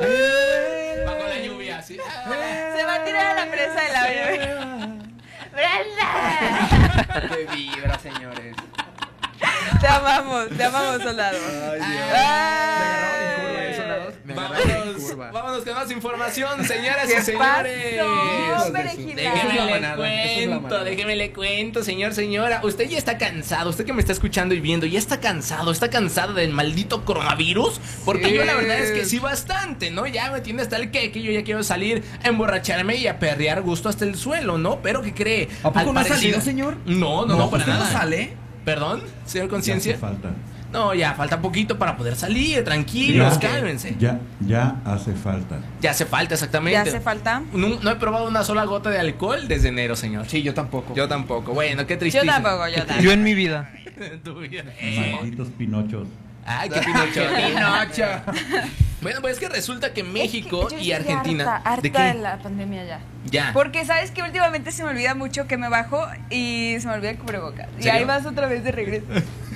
Bajo 1.08 1.28
la 1.28 1.40
lluvia, 1.44 1.82
sí. 1.82 1.98
Se 1.98 2.84
va 2.86 2.94
a 2.96 3.04
tirar 3.04 3.26
a 3.38 3.46
la 3.46 3.52
presa 3.52 3.82
de 3.82 3.92
la 3.92 4.08
vida. 4.08 4.88
¡Brenda! 5.52 7.28
De 7.36 7.46
vibra, 7.56 7.98
señores. 7.98 8.56
Te 9.82 9.88
amamos, 9.88 10.50
te 10.56 10.64
amamos, 10.64 11.02
soldado. 11.02 11.38
Ay, 11.72 11.80
Dios. 11.80 12.14
Ay. 12.16 13.59
Vámonos 14.26 15.02
curva. 15.02 15.32
Vámonos 15.32 15.64
con 15.64 15.74
más 15.76 15.92
información, 15.92 16.66
señoras 16.66 17.10
y 17.10 17.14
¿Qué 17.16 17.22
señores. 17.22 18.00
pasó? 18.00 18.72
Déjeme 18.72 19.54
le 19.54 19.72
manada, 19.72 20.14
es 20.14 20.48
cuento, 20.48 20.84
déjeme 20.84 21.16
le 21.16 21.32
cuento, 21.34 21.84
señor, 21.84 22.14
señora. 22.14 22.62
Usted 22.64 22.90
ya 22.90 22.98
está 22.98 23.18
cansado, 23.18 23.70
usted 23.70 23.86
que 23.86 23.94
me 23.94 24.00
está 24.02 24.12
escuchando 24.14 24.54
y 24.56 24.60
viendo, 24.60 24.86
ya 24.86 25.00
está 25.00 25.20
cansado, 25.20 25.72
está 25.72 25.90
cansado 25.90 26.34
del 26.34 26.52
maldito 26.52 27.06
coronavirus. 27.06 27.80
Porque 28.06 28.26
Sí. 28.30 28.34
yo 28.34 28.46
la 28.46 28.56
verdad 28.56 28.80
es 28.80 28.92
que 28.92 29.06
sí 29.06 29.20
bastante, 29.20 29.92
¿no? 29.92 30.06
Ya 30.08 30.32
me 30.32 30.42
tiene 30.42 30.62
hasta 30.62 30.78
el 30.78 30.92
que, 30.92 31.12
que 31.12 31.22
yo 31.22 31.32
ya 31.32 31.44
quiero 31.44 31.64
salir 31.64 32.04
a 32.24 32.28
emborracharme 32.28 32.96
y 32.96 33.08
a 33.08 33.20
perrear 33.20 33.62
gusto 33.62 33.90
hasta 33.90 34.06
el 34.06 34.16
suelo, 34.16 34.58
¿no? 34.58 34.82
Pero 34.82 35.02
¿qué 35.02 35.14
cree? 35.14 35.50
¿A 35.64 35.72
poco 35.72 35.80
Al 35.90 35.94
no 35.94 36.00
ha 36.00 36.04
salido, 36.04 36.42
señor? 36.42 36.78
No, 36.86 37.26
no, 37.26 37.36
no, 37.38 37.50
para 37.50 37.64
¿usted 37.64 37.74
nada. 37.74 37.86
no 37.86 37.92
sale? 37.92 38.34
¿Perdón, 38.66 39.04
señor 39.26 39.48
Conciencia? 39.50 39.94
hace 39.94 40.02
falta. 40.02 40.30
No, 40.72 40.94
ya 40.94 41.14
falta 41.16 41.42
poquito 41.42 41.80
para 41.80 41.98
poder 41.98 42.16
salir, 42.16 42.64
tranquilos, 42.64 43.40
Ya- 43.40 43.50
cálmense. 43.50 43.96
Ya, 44.00 44.20
ya 44.40 44.76
hace 44.86 45.14
falta. 45.14 45.60
Ya 45.82 45.92
hace 45.92 46.06
falta, 46.06 46.36
exactamente. 46.36 46.74
¿Ya 46.74 46.82
hace 46.84 47.00
falta? 47.00 47.42
No, 47.54 47.80
no 47.82 47.90
he 47.92 47.96
probado 47.96 48.28
una 48.28 48.44
sola 48.44 48.66
gota 48.66 48.90
de 48.92 49.00
alcohol 49.00 49.48
desde 49.48 49.70
enero, 49.70 49.96
señor. 49.96 50.28
Sí, 50.28 50.44
yo 50.44 50.54
tampoco. 50.54 50.94
Yo 50.94 51.08
tampoco. 51.08 51.54
Bueno, 51.54 51.88
qué 51.88 51.98
triste. 51.98 52.20
Yo 52.20 52.26
tampoco, 52.26 52.68
yo 52.68 52.78
tampoco. 52.86 53.02
Yo 53.02 53.12
en 53.12 53.24
mi 53.24 53.34
vida. 53.34 53.72
Tu 54.24 54.34
vida. 54.40 54.64
Eh. 54.80 55.16
Malditos 55.20 55.50
pinochos. 55.58 56.08
Ay, 56.46 56.70
qué 56.70 56.80
pinocho. 56.80 57.22
Pinocho. 57.36 58.06
bueno, 59.02 59.22
pues 59.22 59.34
es 59.34 59.40
que 59.40 59.50
resulta 59.50 59.94
que 59.94 60.04
México 60.04 60.68
Es 60.68 60.74
que 60.74 60.80
yo 60.80 60.84
y 60.86 60.92
Argentina. 60.94 61.56
Harta, 61.58 61.70
harta 61.70 61.82
¿De 61.82 61.90
de, 61.90 62.14
qué? 62.14 62.20
la 62.20 62.38
pandemia 62.38 62.86
ya. 62.86 63.00
Ya. 63.30 63.52
Porque 63.54 63.86
sabes 63.86 64.12
que 64.12 64.22
últimamente 64.24 64.72
se 64.72 64.84
me 64.84 64.90
olvida 64.92 65.16
mucho 65.16 65.48
que 65.48 65.58
me 65.58 65.68
bajo 65.70 66.08
y 66.30 66.78
se 66.80 66.88
me 66.88 66.94
olvida 66.94 67.10
el 67.12 67.18
cubrebocas. 67.18 67.68
Y 67.82 67.90
ahí 67.90 68.04
vas 68.06 68.26
otra 68.26 68.48
vez 68.48 68.64
de 68.64 68.72
regreso. 68.72 69.06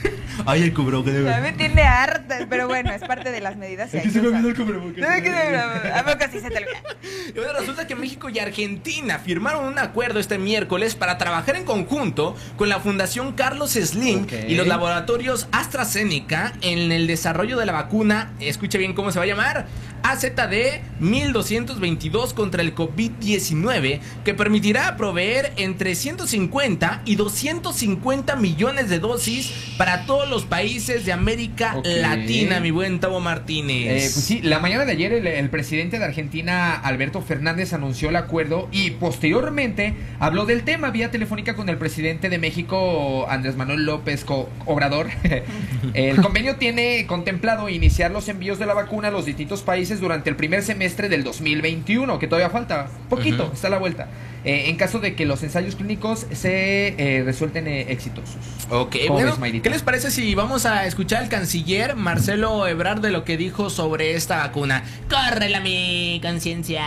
Ay, 0.46 0.64
el 0.64 0.74
cubrebocas. 0.74 1.14
Ya 1.14 1.40
me 1.42 1.54
tiene 1.54 1.84
harta, 1.84 2.40
pero 2.50 2.68
bueno, 2.68 2.92
es 2.92 3.02
parte 3.02 3.32
de 3.32 3.40
las 3.40 3.56
medidas. 3.56 3.94
hay 3.94 4.02
que 4.10 4.20
usar. 4.20 4.42
cubrebocas. 4.56 4.98
No 4.98 5.10
me 5.10 5.22
queda- 5.22 6.00
¿A 6.00 6.04
poco 6.04 6.26
sí 6.32 6.40
se 6.40 6.50
te 6.50 6.58
olvida? 6.58 6.82
Y 7.30 7.32
bueno, 7.34 7.54
resulta 7.60 7.88
que 7.88 7.96
México 7.96 8.30
y 8.30 8.40
Argentina 8.40 9.20
firmaron 9.20 9.66
un 9.66 9.80
acuerdo 9.80 10.20
este 10.20 10.38
miércoles 10.38 10.96
para 10.96 11.18
trabajar 11.18 11.56
en 11.56 11.66
conjunto 11.66 12.36
con 12.58 12.70
la 12.70 12.80
Fundación 12.80 13.34
Carlos 13.34 13.72
Slim 13.74 14.24
Ok. 14.24 14.34
y 14.48 14.56
los 14.56 14.68
laboratorios 14.68 15.48
AstraZeneca 15.52 16.54
en 16.62 16.92
el 16.92 17.08
desarrollo 17.08 17.58
de 17.58 17.66
la 17.66 17.72
vacuna, 17.74 18.32
escuche 18.40 18.78
bien 18.78 18.94
cómo 18.94 19.12
se 19.12 19.20
va 19.20 19.26
a 19.26 19.28
llamar, 19.28 19.66
AZD 20.04 20.82
1222 21.00 22.34
contra 22.34 22.62
el 22.62 22.76
COVID-19, 22.76 24.00
que 24.24 24.34
permitirá 24.34 24.96
proveer 24.98 25.54
entre 25.58 25.96
150 25.96 27.02
y 27.06 27.16
250 27.16 28.36
millones 28.36 28.90
de 28.90 29.00
dosis 29.00 29.52
para 29.78 30.06
todos 30.06 30.30
los 30.30 30.46
países 30.46 31.06
de 31.06 31.14
América. 31.14 31.76
Latina, 32.02 32.60
mi 32.60 32.72
buen 32.72 33.00
Tavo 33.00 33.20
Martínez. 33.20 33.88
Eh, 33.88 34.10
pues 34.14 34.26
sí, 34.26 34.42
la 34.42 34.60
mañana 34.60 34.86
de 34.86 34.92
ayer 34.92 35.14
el, 35.14 35.28
el 35.28 35.50
presidente 35.50 36.00
de 36.00 36.06
Argentina, 36.06 36.74
Alberto 36.76 37.22
Fernández, 37.22 37.74
anunció 37.74 38.10
el 38.10 38.16
acuerdo 38.16 38.68
y 38.72 38.92
posteriormente 38.92 39.94
habló 40.20 40.46
del 40.46 40.64
tema 40.64 40.90
vía 40.92 41.12
telefónica 41.12 41.56
con 41.56 41.70
el 41.70 41.78
presidente 41.78 42.30
de 42.30 42.38
México, 42.38 43.26
Andrés 43.30 43.56
Manuel 43.56 43.86
López 43.86 44.26
Co- 44.26 44.50
Obrador. 44.66 45.08
el 45.94 46.22
convenio 46.22 46.56
tiene 46.58 47.06
contemplado 47.08 47.70
iniciar 47.70 48.12
los 48.12 48.28
envíos 48.30 48.60
de 48.60 48.66
la 48.66 48.74
vacuna 48.74 49.08
a 49.08 49.12
los 49.12 49.26
distintos 49.26 49.62
países 49.62 49.93
durante 50.00 50.30
el 50.30 50.36
primer 50.36 50.64
semestre 50.64 51.10
del 51.10 51.24
2021, 51.24 52.20
que 52.20 52.28
todavía 52.28 52.50
falta 52.50 52.90
poquito, 53.10 53.52
está 53.54 53.68
a 53.68 53.72
la 53.72 53.78
vuelta, 53.78 54.08
eh, 54.44 54.70
en 54.70 54.76
caso 54.76 55.00
de 55.00 55.16
que 55.16 55.26
los 55.26 55.44
ensayos 55.44 55.76
clínicos 55.76 56.26
se 56.32 56.96
eh, 56.98 57.24
resulten 57.24 57.68
eh, 57.68 57.92
exitosos. 57.92 58.38
Ok, 58.70 58.96
¿Cómo 59.08 59.20
bueno? 59.20 59.62
¿qué 59.62 59.70
les 59.70 59.82
parece 59.82 60.12
si 60.12 60.34
vamos 60.36 60.66
a 60.66 60.86
escuchar 60.86 61.24
al 61.24 61.30
canciller 61.30 61.96
Marcelo 61.96 62.68
Ebrard 62.68 63.02
de 63.02 63.12
lo 63.12 63.24
que 63.24 63.38
dijo 63.38 63.70
sobre 63.70 64.16
esta 64.16 64.38
vacuna? 64.38 64.84
¡Córrela, 65.10 65.60
mi 65.60 66.20
conciencia! 66.24 66.84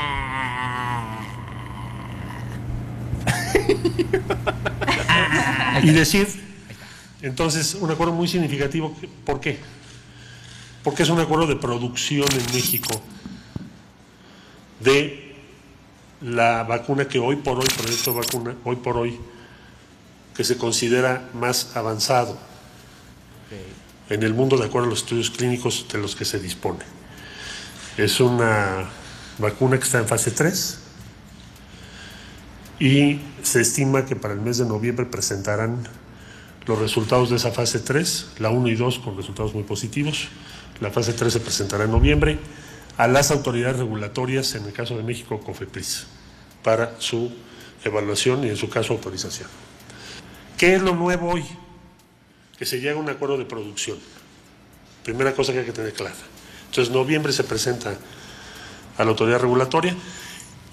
y 5.83 5.91
decir, 5.91 6.27
entonces, 7.23 7.75
un 7.75 7.91
acuerdo 7.91 8.13
muy 8.13 8.29
significativo. 8.29 8.95
¿Por 9.25 9.41
qué? 9.41 9.59
Porque 10.87 11.03
es 11.03 11.09
un 11.09 11.19
acuerdo 11.19 11.49
de 11.49 11.57
producción 11.57 12.29
en 12.31 12.55
México 12.55 13.03
de 14.79 15.35
la 16.21 16.63
vacuna 16.63 17.09
que 17.09 17.19
hoy 17.19 17.35
por 17.35 17.59
hoy, 17.59 17.67
proyecto 17.77 18.13
de 18.13 18.21
vacuna, 18.21 18.55
hoy 18.63 18.77
por 18.77 18.97
hoy, 18.97 19.19
que 20.37 20.45
se 20.45 20.57
considera 20.57 21.29
más 21.35 21.75
avanzado 21.75 22.39
en 24.11 24.23
el 24.23 24.33
mundo 24.33 24.57
de 24.57 24.67
acuerdo 24.67 24.87
a 24.87 24.91
los 24.91 25.01
estudios 25.01 25.29
clínicos 25.29 25.87
de 25.93 25.99
los 25.99 26.15
que 26.15 26.25
se 26.25 26.39
dispone. 26.39 26.85
Es 27.97 28.21
una 28.21 28.89
vacuna 29.39 29.79
que 29.79 29.85
está 29.87 29.99
en 29.99 30.07
fase 30.07 30.31
3 30.31 30.79
y 32.79 33.19
se 33.43 33.61
estima 33.61 34.07
que 34.07 34.15
para 34.15 34.35
el 34.35 34.41
mes 34.41 34.59
de 34.59 34.67
noviembre 34.67 35.05
presentarán 35.05 35.89
los 36.65 36.79
resultados 36.79 37.31
de 37.31 37.37
esa 37.37 37.51
fase 37.51 37.81
3, 37.81 38.35
la 38.39 38.51
1 38.51 38.69
y 38.69 38.77
2 38.77 39.01
con 39.01 39.17
resultados 39.17 39.53
muy 39.53 39.65
positivos. 39.65 40.29
La 40.81 40.91
fase 40.91 41.13
3 41.13 41.33
se 41.33 41.41
presentará 41.41 41.85
en 41.85 41.91
noviembre 41.91 42.39
a 42.97 43.07
las 43.07 43.31
autoridades 43.31 43.79
regulatorias, 43.79 44.55
en 44.55 44.65
el 44.65 44.73
caso 44.73 44.97
de 44.97 45.03
México, 45.03 45.41
COFEPRIS, 45.41 46.07
para 46.63 47.01
su 47.01 47.33
evaluación 47.85 48.45
y 48.45 48.49
en 48.49 48.57
su 48.57 48.69
caso 48.69 48.93
autorización. 48.93 49.49
¿Qué 50.57 50.75
es 50.75 50.83
lo 50.83 50.95
nuevo 50.95 51.31
hoy? 51.31 51.45
Que 52.59 52.65
se 52.65 52.81
llega 52.81 52.95
a 52.95 53.03
un 53.03 53.09
acuerdo 53.09 53.37
de 53.37 53.45
producción. 53.45 53.99
Primera 55.05 55.35
cosa 55.35 55.53
que 55.53 55.61
hay 55.61 55.65
que 55.65 55.73
tener 55.73 55.93
clara. 55.93 56.15
Entonces, 56.67 56.93
noviembre 56.93 57.33
se 57.33 57.45
presenta 57.45 57.97
a 58.97 59.05
la 59.05 59.11
autoridad 59.11 59.41
regulatoria. 59.41 59.95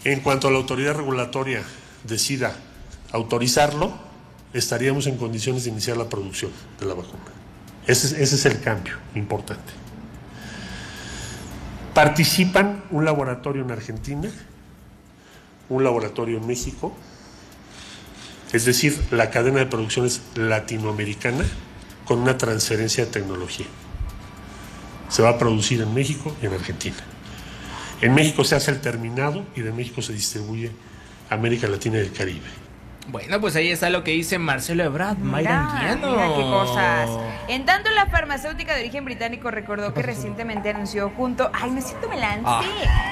En 0.06 0.22
cuanto 0.22 0.48
a 0.48 0.52
la 0.52 0.58
autoridad 0.58 0.96
regulatoria 0.96 1.64
decida 2.04 2.56
autorizarlo, 3.12 3.94
estaríamos 4.54 5.08
en 5.08 5.18
condiciones 5.18 5.66
de 5.66 5.70
iniciar 5.70 5.98
la 5.98 6.10
producción 6.10 6.52
de 6.80 6.86
la 6.86 6.94
vacuna. 6.94 7.24
Ese 7.86 8.08
es, 8.08 8.14
ese 8.14 8.36
es 8.36 8.46
el 8.46 8.62
cambio 8.62 8.98
importante. 9.16 9.83
Participan 11.94 12.84
un 12.90 13.06
laboratorio 13.06 13.64
en 13.64 13.72
Argentina, 13.72 14.30
un 15.70 15.84
laboratorio 15.84 16.40
en 16.40 16.48
México, 16.48 16.96
es 18.52 18.66
decir, 18.66 19.00
la 19.12 19.32
cadena 19.32 19.60
de 19.60 19.66
producción 19.66 20.06
es 20.06 20.22
latinoamericana 20.36 21.44
con 22.06 22.20
una 22.20 22.38
transferencia 22.38 23.06
de 23.06 23.12
tecnología. 23.12 23.66
Se 25.10 25.24
va 25.24 25.30
a 25.30 25.38
producir 25.38 25.82
en 25.82 25.94
México 25.94 26.36
y 26.42 26.46
en 26.46 26.54
Argentina. 26.54 26.96
En 28.02 28.14
México 28.14 28.44
se 28.44 28.56
hace 28.56 28.72
el 28.72 28.82
terminado 28.82 29.46
y 29.56 29.62
de 29.62 29.72
México 29.72 30.02
se 30.02 30.14
distribuye 30.14 30.72
América 31.30 31.68
Latina 31.68 31.98
y 31.98 32.02
el 32.02 32.12
Caribe. 32.12 32.63
Bueno, 33.08 33.42
pues 33.42 33.56
ahí 33.58 33.70
está 33.70 33.90
lo 33.90 34.04
que 34.04 34.12
dice 34.12 34.40
Marcelo 34.40 34.84
Ebrard, 34.84 35.18
Mayra 35.18 35.60
Anguiano. 35.70 36.12
mira 36.12 36.28
qué 36.36 36.42
cosas. 36.42 37.10
En 37.50 37.66
tanto, 37.66 37.90
la 37.92 38.06
farmacéutica 38.06 38.74
de 38.76 38.80
origen 38.82 39.04
británico 39.04 39.52
recordó 39.52 39.94
que 39.94 40.02
recientemente 40.02 40.70
anunció 40.70 41.10
junto. 41.10 41.52
Ay, 41.54 41.70
me 41.72 41.82
siento, 41.82 42.08
me 42.08 42.16
lancé. 42.18 42.42
Ah. 42.46 42.62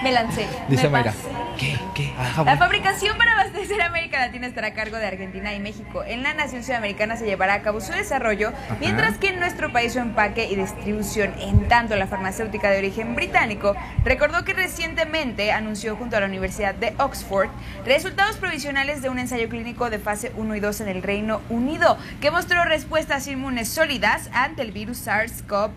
Me 0.02 0.12
lancé. 0.14 0.48
Dice 0.70 0.84
me 0.84 0.90
Mayra. 0.90 1.12
pasé. 1.12 1.28
¿Qué? 1.60 1.78
¿Qué? 1.94 2.14
Ah, 2.18 2.44
La 2.46 2.58
fabricación 2.58 3.18
para 3.18 3.34
abastecer 3.34 3.82
América 3.82 4.20
Latina 4.20 4.48
estará 4.48 4.68
a 4.68 4.74
cargo 4.74 4.96
de 4.96 5.06
Argentina 5.06 5.54
y 5.54 5.60
México. 5.60 6.04
En 6.06 6.24
la 6.24 6.34
nación 6.34 6.64
sudamericana 6.64 7.18
se 7.18 7.26
llevará 7.26 7.56
a 7.56 7.62
cabo 7.62 7.82
su 7.82 7.92
desarrollo, 7.92 8.54
mientras 8.80 9.18
que 9.18 9.28
en 9.28 9.40
nuestro 9.42 9.74
país 9.74 9.92
su 9.94 10.00
empaque 10.00 10.48
y 10.50 10.56
distribución. 10.56 11.34
En 11.40 11.68
tanto, 11.68 11.98
la 11.98 12.08
farmacéutica 12.08 12.70
de 12.72 12.78
origen 12.80 13.14
británico 13.14 13.76
recordó 14.06 14.46
que 14.46 14.54
recientemente 14.54 15.52
anunció 15.52 15.98
junto 15.98 16.16
a 16.16 16.22
la 16.22 16.28
Universidad 16.28 16.74
de 16.74 16.94
Oxford 16.98 17.50
resultados 17.86 18.38
provisionales 18.38 19.02
de 19.02 19.10
un 19.10 19.20
ensayo 19.20 19.50
clínico 19.50 19.81
de 19.90 20.00
fase 20.00 20.32
1 20.38 20.56
y 20.56 20.60
2 20.60 20.82
en 20.82 20.88
el 20.90 21.02
Reino 21.04 21.42
Unido, 21.50 21.98
que 22.20 22.30
mostró 22.32 22.64
respuestas 22.66 23.28
inmunes 23.28 23.70
sólidas 23.70 24.30
ante 24.34 24.62
el 24.62 24.72
virus 24.72 25.08
SARS-CoV-2 25.08 25.72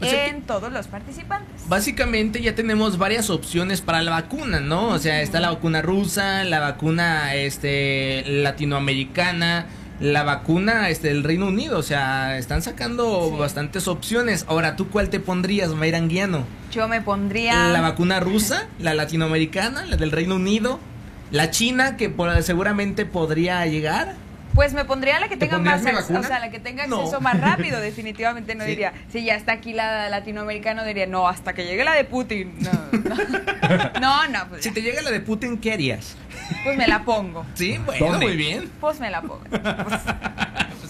O 0.00 0.04
sea 0.04 0.26
en 0.28 0.42
todos 0.42 0.72
los 0.72 0.86
participantes. 0.88 1.68
Básicamente 1.68 2.40
ya 2.40 2.54
tenemos 2.54 2.98
varias 2.98 3.30
opciones 3.30 3.80
para 3.80 4.02
la 4.02 4.10
vacuna, 4.12 4.60
¿no? 4.60 4.88
O 4.88 4.98
sea, 4.98 5.22
está 5.22 5.40
la 5.40 5.50
vacuna 5.50 5.82
rusa, 5.82 6.44
la 6.44 6.60
vacuna 6.60 7.34
este 7.34 8.22
latinoamericana, 8.26 9.66
la 10.00 10.22
vacuna 10.22 10.88
este 10.88 11.08
del 11.08 11.24
Reino 11.24 11.46
Unido, 11.48 11.78
o 11.78 11.82
sea, 11.82 12.38
están 12.38 12.62
sacando 12.62 13.28
Sí. 13.30 13.36
bastantes 13.38 13.86
opciones. 13.88 14.46
Ahora, 14.48 14.74
¿tú 14.76 14.88
cuál 14.88 15.10
te 15.10 15.20
pondrías, 15.20 15.70
Mayra 15.74 15.98
Anguiano? 15.98 16.44
Yo 16.72 16.88
me 16.88 17.00
pondría... 17.02 17.68
La 17.68 17.80
vacuna 17.80 18.18
rusa, 18.20 18.66
la 18.78 18.94
latinoamericana, 18.94 19.84
la 19.84 19.96
del 19.96 20.10
Reino 20.12 20.36
Unido, 20.36 20.78
la 21.30 21.50
china 21.50 21.96
que 21.96 22.08
por- 22.10 22.42
seguramente 22.42 23.06
podría 23.06 23.64
llegar. 23.66 24.14
Pues 24.54 24.72
me 24.72 24.84
pondría 24.84 25.20
la 25.20 25.28
que 25.28 25.36
¿Te 25.36 25.46
tenga 25.46 25.58
más 25.58 25.74
acceso, 25.74 25.94
vacuna? 26.00 26.20
o 26.20 26.22
sea, 26.24 26.40
la 26.40 26.50
que 26.50 26.58
tenga 26.58 26.84
No. 26.88 26.98
acceso 27.02 27.20
más 27.20 27.40
rápido, 27.40 27.78
definitivamente 27.80 28.56
no 28.56 28.64
Sí. 28.64 28.70
diría, 28.70 28.92
si 29.12 29.24
ya 29.24 29.36
está 29.36 29.52
aquí 29.52 29.72
la 29.72 30.08
latinoamericana, 30.08 30.84
diría, 30.84 31.06
no, 31.06 31.28
hasta 31.28 31.52
que 31.52 31.64
llegue 31.64 31.84
la 31.84 31.92
de 31.92 32.02
Putin. 32.04 32.54
No, 32.58 32.72
no, 32.98 34.00
no, 34.00 34.28
no, 34.28 34.48
pues, 34.48 34.64
Si 34.64 34.72
te 34.72 34.82
llega 34.82 35.02
la 35.02 35.12
de 35.12 35.20
Putin, 35.20 35.56
¿qué 35.58 35.72
harías? 35.72 36.16
pues 36.64 36.76
me 36.76 36.88
la 36.88 37.04
pongo. 37.04 37.46
Sí, 37.54 37.78
bueno, 37.86 38.06
¿Dónde? 38.06 38.26
muy 38.26 38.36
bien. 38.36 38.68
Pues 38.80 38.98
me 38.98 39.08
la 39.08 39.20
pongo. 39.22 39.40
Pues, 39.48 39.62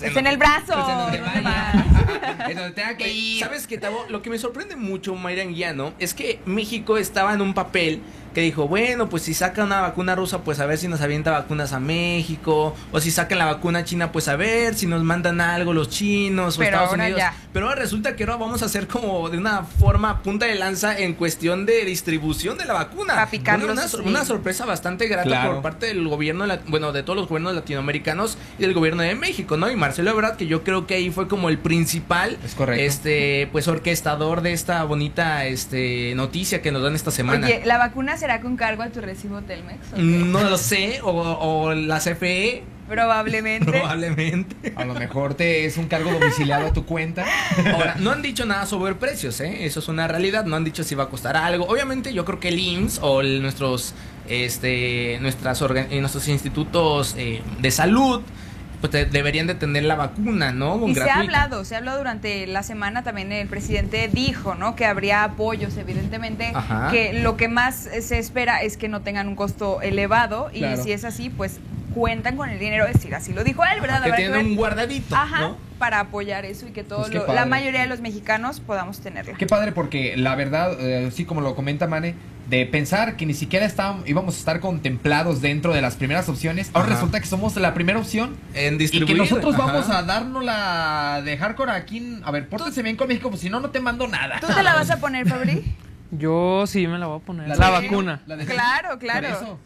Pues 0.00 0.12
pues 0.14 0.16
en 0.16 0.26
el 0.26 0.38
brazo. 0.38 0.72
pues 0.72 0.88
en 0.88 0.96
donde 0.98 1.18
¿dónde 1.18 1.40
vaya. 1.42 1.74
más? 1.74 2.48
en 2.50 2.56
donde 2.56 2.72
tenga 2.72 2.96
que 2.96 3.12
ir. 3.12 3.40
¿Sabes 3.40 3.66
qué, 3.66 3.76
Tavo? 3.76 4.06
Lo 4.08 4.22
que 4.22 4.30
me 4.30 4.38
sorprende 4.38 4.74
mucho, 4.76 5.14
Mayra 5.14 5.44
Guiano, 5.44 5.92
es 5.98 6.14
que 6.14 6.40
México 6.46 6.96
estaba 6.96 7.34
en 7.34 7.42
un 7.42 7.52
papel 7.52 8.00
que 8.34 8.40
dijo, 8.42 8.68
bueno, 8.68 9.08
pues 9.08 9.22
si 9.24 9.34
saca 9.34 9.64
una 9.64 9.80
vacuna 9.80 10.14
rusa, 10.14 10.38
pues 10.42 10.60
a 10.60 10.66
ver 10.66 10.78
si 10.78 10.88
nos 10.88 11.00
avienta 11.00 11.30
vacunas 11.32 11.72
a 11.72 11.80
México, 11.80 12.74
o 12.92 13.00
si 13.00 13.10
sacan 13.10 13.38
la 13.38 13.46
vacuna 13.46 13.84
china, 13.84 14.12
pues 14.12 14.28
a 14.28 14.36
ver 14.36 14.74
si 14.74 14.86
nos 14.86 15.02
mandan 15.02 15.40
algo 15.40 15.72
los 15.72 15.88
chinos 15.90 16.56
o 16.56 16.58
Pero 16.58 16.70
Estados 16.70 16.90
ahora 16.90 17.04
Unidos. 17.04 17.18
ya. 17.18 17.34
Pero 17.52 17.68
ahora 17.68 17.80
resulta 17.80 18.14
que 18.16 18.24
ahora 18.24 18.36
vamos 18.36 18.62
a 18.62 18.66
hacer 18.66 18.86
como 18.86 19.28
de 19.30 19.38
una 19.38 19.64
forma 19.64 20.22
punta 20.22 20.46
de 20.46 20.54
lanza 20.54 20.98
en 20.98 21.14
cuestión 21.14 21.66
de 21.66 21.84
distribución 21.84 22.56
de 22.58 22.64
la 22.64 22.74
vacuna. 22.74 23.26
Picarlos, 23.30 23.70
una, 23.70 23.88
sí. 23.88 23.96
una 24.04 24.24
sorpresa 24.24 24.64
bastante 24.66 25.06
grata 25.08 25.28
Claro. 25.28 25.52
por 25.54 25.62
parte 25.62 25.86
del 25.86 26.06
gobierno, 26.08 26.44
bueno, 26.66 26.92
de 26.92 27.02
todos 27.02 27.16
los 27.16 27.28
gobiernos 27.28 27.54
latinoamericanos 27.54 28.38
y 28.58 28.62
del 28.62 28.74
gobierno 28.74 29.02
de 29.02 29.14
México, 29.14 29.56
¿no? 29.56 29.70
Y 29.70 29.76
Marcelo 29.76 30.10
Ebrard, 30.10 30.36
que 30.36 30.46
yo 30.46 30.62
creo 30.64 30.86
que 30.86 30.94
ahí 30.94 31.10
fue 31.10 31.28
como 31.28 31.48
el 31.48 31.58
principal, 31.58 32.38
Es 32.44 32.54
correcto. 32.54 32.82
este, 32.84 33.48
pues 33.52 33.68
orquestador 33.68 34.40
de 34.42 34.52
esta 34.52 34.84
bonita, 34.84 35.44
este, 35.46 36.14
noticia 36.14 36.62
que 36.62 36.72
nos 36.72 36.82
dan 36.82 36.94
esta 36.94 37.10
semana. 37.10 37.46
Oye, 37.46 37.62
¿la 37.64 37.78
vacuna 37.78 38.16
será 38.20 38.40
con 38.40 38.56
cargo 38.56 38.82
a 38.84 38.90
tu 38.90 39.00
recibo 39.00 39.40
Telmex? 39.42 39.92
No 39.96 40.42
lo 40.44 40.56
sé, 40.58 41.00
o, 41.02 41.10
o 41.10 41.74
la 41.74 41.98
CFE, 41.98 42.62
Probablemente. 42.88 43.70
probablemente. 43.70 44.72
A 44.76 44.84
lo 44.84 44.94
mejor 44.94 45.34
te 45.34 45.64
es 45.64 45.76
un 45.76 45.86
cargo 45.86 46.10
domiciliado 46.10 46.66
a 46.66 46.72
tu 46.72 46.84
cuenta. 46.84 47.24
Ahora, 47.72 47.94
no 48.00 48.10
han 48.10 48.20
dicho 48.20 48.44
nada 48.46 48.66
sobre 48.66 48.96
precios, 48.96 49.40
¿eh? 49.40 49.64
Eso 49.64 49.78
es 49.78 49.86
una 49.88 50.08
realidad. 50.08 50.44
No 50.44 50.56
han 50.56 50.64
dicho 50.64 50.82
si 50.82 50.96
va 50.96 51.04
a 51.04 51.08
costar 51.08 51.36
algo. 51.36 51.66
Obviamente, 51.66 52.12
yo 52.12 52.24
creo 52.24 52.40
que 52.40 52.48
el 52.48 52.58
IMSS 52.58 52.98
o 53.02 53.20
el- 53.20 53.42
nuestros, 53.42 53.94
este, 54.28 55.18
nuestras 55.20 55.62
organ- 55.62 55.86
eh, 55.90 56.00
nuestros 56.00 56.26
institutos 56.28 57.14
eh, 57.16 57.42
de 57.60 57.70
salud, 57.70 58.22
pues 58.80 58.92
deberían 58.92 59.46
de 59.46 59.54
tener 59.54 59.84
la 59.84 59.94
vacuna, 59.94 60.52
¿no? 60.52 60.88
Y 60.88 60.94
se 60.94 61.10
ha 61.10 61.20
hablado, 61.20 61.64
se 61.64 61.74
ha 61.74 61.78
hablado 61.78 61.98
durante 61.98 62.46
la 62.46 62.62
semana 62.62 63.02
también 63.02 63.30
el 63.32 63.46
presidente 63.48 64.08
dijo, 64.12 64.54
¿no? 64.54 64.74
Que 64.76 64.86
habría 64.86 65.22
apoyos, 65.24 65.76
evidentemente, 65.76 66.50
Ajá. 66.54 66.88
que 66.90 67.12
lo 67.12 67.36
que 67.36 67.48
más 67.48 67.88
se 68.00 68.18
espera 68.18 68.62
es 68.62 68.76
que 68.76 68.88
no 68.88 69.02
tengan 69.02 69.28
un 69.28 69.36
costo 69.36 69.82
elevado 69.82 70.50
y 70.52 70.60
Claro. 70.60 70.82
si 70.82 70.92
es 70.92 71.04
así, 71.04 71.28
pues 71.30 71.60
cuentan 71.94 72.36
con 72.36 72.48
el 72.50 72.58
dinero, 72.58 72.86
es 72.86 72.94
decir, 72.94 73.14
así 73.14 73.32
lo 73.32 73.44
dijo 73.44 73.62
él, 73.64 73.80
¿verdad? 73.80 74.02
Que 74.02 74.12
tienen 74.12 74.32
ver- 74.32 74.44
un 74.44 74.56
guardadito, 74.56 75.14
Ajá, 75.16 75.40
¿no? 75.40 75.56
para 75.78 76.00
apoyar 76.00 76.44
eso 76.44 76.66
y 76.66 76.70
que 76.72 76.84
todo 76.84 77.00
Pues 77.02 77.14
lo- 77.14 77.32
la 77.32 77.46
mayoría 77.46 77.80
de 77.80 77.86
los 77.86 78.00
mexicanos 78.00 78.60
podamos 78.60 79.00
tenerla. 79.00 79.34
Qué 79.36 79.46
padre 79.46 79.72
porque 79.72 80.16
la 80.16 80.34
verdad, 80.36 80.78
eh, 80.80 81.06
así 81.08 81.24
como 81.24 81.40
lo 81.40 81.54
comenta 81.54 81.86
Mane, 81.86 82.14
de 82.48 82.66
pensar 82.66 83.16
que 83.16 83.26
ni 83.26 83.34
siquiera 83.34 83.64
estábamos, 83.64 84.08
íbamos 84.08 84.34
a 84.34 84.38
estar 84.38 84.60
contemplados 84.60 85.40
dentro 85.40 85.72
de 85.72 85.80
las 85.82 85.94
primeras 85.96 86.28
opciones, 86.28 86.70
ahora 86.74 86.86
Ajá. 86.88 86.94
resulta 86.96 87.20
que 87.20 87.26
somos 87.26 87.54
la 87.56 87.74
primera 87.74 87.98
opción 87.98 88.36
En 88.54 88.74
y 88.74 88.76
que 88.76 88.82
distribuir. 88.84 89.18
nosotros 89.18 89.54
Ajá. 89.54 89.64
vamos 89.66 89.88
a 89.88 90.02
darnos 90.02 90.44
la 90.44 91.22
de 91.24 91.36
hardcore 91.38 91.70
aquí. 91.72 91.98
en- 91.98 92.22
a 92.24 92.30
ver, 92.30 92.48
pórtense 92.48 92.82
bien 92.82 92.96
con 92.96 93.06
México, 93.08 93.30
pues 93.30 93.40
si 93.40 93.50
no, 93.50 93.60
no 93.60 93.70
te 93.70 93.80
mando 93.80 94.06
nada. 94.08 94.38
¿Tú 94.40 94.48
te 94.48 94.62
la 94.62 94.74
vas 94.74 94.90
a 94.90 94.96
poner, 94.98 95.28
Fabri? 95.28 95.62
Yo 96.10 96.64
sí 96.66 96.86
me 96.88 96.98
la 96.98 97.06
voy 97.06 97.20
a 97.20 97.22
poner. 97.24 97.48
La, 97.48 97.54
de- 97.54 97.86
vacuna. 97.86 98.20
la 98.26 98.36
de- 98.36 98.44
claro, 98.46 98.88
Por 98.90 98.98
claro. 98.98 99.28
eso. 99.28 99.58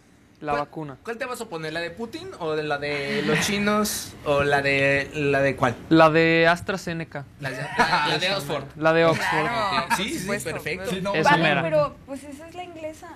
La 0.44 0.52
¿Cuál- 0.52 0.64
vacuna. 0.64 0.96
¿Cuál 1.02 1.16
te 1.16 1.24
vas 1.24 1.40
a 1.40 1.46
poner? 1.48 1.72
¿La 1.72 1.80
de 1.80 1.90
Putin 1.90 2.28
o 2.38 2.52
de 2.54 2.62
la 2.62 2.78
de 2.78 3.22
los 3.26 3.40
chinos 3.40 4.12
o 4.24 4.42
la 4.44 4.60
de 4.62 5.10
la 5.14 5.40
de 5.40 5.56
cuál? 5.56 5.74
La 5.88 6.10
de 6.10 6.46
AstraZeneca. 6.46 7.24
La 7.40 7.50
de, 7.50 7.56
la- 7.56 8.06
la 8.08 8.18
de 8.18 8.30
Oxford. 8.36 8.64
La 8.76 8.92
de 8.92 9.04
Oxford. 9.06 9.26
Claro, 9.48 9.86
Sí, 9.96 10.10
sí, 10.10 10.18
supuesto. 10.20 10.50
perfecto. 10.50 10.90
Sí, 10.90 11.00
no, 11.02 11.14
Esa 11.14 11.30
Vale, 11.30 11.42
mera. 11.42 11.62
pero 11.62 11.96
pues 12.06 12.22
esa 12.24 12.46
es 12.48 12.54
la 12.54 12.62
inglesa. 12.64 13.08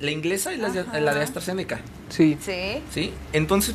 La 0.00 0.10
inglesa 0.10 0.52
y 0.52 0.56
la 0.56 0.70
de, 0.70 0.80
Ajá. 0.80 0.98
la 1.00 1.14
de 1.14 1.22
AstraZeneca. 1.22 1.78
Sí. 2.08 2.36
Sí. 2.40 2.82
¿Sí? 2.90 3.14
Entonces, 3.32 3.74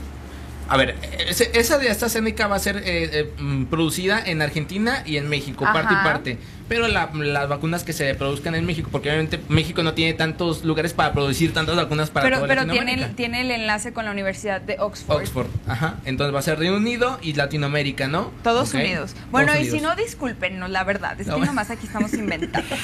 a 0.68 0.76
ver, 0.78 0.96
ese- 1.28 1.52
esa 1.58 1.78
de 1.78 1.90
AstraZeneca 1.90 2.48
va 2.48 2.56
a 2.56 2.60
ser 2.60 2.78
eh, 2.78 2.84
eh, 2.86 3.34
mm, 3.38 3.66
producida 3.66 4.20
en 4.26 4.42
Argentina 4.42 5.04
y 5.06 5.18
en 5.18 5.30
México, 5.30 5.64
parte 5.64 5.94
y 5.94 5.98
parte. 6.04 6.38
Pero 6.68 6.88
la- 6.88 7.12
las 7.14 7.48
vacunas 7.48 7.84
que 7.84 7.94
se 7.94 8.14
produzcan 8.16 8.56
en 8.56 8.66
México, 8.66 8.90
porque 8.92 9.10
obviamente 9.10 9.40
México 9.50 9.84
no 9.84 9.94
tiene 9.94 10.14
tantos 10.14 10.64
lugares 10.64 10.94
para 10.94 11.14
producir 11.14 11.54
tantas 11.54 11.76
vacunas 11.76 12.10
para 12.10 12.26
Pero, 12.26 12.38
toda 12.38 12.48
pero 12.48 12.66
tiene, 12.66 12.94
el, 12.96 13.16
tiene 13.16 13.42
el 13.42 13.52
enlace 13.52 13.94
con 13.94 14.06
la 14.06 14.12
Universidad 14.12 14.62
de 14.62 14.78
Oxford. 14.80 15.18
Oxford, 15.22 15.48
ajá. 15.68 15.96
Entonces 16.06 16.34
va 16.34 16.40
a 16.40 16.42
ser 16.44 16.58
Reino 16.60 16.78
Unido 16.78 17.20
y 17.22 17.34
Latinoamérica, 17.34 18.08
¿no? 18.08 18.32
Todos 18.44 18.74
unidos. 18.74 19.16
Bueno, 19.32 19.54
Todos 19.54 19.66
y 19.68 19.70
si 19.72 19.80
no, 19.80 19.96
discúlpenos, 19.96 20.70
la 20.70 20.84
verdad. 20.84 21.20
Es 21.20 21.28
No, 21.28 21.34
que 21.34 21.40
bueno. 21.40 21.52
nomás 21.52 21.70
aquí 21.70 21.86
estamos 21.86 22.14
inventando. 22.14 22.68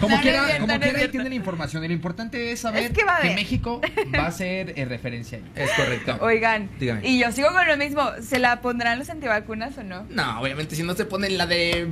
Como 0.00 0.16
No, 0.16 0.22
quiera, 0.22 0.58
como 0.60 0.78
quiera 0.78 1.10
tienen 1.10 1.28
la 1.30 1.34
información. 1.34 1.84
Y 1.84 1.88
lo 1.88 1.92
importante 1.94 2.52
es 2.52 2.60
saber 2.60 2.84
Es 2.84 2.90
que 2.92 3.04
va 3.04 3.14
a 3.14 3.16
haber. 3.18 3.34
México 3.34 3.80
va 4.14 4.26
a 4.26 4.32
ser 4.32 4.72
eh, 4.76 4.84
referencia 4.84 5.38
ahí. 5.38 5.44
Es 5.56 5.70
correcto. 5.72 6.16
Oigan, 6.20 6.70
Dígame. 6.78 7.06
y 7.06 7.18
yo 7.18 7.30
sigo 7.32 7.48
con 7.52 7.66
lo 7.66 7.76
mismo. 7.76 8.02
¿Se 8.22 8.38
la 8.38 8.60
pondrán 8.60 8.98
los 8.98 9.10
antivacunas 9.10 9.76
o 9.78 9.82
no? 9.82 10.06
No, 10.10 10.40
obviamente 10.40 10.76
si 10.76 10.82
no 10.84 10.94
se 10.94 11.04
ponen 11.04 11.36
la 11.36 11.46
de 11.46 11.86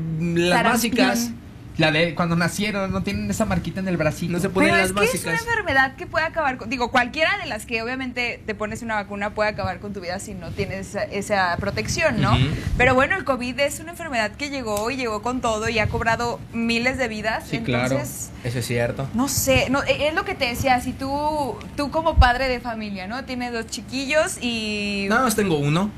las 0.47 0.59
Sarampión. 0.63 1.09
básicas, 1.09 1.31
La 1.79 1.91
de 1.91 2.15
cuando 2.15 2.37
nacieron, 2.37 2.91
no 2.91 3.03
tienen 3.03 3.31
esa 3.31 3.45
marquita 3.45 3.81
en 3.81 3.89
el 3.89 3.99
bracito. 3.99 4.33
no 4.33 4.41
se 4.41 4.49
ponen 4.49 4.71
Pero 4.71 4.79
las 4.81 4.87
es 4.91 4.97
que 4.97 5.05
es 5.19 5.25
una 5.25 5.33
básicas. 5.33 5.47
enfermedad 5.47 5.95
que 5.97 6.07
puede 6.07 6.25
acabar 6.25 6.57
con. 6.57 6.71
Digo, 6.71 6.91
cualquiera 6.91 7.37
de 7.37 7.45
las 7.45 7.67
que 7.67 7.83
obviamente 7.83 8.41
te 8.47 8.55
pones 8.55 8.81
una 8.81 8.95
vacuna 8.95 9.35
puede 9.35 9.51
acabar 9.51 9.79
con 9.79 9.93
tu 9.93 10.01
vida 10.01 10.19
si 10.19 10.33
no 10.33 10.51
tienes 10.53 10.89
esa, 10.95 11.03
esa 11.05 11.55
protección, 11.61 12.23
¿no? 12.23 12.35
Pero 12.79 12.95
bueno, 12.95 13.15
el 13.15 13.25
COVID 13.25 13.61
es 13.61 13.79
una 13.81 13.91
enfermedad 13.91 14.31
que 14.33 14.49
llegó 14.49 14.91
y 14.91 14.97
llegó 14.97 15.21
con 15.21 15.43
todo 15.43 15.69
y 15.69 15.79
ha 15.79 15.87
cobrado 15.89 16.41
miles 16.55 16.97
de 16.97 17.09
vidas. 17.09 17.45
Sí, 17.47 17.59
claro. 17.59 17.97
entonces, 17.97 18.31
Eso 18.43 18.59
es 18.61 18.67
cierto. 18.67 19.07
No 19.13 19.29
sé, 19.29 19.69
no, 19.69 19.83
e- 19.83 20.09
es 20.09 20.15
lo 20.15 20.25
que 20.25 20.35
te 20.35 20.47
decía, 20.47 20.81
si 20.81 20.95
tú, 20.95 21.59
tú 21.77 21.91
como 21.91 22.17
padre 22.17 22.49
de 22.49 22.59
familia, 22.59 23.07
¿no? 23.07 23.25
Tienes 23.27 23.53
dos 23.53 23.67
chiquillos 23.67 24.39
y... 24.41 25.05
Nada 25.11 25.25
más 25.25 25.37
tengo 25.37 25.59
uno. 25.59 25.91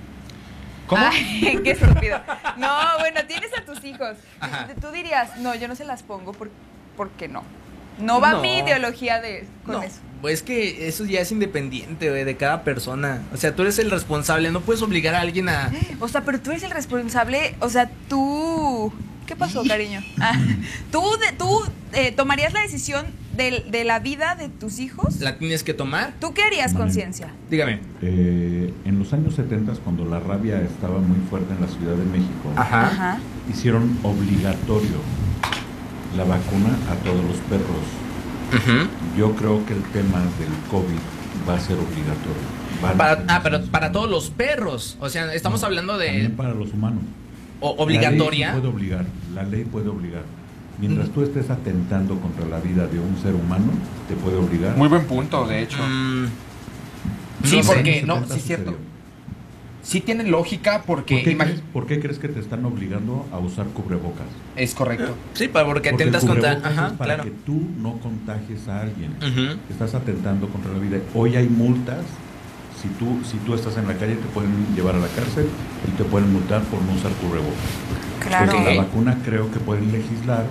¿Cómo? 0.89 1.07
Ay, 1.07 1.61
qué 1.64 1.70
estúpido. 1.72 2.20
No, 2.57 2.76
bueno, 2.99 3.20
tienes 3.28 3.51
a 3.57 3.64
tus 3.64 3.84
hijos. 3.84 4.16
Ajá. 4.41 4.68
Tú 4.80 4.89
dirías, 4.91 5.36
no, 5.39 5.55
yo 5.55 5.68
no 5.68 5.76
se 5.76 5.84
las 5.84 6.03
pongo 6.03 6.32
por, 6.32 6.51
porque 6.97 7.28
no. 7.28 7.45
No 7.99 8.20
va 8.20 8.32
No. 8.32 8.41
mi 8.43 8.59
ideología 8.59 9.20
de, 9.20 9.47
con 9.64 9.74
No, 9.76 9.82
eso. 9.82 9.97
pues 10.20 10.43
que 10.43 10.86
eso 10.89 11.05
ya 11.05 11.20
es 11.20 11.32
independiente, 11.32 12.11
de 12.11 12.36
cada 12.36 12.62
persona. 12.62 13.22
O 13.34 13.36
sea, 13.36 13.55
tú 13.55 13.62
eres 13.62 13.78
el 13.80 13.91
responsable, 13.91 14.51
no 14.51 14.61
puedes 14.61 14.82
obligar 14.82 15.14
a 15.14 15.20
alguien 15.20 15.49
a... 15.49 15.70
O 16.01 16.09
sea, 16.09 16.22
pero 16.22 16.41
tú 16.41 16.51
eres 16.51 16.62
el 16.62 16.70
responsable, 16.70 17.55
o 17.61 17.68
sea, 17.68 17.91
tú... 18.09 18.93
¿Qué 19.26 19.36
pasó, 19.36 19.62
cariño? 19.68 20.01
Ah, 20.20 20.32
¿Tú, 20.93 21.03
de, 21.18 21.32
tú 21.36 21.62
eh, 21.93 22.12
tomarías 22.12 22.53
la 22.53 22.61
decisión 22.61 23.07
de, 23.39 23.64
de 23.70 23.84
la 23.84 24.01
vida 24.01 24.34
de 24.34 24.51
tus 24.51 24.78
hijos? 24.80 25.20
La 25.20 25.39
tienes 25.39 25.62
que 25.62 25.72
tomar. 25.72 26.12
¿Tú 26.20 26.34
qué 26.34 26.43
harías, 26.43 26.74
Vale. 26.74 26.84
conciencia? 26.84 27.28
Dígame. 27.51 27.80
Eh, 28.03 28.74
en 28.84 28.99
los 28.99 29.12
años 29.14 29.34
70, 29.36 29.72
cuando 29.84 30.05
la 30.05 30.20
rabia 30.20 30.61
estaba 30.61 30.99
muy 30.99 31.16
fuerte 31.30 31.55
en 31.55 31.61
la 31.62 31.68
Ciudad 31.68 31.95
de 31.95 32.05
México, 32.05 32.53
Ajá. 32.57 32.86
Ajá. 32.89 33.18
hicieron 33.51 33.97
obligatorio 34.03 34.99
la 36.16 36.24
vacuna 36.24 36.70
a 36.91 36.95
todos 37.05 37.24
los 37.24 37.36
perros. 37.49 38.89
Yo 39.16 39.34
creo 39.36 39.64
que 39.66 39.74
el 39.74 39.82
tema 39.84 40.18
del 40.39 40.49
COVID 40.70 40.99
va 41.49 41.55
a 41.55 41.61
ser 41.61 41.76
obligatorio. 41.76 42.97
Para, 42.97 43.24
ah, 43.28 43.41
pero 43.43 43.62
para 43.66 43.93
todos 43.93 44.09
los 44.11 44.30
perros. 44.30 44.97
O 45.01 45.09
sea, 45.09 45.32
estamos 45.34 45.62
hablando 45.64 45.99
de 45.99 46.07
También 46.07 46.32
para 46.36 46.55
los 46.55 46.72
humanos. 46.72 47.03
o- 47.61 47.74
La 47.76 47.82
obligatoria. 47.82 48.53
ley 48.53 48.61
puede 48.61 48.72
obligar. 48.74 49.05
La 49.34 49.43
ley 49.43 49.64
puede 49.64 49.89
obligar. 49.89 50.22
Mientras 50.81 51.09
tú 51.11 51.22
estés 51.22 51.51
atentando 51.51 52.18
contra 52.20 52.47
la 52.47 52.61
vida 52.61 52.87
de 52.87 53.01
un 53.01 53.16
ser 53.22 53.35
humano, 53.35 53.66
te 54.09 54.14
puede 54.14 54.37
obligar. 54.37 54.76
Muy 54.76 54.89
buen 54.89 55.05
punto, 55.07 55.47
de 55.47 55.62
hecho. 55.62 55.79
Mm, 55.79 56.26
Sí, 57.45 57.59
no 57.59 57.62
porque, 57.64 58.03
no, 58.03 58.20
los 58.20 58.29
70 58.29 58.35
sí 58.35 58.39
es 58.41 58.45
cierto. 58.47 58.76
Sí 59.83 60.01
tiene 60.01 60.24
lógica 60.24 60.83
porque... 60.87 61.14
¿Por 61.16 61.24
qué, 61.24 61.37
crees, 61.39 61.61
por 61.72 61.87
qué 61.87 62.01
crees 62.01 62.18
que 62.18 62.29
te 62.29 62.41
están 62.41 62.64
obligando 62.64 63.26
a 63.33 63.39
usar 63.39 63.66
cubrebocas? 63.68 64.26
Es 64.57 64.74
correcto. 64.74 65.14
Sí, 65.35 65.49
para 65.49 65.64
porque 65.66 65.91
Porque 65.91 66.03
el 66.05 66.09
atentas 66.11 66.24
contra. 66.29 66.53
Ajá, 66.68 66.87
es 66.89 66.93
para 66.95 67.14
claro. 67.14 67.24
que 67.24 67.31
tú 67.47 67.61
no 67.79 67.95
contagies 68.01 68.68
a 68.68 68.83
alguien. 68.83 69.12
Estás 69.70 69.95
atentando 69.95 70.49
contra 70.49 70.72
la 70.72 70.79
vida. 70.79 70.99
Hoy 71.14 71.37
hay 71.37 71.49
multas. 71.49 72.05
Si 72.83 72.89
tú, 72.91 73.18
si 73.24 73.39
tú 73.39 73.55
estás 73.55 73.76
en 73.76 73.87
la 73.89 73.95
calle, 73.95 74.14
te 74.16 74.26
pueden 74.35 74.53
llevar 74.76 74.95
a 74.97 74.99
la 74.99 75.09
cárcel 75.09 75.47
y 75.87 75.91
te 75.97 76.05
pueden 76.05 76.33
multar 76.33 76.62
por 76.64 76.83
no 76.83 76.93
usar 76.93 77.11
cubrebocas. 77.12 77.57
Claro. 78.20 78.53
Porque 78.53 78.68
Ok. 78.70 78.76
la 78.76 78.83
vacuna 78.83 79.18
creo 79.24 79.51
que 79.51 79.59
pueden 79.61 79.91
legislar 79.91 80.45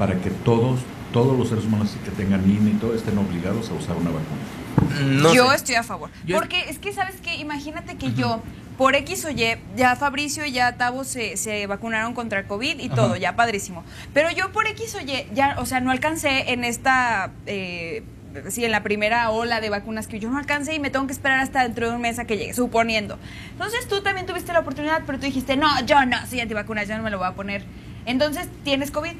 para 0.00 0.14
que 0.20 0.30
todos, 0.30 0.80
todos 1.12 1.38
los 1.38 1.50
seres 1.50 1.64
humanos 1.66 1.94
que 2.04 2.10
tengan 2.10 2.40
INE 2.50 2.70
y 2.70 2.74
todo 2.74 2.94
estén 2.94 3.16
obligados 3.18 3.68
a 3.70 3.74
usar 3.74 3.96
una 3.96 4.10
vacuna. 4.10 5.04
No 5.04 5.34
yo 5.34 5.48
sé. 5.50 5.56
estoy 5.56 5.74
a 5.76 5.82
favor. 5.82 6.08
Yo- 6.26 6.36
Porque 6.38 6.68
es 6.70 6.78
que, 6.78 6.92
¿sabes 6.92 7.16
qué? 7.22 7.36
Imagínate 7.36 7.96
que 7.96 8.12
yo, 8.14 8.40
por 8.78 8.94
X 8.96 9.26
o 9.26 9.30
Y, 9.30 9.44
ya 9.76 9.94
Fabricio 9.96 10.46
y 10.46 10.52
ya 10.52 10.76
Tavo 10.78 11.04
se, 11.04 11.36
se 11.36 11.66
vacunaron 11.66 12.14
contra 12.14 12.40
el 12.40 12.46
COVID 12.46 12.80
y 12.80 12.88
todo, 12.88 13.14
ya 13.16 13.36
padrísimo. 13.36 13.84
Pero 14.14 14.30
yo 14.30 14.50
por 14.52 14.66
X 14.68 14.94
o 14.94 15.00
Y, 15.02 15.26
ya, 15.34 15.56
o 15.58 15.66
sea, 15.66 15.80
no 15.80 15.90
alcancé 15.92 16.50
en 16.52 16.64
esta... 16.64 17.30
Eh, 17.46 18.02
Sí, 18.48 18.64
en 18.64 18.70
la 18.70 18.84
primera 18.84 19.28
ola 19.30 19.60
de 19.60 19.70
vacunas 19.70 20.06
que 20.06 20.20
yo 20.20 20.30
no 20.30 20.38
alcancé 20.38 20.72
y 20.76 20.78
me 20.78 20.88
tengo 20.90 21.04
que 21.08 21.12
esperar 21.12 21.40
hasta 21.40 21.64
dentro 21.64 21.90
de 21.90 21.96
un 21.96 22.00
mes 22.00 22.20
a 22.20 22.26
que 22.26 22.36
llegue, 22.38 22.54
suponiendo. 22.54 23.18
Entonces 23.50 23.88
tú 23.88 24.02
también 24.02 24.24
tuviste 24.24 24.52
la 24.52 24.60
oportunidad, 24.60 25.02
pero 25.04 25.18
tú 25.18 25.24
dijiste, 25.26 25.56
no, 25.56 25.66
yo 25.84 26.06
no 26.06 26.16
soy 26.28 26.38
antivacunas, 26.38 26.86
yo 26.86 26.96
no 26.96 27.02
me 27.02 27.10
lo 27.10 27.18
voy 27.18 27.26
a 27.26 27.32
poner. 27.32 27.64
Entonces 28.06 28.46
tienes 28.62 28.92
COVID 28.92 29.14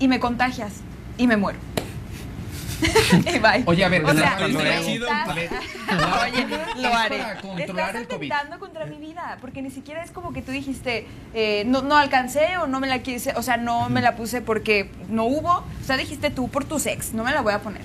y 0.00 0.08
me 0.08 0.18
contagias 0.18 0.72
y 1.16 1.28
me 1.28 1.36
muero. 1.36 1.60
y 2.80 3.38
bye. 3.38 3.62
Oye, 3.66 3.84
a 3.84 3.88
ver, 3.88 4.04
o 4.04 4.12
sea, 4.14 4.38
Oye, 4.40 6.46
lo 6.80 6.94
haré. 6.94 7.20
Estás 7.58 7.94
atentando 7.94 8.58
contra 8.58 8.86
mi 8.86 8.96
vida, 8.96 9.36
porque 9.40 9.62
ni 9.62 9.70
siquiera 9.70 10.02
es 10.02 10.10
como 10.10 10.32
que 10.32 10.42
tú 10.42 10.50
dijiste, 10.50 11.06
eh, 11.34 11.64
no, 11.66 11.82
no 11.82 11.96
alcancé 11.96 12.56
o 12.56 12.66
no 12.66 12.80
me 12.80 12.86
la 12.86 13.00
quise, 13.00 13.34
o 13.36 13.42
sea, 13.42 13.58
no 13.58 13.90
me 13.90 14.00
la 14.00 14.16
puse 14.16 14.40
porque 14.40 14.90
no 15.08 15.24
hubo. 15.24 15.50
O 15.58 15.84
sea, 15.84 15.96
dijiste 15.98 16.30
tú 16.30 16.48
por 16.48 16.64
tu 16.64 16.78
sex, 16.78 17.12
no 17.12 17.24
me 17.24 17.32
la 17.32 17.42
voy 17.42 17.52
a 17.52 17.58
poner. 17.60 17.82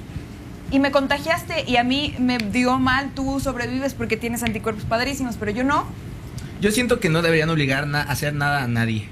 Y 0.72 0.80
me 0.80 0.92
contagiaste 0.92 1.66
y 1.68 1.78
a 1.78 1.84
mí 1.84 2.16
me 2.18 2.38
dio 2.38 2.80
mal, 2.80 3.12
tú 3.14 3.40
sobrevives 3.40 3.94
porque 3.94 4.18
tienes 4.18 4.44
anticuerpos 4.44 4.86
padrísimos, 4.86 5.36
pero 5.38 5.52
yo 5.52 5.64
no. 5.64 5.86
Yo 6.62 6.72
siento 6.72 7.00
que 7.02 7.10
no 7.10 7.22
deberían 7.22 7.50
obligar 7.50 7.86
na- 7.86 8.02
a 8.02 8.12
hacer 8.12 8.34
nada 8.34 8.64
a 8.64 8.68
nadie. 8.68 9.10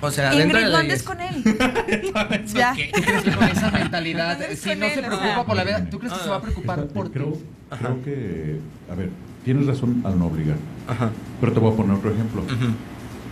O 0.00 0.10
sea, 0.10 0.30
dentro 0.30 0.58
de 0.58 0.64
Ingrid, 0.64 0.64
la 0.64 0.70
no 0.70 0.76
andes 0.78 1.02
con 1.02 1.20
él. 1.20 1.44
ya. 2.54 2.74
¿Tú 2.74 3.02
crees 3.02 3.22
que 3.24 3.30
con 3.32 3.48
esa 3.48 3.70
mentalidad, 3.70 4.38
No 4.38 4.56
si 4.56 4.68
con 4.70 4.78
no 4.80 4.86
él, 4.86 4.92
se 4.94 5.00
o 5.00 5.02
preocupa 5.06 5.34
sea. 5.34 5.44
por 5.44 5.56
la 5.56 5.64
vida, 5.64 5.86
¿tú 5.90 5.98
crees 5.98 6.12
que 6.14 6.20
se 6.20 6.28
va 6.28 6.36
a 6.36 6.40
preocupar 6.42 6.86
por 6.88 7.10
creo, 7.10 7.32
ti? 7.32 7.40
creo 7.78 8.02
que, 8.04 8.58
a 8.90 8.94
ver, 8.94 9.10
tienes 9.44 9.66
razón 9.66 10.02
al 10.04 10.18
no 10.18 10.26
obligar. 10.26 10.56
Ajá. 10.88 11.10
Pero 11.40 11.52
te 11.52 11.58
voy 11.60 11.72
a 11.72 11.76
poner 11.76 11.96
otro 11.96 12.12
ejemplo. 12.12 12.42
Ujú. 12.42 12.72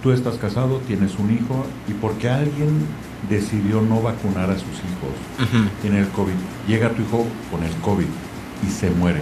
Tú 0.02 0.12
estás 0.12 0.36
casado, 0.36 0.78
tienes 0.86 1.18
un 1.18 1.30
hijo 1.32 1.66
y 1.88 1.92
porque 1.94 2.28
alguien 2.28 2.86
decidió 3.30 3.80
no 3.80 4.02
vacunar 4.02 4.50
a 4.50 4.54
sus 4.54 4.62
hijos, 4.64 5.48
Ujú. 5.48 5.68
tiene 5.82 6.00
el 6.00 6.08
COVID, 6.08 6.34
llega 6.68 6.90
tu 6.90 7.02
hijo 7.02 7.26
con 7.50 7.62
el 7.64 7.72
COVID 7.76 8.06
y 8.66 8.70
se 8.70 8.90
muere, 8.90 9.20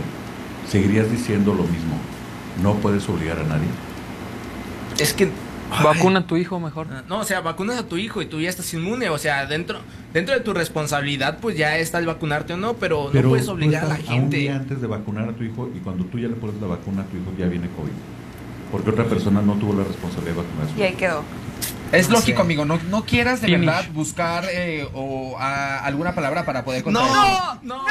¿seguirías 0.68 1.10
diciendo 1.10 1.54
lo 1.54 1.62
mismo? 1.62 1.96
¿No 2.62 2.74
puedes 2.74 3.08
obligar 3.08 3.38
a 3.38 3.44
nadie? 3.44 3.66
Es 4.98 5.12
que. 5.12 5.28
Ay. 5.70 5.84
Vacuna 5.84 6.20
a 6.20 6.26
tu 6.26 6.36
hijo 6.36 6.60
mejor. 6.60 6.86
Ah, 6.90 7.02
No, 7.08 7.20
o 7.20 7.24
sea, 7.24 7.40
vacunas 7.40 7.78
a 7.78 7.86
tu 7.86 7.96
hijo 7.96 8.22
y 8.22 8.26
tú 8.26 8.40
ya 8.40 8.48
estás 8.50 8.72
inmune. 8.74 9.08
O 9.10 9.18
sea, 9.18 9.46
dentro, 9.46 9.78
dentro 10.12 10.34
de 10.34 10.40
tu 10.40 10.52
responsabilidad, 10.54 11.38
pues 11.40 11.56
ya 11.56 11.78
está 11.78 11.98
el 11.98 12.06
vacunarte 12.06 12.54
o 12.54 12.56
no, 12.56 12.74
pero, 12.74 13.10
no 13.12 13.28
puedes 13.28 13.46
tú 13.46 13.52
obligar 13.52 13.84
a 13.84 13.88
la 13.88 13.94
estás 13.96 14.14
un 14.14 14.30
día 14.30 14.52
gente. 14.52 14.62
antes 14.62 14.80
de 14.80 14.86
vacunar 14.86 15.28
a 15.28 15.32
tu 15.32 15.44
hijo 15.44 15.70
y 15.74 15.78
cuando 15.80 16.04
tú 16.06 16.18
ya 16.18 16.28
le 16.28 16.34
pones 16.34 16.60
la 16.60 16.66
vacuna 16.68 17.02
a 17.02 17.04
tu 17.06 17.16
hijo 17.16 17.32
ya 17.38 17.46
viene 17.46 17.68
COVID. 17.76 17.92
Porque 18.72 18.90
otra 18.90 19.04
persona 19.04 19.40
no 19.40 19.54
tuvo 19.54 19.74
la 19.74 19.84
responsabilidad 19.84 20.36
de 20.36 20.42
vacunar 20.42 20.66
a 20.66 20.72
su 20.72 20.78
Y 20.78 20.82
ahí 20.82 20.94
quedó. 20.94 21.22
Es 21.94 22.08
No 22.08 22.16
lógico, 22.16 22.42
amigo. 22.42 22.64
No, 22.64 22.78
no 22.88 23.04
quieras 23.04 23.40
de 23.40 23.46
Finish. 23.48 23.60
verdad 23.66 23.84
buscar 23.92 24.44
eh, 24.50 24.88
o 24.94 25.36
a- 25.38 25.78
alguna 25.84 26.14
palabra 26.14 26.44
para 26.44 26.64
poder 26.64 26.82
contar. 26.82 27.04
No, 27.04 27.60
no, 27.62 27.84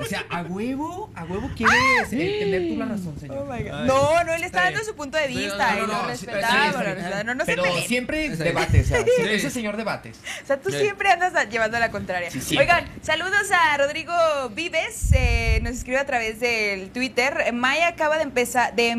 O 0.00 0.04
sea, 0.06 0.24
a 0.30 0.42
huevo, 0.42 1.10
a 1.14 1.24
huevo 1.24 1.50
quieres 1.56 1.74
eh, 2.12 2.36
tener 2.40 2.68
tú 2.68 2.76
la 2.78 2.86
razón, 2.86 3.14
señor. 3.20 3.46
No, 3.86 4.24
no, 4.24 4.32
él 4.32 4.44
está 4.44 4.64
dando 4.64 4.82
su 4.84 4.94
punto 4.94 5.18
de 5.18 5.26
Sí, 5.28 5.34
vista 5.34 5.74
no, 5.74 5.86
no, 5.86 6.02
no, 6.08 6.16
sí, 6.16 6.26
respetamos, 6.26 6.50
sí, 6.50 6.56
sí, 6.60 6.72
lo 6.72 6.78
sí. 6.78 6.84
respetamos. 6.84 7.24
No, 7.26 7.34
no 7.34 7.44
se 7.44 7.54
Pero 7.56 7.78
siempre 7.86 8.26
Está 8.26 8.44
debate, 8.44 8.80
o 8.80 8.84
sea, 8.84 8.98
Sí. 9.04 9.10
ese 9.28 9.50
señor 9.50 9.76
debates. 9.76 10.16
O 10.42 10.46
sea, 10.46 10.56
tú 10.60 10.70
Sí. 10.70 10.78
siempre 10.78 11.10
andas 11.10 11.34
a- 11.34 11.44
llevando 11.44 11.78
la 11.78 11.90
contraria. 11.90 12.30
Sí, 12.30 12.40
sí. 12.40 12.56
Oigan, 12.56 12.86
saludos 13.02 13.50
a 13.52 13.76
Rodrigo 13.76 14.12
Vives, 14.54 15.10
eh, 15.12 15.60
nos 15.62 15.72
escribe 15.74 15.98
a 15.98 16.06
través 16.06 16.40
del 16.40 16.90
Twitter. 16.90 17.52
Maya 17.52 17.88
acaba 17.88 18.16
de 18.16 18.22
empezar, 18.22 18.74
de 18.74 18.90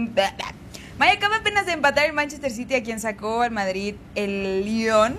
Maya 1.00 1.14
acaba 1.14 1.38
apenas 1.38 1.66
de 1.66 1.72
empatar 1.72 2.06
el 2.08 2.14
Manchester 2.14 2.52
City 2.52 2.76
a 2.76 2.84
quien 2.84 3.00
sacó 3.00 3.42
al 3.42 3.52
Madrid 3.52 3.96
el 4.16 4.66
Lyon. 4.66 5.16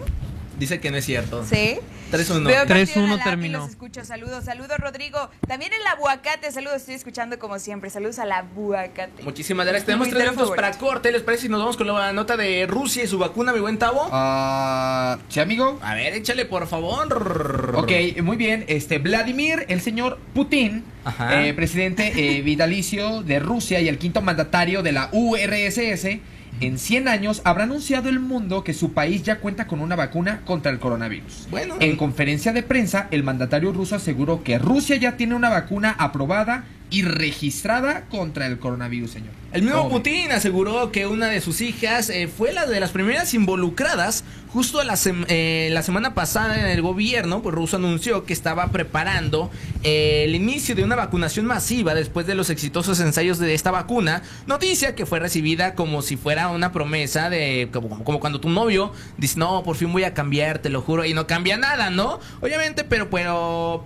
Dice 0.59 0.79
que 0.79 0.91
no 0.91 0.99
es 0.99 1.07
cierto. 1.07 1.43
Sí. 1.47 1.79
3-1. 2.11 2.45
Veo 2.45 2.67
partido 2.67 2.77
3-1 2.77 2.97
en 2.97 3.03
la 3.03 3.17
Lapi, 3.17 3.25
terminó. 3.31 3.59
Los 3.61 3.71
escucho. 3.71 4.05
Saludos, 4.05 4.45
saludos, 4.45 4.79
Rodrigo. 4.79 5.31
También 5.47 5.73
el 5.73 5.87
aguacate, 5.87 6.51
saludos, 6.53 6.77
estoy 6.77 6.95
escuchando 6.95 7.39
como 7.39 7.59
siempre. 7.59 7.91
Saludos 7.91 8.19
al 8.19 8.33
aguacate. 8.33 9.23
Muchísimas 9.23 9.67
gracias. 9.67 9.87
Tenemos 9.87 10.09
tres 10.09 10.25
minutos 10.25 10.51
para 10.55 10.73
corte. 10.73 11.13
¿Les 11.13 11.23
parece 11.23 11.43
si 11.45 11.49
nos 11.49 11.61
vamos 11.61 11.77
con 11.77 11.87
la 11.87 12.13
nota 12.13 12.37
de 12.37 12.67
Rusia 12.67 13.05
y 13.05 13.07
su 13.07 13.19
vacuna, 13.19 13.53
mi 13.53 13.61
buen 13.61 13.79
Tavo? 13.79 14.09
Ah, 14.13 15.19
¿Sí, 15.29 15.41
amigo? 15.41 15.79
A 15.83 15.95
ver, 15.95 16.15
échale 16.15 16.45
por 16.45 16.67
favor. 16.67 17.75
Ok, 17.77 17.93
muy 18.23 18.37
bien. 18.37 18.65
Este, 18.69 18.99
Vladimir, 18.99 19.65
el 19.69 19.81
señor 19.81 20.19
Putin, 20.35 20.85
Ajá. 21.05 21.45
eh, 21.45 21.55
presidente 21.55 22.13
eh, 22.17 22.43
vitalicio 22.43 23.23
de 23.23 23.39
Rusia 23.39 23.81
y 23.81 23.89
el 23.89 23.99
quinto 23.99 24.21
mandatario 24.23 24.83
de 24.83 24.93
la 24.93 25.09
URSS, 25.13 26.19
en 26.61 26.79
100 26.79 27.09
años 27.09 27.43
habrá 27.45 27.65
anunciado 27.65 28.09
el 28.09 28.21
mundo 28.21 28.65
que 28.65 28.75
su 28.75 28.93
país 28.93 29.23
ya 29.23 29.41
cuenta 29.41 29.67
con 29.67 29.81
una 29.81 29.97
vacuna 29.97 30.43
contra 30.45 30.71
el 30.71 30.79
coronavirus. 30.79 31.49
Bueno. 31.51 31.77
En 31.81 31.97
conferencia 31.97 32.53
de 32.53 32.63
prensa, 32.63 33.09
el 33.11 33.23
mandatario 33.23 33.73
ruso 33.73 33.97
aseguró 33.97 34.43
que 34.43 34.59
Rusia 34.59 34.97
ya 34.97 35.17
tiene 35.17 35.35
una 35.35 35.49
vacuna 35.49 35.95
aprobada 35.99 36.65
y 36.91 37.03
registrada 37.03 38.07
contra 38.07 38.47
el 38.47 38.59
coronavirus, 38.59 39.13
señor. 39.13 39.31
El 39.53 39.63
mismo. 39.63 39.89
Putin 39.89 40.31
aseguró 40.33 40.93
que 40.93 41.07
una 41.07 41.27
de 41.27 41.41
sus 41.41 41.61
hijas 41.61 42.09
eh, 42.11 42.29
fue 42.29 42.53
la 42.53 42.67
de 42.67 42.79
las 42.81 42.91
primeras 42.91 43.35
involucradas. 43.35 44.25
Justo 44.53 44.83
la, 44.83 44.95
sem- 44.95 45.25
eh, 45.29 45.69
la 45.73 45.83
semana 45.83 46.15
pasada 46.15 46.59
en 46.59 46.67
el 46.67 46.83
gobierno, 46.83 47.43
pues 47.43 47.55
ruso 47.55 47.77
anunció 47.77 48.25
que 48.25 48.33
estaba 48.33 48.69
preparando 48.73 49.51
eh, 49.85 50.25
el 50.25 50.35
inicio 50.35 50.75
de 50.75 50.83
una 50.83 50.97
vacunación 50.97 51.47
masiva 51.47 51.95
después 51.95 52.27
de 52.27 52.35
los 52.35 52.51
exitosos 52.51 52.99
ensayos 53.01 53.39
de 53.39 53.55
esta 53.55 53.71
vacuna. 53.71 54.23
Noticia 54.47 54.95
que 54.97 55.07
fue 55.07 55.21
recibida 55.21 55.75
como 55.75 56.03
si 56.03 56.17
fuera 56.17 56.49
una 56.49 56.73
promesa 56.73 57.31
de 57.31 57.69
como, 57.73 58.03
como 58.03 58.19
cuando 58.19 58.41
tu 58.41 58.49
novio 58.49 58.93
dice, 59.17 59.39
no, 59.39 59.63
por 59.63 59.77
fin 59.77 59.93
voy 59.93 60.05
a 60.05 60.15
cambiar, 60.15 60.59
te 60.59 60.71
lo 60.71 60.81
juro, 60.83 61.05
y 61.05 61.15
no 61.15 61.27
cambia 61.29 61.57
nada, 61.57 61.91
¿no? 61.91 62.19
Obviamente, 62.41 62.83
pero, 62.85 63.11
pero 63.11 63.85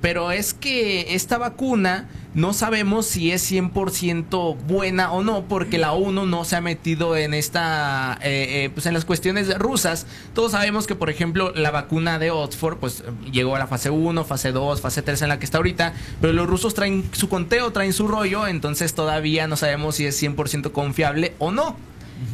pero 0.00 0.32
es 0.32 0.52
que 0.52 1.14
esta 1.14 1.38
vacuna 1.38 2.08
no 2.34 2.52
sabemos 2.52 3.06
si 3.06 3.30
es 3.30 3.50
100% 3.50 4.56
buena 4.66 5.12
o 5.12 5.22
no, 5.22 5.44
porque 5.44 5.78
la 5.78 5.92
ONU 5.92 6.26
no 6.26 6.44
se 6.44 6.56
ha 6.56 6.60
metido 6.60 7.16
en 7.16 7.32
esta, 7.32 8.18
eh, 8.22 8.64
eh, 8.64 8.70
pues 8.70 8.86
en 8.86 8.94
las 8.94 9.04
cuestiones 9.04 9.56
rusas. 9.58 10.06
Todos 10.34 10.52
sabemos 10.52 10.86
que, 10.86 10.94
por 10.96 11.10
ejemplo, 11.10 11.52
la 11.54 11.70
vacuna 11.70 12.18
de 12.18 12.30
Oxford, 12.32 12.78
pues 12.78 13.04
llegó 13.30 13.54
a 13.54 13.58
la 13.58 13.68
fase 13.68 13.90
1, 13.90 14.24
fase 14.24 14.52
2, 14.52 14.80
fase 14.80 15.02
3 15.02 15.22
en 15.22 15.28
la 15.28 15.38
que 15.38 15.44
está 15.44 15.58
ahorita, 15.58 15.94
pero 16.20 16.32
los 16.32 16.48
rusos 16.48 16.74
traen 16.74 17.04
su 17.12 17.28
conteo, 17.28 17.72
traen 17.72 17.92
su 17.92 18.08
rollo, 18.08 18.46
entonces 18.46 18.94
todavía 18.94 19.46
no 19.46 19.56
sabemos 19.56 19.94
si 19.94 20.06
es 20.06 20.20
100% 20.20 20.72
confiable 20.72 21.34
o 21.38 21.52
no. 21.52 21.76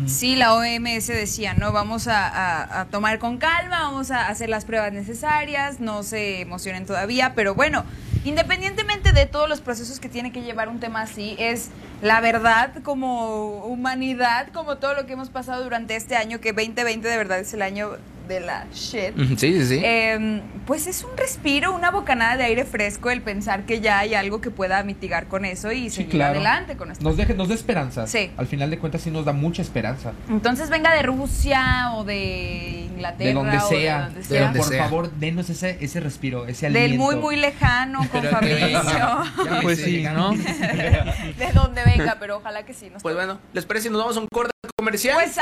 Sí, 0.06 0.36
la 0.36 0.54
OMS 0.54 1.06
decía, 1.06 1.54
no, 1.54 1.72
vamos 1.72 2.08
a, 2.08 2.86
tomar 2.90 3.18
con 3.18 3.38
calma, 3.38 3.82
vamos 3.82 4.10
a 4.10 4.28
hacer 4.28 4.48
las 4.48 4.64
pruebas 4.64 4.92
necesarias, 4.92 5.80
no 5.80 6.02
se 6.02 6.40
emocionen 6.40 6.86
todavía, 6.86 7.34
pero 7.34 7.54
bueno, 7.54 7.84
independientemente 8.24 9.12
de 9.12 9.26
todos 9.26 9.48
los 9.48 9.60
procesos 9.60 10.00
que 10.00 10.08
tiene 10.08 10.32
que 10.32 10.42
llevar 10.42 10.68
un 10.68 10.80
tema 10.80 11.02
así, 11.02 11.36
es 11.38 11.68
la 12.02 12.20
verdad 12.20 12.82
como 12.82 13.64
humanidad, 13.64 14.48
como 14.52 14.78
todo 14.78 14.94
lo 14.94 15.06
que 15.06 15.12
hemos 15.14 15.30
pasado 15.30 15.62
durante 15.62 15.96
este 15.96 16.16
año, 16.16 16.40
que 16.40 16.52
2020 16.52 17.06
de 17.06 17.16
verdad 17.16 17.38
es 17.38 17.52
el 17.54 17.62
año 17.62 17.90
de 18.30 18.40
la 18.40 18.66
shit. 18.72 19.14
Sí, 19.36 19.36
sí, 19.60 19.66
sí. 19.66 19.80
Eh, 19.84 20.40
pues 20.66 20.86
es 20.86 21.04
un 21.04 21.14
respiro, 21.18 21.74
una 21.74 21.90
bocanada 21.90 22.36
de 22.38 22.44
aire 22.44 22.64
fresco 22.64 23.10
el 23.10 23.20
pensar 23.20 23.66
que 23.66 23.80
ya 23.80 23.98
hay 23.98 24.14
algo 24.14 24.40
que 24.40 24.50
pueda 24.50 24.82
mitigar 24.84 25.26
con 25.26 25.44
eso 25.44 25.72
y 25.72 25.90
Sí, 25.90 25.96
seguir 25.96 26.10
claro. 26.12 26.36
adelante 26.36 26.76
con 26.76 26.90
esto. 26.90 27.04
Nos, 27.04 27.16
deje- 27.18 27.34
nos 27.34 27.48
da 27.48 27.54
esperanza. 27.54 28.06
Sí. 28.06 28.30
Al 28.38 28.46
final 28.46 28.70
de 28.70 28.78
cuentas 28.78 29.02
sí 29.02 29.10
nos 29.10 29.24
da 29.24 29.32
mucha 29.32 29.60
esperanza. 29.60 30.12
Entonces 30.28 30.70
venga 30.70 30.94
de 30.94 31.02
Rusia 31.02 31.92
o 31.94 32.04
de 32.04 32.86
Inglaterra 32.92 33.28
De 33.28 33.34
donde 33.34 33.56
o 33.58 33.68
sea. 33.68 33.98
de 33.98 34.04
donde 34.04 34.20
De 34.20 34.24
sea. 34.24 34.42
donde 34.44 34.58
por 34.60 34.68
sea. 34.68 34.84
favor, 34.84 35.10
denos 35.12 35.50
ese, 35.50 35.76
ese 35.80 36.00
respiro, 36.00 36.46
ese 36.46 36.66
Del 36.70 36.76
aliento. 36.76 37.04
muy 37.04 37.16
muy 37.16 37.36
lejano 37.36 37.98
con 38.12 38.20
Pero- 38.22 38.30
Fabricio. 38.30 38.80
Ya 38.80 39.58
Pues 39.62 39.82
sí. 39.82 40.02
¿no? 40.04 40.30
de 40.34 41.52
donde 41.52 41.82
venga, 41.84 42.16
pero 42.20 42.36
ojalá 42.36 42.64
que 42.64 42.72
sí. 42.74 42.90
nos 42.90 43.02
Pues 43.02 43.14
toque. 43.14 43.26
bueno, 43.26 43.40
¿les 43.52 43.66
parece 43.66 43.88
si 43.88 43.90
nos 43.92 44.00
vamos 44.00 44.16
a 44.16 44.20
un 44.20 44.28
corte 44.32 44.50
comercial? 44.76 45.14
Pues 45.14 45.36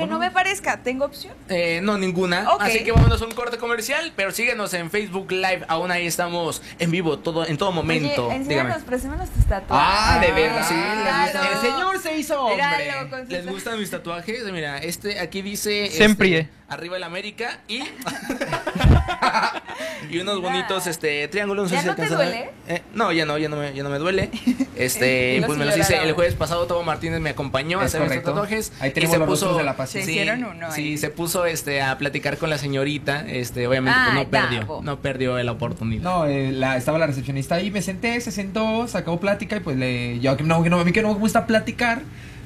que 0.00 0.06
no 0.06 0.18
me 0.18 0.30
parezca, 0.30 0.82
tengo 0.82 1.04
opción. 1.04 1.34
Eh, 1.48 1.80
no, 1.82 1.98
ninguna. 1.98 2.46
Así 2.58 2.84
que 2.84 2.92
vámonos 2.92 3.20
a 3.22 3.26
un 3.26 3.32
corte 3.32 3.58
comercial, 3.58 4.12
pero 4.16 4.30
síguenos 4.32 4.72
en 4.74 4.90
Facebook 4.90 5.30
Live. 5.30 5.64
Aún 5.68 5.90
ahí 5.90 6.06
estamos 6.06 6.62
en 6.78 6.90
vivo 6.90 7.18
todo, 7.18 7.46
en 7.46 7.56
todo 7.56 7.72
momento. 7.72 8.26
Oye, 8.26 8.36
enséñanos, 8.36 8.82
presémanos 8.82 9.30
tus 9.30 9.44
tatuajes. 9.46 9.88
Ah, 9.90 10.18
de 10.20 10.32
verdad. 10.32 10.66
sí, 10.68 10.74
les. 10.74 11.52
El 11.52 11.60
señor 11.60 11.98
se 11.98 12.16
hizo 12.16 12.40
hombre. 12.42 12.64
Míralo, 12.78 13.24
¿Les 13.28 13.46
gustan 13.46 13.78
mis 13.78 13.90
tatuajes? 13.90 14.44
Mira, 14.52 14.78
este 14.78 15.18
aquí 15.18 15.42
dice 15.42 15.88
Siempre. 15.90 16.48
Arriba 16.70 16.96
el 16.96 17.02
América 17.02 17.58
y 17.68 17.80
y 20.10 20.18
unos 20.18 20.40
bonitos 20.40 20.86
este 20.86 21.26
triángulos. 21.28 21.70
¿Ya 21.70 21.78
sé 21.78 21.82
si 21.82 21.88
no 21.88 21.94
te 21.96 22.02
alcanzan 22.02 22.26
a 22.26 22.30
ver. 22.30 22.38
duele? 22.44 22.50
Eh, 22.68 22.82
no, 22.94 23.12
ya 23.12 23.26
no, 23.26 23.38
ya 23.38 23.48
no 23.48 23.56
me, 23.56 23.74
ya 23.74 23.82
no 23.82 23.90
me 23.90 23.98
duele. 23.98 24.30
Este, 24.76 25.42
pues 25.44 25.58
me 25.58 25.66
los 25.66 25.76
hice 25.76 26.02
el 26.02 26.14
jueves 26.14 26.34
pasado. 26.34 26.66
Tobo 26.66 26.82
Martínez 26.82 27.20
me 27.20 27.30
acompañó 27.30 27.80
a 27.80 27.84
Es 27.84 27.94
hacer 27.94 28.00
estos 28.00 28.22
correcto. 28.22 28.30
tatuajes. 28.32 28.72
Ahí 28.80 28.92
y 28.96 29.06
se 29.06 29.18
los 29.18 29.28
puso 29.28 29.58
de 29.58 29.64
la 29.64 29.72
uno 29.74 30.72
Sí, 30.72 30.80
ahí. 30.80 30.96
se 30.96 31.10
puso 31.10 31.44
este 31.44 31.82
a 31.82 31.98
platicar 31.98 32.38
con 32.38 32.48
la 32.48 32.56
señorita. 32.56 33.26
Este, 33.28 33.66
obviamente 33.66 33.98
pues, 34.06 34.16
Ay, 34.16 34.24
no 34.24 34.30
perdió, 34.30 34.80
no 34.82 35.00
perdió 35.00 35.42
la 35.42 35.52
oportunidad. 35.52 36.02
No, 36.02 36.24
eh, 36.24 36.50
la, 36.52 36.78
estaba 36.78 36.98
la 36.98 37.06
recepcionista 37.06 37.56
ahí, 37.56 37.70
me 37.70 37.82
senté, 37.82 38.18
se 38.22 38.30
sentó, 38.30 38.88
sacó 38.88 39.20
plática 39.20 39.56
y 39.56 39.60
pues 39.60 39.76
le. 39.76 40.18
Yo 40.20 40.34
que 40.38 40.44
no, 40.44 40.62
que 40.62 40.70
no, 40.70 40.80
a 40.80 40.84
mí 40.84 40.92
que 40.92 41.02
no 41.02 41.12
me 41.12 41.18
gusta 41.18 41.46
platicar. 41.46 42.00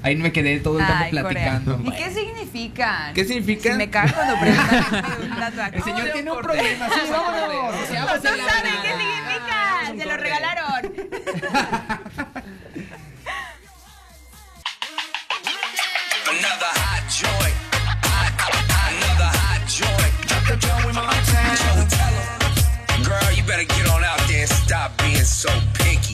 Ahí 0.05 0.17
me 0.17 0.33
quedé 0.33 0.61
todo 0.61 0.79
el 0.79 0.85
tiempo 0.87 1.07
platicando. 1.11 1.81
¿Y 1.83 1.91
qué 1.93 2.11
significan? 2.13 3.15
¿Qué 3.15 3.25
significan? 3.25 3.73
Si 3.73 3.79
me 3.79 3.89
cago 3.89 4.13
cuando 4.15 4.39
preguntan. 4.41 5.75
el 5.75 5.83
señor 5.83 6.11
tiene 6.13 6.31
un 6.31 6.43
problema. 6.43 6.89
Sí, 6.91 7.01
vámonos. 7.11 7.75
No 7.75 7.87
saben 7.89 8.75
qué 8.83 8.93
significan. 8.99 9.99
Se 9.99 10.05
lo 10.05 10.17
regalaron. 10.19 11.95
Girl, 23.05 23.33
you 23.37 23.43
better 23.45 23.65
get 23.65 23.89
on 23.91 24.03
out 24.03 24.19
there 24.27 24.41
and 24.41 24.49
stop 24.51 24.97
being 24.99 25.17
so 25.25 25.51
picky. 25.75 26.14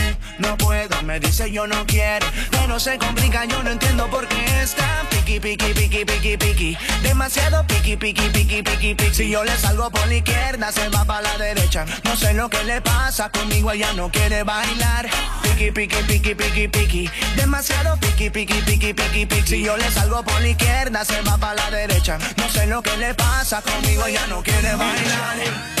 No 0.39 0.57
puedo, 0.57 1.01
me 1.03 1.19
dice 1.19 1.51
yo 1.51 1.67
no 1.67 1.85
quiero, 1.85 2.25
pero 2.51 2.79
se 2.79 2.97
complica, 2.97 3.45
yo 3.45 3.61
no 3.63 3.71
entiendo 3.71 4.07
por 4.09 4.27
qué 4.27 4.61
está 4.61 5.05
piqui, 5.09 5.39
piqui, 5.39 5.73
piqui, 5.73 6.05
piqui, 6.05 6.37
piqui, 6.37 6.77
demasiado 7.03 7.65
piqui, 7.67 7.95
piqui, 7.95 8.29
piqui, 8.29 8.63
piqui, 8.63 8.95
piqui. 8.95 9.13
Si 9.13 9.29
yo 9.29 9.43
le 9.43 9.55
salgo 9.57 9.89
por 9.91 10.07
la 10.07 10.15
izquierda, 10.15 10.71
se 10.71 10.89
va 10.89 11.05
para 11.05 11.21
la 11.21 11.37
derecha. 11.37 11.85
No 12.03 12.15
sé 12.15 12.33
lo 12.33 12.49
que 12.49 12.63
le 12.63 12.81
pasa 12.81 13.29
conmigo, 13.29 13.71
ella 13.71 13.93
no 13.93 14.09
quiere 14.09 14.43
bailar. 14.43 15.09
Piqui, 15.43 15.71
piqui, 15.71 15.97
piqui, 16.07 16.35
piqui, 16.35 16.67
piqui, 16.67 17.09
demasiado 17.35 17.97
piqui, 17.97 18.29
piqui, 18.29 18.61
piqui, 18.61 18.93
piqui, 18.93 19.25
piqui. 19.25 19.47
Si 19.47 19.63
yo 19.63 19.77
le 19.77 19.89
salgo 19.91 20.23
por 20.23 20.41
la 20.41 20.49
izquierda, 20.49 21.05
se 21.05 21.21
va 21.21 21.37
para 21.37 21.55
la 21.55 21.71
derecha. 21.71 22.17
No 22.37 22.49
sé 22.49 22.65
lo 22.67 22.81
que 22.81 22.95
le 22.97 23.13
pasa 23.13 23.61
conmigo, 23.61 24.05
ella 24.05 24.25
no 24.27 24.41
quiere 24.41 24.75
bailar. 24.75 25.80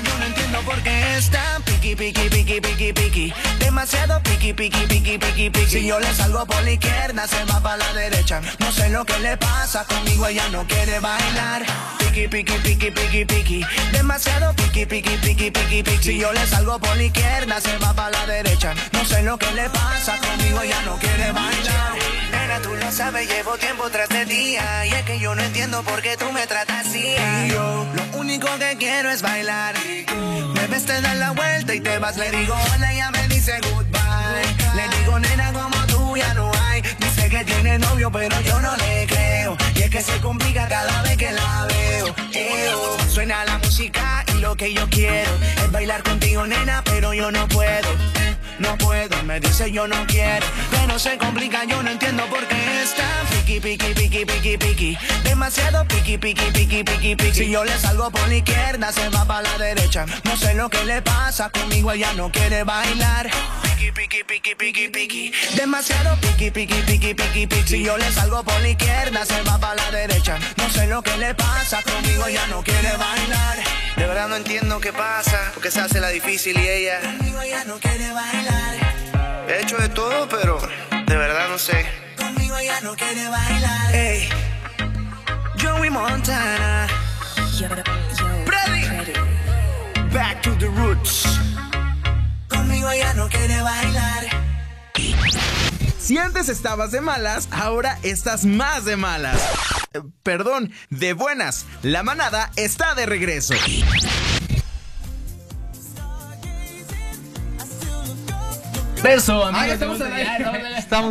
yo 0.00 0.18
no 0.18 0.24
entiendo 0.26 0.60
por 0.62 0.82
qué 0.82 1.16
está 1.16 1.60
piqui, 1.64 1.94
piqui, 1.96 2.28
piqui, 2.28 2.60
piqui, 2.60 2.92
piqui. 2.92 3.34
Demasiado 3.58 4.22
piqui, 4.22 4.52
piqui, 4.52 4.86
piqui, 4.86 5.18
piqui, 5.18 5.50
piqui. 5.50 5.70
Si 5.70 5.86
yo 5.86 5.98
le 5.98 6.12
salgo 6.14 6.46
por 6.46 6.62
la 6.62 6.72
izquierda, 6.72 7.26
se 7.26 7.44
va 7.44 7.60
para 7.60 7.76
la 7.78 7.92
derecha. 7.92 8.40
No 8.58 8.70
sé 8.72 8.88
lo 8.88 9.04
que 9.04 9.18
le 9.18 9.36
pasa 9.36 9.84
conmigo, 9.84 10.26
ella 10.26 10.48
no 10.50 10.66
quiere 10.66 11.00
bailar. 11.00 11.64
Piqui, 11.98 12.28
piqui, 12.28 12.54
piqui, 12.58 12.90
piqui, 12.90 13.24
piqui. 13.24 13.66
Demasiado 13.92 14.54
piqui, 14.54 14.86
piqui, 14.86 15.16
piqui, 15.18 15.50
piqui, 15.50 15.82
piqui. 15.82 16.02
Si 16.02 16.18
yo 16.18 16.32
le 16.32 16.46
salgo 16.46 16.78
por 16.78 16.96
la 16.96 17.02
izquierda, 17.02 17.60
se 17.60 17.76
va 17.78 17.92
para 17.94 18.10
la 18.10 18.26
derecha. 18.26 18.74
No 18.92 19.04
sé 19.04 19.22
lo 19.22 19.38
que 19.38 19.50
le 19.52 19.68
pasa 19.70 20.18
conmigo, 20.18 20.62
ella 20.62 20.80
no 20.84 20.96
quiere 20.98 21.32
bailar. 21.32 21.94
Nena, 22.30 22.60
tú 22.60 22.74
lo 22.74 22.90
sabes, 22.92 23.28
llevo 23.28 23.56
tiempo 23.58 23.90
tras 23.90 24.08
de 24.08 24.24
día. 24.26 24.86
Y 24.86 24.94
es 24.94 25.02
que 25.02 25.18
yo 25.18 25.34
no 25.34 25.42
entiendo 25.42 25.82
por 25.82 26.02
qué 26.02 26.16
tú 26.16 26.30
me 26.32 26.46
tratas 26.46 26.86
así. 26.86 27.14
Yo, 27.48 27.86
lo 27.94 28.18
único 28.18 28.48
que 28.58 28.76
quiero 28.78 29.10
es 29.10 29.22
bailar. 29.22 29.74
Me 30.54 30.66
ves, 30.66 30.84
te 30.84 31.00
das 31.00 31.16
la 31.16 31.30
vuelta 31.32 31.74
y 31.74 31.80
te 31.80 31.98
vas. 31.98 32.16
Le 32.16 32.30
digo 32.30 32.54
hola, 32.74 32.92
ella 32.92 33.10
me 33.10 33.28
dice 33.28 33.58
goodbye. 33.70 34.42
Le 34.76 34.96
digo 34.96 35.18
nena, 35.18 35.52
como 35.52 35.86
tú 35.86 36.16
ya 36.16 36.34
no 36.34 36.50
hay. 36.64 36.82
Dice 36.82 37.28
que 37.28 37.44
tiene 37.44 37.78
novio, 37.78 38.10
pero 38.10 38.40
yo 38.42 38.60
no 38.60 38.76
le 38.76 39.06
creo. 39.06 39.56
Y 39.74 39.82
es 39.82 39.90
que 39.90 40.02
se 40.02 40.18
complica 40.20 40.68
cada 40.68 41.02
vez 41.02 41.16
que 41.16 41.32
la 41.32 41.66
veo. 41.68 42.14
Eo, 42.32 42.98
suena 43.08 43.44
la 43.44 43.58
música 43.58 44.24
y 44.34 44.38
lo 44.40 44.56
que 44.56 44.72
yo 44.72 44.88
quiero 44.88 45.30
es 45.56 45.70
bailar 45.70 46.02
contigo, 46.02 46.46
nena, 46.46 46.82
pero 46.84 47.14
yo 47.14 47.30
no 47.30 47.46
puedo. 47.48 47.88
No 48.58 48.76
puedo, 48.78 49.22
me 49.24 49.40
dice 49.40 49.70
yo 49.72 49.86
no 49.88 50.06
quiero, 50.06 50.46
pero 50.70 50.98
se 50.98 51.18
complica, 51.18 51.64
yo 51.64 51.82
no 51.82 51.90
entiendo 51.90 52.24
por 52.26 52.46
qué 52.46 52.82
está 52.82 53.04
piqui, 53.30 53.60
piqui, 53.60 53.94
piqui, 53.94 54.24
piqui, 54.24 54.56
piqui, 54.58 54.98
demasiado 55.24 55.84
piqui, 55.86 56.18
piqui, 56.18 56.44
piqui, 56.52 56.84
piqui, 56.84 57.16
piqui. 57.16 57.34
Si 57.34 57.50
yo 57.50 57.64
le 57.64 57.76
salgo 57.78 58.10
por 58.10 58.28
la 58.28 58.36
izquierda, 58.36 58.92
se 58.92 59.08
va 59.08 59.24
para 59.24 59.42
la 59.42 59.58
derecha. 59.58 60.06
No 60.24 60.36
sé 60.36 60.54
lo 60.54 60.68
que 60.68 60.84
le 60.84 61.02
pasa 61.02 61.50
conmigo, 61.50 61.92
ella 61.92 62.12
no 62.14 62.30
quiere 62.30 62.64
bailar. 62.64 63.30
Piqui, 63.82 64.22
piqui, 64.22 64.22
piqui, 64.22 64.54
piqui, 64.54 64.88
piqui, 64.90 65.32
demasiado 65.56 66.16
piqui, 66.20 66.52
piqui, 66.52 66.82
piqui, 66.86 67.14
piqui, 67.14 67.46
piqui. 67.48 67.68
Si 67.68 67.82
yo 67.82 67.96
le 67.98 68.12
salgo 68.12 68.44
por 68.44 68.60
la 68.60 68.68
izquierda, 68.68 69.26
se 69.26 69.42
va 69.42 69.58
para 69.58 69.74
la 69.74 69.90
derecha. 69.90 70.38
No 70.56 70.70
sé 70.70 70.86
lo 70.86 71.02
que 71.02 71.16
le 71.16 71.34
pasa 71.34 71.82
conmigo, 71.82 72.24
ella 72.26 72.46
no 72.46 72.62
quiere 72.62 72.96
bailar. 72.96 73.58
De 73.96 74.06
verdad 74.06 74.28
no 74.28 74.36
entiendo 74.36 74.78
qué 74.80 74.92
pasa, 74.92 75.50
porque 75.52 75.72
se 75.72 75.80
hace 75.80 75.98
la 75.98 76.10
difícil 76.10 76.56
y 76.60 76.68
ella. 76.68 77.00
Conmigo 77.00 77.40
ella 77.40 77.64
no 77.64 77.80
quiere 77.80 78.12
bailar. 78.12 79.48
He 79.48 79.62
hecho 79.62 79.76
de 79.76 79.88
todo, 79.88 80.28
pero 80.28 80.60
de 81.04 81.16
verdad 81.16 81.48
no 81.48 81.58
sé. 81.58 81.84
Conmigo 82.16 82.56
ella 82.58 82.80
no 82.82 82.94
quiere 82.94 83.28
bailar. 83.28 83.92
Hey, 83.92 84.28
Joey 85.60 85.90
Montana. 85.90 86.86
Freddy. 88.46 89.12
Back 90.12 90.40
to 90.42 90.54
the 90.54 90.68
roots. 90.68 91.51
Si 95.98 96.18
antes 96.18 96.48
estabas 96.48 96.90
de 96.90 97.00
malas, 97.00 97.48
ahora 97.52 97.98
estás 98.02 98.44
más 98.44 98.84
de 98.84 98.96
malas. 98.96 99.40
Eh, 99.92 100.00
Perdón, 100.22 100.72
de 100.90 101.12
buenas. 101.12 101.64
La 101.82 102.02
manada 102.02 102.50
está 102.56 102.94
de 102.94 103.06
regreso. 103.06 103.54
Eso, 109.04 109.44
Ah, 109.44 109.50
ya 109.52 109.58
amigos. 109.58 109.72
estamos 109.74 109.98
ya, 109.98 110.04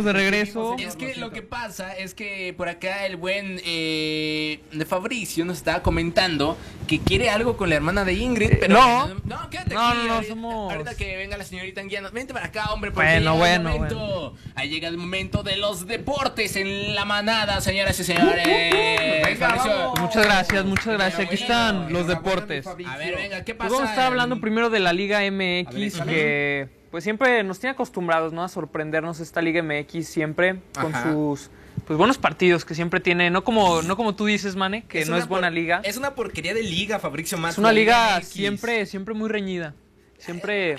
de 0.02 0.12
regreso. 0.12 0.76
Es 0.78 0.96
que 0.96 1.14
lo 1.16 1.30
que 1.30 1.42
pasa 1.42 1.94
es 1.96 2.14
que 2.14 2.54
por 2.56 2.68
acá 2.68 3.04
el 3.06 3.16
buen 3.16 3.60
eh, 3.64 4.60
de 4.72 4.86
Fabricio 4.86 5.44
nos 5.44 5.58
estaba 5.58 5.82
comentando 5.82 6.56
que 6.86 6.98
quiere 7.00 7.28
algo 7.30 7.56
con 7.56 7.68
la 7.68 7.76
hermana 7.76 8.04
de 8.04 8.14
Ingrid, 8.14 8.52
pero 8.60 8.74
no. 8.74 9.08
no, 9.24 9.50
quédate 9.50 9.74
No, 9.74 9.88
aquí. 9.88 9.98
no, 9.98 10.04
no, 10.06 10.14
ahorita, 10.14 10.32
somos- 10.34 10.72
ahorita 10.72 10.94
que 10.96 11.16
venga 11.16 11.36
la 11.36 11.44
señorita 11.44 11.80
Anguiano, 11.80 12.10
vente 12.10 12.32
para 12.32 12.46
acá, 12.46 12.72
hombre, 12.72 12.90
porque 12.92 13.08
Bueno, 13.10 13.34
llega 13.34 13.54
el 13.54 13.62
bueno, 13.62 13.76
momento, 13.78 14.34
ahí 14.54 14.68
llega 14.70 14.88
el 14.88 14.96
momento 14.96 15.42
de 15.42 15.56
los 15.56 15.86
deportes 15.86 16.56
en 16.56 16.94
la 16.94 17.04
manada, 17.04 17.60
señoras 17.60 17.98
y 18.00 18.04
señores. 18.04 18.44
Venga, 18.46 19.36
Fabricio. 19.48 19.70
vamos. 19.78 20.00
Muchas 20.00 20.24
gracias, 20.24 20.64
muchas 20.64 20.86
gracias. 20.86 21.20
Aquí 21.26 21.34
están 21.34 21.92
los 21.92 22.06
deportes. 22.06 22.66
A 22.66 22.74
ver, 22.74 23.16
venga, 23.16 23.44
¿qué 23.44 23.54
pasa? 23.54 23.68
Pues 23.68 23.72
vamos 23.72 23.88
a 23.88 23.90
estar 23.92 24.06
hablando 24.06 24.40
primero 24.40 24.70
de 24.70 24.80
la 24.80 24.92
Liga 24.92 25.20
MX, 25.30 26.00
que 26.02 26.81
pues 26.92 27.02
siempre 27.02 27.42
nos 27.42 27.58
tiene 27.58 27.72
acostumbrados, 27.72 28.32
¿no? 28.32 28.44
A 28.44 28.48
sorprendernos 28.48 29.18
esta 29.18 29.42
Liga 29.42 29.60
MX 29.62 30.06
siempre 30.06 30.60
con 30.80 30.94
Ajá. 30.94 31.10
sus 31.12 31.50
pues 31.86 31.96
buenos 31.98 32.18
partidos 32.18 32.64
que 32.64 32.74
siempre 32.76 33.00
tiene, 33.00 33.30
no 33.30 33.42
como 33.42 33.82
no 33.82 33.96
como 33.96 34.14
tú 34.14 34.26
dices, 34.26 34.54
Mane, 34.54 34.84
que 34.84 35.04
no 35.06 35.16
es 35.16 35.26
buena 35.26 35.48
por- 35.48 35.54
liga. 35.54 35.80
Es 35.82 35.96
una 35.96 36.14
porquería 36.14 36.54
de 36.54 36.62
liga, 36.62 37.00
Fabricio 37.00 37.38
más. 37.38 37.54
Es 37.54 37.58
una 37.58 37.72
liga 37.72 38.18
MX. 38.18 38.28
siempre 38.28 38.86
siempre 38.86 39.14
muy 39.14 39.28
reñida. 39.28 39.74
Siempre 40.18 40.76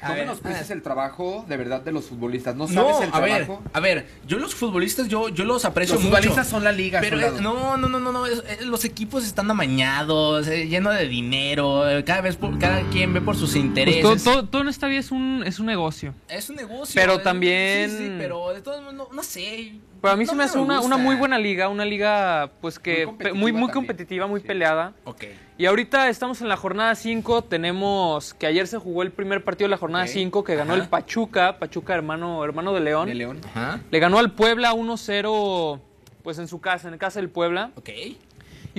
No 0.00 0.08
A 0.08 0.10
ver, 0.12 0.20
menosprecies 0.20 0.70
el 0.70 0.82
trabajo 0.82 1.44
de 1.48 1.56
verdad 1.56 1.80
de 1.80 1.92
los 1.92 2.04
futbolistas. 2.06 2.54
No 2.54 2.66
sabes 2.68 2.76
No, 2.96 3.02
el 3.02 3.10
a 3.12 3.20
ver, 3.20 3.44
trabajo. 3.46 3.62
a 3.72 3.80
ver, 3.80 4.06
yo 4.26 4.38
los 4.38 4.54
futbolistas, 4.54 5.08
yo, 5.08 5.28
yo 5.28 5.44
los 5.44 5.64
aprecio 5.64 5.94
Los 5.96 6.04
mucho. 6.04 6.16
futbolistas 6.16 6.46
son 6.48 6.62
la 6.64 6.72
liga, 6.72 7.00
Pero 7.00 7.20
eh, 7.20 7.32
no, 7.40 7.76
no, 7.76 7.88
no, 7.88 7.98
no, 7.98 8.12
no, 8.12 8.26
es- 8.26 8.42
eh, 8.46 8.58
los 8.64 8.84
equipos 8.84 9.24
están 9.24 9.50
amañados, 9.50 10.46
eh, 10.48 10.68
llenos 10.68 10.94
de 10.94 11.08
dinero, 11.08 11.88
eh, 11.88 12.04
cada 12.04 12.20
vez 12.20 12.36
por- 12.36 12.58
cada 12.58 12.82
quien 12.90 13.12
ve 13.12 13.20
por 13.20 13.34
sus 13.36 13.50
pues, 13.50 13.64
intereses. 13.64 14.02
todo, 14.02 14.16
todo, 14.16 14.44
todo 14.48 14.62
en 14.62 14.68
esta 14.68 14.86
vida 14.86 15.00
es 15.00 15.10
un 15.10 15.42
es 15.46 15.58
un 15.58 15.66
negocio. 15.66 16.14
Es 16.28 16.48
un 16.50 16.56
negocio. 16.56 16.92
Pero 16.94 17.14
eh, 17.14 17.18
también- 17.18 17.90
Sí, 17.90 17.96
sí, 17.98 18.14
pero 18.18 18.52
de 18.54 18.60
todos 18.62 18.80
modos, 18.80 18.94
no, 18.94 19.08
no 19.12 19.22
sé. 19.22 19.74
Pero 20.00 20.14
a 20.14 20.16
mí 20.16 20.24
no 20.24 20.30
se 20.30 20.36
me 20.36 20.44
hace 20.44 20.58
una, 20.58 20.80
una 20.80 20.96
muy 20.96 21.16
buena 21.16 21.38
liga, 21.38 21.68
una 21.68 21.84
liga 21.84 22.50
pues 22.60 22.78
que 22.78 23.06
Muy 23.06 23.16
pe- 23.16 23.32
muy, 23.32 23.50
competitiva 23.52 23.58
muy 23.60 23.70
competitiva, 23.72 24.26
muy 24.26 24.40
peleada. 24.40 24.92
Ok. 25.04 25.24
Y 25.58 25.66
ahorita 25.66 26.08
estamos 26.08 26.40
en 26.40 26.48
la 26.48 26.56
jornada 26.56 26.94
5, 26.94 27.42
tenemos 27.44 28.32
que 28.34 28.46
ayer 28.46 28.66
se 28.68 28.78
jugó 28.78 29.02
el 29.02 29.10
primer 29.10 29.42
partido 29.42 29.66
de 29.66 29.70
la 29.70 29.76
jornada 29.78 30.04
Ok. 30.04 30.10
5 30.10 30.44
que 30.44 30.54
ganó 30.54 30.74
Ajá. 30.74 30.82
el 30.82 30.88
Pachuca, 30.88 31.58
Pachuca 31.58 31.94
hermano, 31.94 32.44
hermano 32.44 32.72
de 32.74 32.80
León. 32.80 33.08
De 33.08 33.14
León. 33.14 33.40
Ajá. 33.54 33.80
Le 33.90 33.98
ganó 33.98 34.18
al 34.18 34.30
Puebla 34.32 34.72
1-0 34.72 35.80
pues 36.22 36.38
en 36.38 36.46
su 36.48 36.60
casa, 36.60 36.88
en 36.88 36.98
casa 36.98 37.18
del 37.20 37.28
Puebla. 37.30 37.70
Ok. 37.76 37.88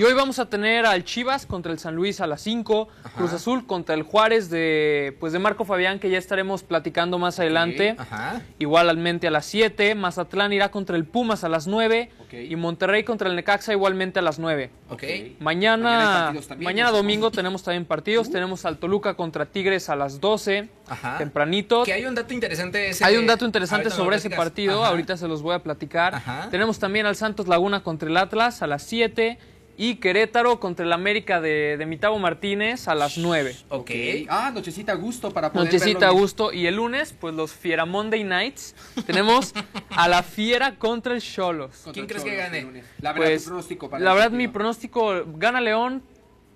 Y 0.00 0.02
hoy 0.02 0.14
vamos 0.14 0.38
a 0.38 0.48
tener 0.48 0.86
al 0.86 1.04
Chivas 1.04 1.44
contra 1.44 1.72
el 1.72 1.78
San 1.78 1.94
Luis 1.94 2.22
a 2.22 2.26
las 2.26 2.40
5, 2.40 2.88
Cruz 3.18 3.34
Azul 3.34 3.66
contra 3.66 3.94
el 3.94 4.02
Juárez 4.02 4.48
de 4.48 5.14
pues 5.20 5.34
de 5.34 5.38
Marco 5.38 5.66
Fabián 5.66 5.98
que 5.98 6.08
ya 6.08 6.16
estaremos 6.16 6.62
platicando 6.62 7.18
más 7.18 7.38
adelante. 7.38 7.96
Ajá. 7.98 8.40
Igualmente 8.58 9.26
a 9.26 9.30
las 9.30 9.44
7, 9.44 9.94
Mazatlán 9.94 10.54
irá 10.54 10.70
contra 10.70 10.96
el 10.96 11.04
Pumas 11.04 11.44
a 11.44 11.50
las 11.50 11.66
9 11.66 12.08
Ok. 12.18 12.32
y 12.32 12.56
Monterrey 12.56 13.04
contra 13.04 13.28
el 13.28 13.36
Necaxa 13.36 13.74
igualmente 13.74 14.20
a 14.20 14.22
las 14.22 14.38
9. 14.38 14.70
Ok. 14.88 15.02
Mañana 15.38 16.32
Mañana, 16.58 16.92
domingo 16.92 17.30
tenemos 17.30 17.62
también 17.62 17.84
partidos. 17.84 18.30
Tenemos 18.30 18.64
al 18.64 18.78
Toluca 18.78 19.12
contra 19.16 19.44
Tigres 19.44 19.90
a 19.90 19.96
las 19.96 20.18
12, 20.18 20.70
Ajá. 20.88 21.18
tempranito. 21.18 21.84
Que 21.84 21.92
hay 21.92 22.06
un 22.06 22.14
dato 22.14 22.32
interesante 22.32 22.88
ese. 22.88 23.04
Hay 23.04 23.18
un 23.18 23.26
dato 23.26 23.44
interesante 23.44 23.90
sobre 23.90 24.16
ese 24.16 24.30
partido, 24.30 24.82
ahorita 24.82 25.18
se 25.18 25.28
los 25.28 25.42
voy 25.42 25.56
a 25.56 25.58
platicar. 25.58 26.14
Ajá. 26.14 26.48
Tenemos 26.50 26.78
también 26.78 27.04
al 27.04 27.16
Santos 27.16 27.48
Laguna 27.48 27.82
contra 27.82 28.08
el 28.08 28.16
Atlas 28.16 28.62
a 28.62 28.66
las 28.66 28.82
7 28.84 29.36
Y 29.82 29.94
Querétaro 29.94 30.60
contra 30.60 30.84
el 30.84 30.92
América 30.92 31.40
de, 31.40 31.76
de 31.78 31.86
Mitavo 31.86 32.18
Martínez 32.18 32.86
a 32.86 32.94
las 32.94 33.16
9. 33.16 33.56
Ok. 33.70 33.90
Ah, 34.28 34.50
nochecita 34.52 34.92
a 34.92 34.94
gusto 34.94 35.30
para 35.30 35.50
poder 35.50 35.72
Nochecita 35.72 36.06
a 36.08 36.10
gusto. 36.10 36.52
Y 36.52 36.66
el 36.66 36.76
lunes, 36.76 37.14
pues 37.18 37.32
los 37.34 37.54
Fiera 37.54 37.86
Monday 37.86 38.22
Nights. 38.22 38.74
Tenemos 39.06 39.54
a 39.88 40.06
la 40.06 40.22
Fiera 40.22 40.74
contra 40.76 41.14
el 41.14 41.22
Cholos. 41.22 41.86
¿Quién 41.94 42.06
crees 42.06 42.22
que 42.24 42.28
Cholos 42.32 42.44
gane? 42.44 42.58
el 42.58 42.64
lunes. 42.66 42.84
La 43.00 43.14
verdad, 43.14 43.26
Pues, 43.28 43.42
tu 43.44 43.48
pronóstico 43.48 43.88
para 43.88 44.04
la 44.04 44.12
verdad, 44.12 44.30
mi 44.32 44.48
pronóstico 44.48 45.24
gana 45.36 45.62
León 45.62 46.02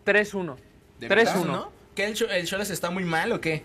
3-1. 0.04 0.56
¿De 1.00 1.06
3-1. 1.08 1.08
verdad, 1.08 1.44
¿No? 1.46 1.72
¿Que 1.94 2.04
el, 2.04 2.12
Cho- 2.14 2.28
el 2.28 2.44
Cholas 2.46 2.68
está 2.68 2.90
muy 2.90 3.04
mal 3.04 3.32
o 3.32 3.40
qué? 3.40 3.62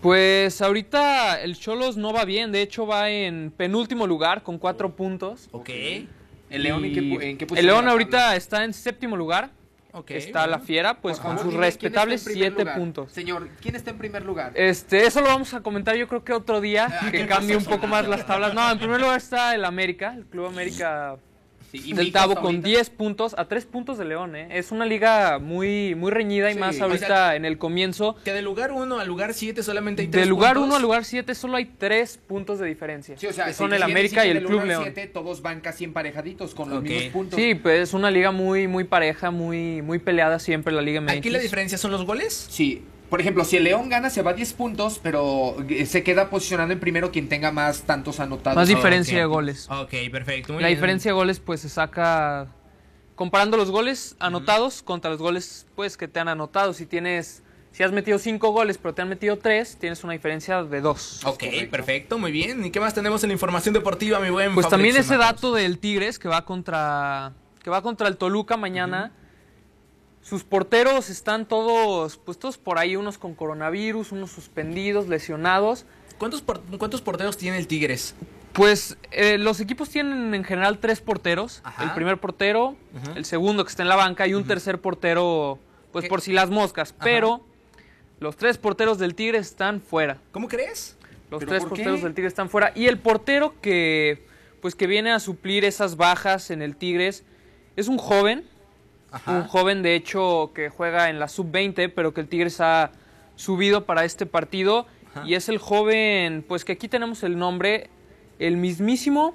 Pues 0.00 0.62
ahorita 0.62 1.42
el 1.42 1.58
Cholos 1.58 1.98
no 1.98 2.14
va 2.14 2.24
bien, 2.24 2.50
de 2.50 2.62
hecho 2.62 2.86
va 2.86 3.10
en 3.10 3.52
penúltimo 3.54 4.06
lugar 4.06 4.42
con 4.42 4.56
cuatro 4.56 4.96
puntos. 4.96 5.48
Ok. 5.52 5.68
¿El 6.52 6.62
León 6.62 6.84
en 6.84 6.92
qué, 6.94 7.00
pu- 7.02 7.22
en 7.22 7.38
qué 7.38 7.46
posición 7.46 7.58
El 7.58 7.66
León 7.74 7.88
ahorita 7.88 8.36
está 8.36 8.62
en 8.64 8.72
séptimo 8.72 9.16
lugar. 9.16 9.50
Ok, 9.94 10.10
está 10.12 10.46
la. 10.46 10.58
Fiera, 10.58 10.94
pues 11.00 11.18
Por 11.18 11.26
con 11.26 11.36
favor, 11.38 11.52
sus 11.52 11.60
dime, 11.60 11.72
¿quién 11.72 11.92
está 11.92 12.02
en 12.04 12.08
respetables 12.10 12.22
siete 12.22 12.60
lugar? 12.62 12.76
puntos. 12.78 13.12
Señor, 13.12 13.48
¿quién 13.60 13.76
está 13.76 13.90
en 13.90 13.98
primer 13.98 14.24
lugar? 14.24 14.52
Este, 14.54 15.04
eso 15.06 15.20
lo 15.20 15.26
vamos 15.26 15.52
a 15.52 15.60
comentar 15.60 15.96
yo 15.96 16.08
creo 16.08 16.24
que 16.24 16.32
otro 16.32 16.60
día, 16.62 16.88
Ah, 16.90 17.10
que 17.10 17.18
¿qué 17.18 17.26
cambie 17.26 17.56
un 17.56 17.64
poco 17.64 17.86
más 17.86 18.08
las 18.08 18.24
tablas. 18.26 18.54
No, 18.54 18.70
en 18.70 18.78
primer 18.78 19.00
lugar 19.00 19.18
está 19.18 19.54
el 19.54 19.64
América, 19.66 20.14
el 20.16 20.24
Club 20.24 20.46
América 20.46 21.16
Sí, 21.72 21.92
del 21.94 22.12
Tabo 22.12 22.34
con 22.34 22.44
ahorita. 22.46 22.68
10 22.68 22.90
puntos 22.90 23.34
a 23.38 23.46
3 23.48 23.64
puntos 23.66 23.96
de 23.98 24.04
León, 24.04 24.36
¿eh? 24.36 24.48
Es 24.50 24.70
una 24.72 24.84
liga 24.84 25.38
muy, 25.38 25.94
muy 25.94 26.10
reñida 26.10 26.50
y 26.50 26.54
Sí, 26.54 26.60
más 26.60 26.78
o 26.80 26.84
ahorita 26.84 27.06
sea, 27.06 27.36
en 27.36 27.44
el 27.46 27.56
comienzo. 27.58 28.14
Que 28.24 28.32
del 28.32 28.44
lugar 28.44 28.72
1 28.72 28.98
al 29.00 29.08
lugar 29.08 29.32
7 29.34 29.62
solamente 29.62 30.02
hay 30.02 30.08
3 30.08 30.24
De 30.24 30.28
lugar 30.28 30.54
puntos. 30.54 30.66
1 30.68 30.76
al 30.76 30.82
lugar 30.82 31.04
7 31.04 31.34
solo 31.34 31.56
hay 31.56 31.64
3 31.64 32.18
puntos 32.26 32.58
de 32.58 32.66
diferencia. 32.66 33.16
Sí, 33.16 33.26
o 33.26 33.32
sea, 33.32 33.46
que 33.46 33.54
son 33.54 33.72
el 33.72 33.82
América 33.82 34.26
y 34.26 34.30
el 34.30 34.44
Club 34.44 34.64
León. 34.64 34.82
siete, 34.84 35.06
todos 35.06 35.40
van 35.42 35.60
casi 35.60 35.84
emparejaditos 35.84 36.54
con 36.54 36.68
los 36.68 36.78
Ok. 36.80 36.84
mismos 36.84 37.12
puntos. 37.12 37.38
Sí, 37.38 37.54
pues 37.54 37.80
es 37.88 37.94
una 37.94 38.10
liga 38.10 38.30
muy, 38.32 38.68
muy 38.68 38.84
pareja, 38.84 39.30
muy, 39.30 39.80
muy 39.82 39.98
peleada 39.98 40.38
siempre 40.38 40.72
la 40.72 40.82
Liga 40.82 41.00
MX. 41.00 41.16
Aquí 41.18 41.30
la 41.30 41.38
diferencia 41.38 41.78
son 41.78 41.90
los 41.90 42.04
goles. 42.04 42.48
Sí. 42.50 42.82
Por 43.12 43.20
ejemplo, 43.20 43.44
si 43.44 43.58
el 43.58 43.64
León 43.64 43.90
gana, 43.90 44.08
se 44.08 44.22
va 44.22 44.30
a 44.30 44.32
10 44.32 44.54
puntos, 44.54 44.98
pero 45.02 45.54
eh, 45.68 45.84
se 45.84 46.02
queda 46.02 46.30
posicionando 46.30 46.72
en 46.72 46.80
primero 46.80 47.12
quien 47.12 47.28
tenga 47.28 47.52
más 47.52 47.82
tantos 47.82 48.20
anotados. 48.20 48.56
Más 48.56 48.68
diferencia 48.68 49.18
de 49.18 49.26
goles. 49.26 49.68
Ok, 49.68 49.92
perfecto. 50.10 50.54
muy 50.54 50.62
La 50.62 50.68
bien. 50.68 50.78
diferencia 50.78 51.10
de 51.10 51.12
goles 51.12 51.38
pues 51.38 51.60
se 51.60 51.68
saca 51.68 52.48
comparando 53.14 53.58
los 53.58 53.70
goles 53.70 54.16
anotados 54.18 54.82
contra 54.82 55.10
los 55.10 55.20
goles 55.20 55.66
pues 55.76 55.98
que 55.98 56.08
te 56.08 56.20
han 56.20 56.28
anotado. 56.28 56.72
Si 56.72 56.86
tienes 56.86 57.42
si 57.70 57.82
has 57.82 57.92
metido 57.92 58.18
5 58.18 58.50
goles 58.50 58.78
pero 58.78 58.94
te 58.94 59.02
han 59.02 59.10
metido 59.10 59.36
3, 59.36 59.76
tienes 59.76 60.02
una 60.04 60.14
diferencia 60.14 60.62
de 60.62 60.80
2. 60.80 61.26
Ok, 61.26 61.44
perfecto, 61.70 62.16
muy 62.18 62.32
bien. 62.32 62.64
¿Y 62.64 62.70
qué 62.70 62.80
más 62.80 62.94
tenemos 62.94 63.22
en 63.24 63.28
la 63.28 63.34
información 63.34 63.74
deportiva, 63.74 64.20
mi 64.20 64.30
buen 64.30 64.54
Pues 64.54 64.70
también 64.70 64.96
ese 64.96 65.18
Matos? 65.18 65.42
dato 65.42 65.54
del 65.54 65.80
Tigres 65.80 66.18
que 66.18 66.28
va 66.28 66.46
contra 66.46 67.34
que 67.62 67.68
va 67.68 67.82
contra 67.82 68.08
el 68.08 68.16
Toluca 68.16 68.56
mañana. 68.56 69.12
Sus 70.22 70.44
porteros 70.44 71.10
están 71.10 71.46
todos 71.46 72.16
pues 72.16 72.38
todos 72.38 72.56
por 72.56 72.78
ahí, 72.78 72.96
unos 72.96 73.18
con 73.18 73.34
coronavirus, 73.34 74.12
unos 74.12 74.30
suspendidos, 74.30 75.08
lesionados. 75.08 75.84
¿Cuántos, 76.18 76.40
por- 76.42 76.60
¿Cuántos 76.78 77.02
porteros 77.02 77.36
tiene 77.36 77.58
el 77.58 77.66
Tigres? 77.66 78.14
Pues 78.52 78.96
eh, 79.10 79.38
los 79.38 79.60
equipos 79.60 79.88
tienen 79.88 80.34
en 80.34 80.44
general 80.44 80.78
tres 80.78 81.00
porteros. 81.00 81.60
Ajá. 81.64 81.84
El 81.84 81.90
primer 81.92 82.18
portero, 82.18 82.76
el 83.16 83.24
segundo 83.24 83.64
que 83.64 83.70
está 83.70 83.82
en 83.82 83.88
la 83.88 83.96
banca 83.96 84.26
y 84.26 84.34
un 84.34 84.44
tercer 84.44 84.80
portero, 84.80 85.58
pues 85.90 86.04
¿Qué? 86.04 86.08
por 86.08 86.20
si 86.20 86.32
las 86.32 86.50
moscas. 86.50 86.94
Pero 87.02 87.40
los 88.20 88.36
tres 88.36 88.58
porteros 88.58 88.98
del 88.98 89.14
Tigre 89.16 89.38
están 89.38 89.80
fuera. 89.80 90.18
¿Cómo 90.30 90.46
crees? 90.48 90.96
Los 91.30 91.40
¿Pero 91.40 91.50
tres 91.50 91.62
por 91.64 91.70
qué? 91.72 91.76
porteros 91.82 92.02
del 92.02 92.14
Tigre 92.14 92.28
están 92.28 92.48
fuera. 92.50 92.72
Y 92.76 92.86
el 92.86 92.98
portero 92.98 93.54
que, 93.60 94.24
pues 94.60 94.74
que 94.76 94.86
viene 94.86 95.10
a 95.12 95.18
suplir 95.18 95.64
esas 95.64 95.96
bajas 95.96 96.50
en 96.50 96.62
el 96.62 96.76
Tigres 96.76 97.24
es 97.74 97.88
un 97.88 97.98
joven. 97.98 98.44
Un 99.26 99.44
joven, 99.44 99.82
de 99.82 99.94
hecho, 99.94 100.52
que 100.54 100.68
juega 100.70 101.10
en 101.10 101.18
la 101.18 101.28
sub-20, 101.28 101.92
pero 101.94 102.14
que 102.14 102.20
el 102.22 102.28
Tigres 102.28 102.60
ha 102.60 102.90
subido 103.36 103.84
para 103.84 104.04
este 104.04 104.26
partido. 104.26 104.86
Y 105.26 105.34
es 105.34 105.48
el 105.50 105.58
joven, 105.58 106.42
pues 106.48 106.64
que 106.64 106.72
aquí 106.72 106.88
tenemos 106.88 107.22
el 107.22 107.38
nombre, 107.38 107.90
el 108.38 108.56
mismísimo. 108.56 109.34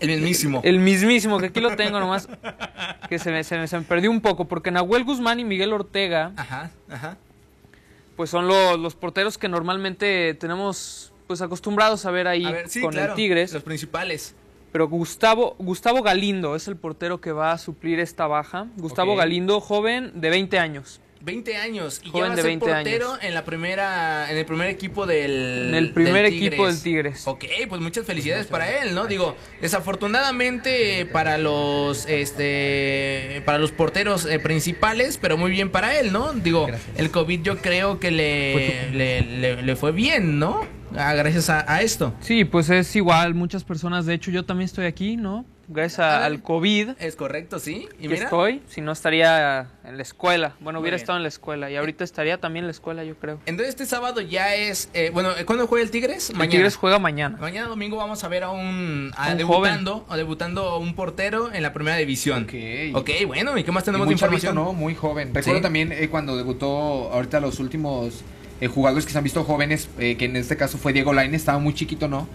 El 0.00 0.10
mismísimo. 0.10 0.60
El 0.62 0.78
mismísimo, 0.78 1.38
que 1.38 1.46
aquí 1.46 1.60
lo 1.60 1.74
tengo 1.74 1.98
nomás. 1.98 2.28
Que 3.08 3.18
se 3.18 3.32
me, 3.32 3.42
se 3.42 3.58
me- 3.58 3.66
se 3.66 3.76
me 3.78 3.84
perdió 3.84 4.10
un 4.12 4.20
poco, 4.20 4.44
porque 4.46 4.70
Nahuel 4.70 5.02
Guzmán 5.02 5.40
y 5.40 5.44
Miguel 5.44 5.72
Ortega, 5.72 6.32
Ajá, 6.36 6.70
ajá. 6.88 7.16
pues 8.16 8.30
son 8.30 8.46
los, 8.46 8.78
los 8.78 8.94
porteros 8.94 9.38
que 9.38 9.48
normalmente 9.48 10.34
tenemos 10.34 11.12
pues 11.26 11.42
acostumbrados 11.42 12.06
a 12.06 12.10
ver 12.10 12.26
ahí 12.28 12.44
A 12.44 12.50
ver, 12.52 12.68
sí, 12.68 12.80
con 12.80 12.92
claro, 12.92 13.12
el 13.12 13.16
Tigres. 13.16 13.52
Los 13.52 13.62
principales. 13.64 14.34
Pero 14.72 14.88
Gustavo, 14.88 15.56
Gustavo 15.58 16.02
Galindo 16.02 16.54
es 16.56 16.68
el 16.68 16.76
portero 16.76 17.20
que 17.20 17.32
va 17.32 17.52
a 17.52 17.58
suplir 17.58 18.00
esta 18.00 18.26
baja. 18.26 18.66
Gustavo. 18.76 19.16
Galindo, 19.16 19.60
joven 19.60 20.12
de 20.14 20.30
20 20.30 20.58
años. 20.58 21.00
20 21.20 21.56
años. 21.56 22.00
Y 22.04 22.10
Joven 22.10 22.22
ya 22.22 22.28
va 22.28 22.32
a 22.32 22.36
de 22.36 22.42
ser 22.42 22.48
20 22.50 22.66
portero 22.66 23.10
años. 23.14 23.24
en 23.24 23.34
la 23.34 23.44
primera, 23.44 24.30
en 24.30 24.36
el 24.36 24.46
primer 24.46 24.68
equipo 24.68 25.04
del 25.04 25.66
En 25.70 25.74
el 25.74 25.90
primer 25.92 26.24
del 26.24 26.32
equipo 26.34 26.66
del 26.68 26.80
Tigres. 26.80 27.26
Ok, 27.26 27.44
pues 27.68 27.80
muchas 27.80 28.06
felicidades 28.06 28.46
para 28.46 28.70
él, 28.82 28.94
¿no? 28.94 29.06
Digo, 29.06 29.34
desafortunadamente 29.60 31.06
para 31.06 31.36
los 31.38 32.06
este 32.06 33.42
para 33.44 33.58
los 33.58 33.72
porteros 33.72 34.26
eh, 34.26 34.38
principales, 34.38 35.18
pero 35.18 35.36
muy 35.36 35.50
bien 35.50 35.70
para 35.70 35.98
él, 35.98 36.12
¿no? 36.12 36.32
Digo, 36.34 36.68
el 36.96 37.10
COVID 37.10 37.42
yo 37.42 37.58
creo 37.58 37.98
que 37.98 38.10
le, 38.12 38.90
le, 38.92 39.20
le- 39.22 39.62
le 39.62 39.76
fue 39.76 39.90
bien, 39.92 40.38
¿no? 40.38 40.66
Ah, 40.96 41.14
gracias 41.14 41.50
a, 41.50 41.70
a 41.72 41.82
esto. 41.82 42.14
Sí, 42.20 42.44
pues 42.44 42.70
es 42.70 42.94
igual. 42.96 43.34
Muchas 43.34 43.64
personas, 43.64 44.06
de 44.06 44.14
hecho, 44.14 44.30
yo 44.30 44.44
también 44.44 44.66
estoy 44.66 44.86
aquí, 44.86 45.16
¿no? 45.16 45.44
Gracias 45.70 45.98
a- 46.00 46.16
A 46.16 46.18
ver. 46.20 46.26
al 46.28 46.42
COVID. 46.42 46.90
Es 46.98 47.14
correcto, 47.14 47.58
sí. 47.58 47.86
Y 47.98 48.02
que 48.04 48.08
mira, 48.08 48.24
estoy, 48.24 48.62
si 48.68 48.80
no 48.80 48.90
estaría 48.90 49.68
en 49.84 49.96
la 49.98 50.02
escuela. 50.02 50.54
Bueno, 50.60 50.78
Muy 50.78 50.84
hubiera 50.84 50.94
bien. 50.96 51.02
estado 51.02 51.18
en 51.18 51.24
la 51.24 51.28
escuela 51.28 51.70
y 51.70 51.76
ahorita 51.76 52.04
estaría 52.04 52.40
también 52.40 52.62
en 52.62 52.68
la 52.68 52.70
escuela, 52.70 53.04
yo 53.04 53.16
creo. 53.16 53.38
entonces 53.44 53.68
este 53.68 53.84
sábado 53.84 54.22
ya 54.22 54.54
es, 54.54 54.88
eh, 54.94 55.10
bueno, 55.12 55.28
¿cuándo 55.44 55.66
juega 55.66 55.84
el 55.84 55.90
Tigres? 55.90 56.30
El 56.30 56.48
Tigres 56.48 56.74
juega 56.76 56.98
mañana. 56.98 57.36
Mañana 57.38 57.68
domingo 57.68 57.98
vamos 57.98 58.24
a 58.24 58.28
ver 58.28 58.44
a 58.44 58.50
un, 58.50 59.10
a 59.14 59.32
Un 59.32 59.36
debutando, 59.36 60.06
a 60.08 60.16
debutando 60.16 60.78
un 60.78 60.94
portero 60.94 61.52
en 61.52 61.62
la 61.62 61.74
primera 61.74 61.98
división. 61.98 62.44
Ok. 62.44 62.96
Ok, 62.96 63.10
bueno, 63.26 63.58
¿y 63.58 63.62
qué 63.62 63.70
más 63.70 63.84
tenemos 63.84 64.06
muy 64.06 64.14
de 64.14 64.16
información? 64.16 64.54
chavito, 64.54 64.72
¿no? 64.72 64.72
Muy 64.72 64.94
joven. 64.94 65.34
Recuerdo 65.34 65.58
Sí. 65.58 65.62
también 65.62 65.92
eh, 65.92 66.08
cuando 66.08 66.34
debutó 66.38 67.12
ahorita 67.12 67.40
los 67.40 67.60
últimos 67.60 68.22
eh, 68.60 68.66
jugadores 68.68 69.06
que 69.06 69.12
se 69.12 69.18
han 69.18 69.24
visto 69.24 69.44
jóvenes, 69.44 69.88
eh, 69.98 70.16
que 70.16 70.24
en 70.26 70.36
este 70.36 70.56
caso 70.56 70.78
fue 70.78 70.92
Diego 70.92 71.12
Lainez, 71.12 71.42
estaba 71.42 71.58
muy 71.58 71.74
chiquito, 71.74 72.08
¿no? 72.08 72.26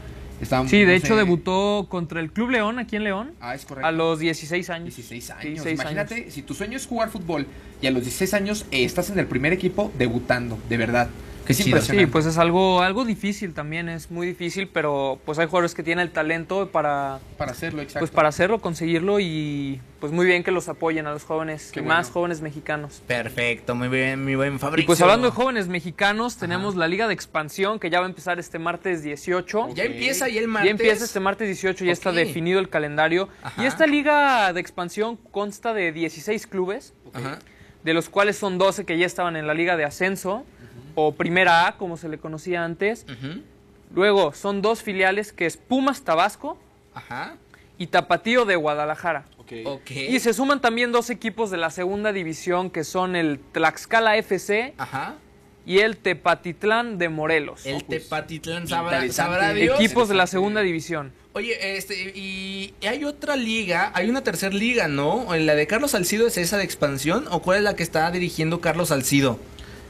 Estaba, 0.42 0.68
Sí, 0.68 0.80
de 0.80 0.86
no 0.88 0.92
hecho 0.92 1.08
sé- 1.10 1.16
debutó 1.16 1.88
contra 1.90 2.20
el 2.20 2.32
Club 2.32 2.50
León, 2.50 2.78
aquí 2.80 2.96
en 2.98 3.04
León, 3.06 3.32
Ah, 3.40 3.56
es 3.56 3.66
correcto. 3.66 3.88
a 3.88 3.92
los 3.92 4.20
16 4.20 4.70
años. 4.70 4.96
16 4.96 5.30
años. 5.32 5.44
16 5.44 5.80
Imagínate, 5.80 6.16
años. 6.16 6.34
si 6.34 6.42
tu 6.42 6.54
sueño 6.54 6.76
es 6.76 6.86
jugar 6.86 7.10
fútbol 7.10 7.46
y 7.82 7.88
a 7.88 7.92
los 7.92 8.04
16 8.04 8.34
años 8.34 8.66
eh, 8.72 8.84
estás 8.84 9.10
en 9.10 9.20
el 9.20 9.26
primer 9.28 9.54
equipo 9.54 9.92
debutando, 9.98 10.58
de 10.70 10.78
verdad. 10.78 11.10
Que 11.46 11.52
es 11.54 11.58
chido. 11.58 11.70
impresionante. 11.70 12.06
Sí, 12.06 12.12
pues 12.12 12.26
es 12.26 12.38
algo, 12.38 12.82
algo 12.82 13.04
difícil 13.06 13.54
también, 13.54 13.90
es 13.90 14.10
muy 14.12 14.26
difícil, 14.28 14.68
pero 14.68 15.20
pues 15.26 15.40
hay 15.40 15.46
jugadores 15.48 15.74
que 15.76 15.84
tienen 15.84 16.04
el 16.08 16.12
talento 16.12 16.70
para, 16.70 17.20
Para 17.38 17.52
hacerlo, 17.52 17.82
exacto. 17.82 18.00
pues 18.00 18.12
para 18.12 18.30
hacerlo, 18.30 18.60
conseguirlo 18.62 19.20
y 19.20 19.82
pues 20.00 20.12
muy 20.12 20.26
bien 20.26 20.44
que 20.44 20.52
los 20.52 20.68
apoyen 20.70 21.06
a 21.08 21.12
los 21.12 21.24
jóvenes, 21.24 21.72
Qué 21.72 21.80
y 21.80 21.84
más 21.84 22.08
bueno. 22.08 22.14
jóvenes 22.14 22.42
mexicanos. 22.42 23.02
Perfecto, 23.08 23.74
muy 23.76 23.88
bien, 23.88 24.24
mi 24.26 24.36
buen 24.36 24.56
Y 24.56 24.60
Fabricio. 24.60 24.88
pues 24.88 25.02
hablando 25.02 25.28
de 25.28 25.32
jóvenes 25.34 25.68
mexicanos, 25.68 26.38
tenemos 26.38 26.76
la 26.76 26.88
Liga 26.88 27.08
de 27.08 27.14
Expansión 27.14 27.80
que 27.80 27.90
ya 27.90 28.00
va 28.00 28.06
a 28.06 28.10
empezar 28.10 28.40
este 28.40 28.60
martes 28.60 29.02
18. 29.04 29.70
Ya 29.76 29.84
empieza 29.86 30.30
y 30.30 30.38
el 30.38 30.48
martes. 30.48 30.66
Ya 30.68 30.72
empieza 30.72 31.06
este 31.06 31.20
martes 31.20 31.48
18, 31.48 31.86
ya 31.86 31.92
está 31.94 32.12
definido 32.12 32.60
el 32.60 32.70
calendario. 32.70 33.30
Ajá. 33.42 33.64
Y 33.64 33.66
esta 33.66 33.86
liga 33.88 34.52
de 34.54 34.60
expansión 34.60 35.18
consta 35.32 35.74
de 35.74 35.92
16 35.94 36.48
clubes, 36.48 36.94
Ajá. 37.14 37.40
de 37.84 37.94
los 37.94 38.10
cuales 38.10 38.38
son 38.38 38.58
12 38.58 38.86
que 38.86 38.98
ya 38.98 39.06
estaban 39.06 39.36
en 39.38 39.48
la 39.48 39.54
liga 39.54 39.78
de 39.78 39.86
ascenso, 39.86 40.46
o 40.96 41.14
Primera 41.14 41.68
A, 41.68 41.78
como 41.78 41.98
se 41.98 42.10
le 42.10 42.18
conocía 42.18 42.64
antes. 42.64 43.06
Luego 43.94 44.34
son 44.34 44.62
dos 44.62 44.82
filiales 44.82 45.32
que 45.34 45.46
es 45.46 45.58
Pumas 45.58 46.02
Tabasco 46.02 46.58
Ajá. 46.94 47.36
y 47.78 47.88
Tapatío 47.88 48.46
de 48.46 48.56
Guadalajara. 48.56 49.26
Y 49.90 50.20
se 50.20 50.34
suman 50.34 50.62
también 50.62 50.92
dos 50.92 51.10
equipos 51.10 51.52
de 51.52 51.58
la 51.58 51.70
segunda 51.70 52.12
división 52.12 52.70
que 52.72 52.84
son 52.84 53.16
el 53.16 53.40
Tlaxcala 53.52 54.18
FC 54.18 54.74
Ajá. 54.78 55.16
y 55.66 55.80
el 55.80 55.98
Tepatitlán 55.98 56.98
de 56.98 57.10
Morelos. 57.10 57.66
El 57.66 57.84
Tepatitlán 57.84 58.68
sabrá, 58.68 58.98
interesante. 58.98 59.14
sabrá 59.14 59.54
Dios. 59.54 59.80
Equipos 59.80 60.10
de 60.10 60.16
la 60.16 60.26
segunda 60.28 60.62
división. 60.62 61.12
Oye, 61.34 61.78
este, 61.78 62.14
y 62.16 62.74
hay 62.88 63.04
otra 63.06 63.36
liga, 63.36 63.92
hay 63.96 64.10
una 64.10 64.24
tercera 64.24 64.56
liga, 64.56 64.88
¿no? 64.88 65.28
¿La 65.36 65.56
de 65.56 65.68
Carlos 65.68 65.92
Salcido 65.92 66.26
es 66.28 66.38
esa 66.38 66.58
de 66.58 66.64
expansión? 66.64 67.26
¿O 67.30 67.42
cuál 67.42 67.58
es 67.58 67.64
la 67.64 67.76
que 67.76 67.84
está 67.84 68.10
dirigiendo 68.12 68.62
Carlos 68.62 68.90
Salcido? 68.90 69.40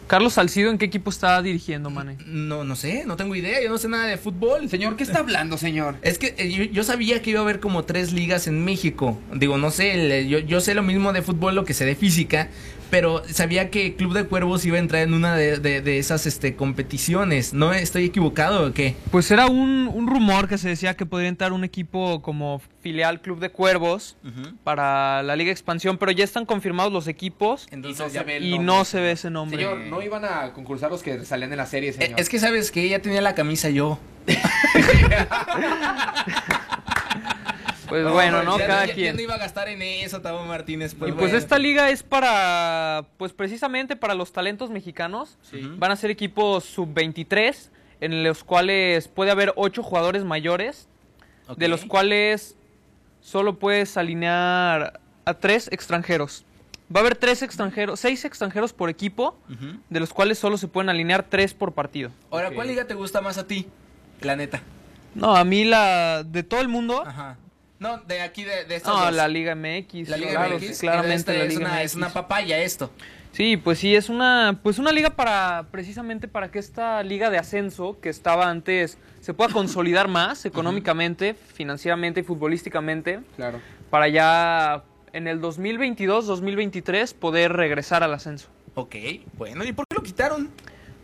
Carlos 0.07 0.33
Salcido, 0.33 0.69
¿en 0.69 0.77
qué 0.77 0.85
equipo 0.85 1.09
está 1.09 1.41
dirigiendo, 1.41 1.89
Mane? 1.89 2.17
No, 2.25 2.63
no 2.63 2.75
sé, 2.75 3.03
no 3.05 3.15
tengo 3.15 3.35
idea, 3.35 3.61
yo 3.63 3.69
no 3.69 3.77
sé 3.77 3.87
nada 3.87 4.05
de 4.05 4.17
fútbol. 4.17 4.69
Señor, 4.69 4.95
¿qué 4.95 5.03
está 5.03 5.19
hablando, 5.19 5.57
señor? 5.57 5.95
Es 6.01 6.19
que 6.19 6.35
eh, 6.37 6.51
yo, 6.51 6.63
yo 6.65 6.83
sabía 6.83 7.21
que 7.21 7.31
iba 7.31 7.39
a 7.39 7.43
haber 7.43 7.59
como 7.59 7.83
tres 7.85 8.11
ligas 8.13 8.45
en 8.47 8.63
México. 8.63 9.19
Digo, 9.33 9.57
no 9.57 9.71
sé, 9.71 10.19
el- 10.19 10.27
yo, 10.27 10.39
yo 10.39 10.61
sé 10.61 10.75
lo 10.75 10.83
mismo 10.83 11.13
de 11.13 11.21
fútbol, 11.21 11.55
lo 11.55 11.63
que 11.65 11.73
sé 11.73 11.85
de 11.85 11.95
física. 11.95 12.49
Pero 12.93 13.23
sabía 13.27 13.71
que 13.71 13.95
Club 13.95 14.13
de 14.13 14.25
Cuervos 14.25 14.63
iba 14.67 14.77
a 14.77 14.79
entrar 14.79 15.01
en 15.01 15.15
una 15.15 15.35
de, 15.35 15.57
de- 15.57 15.81
de 15.81 15.97
esas 15.97 16.27
este, 16.27 16.55
competiciones. 16.55 17.51
¿No 17.51 17.73
estoy 17.73 18.05
equivocado 18.05 18.67
o 18.67 18.71
qué? 18.71 18.95
Pues 19.09 19.31
era 19.31 19.47
un, 19.47 19.89
un 19.91 20.05
rumor 20.05 20.47
que 20.47 20.59
se 20.59 20.69
decía 20.69 20.93
que 20.95 21.07
podría 21.07 21.29
entrar 21.29 21.53
un 21.53 21.63
equipo 21.63 22.21
como 22.21 22.61
filial 22.83 23.19
Club 23.19 23.39
de 23.39 23.49
Cuervos 23.49 24.15
para 24.63 25.23
la 25.23 25.35
Liga 25.35 25.51
Expansión, 25.51 25.97
pero 25.97 26.11
ya 26.11 26.23
están 26.23 26.45
confirmados 26.45 26.93
los 26.93 27.07
equipos 27.07 27.65
Entonces, 27.71 28.13
no 28.13 28.23
se 28.23 28.37
y 28.39 28.59
no 28.59 28.85
se 28.85 29.01
ve 29.01 29.13
ese 29.13 29.31
nombre. 29.31 29.57
Señor, 29.57 29.79
no 29.79 30.03
iban 30.03 30.23
a 30.23 30.53
concursar 30.53 30.91
los 30.91 31.01
que 31.01 31.25
salían 31.25 31.51
en 31.51 31.57
la 31.57 31.65
serie, 31.65 31.89
Eh, 31.89 31.93
señor. 31.93 32.19
Es 32.19 32.29
que 32.29 32.37
sabes 32.37 32.69
que 32.69 32.87
ya 32.87 32.99
tenía 32.99 33.21
la 33.21 33.33
camisa 33.33 33.71
yo. 33.71 33.97
Pues 38.01 38.11
bueno, 38.11 38.41
¿no? 38.41 38.57
Ya 38.57 38.65
Cada 38.65 38.81
ya- 38.85 38.87
ya 38.87 38.95
quien. 38.95 39.15
no 39.15 39.21
iba 39.21 39.35
a 39.35 39.37
gastar 39.37 39.67
en 39.69 39.81
eso, 39.83 40.19
Tabo 40.21 40.43
Martínez. 40.45 40.93
Y 40.93 40.95
Pues, 40.95 41.11
pues 41.11 41.21
bueno. 41.25 41.37
esta 41.37 41.59
liga 41.59 41.91
es 41.91 42.01
para, 42.01 43.05
pues 43.17 43.33
precisamente 43.33 43.95
para 43.95 44.15
los 44.15 44.31
talentos 44.33 44.71
mexicanos. 44.71 45.37
Van 45.77 45.91
a 45.91 45.95
ser 45.95 46.09
equipos 46.09 46.63
sub-23, 46.63 47.69
en 48.01 48.23
los 48.23 48.43
cuales 48.43 49.07
puede 49.09 49.29
haber 49.29 49.53
ocho 49.55 49.83
jugadores 49.83 50.23
mayores, 50.23 50.87
de 51.55 51.67
los 51.67 51.85
cuales 51.85 52.55
solo 53.21 53.59
puedes 53.59 53.95
alinear 53.95 54.99
a 55.25 55.33
tres 55.35 55.69
extranjeros. 55.71 56.45
Va 56.93 56.99
a 56.99 57.01
haber 57.01 57.15
tres 57.15 57.43
extranjeros, 57.43 57.99
seis 57.99 58.25
extranjeros 58.25 58.73
por 58.73 58.89
equipo, 58.89 59.37
de 59.89 59.99
los 59.99 60.11
cuales 60.13 60.39
solo 60.39 60.57
se 60.57 60.67
pueden 60.67 60.89
alinear 60.89 61.23
tres 61.29 61.53
por 61.53 61.73
partido. 61.73 62.09
Ahora. 62.31 62.49
¿cuál 62.49 62.69
liga 62.69 62.85
te 62.87 62.95
gusta 62.95 63.21
más 63.21 63.37
a 63.37 63.45
ti? 63.45 63.67
La 64.21 64.35
neta. 64.35 64.61
No, 65.15 65.35
a 65.35 65.43
mí 65.43 65.63
la 65.63 66.23
de 66.23 66.41
todo 66.41 66.59
el 66.61 66.67
mundo, 66.69 67.03
Ajá. 67.05 67.37
No, 67.83 67.97
de 67.97 68.21
aquí, 68.21 68.45
de, 68.45 68.63
de 68.63 68.79
no, 68.85 69.11
la 69.11 69.27
Liga 69.27 69.55
MX, 69.55 70.07
La 70.07 70.15
Liga 70.17 70.31
claro, 70.31 70.55
MX, 70.57 70.79
claramente 70.79 71.15
esta 71.15 71.33
la 71.33 71.43
es 71.43 71.49
Liga 71.49 71.59
una, 71.67 71.75
MX. 71.75 71.83
es 71.85 71.95
una 71.95 72.09
papaya 72.13 72.57
esto. 72.59 72.89
Sí, 73.33 73.57
pues 73.57 73.79
sí, 73.79 73.93
es 73.93 74.07
una, 74.09 74.59
pues 74.63 74.79
una 74.79 74.91
liga 74.93 75.09
para, 75.09 75.65
precisamente 75.69 76.27
para 76.29 76.49
que 76.49 76.59
esta 76.59 77.03
liga 77.03 77.29
de 77.29 77.39
ascenso 77.39 77.97
que 77.99 78.07
estaba 78.09 78.49
antes 78.49 78.97
se 79.19 79.33
pueda 79.33 79.51
consolidar 79.51 80.07
más 80.19 80.45
económicamente, 80.45 81.33
financieramente 81.33 82.21
y 82.21 82.23
futbolísticamente, 82.23 83.19
Claro. 83.35 83.59
para 83.89 84.07
ya 84.07 84.83
en 85.11 85.27
el 85.27 85.41
2022-2023 85.41 87.13
poder 87.15 87.51
regresar 87.53 88.01
al 88.03 88.13
ascenso. 88.13 88.47
Ok, 88.75 88.95
bueno, 89.33 89.63
¿y 89.65 89.73
por 89.73 89.85
qué 89.87 89.95
lo 89.95 90.03
quitaron? 90.03 90.49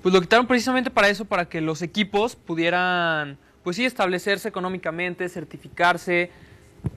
Pues 0.02 0.14
lo 0.14 0.22
quitaron 0.22 0.48
precisamente 0.48 0.90
para 0.90 1.10
eso, 1.10 1.26
para 1.26 1.46
que 1.50 1.60
los 1.62 1.82
equipos 1.82 2.36
pudieran, 2.38 3.38
pues 3.64 3.76
sí, 3.76 3.86
establecerse 3.86 4.48
económicamente, 4.48 5.28
certificarse, 5.30 6.32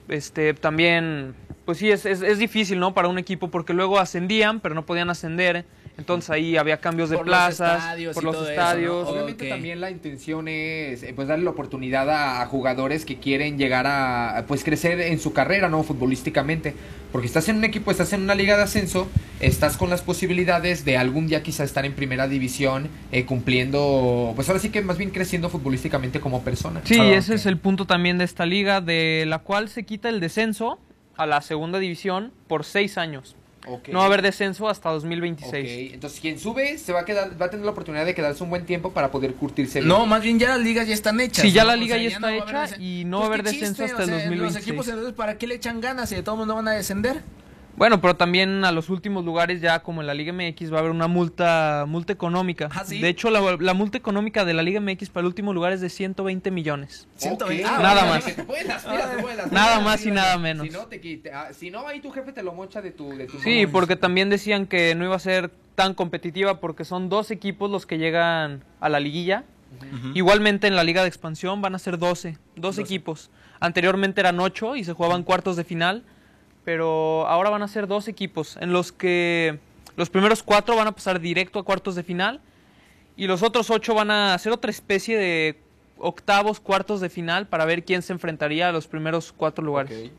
este, 0.07 0.53
también, 0.53 1.35
pues 1.65 1.77
sí, 1.77 1.91
es, 1.91 2.05
es, 2.05 2.21
es 2.21 2.39
difícil, 2.39 2.79
¿no? 2.79 2.93
Para 2.93 3.07
un 3.07 3.17
equipo, 3.17 3.49
porque 3.49 3.73
luego 3.73 3.99
ascendían, 3.99 4.59
pero 4.59 4.75
no 4.75 4.85
podían 4.85 5.09
ascender, 5.09 5.65
entonces 5.97 6.29
ahí 6.29 6.57
había 6.57 6.77
cambios 6.77 7.09
de 7.09 7.17
Por 7.17 7.27
los 7.27 7.35
plazas, 7.35 7.77
estadios 7.79 8.15
por 8.15 8.23
los 8.23 8.35
eso, 8.35 8.49
estadios. 8.49 9.05
¿no? 9.05 9.11
Obviamente 9.11 9.47
también 9.47 9.79
la 9.79 9.91
intención 9.91 10.47
es 10.47 11.03
eh, 11.03 11.13
pues 11.15 11.27
darle 11.27 11.45
la 11.45 11.51
oportunidad 11.51 12.09
a, 12.09 12.41
a 12.41 12.45
jugadores 12.47 13.05
que 13.05 13.19
quieren 13.19 13.57
llegar 13.57 13.85
a 13.87 14.45
pues 14.47 14.63
crecer 14.63 14.99
en 15.01 15.19
su 15.19 15.33
carrera, 15.33 15.69
¿no? 15.69 15.83
Futbolísticamente. 15.83 16.73
Porque 17.11 17.27
estás 17.27 17.47
en 17.47 17.57
un 17.57 17.63
equipo, 17.63 17.91
estás 17.91 18.11
en 18.13 18.23
una 18.23 18.33
liga 18.33 18.57
de 18.57 18.63
ascenso, 18.63 19.07
estás 19.39 19.77
con 19.77 19.91
las 19.91 20.01
posibilidades 20.01 20.83
de 20.83 20.97
algún 20.97 21.27
día 21.27 21.43
quizá 21.43 21.63
estar 21.63 21.85
en 21.85 21.93
primera 21.93 22.27
división, 22.27 22.89
eh, 23.11 23.23
cumpliendo, 23.25 24.33
pues 24.35 24.49
ahora 24.49 24.59
sí 24.59 24.69
que 24.69 24.81
más 24.81 24.97
bien 24.97 25.11
creciendo 25.11 25.49
futbolísticamente 25.49 26.19
como 26.19 26.41
persona. 26.43 26.81
Sí, 26.85 26.97
Ah, 26.99 27.13
ese 27.13 27.35
es 27.35 27.45
el 27.45 27.57
punto 27.59 27.85
también 27.85 28.17
de 28.17 28.23
esta 28.25 28.47
liga, 28.47 28.81
de 28.81 29.25
la 29.27 29.37
cual 29.39 29.69
se 29.69 29.83
quita 29.83 30.09
el 30.09 30.19
descenso 30.19 30.79
a 31.15 31.27
la 31.27 31.41
segunda 31.41 31.77
división 31.77 32.31
por 32.47 32.65
seis 32.65 32.97
años. 32.97 33.35
Ok. 33.67 33.87
No 33.89 33.99
va 33.99 34.03
a 34.03 34.07
haber 34.07 34.21
descenso 34.21 34.67
hasta 34.67 34.89
Ok, 34.89 34.95
2026. 34.95 35.93
entonces 35.93 36.19
quien 36.19 36.37
sube 36.39 36.77
se 36.77 36.91
va 36.91 37.01
a 37.01 37.05
quedar, 37.05 37.41
va 37.41 37.45
a 37.45 37.49
tener 37.49 37.65
la 37.65 37.71
oportunidad 37.71 38.05
de 38.05 38.13
quedarse 38.13 38.43
un 38.43 38.49
buen 38.49 38.65
tiempo 38.65 38.91
para 38.91 39.09
poder 39.11 39.33
curtirse 39.35 39.79
bien. 39.79 39.87
No, 39.87 40.05
más 40.05 40.21
bien 40.21 40.37
ya 40.39 40.49
las 40.49 40.59
ligas 40.59 40.87
ya 40.87 40.93
están 40.93 41.19
hechas. 41.19 41.41
Sí, 41.43 41.51
ya 41.51 41.63
¿no? 41.63 41.67
la 41.69 41.73
O 41.73 41.77
liga 41.77 41.95
sea, 41.95 42.03
ya 42.03 42.09
ya 42.09 42.15
está 42.15 42.29
no 42.31 42.35
hecha 42.35 42.77
y 42.81 43.05
no 43.05 43.17
Pues 43.19 43.21
va 43.21 43.23
a 43.23 43.27
haber 43.35 43.43
qué 43.45 43.51
descenso 43.51 43.83
chiste, 43.83 43.91
hasta 43.91 44.03
el 44.03 44.09
o 44.09 44.13
sea, 44.13 44.29
2026. 44.29 44.41
Los 44.53 44.61
equipos 44.61 44.87
entonces, 44.87 45.13
¿para 45.13 45.37
qué 45.37 45.47
le 45.47 45.55
echan 45.55 45.79
ganas 45.81 46.09
si 46.09 46.15
de 46.15 46.23
todos 46.23 46.37
modos 46.37 46.47
no 46.49 46.55
van 46.55 46.67
a 46.67 46.71
descender? 46.71 47.21
Bueno, 47.75 47.99
pero 48.01 48.15
también 48.15 48.63
a 48.65 48.71
los 48.71 48.89
últimos 48.89 49.25
lugares 49.25 49.59
ya 49.59 49.79
como 49.81 50.01
en 50.01 50.07
la 50.07 50.13
Liga 50.13 50.31
MX 50.31 50.71
va 50.71 50.77
a 50.77 50.79
haber 50.81 50.91
una 50.91 51.07
multa 51.07 51.85
multa 51.87 52.13
económica. 52.13 52.69
¿Ah, 52.71 52.83
sí? 52.85 52.99
De 52.99 53.09
hecho, 53.09 53.31
la, 53.31 53.57
la 53.59 53.73
multa 53.73 53.97
económica 53.97 54.45
de 54.45 54.53
la 54.53 54.61
Liga 54.61 54.79
MX 54.79 55.09
para 55.09 55.21
el 55.21 55.27
último 55.27 55.53
lugar 55.53 55.73
es 55.73 55.81
de 55.81 55.89
120 55.89 56.51
millones. 56.51 57.07
Ok. 57.15 57.19
120. 57.21 57.65
Ah, 57.65 57.79
Nada 57.81 58.05
más. 58.05 58.25
Nada 59.51 59.79
más 59.79 60.05
y 60.05 60.11
nada 60.11 60.37
menos. 60.37 60.67
Si 60.67 60.71
no, 60.73 60.85
te 60.85 61.01
quite- 61.01 61.31
ah, 61.33 61.47
si 61.53 61.71
no, 61.71 61.87
ahí 61.87 61.99
tu 61.99 62.11
jefe 62.11 62.31
te 62.31 62.43
lo 62.43 62.53
mocha 62.53 62.81
de 62.81 62.91
tu... 62.91 63.09
De 63.09 63.25
tu 63.25 63.39
Sí, 63.39 63.65
porque 63.67 63.95
también 63.95 64.29
decían 64.29 64.67
que 64.67 64.93
no 64.95 65.05
iba 65.05 65.15
a 65.15 65.19
ser 65.19 65.49
tan 65.75 65.93
competitiva 65.95 66.59
porque 66.59 66.85
son 66.85 67.09
dos 67.09 67.31
equipos 67.31 67.69
los 67.71 67.85
que 67.85 67.97
llegan 67.97 68.63
a 68.79 68.89
la 68.89 68.99
liguilla. 68.99 69.43
Igualmente 70.13 70.67
en 70.67 70.75
la 70.75 70.83
liga 70.83 71.01
de 71.01 71.07
expansión 71.07 71.61
van 71.61 71.73
a 71.73 71.79
ser 71.79 71.97
12, 71.97 72.37
dos 72.55 72.77
equipos. 72.77 73.31
Anteriormente 73.59 74.21
eran 74.21 74.39
8 74.39 74.75
y 74.75 74.83
se 74.83 74.93
jugaban 74.93 75.23
cuartos 75.23 75.55
de 75.55 75.63
final, 75.63 76.03
pero 76.63 77.27
ahora 77.27 77.49
van 77.49 77.63
a 77.63 77.67
ser 77.67 77.87
dos 77.87 78.07
equipos 78.07 78.57
en 78.59 78.73
los 78.73 78.91
que 78.91 79.59
los 79.95 80.09
primeros 80.09 80.43
cuatro 80.43 80.75
van 80.75 80.87
a 80.87 80.91
pasar 80.91 81.19
directo 81.19 81.59
a 81.59 81.63
cuartos 81.63 81.95
de 81.95 82.03
final 82.03 82.41
y 83.15 83.27
los 83.27 83.43
otros 83.43 83.69
ocho 83.69 83.93
van 83.93 84.11
a 84.11 84.33
hacer 84.33 84.51
otra 84.51 84.71
especie 84.71 85.17
de 85.17 85.59
octavos, 85.97 86.59
cuartos 86.59 87.01
de 87.01 87.09
final 87.09 87.47
para 87.47 87.65
ver 87.65 87.83
quién 87.83 88.01
se 88.01 88.13
enfrentaría 88.13 88.69
a 88.69 88.71
los 88.71 88.87
primeros 88.87 89.31
cuatro 89.31 89.63
lugares. 89.63 90.11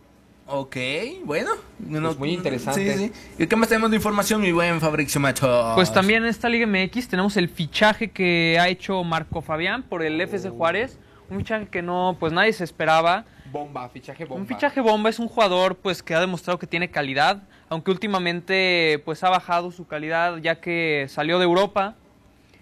Ok, 0.46 0.76
bueno. 1.24 1.52
Pues 1.78 2.18
muy 2.18 2.32
interesante. 2.32 2.98
Sí, 2.98 3.06
sí. 3.06 3.42
¿Y 3.42 3.46
qué 3.46 3.56
más 3.56 3.68
tenemos 3.68 3.90
de 3.90 3.96
información, 3.96 4.42
mi 4.42 4.52
buen 4.52 4.78
Fabricio 4.78 5.18
Macho? 5.18 5.72
Pues 5.74 5.90
también 5.90 6.22
en 6.22 6.28
esta 6.28 6.50
Liga 6.50 6.66
MX 6.66 7.08
tenemos 7.08 7.36
el 7.38 7.48
fichaje 7.48 8.10
que 8.10 8.58
ha 8.60 8.68
hecho 8.68 9.02
Marco 9.04 9.40
Fabián 9.40 9.82
por 9.82 10.02
el 10.02 10.20
FC 10.20 10.50
Juárez. 10.50 10.98
Un 11.30 11.38
fichaje 11.38 11.68
que 11.68 11.80
no, 11.80 12.18
pues 12.20 12.34
nadie 12.34 12.52
se 12.52 12.62
esperaba. 12.62 13.24
Bomba, 13.54 13.88
fichaje 13.88 14.24
bomba. 14.24 14.40
Un 14.42 14.48
fichaje 14.48 14.80
bomba 14.80 15.08
es 15.10 15.20
un 15.20 15.28
jugador 15.28 15.76
pues 15.76 16.02
que 16.02 16.12
ha 16.12 16.18
demostrado 16.20 16.58
que 16.58 16.66
tiene 16.66 16.90
calidad, 16.90 17.40
aunque 17.68 17.92
últimamente 17.92 19.00
pues 19.04 19.22
ha 19.22 19.30
bajado 19.30 19.70
su 19.70 19.86
calidad 19.86 20.38
ya 20.38 20.60
que 20.60 21.06
salió 21.08 21.38
de 21.38 21.44
Europa. 21.44 21.94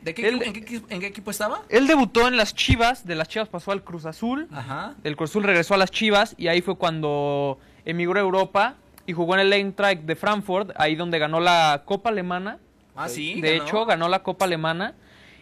¿De 0.02 0.12
qué, 0.12 0.28
él- 0.28 0.34
equipo- 0.42 0.44
en, 0.46 0.52
qué, 0.52 0.60
equipo- 0.60 0.86
en 0.90 1.00
qué 1.00 1.06
equipo 1.06 1.30
estaba? 1.30 1.62
Él 1.70 1.86
debutó 1.86 2.28
en 2.28 2.36
las 2.36 2.54
Chivas, 2.54 3.06
de 3.06 3.14
las 3.14 3.26
Chivas 3.28 3.48
pasó 3.48 3.72
al 3.72 3.82
Cruz 3.82 4.04
Azul, 4.04 4.48
Ajá. 4.52 4.94
del 5.02 5.16
Cruz 5.16 5.30
Azul 5.30 5.44
regresó 5.44 5.72
a 5.72 5.78
las 5.78 5.90
Chivas 5.90 6.34
y 6.36 6.48
ahí 6.48 6.60
fue 6.60 6.76
cuando 6.76 7.58
emigró 7.86 8.18
a 8.18 8.22
Europa 8.22 8.74
y 9.06 9.14
jugó 9.14 9.32
en 9.34 9.40
el 9.40 9.52
Eintracht 9.54 10.02
de 10.02 10.14
Frankfurt, 10.14 10.72
ahí 10.76 10.94
donde 10.94 11.18
ganó 11.18 11.40
la 11.40 11.82
Copa 11.86 12.10
Alemana. 12.10 12.58
Ah, 12.94 13.08
sí. 13.08 13.40
De 13.40 13.52
ganó. 13.56 13.64
hecho, 13.64 13.86
ganó 13.86 14.08
la 14.10 14.22
Copa 14.22 14.44
Alemana. 14.44 14.94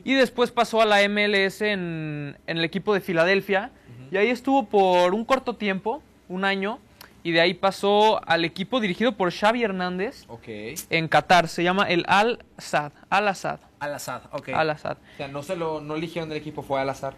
Y 0.05 0.15
después 0.15 0.53
pasó 0.53 0.81
a 0.81 0.85
la 0.87 1.03
MLS 1.09 1.61
en, 1.63 2.39
en 2.47 2.57
el 2.59 2.63
equipo 2.65 2.95
de 2.95 3.01
Filadelfia. 3.01 3.73
Y 4.11 4.17
ahí 4.17 4.29
estuvo 4.29 4.67
por 4.67 5.15
un 5.15 5.25
corto 5.25 5.55
tiempo, 5.57 6.03
un 6.29 6.45
año. 6.45 6.79
Y 7.23 7.33
de 7.33 7.41
ahí 7.43 7.53
pasó 7.53 8.27
al 8.27 8.47
equipo 8.47 8.81
dirigido 8.81 9.13
por 9.13 9.31
Xavi 9.31 9.63
Hernández 9.63 10.25
Ok. 10.29 10.49
en 10.89 11.07
Qatar. 11.07 11.49
Se 11.49 11.63
llama 11.63 11.85
el 11.85 12.05
Al-Sad. 12.09 12.93
Al-Assad. 13.11 13.61
Al 13.79 13.95
azar, 13.95 14.23
ok. 14.33 14.49
Al-Assad. 14.51 14.97
O 15.15 15.17
sea, 15.19 15.29
no 15.29 15.43
se 15.43 15.55
lo 15.57 15.81
no 15.81 15.97
eligieron 15.97 16.29
del 16.31 16.39
equipo, 16.39 16.63
fue 16.63 16.81
al 16.81 16.89
azar. 16.89 17.15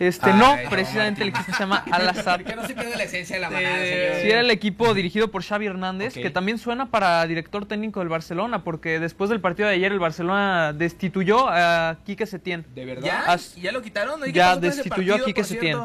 Este, 0.00 0.30
Ay, 0.30 0.38
no, 0.38 0.56
no, 0.56 0.70
precisamente 0.70 1.22
el 1.22 1.30
equipo 1.30 1.52
se 1.52 1.58
llama 1.58 1.84
Al-Assad. 1.90 2.40
No 2.56 2.66
se 2.66 2.74
pierde 2.74 2.96
la 2.96 3.02
esencia 3.04 3.36
de 3.36 3.42
la 3.42 3.50
manada. 3.50 3.76
Sí, 3.76 4.30
era 4.30 4.40
el 4.40 4.50
equipo 4.50 4.94
dirigido 4.94 5.30
por 5.30 5.42
Xavi 5.42 5.66
Hernández, 5.66 6.14
que 6.14 6.30
también 6.30 6.58
suena 6.58 6.90
para 6.90 7.24
director 7.26 7.66
técnico 7.66 8.00
del 8.00 8.08
Barcelona, 8.08 8.62
porque 8.64 8.98
después 9.00 9.30
del 9.30 9.40
partido 9.40 9.68
de 9.68 9.74
ayer 9.74 9.92
el 9.92 9.98
Barcelona 9.98 10.72
destituyó 10.72 11.48
a 11.48 11.98
Quique 12.04 12.26
Setién. 12.26 12.64
¿De 12.74 12.84
verdad? 12.84 13.04
¿Ya? 13.56 13.60
¿Ya 13.60 13.72
lo 13.72 13.82
quitaron? 13.82 14.20
¿Y 14.22 14.26
qué 14.26 14.32
ya 14.32 14.56
destituyó 14.56 15.14
a 15.14 15.16
partido, 15.16 15.26
Quique 15.26 15.40
por 15.42 15.48
Setién. 15.48 15.78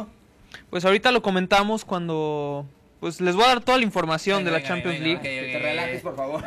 Pues 0.69 0.85
ahorita 0.85 1.11
lo 1.11 1.21
comentamos 1.21 1.85
cuando... 1.85 2.65
Pues 2.99 3.19
les 3.19 3.35
voy 3.35 3.43
a 3.43 3.47
dar 3.47 3.61
toda 3.61 3.77
la 3.77 3.83
información 3.83 4.37
Venga, 4.37 4.45
de 4.45 4.51
la 4.51 4.57
venga, 4.57 4.67
Champions 4.67 4.99
venga, 4.99 5.07
League. 5.07 5.21
Que 5.21 5.51
te 5.51 5.59
relajes, 5.59 6.01
por 6.01 6.15
favor. 6.15 6.43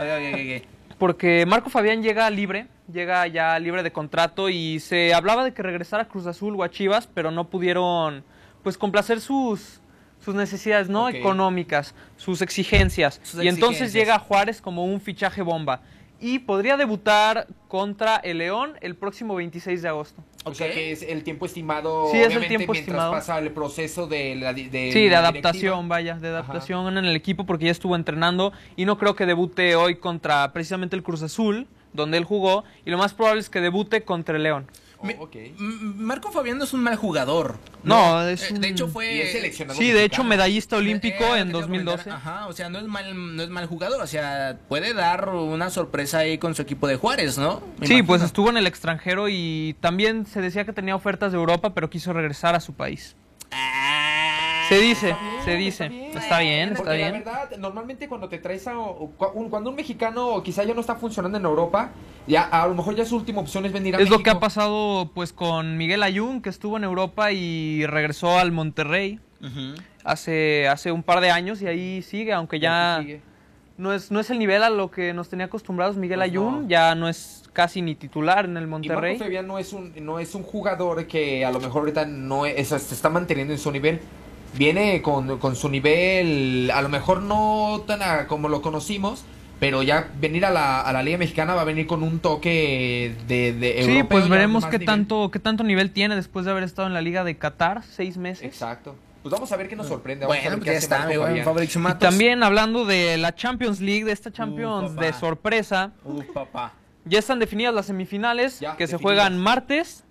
Porque 0.99 1.45
Marco 1.47 1.69
Fabián 1.69 2.03
llega 2.03 2.31
libre, 2.31 2.69
llega 2.91 3.27
ya 3.27 3.59
libre 3.59 3.83
de 3.83 3.93
contrato 3.93 4.49
y 4.49 4.81
se 4.81 5.13
hablaba 5.13 5.45
de 5.45 5.53
que 5.53 5.63
regresara 5.63 6.05
a 6.05 6.09
Cruz 6.09 6.27
Azul 6.27 6.57
o 6.57 6.63
a 6.63 6.71
Chivas, 6.71 7.07
pero 7.07 7.31
no 7.31 7.51
pudieron 7.51 8.25
pues 8.63 8.79
complacer 8.79 9.21
sus, 9.21 9.81
sus 10.19 10.35
necesidades 10.35 10.89
no 10.89 11.09
económicas, 11.11 11.95
sus 12.17 12.41
exigencias. 12.41 13.21
Sus 13.23 13.45
y 13.45 13.49
entonces 13.49 13.93
llega 13.93 14.15
a 14.15 14.19
Juárez 14.19 14.63
como 14.63 14.87
un 14.87 15.01
fichaje 15.01 15.43
bomba. 15.43 15.83
Y 16.19 16.39
podría 16.39 16.79
debutar 16.79 17.47
contra 17.69 18.17
el 18.17 18.39
León 18.39 18.73
el 18.81 18.97
próximo 18.97 19.35
26 19.35 19.83
de 19.83 19.89
agosto. 19.89 20.25
O 20.49 20.55
sea, 20.55 20.71
que 20.71 20.93
es 20.93 21.03
el 21.03 21.25
tiempo 21.25 21.45
estimado, 21.45 22.07
Sí, 22.13 22.19
es 22.19 22.23
el 22.23 22.27
obviamente, 22.29 22.49
tiempo 22.57 22.73
mientras 22.73 22.95
estimado. 22.95 23.11
pasa 23.13 23.39
el 23.41 23.51
proceso 23.51 24.07
de 24.07 24.37
la 24.37 24.53
de 24.53 24.91
Sí, 24.93 25.03
de 25.05 25.11
la 25.11 25.19
adaptación, 25.19 25.61
directiva. 25.61 25.83
vaya, 25.89 26.15
de 26.21 26.29
adaptación 26.29 26.97
en 26.99 27.05
el 27.05 27.17
equipo 27.17 27.45
porque 27.47 27.65
ya 27.65 27.73
estuvo 27.73 27.97
entrenando 27.97 28.53
y 28.77 28.85
no 28.85 28.97
creo 28.97 29.17
que 29.17 29.27
debute 29.27 29.75
hoy 29.75 29.97
contra 29.97 30.53
precisamente 30.53 30.95
el 30.95 31.03
Cruz 31.03 31.23
Azul, 31.23 31.67
donde 31.93 32.17
él 32.19 32.25
jugó, 32.25 32.63
y 32.85 32.91
lo 32.91 32.99
más 32.99 33.13
probable 33.13 33.41
es 33.41 33.51
que 33.51 33.61
debute 33.61 34.03
contra 34.03 34.37
el 34.37 34.45
León. 34.45 34.67
Me- 35.07 35.17
M- 35.59 35.95
Marco 35.97 36.31
Fabián 36.33 36.59
no 36.59 36.65
es 36.65 36.73
un 36.73 36.83
mal 36.83 36.97
jugador. 36.97 37.59
No, 37.83 38.21
es 38.29 38.43
Eh, 38.43 38.55
De 38.55 38.59
un- 38.59 38.65
hecho 38.65 38.89
fue... 38.89 39.23
Es 39.23 39.33
seleccionado 39.33 39.79
Sí, 39.79 39.91
de 39.93 40.05
hecho, 40.05 40.25
medallista 40.25 40.77
Eh, 40.77 40.81
olímpico 40.81 41.25
eh, 41.25 41.41
en 41.41 41.45
te 41.47 41.51
iba 41.51 41.59
a 41.59 41.63
2012. 41.63 42.05
comentar, 42.05 42.13
Ajá, 42.35 42.47
o 42.49 42.53
sea, 42.53 42.69
no 42.69 42.79
es 42.79 42.85
mal, 42.87 43.37
no 43.37 43.43
es 43.43 43.49
mal 43.49 43.67
jugador, 43.67 44.01
o 44.03 44.07
sea, 44.07 44.59
puede 44.69 44.93
dar 44.95 45.29
una 45.31 45.71
sorpresa 45.71 46.19
ahí 46.19 46.39
con 46.39 46.55
su 46.55 46.63
equipo 46.63 46.87
de 46.89 46.97
Juárez, 46.97 47.39
¿no? 47.39 47.61
Me 47.79 47.87
Sí, 47.87 47.93
imagino. 47.95 48.07
pues 48.07 48.23
estuvo 48.23 48.51
en 48.51 48.57
el 48.57 48.67
extranjero 48.67 49.29
y 49.29 49.77
también 49.81 50.27
se 50.27 50.41
decía 50.41 50.65
que 50.65 50.73
tenía 50.73 50.97
ofertas 50.97 51.33
de 51.33 51.39
Europa, 51.39 51.73
pero 51.75 51.89
quiso 51.91 52.13
regresar 52.13 52.55
a 52.55 52.61
su 52.61 52.75
país. 52.75 53.15
Se 54.69 54.79
dice, 54.81 55.15
se 55.45 55.55
dice. 55.57 56.09
Está 56.15 56.41
bien, 56.41 56.71
está 56.71 56.77
Porque 56.83 56.91
la 56.99 57.11
bien. 57.11 57.13
verdad, 57.25 57.51
normalmente 57.59 58.09
cuando 58.09 58.29
te 58.29 58.39
traes 58.39 58.67
a 58.67 58.77
un- 58.79 59.49
cuando 59.49 59.71
un 59.71 59.77
mexicano 59.77 60.43
quizá 60.43 60.65
ya 60.65 60.75
no 60.75 60.81
está 60.81 60.97
funcionando 60.97 61.39
en 61.39 61.45
Europa, 61.45 61.91
ya 62.27 62.43
a 62.45 62.67
lo 62.67 62.75
mejor 62.75 62.95
ya 62.97 63.05
su 63.05 63.17
última 63.17 63.41
opción 63.41 63.65
es 63.67 63.73
venir 63.73 63.95
a 63.95 63.99
Es 63.99 64.11
lo 64.11 64.23
que 64.23 64.31
ha 64.31 64.41
pasado 64.41 65.11
pues 65.15 65.33
con 65.33 65.77
Miguel 65.77 66.03
Ayun, 66.03 66.43
que 66.43 66.49
estuvo 66.49 66.77
en 66.77 66.85
Europa 66.85 67.33
y 67.33 67.87
regresó 67.87 68.39
al 68.39 68.51
Monterrey 68.53 69.21
hace, 70.05 70.69
hace 70.69 70.91
un 70.93 71.03
par 71.03 71.21
de 71.21 71.31
años 71.31 71.63
y 71.63 71.67
ahí 71.67 72.03
sigue, 72.03 72.33
aunque 72.33 72.59
ya 72.59 72.99
Sigue. 73.01 73.21
no 73.77 73.93
es, 73.93 74.11
no 74.11 74.19
es 74.21 74.31
el 74.31 74.39
nivel 74.39 74.63
a 74.63 74.71
lo 74.71 74.91
que 74.91 75.13
nos 75.13 75.29
tenía 75.29 75.47
acostumbrados 75.47 75.97
Miguel 75.97 76.19
Pues 76.19 76.31
Ayun, 76.31 76.63
no. 76.63 76.69
ya 76.69 76.95
no 76.95 77.09
es 77.09 77.45
casi 77.53 77.83
ni 77.83 77.95
titular 77.95 78.45
en 78.47 78.57
el 78.57 78.65
Y 78.65 78.67
Monterrey. 78.67 79.13
Marco 79.15 79.25
Fabián 79.25 79.47
no 79.47 79.59
es 79.59 79.73
un 79.73 79.93
no 80.05 80.19
es 80.19 80.35
un 80.35 80.43
jugador 80.43 81.07
que 81.07 81.45
a 81.45 81.51
lo 81.53 81.61
mejor 81.61 81.81
ahorita 81.81 82.05
no 82.07 82.47
es, 82.47 82.69
se 82.69 82.77
está 82.77 83.09
manteniendo 83.11 83.53
en 83.53 83.59
su 83.59 83.71
nivel. 83.71 84.01
Viene 84.57 85.03
con, 85.03 85.39
con 85.39 85.55
su 85.57 85.69
nivel, 85.69 86.71
a 86.73 86.81
lo 86.83 86.89
mejor 86.89 87.23
no 87.23 87.83
tan 87.87 88.03
a- 88.03 88.27
como 88.27 88.49
lo 88.49 88.63
conocimos, 88.63 89.25
pero 89.61 89.83
ya 89.83 90.09
venir 90.21 90.45
a 90.47 90.51
la, 90.51 90.81
a 90.81 90.93
la 90.93 91.03
Liga 91.03 91.19
Mexicana 91.19 91.55
va 91.55 91.63
a 91.63 91.65
venir 91.65 91.87
con 91.87 92.03
un 92.03 92.19
toque 92.21 93.15
de, 93.29 93.53
de 93.53 93.73
Sí, 93.85 93.91
europeo, 93.91 94.09
pues 94.09 94.29
veremos 94.29 94.65
qué 94.67 94.73
nivel. 94.79 94.87
tanto, 94.87 95.31
qué 95.31 95.39
tanto 95.39 95.65
nivel 95.65 95.91
tiene 95.91 96.15
después 96.17 96.45
de 96.45 96.51
haber 96.53 96.63
estado 96.65 96.89
en 96.89 96.95
la 96.95 97.01
Liga 97.01 97.25
de 97.25 97.37
Qatar 97.37 97.83
seis 97.83 98.17
meses. 98.17 98.45
Exacto. 98.45 98.95
Pues 99.23 99.33
vamos 99.33 99.51
a 99.51 99.57
ver 99.57 99.69
qué 99.69 99.75
nos 99.77 99.89
sorprende. 99.89 100.25
Vamos 100.25 100.37
a 100.37 100.41
Bueno, 100.41 100.51
ver 100.57 100.59
pues 100.61 100.65
qué 100.67 100.73
ya 100.73 100.79
hace 100.79 100.95
está, 101.05 101.09
mi 101.09 101.17
buen. 101.17 101.45
Fabricio 101.45 101.81
Y 101.81 101.83
Matos. 101.83 101.99
también 102.09 102.43
hablando 102.43 102.85
de 102.85 103.17
la 103.17 103.35
Champions 103.35 103.81
League, 103.81 104.05
de 104.05 104.13
esta 104.13 104.31
Champions 104.31 104.95
de 104.97 105.13
sorpresa, 105.15 105.93
Uh, 106.05 106.23
papá. 106.33 106.75
ya 107.05 107.19
están 107.19 107.39
definidas 107.41 107.75
las 107.75 107.87
semifinales 107.87 108.61
Ya, 108.61 108.77
que 108.77 108.87
se 108.87 108.99
juegan 108.99 109.37
martes. 109.39 110.05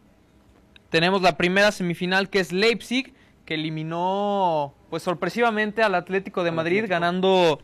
Tenemos 0.89 1.21
la 1.21 1.37
primera 1.37 1.71
semifinal 1.71 2.29
que 2.29 2.39
es 2.39 2.51
Leipzig, 2.51 3.13
que 3.45 3.53
eliminó 3.53 4.73
pues 4.89 5.03
sorpresivamente 5.03 5.83
al 5.83 5.95
Atlético 5.95 6.43
de 6.43 6.51
Madrid 6.51 6.85
ganando 6.87 7.59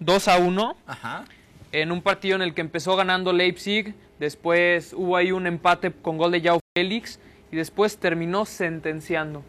2 0.00 0.28
a 0.28 0.38
1 0.38 0.76
Ajá. 0.86 1.24
en 1.72 1.92
un 1.92 2.02
partido 2.02 2.36
en 2.36 2.42
el 2.42 2.54
que 2.54 2.60
empezó 2.60 2.96
ganando 2.96 3.32
Leipzig, 3.32 3.94
después 4.18 4.92
hubo 4.96 5.16
ahí 5.16 5.32
un 5.32 5.46
empate 5.46 5.92
con 5.92 6.18
gol 6.18 6.32
de 6.32 6.40
Joao 6.40 6.60
Félix 6.76 7.20
y 7.50 7.56
después 7.56 7.98
terminó 7.98 8.44
sentenciando. 8.44 9.42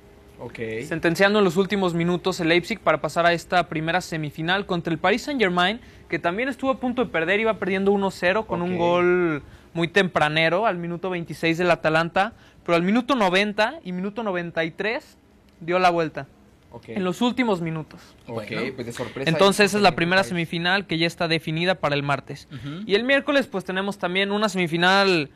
Sentenciando 0.86 1.40
en 1.40 1.46
los 1.46 1.56
últimos 1.56 1.94
minutos 1.94 2.40
el 2.42 2.50
Leipzig 2.50 2.80
para 2.80 3.00
pasar 3.00 3.26
a 3.26 3.34
esta 3.34 3.68
primera 3.70 4.02
semifinal 4.02 4.66
contra 4.66 4.92
el 4.92 5.00
Paris 5.00 5.24
Saint-Germain, 5.24 5.80
que 6.10 6.20
también 6.20 6.50
estuvo 6.50 6.72
a 6.72 6.80
punto 6.80 7.06
de 7.06 7.10
perder, 7.10 7.40
iba 7.40 7.54
perdiendo 7.58 7.94
1-0 7.94 8.46
con 8.46 8.62
un 8.62 8.78
gol 8.78 9.44
muy 9.74 9.88
tempranero 9.88 10.66
al 10.66 10.78
minuto 10.78 11.10
26 11.10 11.58
del 11.58 11.72
Atalanta, 11.72 12.34
pero 12.66 12.76
al 12.76 12.84
minuto 12.84 13.16
90 13.16 13.80
y 13.84 13.94
minuto 13.94 14.24
93 14.24 15.18
dio 15.60 15.80
la 15.80 15.90
vuelta 15.90 16.28
en 16.88 17.04
los 17.04 17.22
últimos 17.22 17.62
minutos. 17.62 18.02
Ok, 18.28 18.52
pues 18.76 18.86
de 18.86 18.92
sorpresa. 18.92 19.30
Entonces 19.30 19.68
esa 19.68 19.78
es 19.78 19.84
la 19.84 19.96
primera 19.96 20.24
semifinal 20.24 20.88
que 20.88 20.98
ya 20.98 21.08
está 21.08 21.28
definida 21.28 21.76
para 21.76 21.96
el 21.96 22.04
martes. 22.04 22.48
Y 22.86 22.96
el 22.96 23.04
miércoles 23.04 23.48
pues 23.48 23.64
tenemos 23.66 23.98
también 23.98 24.32
una 24.32 24.50
semifinal 24.50 25.30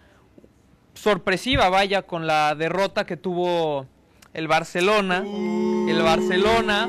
sorpresiva, 0.93 1.70
vaya, 1.70 2.01
con 2.01 2.28
la 2.28 2.55
derrota 2.55 3.05
que 3.05 3.17
tuvo 3.17 3.88
el 4.34 4.47
Barcelona. 4.47 5.24
El 5.26 6.01
Barcelona 6.01 6.88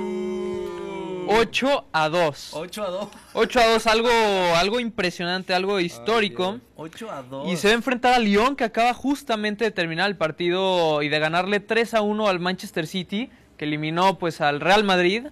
8 1.33 1.87
a 1.93 2.09
2. 2.09 2.51
8 2.55 2.83
a 2.83 2.91
2. 2.91 3.09
8 3.35 3.61
a 3.61 3.67
2, 3.69 3.87
algo, 3.87 4.11
algo 4.57 4.81
impresionante, 4.81 5.55
algo 5.55 5.79
histórico. 5.79 6.59
8 6.75 7.11
a 7.11 7.23
2. 7.23 7.53
Y 7.53 7.57
se 7.57 7.69
va 7.69 7.73
a 7.73 7.77
enfrentar 7.77 8.15
a 8.15 8.19
Lyon, 8.19 8.57
que 8.57 8.65
acaba 8.65 8.93
justamente 8.95 9.65
de 9.65 9.71
terminar 9.71 10.11
el 10.11 10.17
partido 10.17 11.03
y 11.03 11.09
de 11.09 11.19
ganarle 11.21 11.61
3 11.61 11.95
a 11.95 12.01
1 12.01 12.27
al 12.27 12.41
Manchester 12.41 12.89
City, 12.89 13.31
que 13.57 13.65
eliminó 13.65 14.19
pues 14.19 14.41
al 14.41 14.61
Real 14.61 14.83
Madrid. 14.83 15.29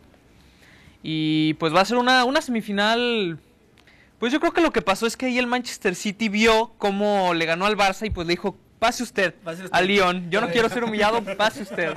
Y 1.02 1.54
pues 1.54 1.74
va 1.74 1.80
a 1.80 1.84
ser 1.84 1.96
una, 1.96 2.24
una 2.24 2.42
semifinal. 2.42 3.40
Pues 4.20 4.32
yo 4.32 4.38
creo 4.38 4.52
que 4.52 4.60
lo 4.60 4.72
que 4.72 4.82
pasó 4.82 5.04
es 5.06 5.16
que 5.16 5.26
ahí 5.26 5.38
el 5.38 5.48
Manchester 5.48 5.96
City 5.96 6.28
vio 6.28 6.74
cómo 6.78 7.34
le 7.34 7.44
ganó 7.44 7.66
al 7.66 7.76
Barça 7.76 8.06
y 8.06 8.10
pues 8.10 8.28
le 8.28 8.34
dijo, 8.34 8.56
pase 8.78 9.02
usted, 9.02 9.34
Pase 9.44 9.64
usted. 9.64 9.76
al 9.76 9.86
Lyon. 9.86 10.30
Yo 10.30 10.40
no 10.40 10.48
quiero 10.48 10.68
ser 10.68 10.84
humillado, 10.84 11.22
pase 11.36 11.62
usted. 11.62 11.92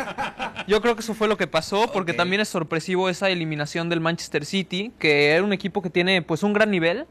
Yo 0.67 0.81
creo 0.81 0.95
que 0.95 1.01
eso 1.01 1.13
fue 1.13 1.27
lo 1.27 1.37
que 1.37 1.47
pasó, 1.47 1.91
porque 1.91 2.13
también 2.13 2.41
es 2.41 2.49
sorpresivo 2.49 3.09
esa 3.09 3.29
eliminación 3.29 3.89
del 3.89 3.99
Manchester 3.99 4.45
City, 4.45 4.91
que 4.99 5.29
era 5.31 5.43
un 5.43 5.53
equipo 5.53 5.81
que 5.81 5.89
tiene 5.89 6.21
pues 6.21 6.43
un 6.43 6.53
gran 6.53 6.71
nivel. 6.71 7.05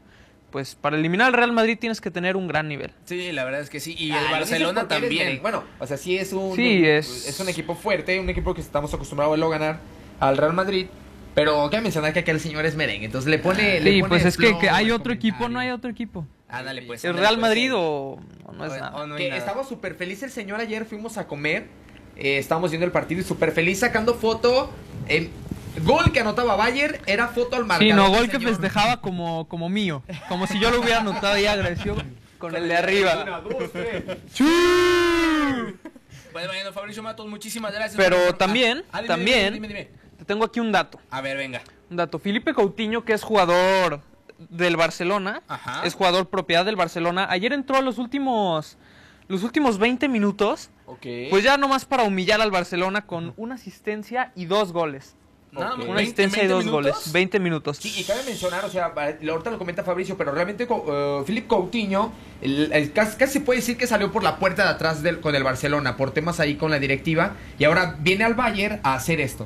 Pues 0.51 0.75
para 0.75 0.97
eliminar 0.97 1.27
al 1.27 1.33
Real 1.33 1.53
Madrid 1.53 1.77
tienes 1.79 2.01
que 2.01 2.11
tener 2.11 2.35
un 2.35 2.45
gran 2.49 2.67
nivel. 2.67 2.91
Sí, 3.05 3.31
la 3.31 3.45
verdad 3.45 3.61
es 3.61 3.69
que 3.69 3.79
sí. 3.79 3.95
Y 3.97 4.11
Ah, 4.11 4.17
el 4.17 4.23
lo 4.23 4.27
dices 4.31 4.49
Barcelona 4.49 4.81
eres 4.81 4.89
también. 4.89 5.41
Bueno, 5.41 5.63
o 5.79 5.87
sea, 5.87 5.95
sí 5.95 6.17
es 6.17 6.33
un, 6.33 6.57
Sí, 6.57 6.79
un- 6.79 6.85
es- 6.85 7.27
es 7.29 7.39
un 7.39 7.47
equipo 7.47 7.73
fuerte, 7.73 8.19
un 8.19 8.29
equipo 8.29 8.53
que 8.53 8.59
estamos 8.59 8.93
acostumbrados 8.93 9.29
a 9.29 9.35
verlo 9.37 9.49
ganar 9.49 9.79
al 10.19 10.35
Real 10.35 10.51
Madrid. 10.51 10.87
Pero 11.33 11.69
cabe 11.69 11.83
mencionar 11.83 12.11
que 12.11 12.19
aquel 12.19 12.41
señor 12.41 12.65
es 12.65 12.75
merengue, 12.75 13.05
entonces 13.05 13.31
le 13.31 13.39
pone. 13.39 13.79
le 13.79 13.91
Sí, 13.93 13.99
pone 14.01 14.09
pues 14.09 14.25
es 14.25 14.35
que, 14.35 14.57
que 14.59 14.69
hay 14.69 14.91
otro 14.91 15.13
equipo, 15.13 15.47
no 15.47 15.57
hay 15.59 15.69
otro 15.69 15.89
equipo. 15.89 16.27
Ándale, 16.51 16.81
pues. 16.83 16.99
¿Es 17.03 17.05
ándale, 17.09 17.21
Real 17.27 17.35
pues, 17.35 17.41
Madrid 17.49 17.73
o 17.73 18.19
o 18.45 18.51
no 18.53 18.65
es 18.65 18.71
O- 18.73 18.75
nada? 18.77 18.95
o 18.97 19.07
no 19.07 19.15
hay 19.15 19.23
Que 19.23 19.29
nada. 19.29 19.39
estaba 19.39 19.63
súper 19.63 19.95
feliz 19.95 20.21
el 20.23 20.31
señor 20.31 20.59
ayer, 20.59 20.85
fuimos 20.85 21.17
a 21.17 21.25
comer, 21.27 21.67
eh, 22.17 22.37
estábamos 22.37 22.71
viendo 22.71 22.85
el 22.85 22.91
partido 22.91 23.21
y 23.21 23.23
súper 23.23 23.51
feliz 23.51 23.79
sacando 23.79 24.13
foto. 24.15 24.69
El 25.07 25.29
gol 25.85 26.11
que 26.11 26.19
anotaba 26.19 26.55
Bayer 26.57 26.99
era 27.05 27.29
foto 27.29 27.55
al 27.55 27.65
marcador. 27.65 27.91
Sí, 27.93 27.95
no, 27.95 28.09
gol 28.09 28.25
que 28.29 28.37
señor. 28.37 28.49
festejaba 28.51 28.99
como, 29.01 29.47
como 29.47 29.69
mío. 29.69 30.03
Como 30.27 30.45
si 30.47 30.59
yo 30.59 30.69
lo 30.71 30.81
hubiera 30.81 30.99
anotado 30.99 31.37
y 31.39 31.45
agradeció 31.45 31.95
con 32.37 32.55
el 32.55 32.67
de 32.67 32.75
arriba. 32.75 33.23
Una, 33.23 33.39
dos, 33.39 33.71
tres. 33.71 34.03
Bueno, 36.33 36.47
bueno, 36.47 36.71
Fabricio 36.73 37.03
Matos, 37.03 37.27
muchísimas 37.27 37.73
gracias. 37.73 37.95
Pero 37.97 38.17
por- 38.27 38.37
también, 38.37 38.83
Ah, 38.91 38.97
dime, 38.97 39.07
también- 39.07 39.53
Dime, 39.53 39.67
dime, 39.67 39.79
dime. 39.85 40.01
Te 40.17 40.25
tengo 40.25 40.45
aquí 40.45 40.59
un 40.59 40.71
dato. 40.71 40.99
A 41.09 41.21
ver, 41.21 41.35
venga. 41.37 41.61
Un 41.89 41.97
dato. 41.97 42.19
Felipe 42.19 42.53
Coutinho, 42.53 43.03
que 43.03 43.13
es 43.13 43.23
jugador 43.23 44.01
del 44.49 44.75
Barcelona, 44.77 45.41
Ajá. 45.47 45.81
es 45.85 45.93
jugador 45.93 46.29
propiedad 46.29 46.65
del 46.65 46.75
Barcelona. 46.75 47.27
Ayer 47.29 47.53
entró 47.53 47.77
a 47.77 47.81
los 47.81 47.97
últimos, 47.97 48.77
los 49.27 49.43
últimos 49.43 49.77
20 49.77 50.07
minutos, 50.09 50.69
Ok. 50.85 51.05
pues 51.29 51.43
ya 51.43 51.57
nomás 51.57 51.85
para 51.85 52.03
humillar 52.03 52.41
al 52.41 52.51
Barcelona 52.51 53.05
con 53.05 53.33
una 53.37 53.55
asistencia 53.55 54.31
y 54.35 54.45
dos 54.45 54.71
goles. 54.73 55.15
Nada 55.53 55.75
Una 55.75 55.83
20 55.95 56.01
asistencia 56.03 56.43
y 56.43 56.47
dos 56.47 56.59
20 56.59 56.71
goles. 56.71 56.93
minutos. 56.93 57.11
20 57.11 57.39
minutos. 57.41 57.77
Sí, 57.77 57.93
y 57.99 58.03
cabe 58.05 58.23
mencionar, 58.23 58.63
o 58.63 58.69
sea, 58.69 58.85
ahorita 58.85 59.51
lo 59.51 59.57
comenta 59.57 59.83
Fabricio, 59.83 60.15
pero 60.17 60.31
realmente 60.31 60.63
uh, 60.63 61.25
Philip 61.25 61.45
Coutinho 61.45 62.13
el- 62.41 62.71
el- 62.71 62.93
casi, 62.93 63.17
casi 63.17 63.33
se 63.33 63.41
puede 63.41 63.59
decir 63.59 63.75
que 63.77 63.85
salió 63.85 64.13
por 64.13 64.23
la 64.23 64.37
puerta 64.37 64.63
de 64.63 64.69
atrás 64.69 65.03
del, 65.03 65.19
con 65.19 65.35
el 65.35 65.43
Barcelona, 65.43 65.97
por 65.97 66.11
temas 66.11 66.39
ahí 66.39 66.55
con 66.55 66.71
la 66.71 66.79
directiva, 66.79 67.33
y 67.59 67.65
ahora 67.65 67.97
viene 67.99 68.23
al 68.23 68.33
Bayern 68.33 68.79
a 68.83 68.93
hacer 68.93 69.19
esto. 69.19 69.45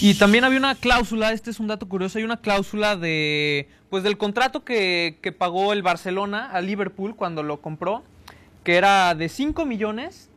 Y 0.00 0.14
también 0.14 0.44
había 0.44 0.58
una 0.58 0.74
cláusula, 0.74 1.32
este 1.32 1.50
es 1.50 1.60
un 1.60 1.66
dato 1.66 1.86
curioso, 1.88 2.18
hay 2.18 2.24
una 2.24 2.38
cláusula 2.38 2.96
de 2.96 3.68
pues 3.90 4.02
del 4.04 4.16
contrato 4.16 4.64
que, 4.64 5.18
que 5.20 5.32
pagó 5.32 5.72
el 5.72 5.82
Barcelona 5.82 6.50
a 6.52 6.60
Liverpool 6.60 7.14
cuando 7.16 7.42
lo 7.42 7.60
compró, 7.60 8.02
que 8.64 8.76
era 8.76 9.14
de 9.14 9.28
5 9.28 9.66
millones 9.66 10.28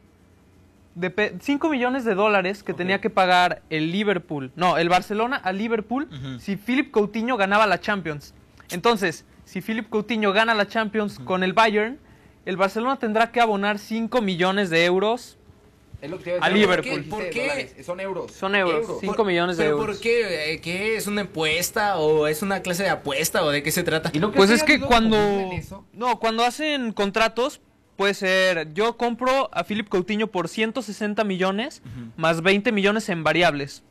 de 0.95 1.09
pe- 1.09 1.35
5 1.39 1.69
millones 1.69 2.03
de 2.05 2.15
dólares 2.15 2.63
que 2.63 2.73
tenía 2.73 2.99
que 3.01 3.09
pagar 3.09 3.61
el 3.69 3.91
Liverpool, 3.91 4.51
no, 4.55 4.77
el 4.77 4.89
Barcelona 4.89 5.37
a 5.37 5.51
Liverpool 5.53 6.07
si 6.39 6.55
Philip 6.55 6.91
Coutinho 6.91 7.37
ganaba 7.37 7.65
la 7.67 7.79
Champions. 7.79 8.33
Entonces, 8.71 9.25
si 9.45 9.61
Philip 9.61 9.89
Coutinho 9.89 10.33
gana 10.33 10.53
la 10.53 10.67
Champions 10.67 11.19
con 11.19 11.43
el 11.43 11.53
Bayern, 11.53 11.97
el 12.45 12.57
Barcelona 12.57 12.97
tendrá 12.97 13.31
que 13.31 13.39
abonar 13.39 13.77
5 13.79 14.21
millones 14.21 14.69
de 14.69 14.85
euros. 14.85 15.37
Es 16.03 16.11
lo 16.11 16.17
que 16.17 16.23
te 16.25 16.29
iba 16.35 16.45
A 16.45 16.49
decir, 16.49 16.61
Liverpool. 16.67 17.03
¿Por 17.05 17.29
qué? 17.29 17.75
Son 17.83 17.99
euros. 18.01 18.31
Son 18.33 18.53
euros, 18.55 18.97
cinco 18.99 19.15
Por- 19.15 19.25
millones 19.25 19.55
de 19.55 19.63
¿Pero 19.63 19.77
euros. 19.77 19.95
por 19.95 20.03
qué? 20.03 20.53
Eh, 20.53 20.59
¿Qué 20.59 20.97
es 20.97 21.07
una 21.07 21.21
apuesta 21.21 21.97
o 21.97 22.27
es 22.27 22.41
una 22.41 22.61
clase 22.61 22.83
de 22.83 22.89
apuesta 22.89 23.41
o 23.43 23.49
de 23.51 23.63
qué 23.63 23.71
se 23.71 23.83
trata? 23.83 24.11
¿Y 24.13 24.19
no 24.19 24.31
crees 24.31 24.37
Pues 24.49 24.63
que 24.63 24.73
es 24.75 24.79
que 24.81 24.85
cuando 24.85 25.17
no, 25.93 26.19
cuando 26.19 26.43
hacen 26.43 26.91
contratos 26.91 27.61
puede 27.95 28.13
ser 28.15 28.73
yo 28.73 28.97
compro 28.97 29.49
a 29.53 29.63
Philip 29.63 29.87
Coutinho 29.87 30.27
por 30.27 30.49
160 30.49 31.23
millones 31.23 31.81
más 32.17 32.41
20 32.41 32.73
millones 32.73 33.07
en 33.07 33.23
variables. 33.23 33.83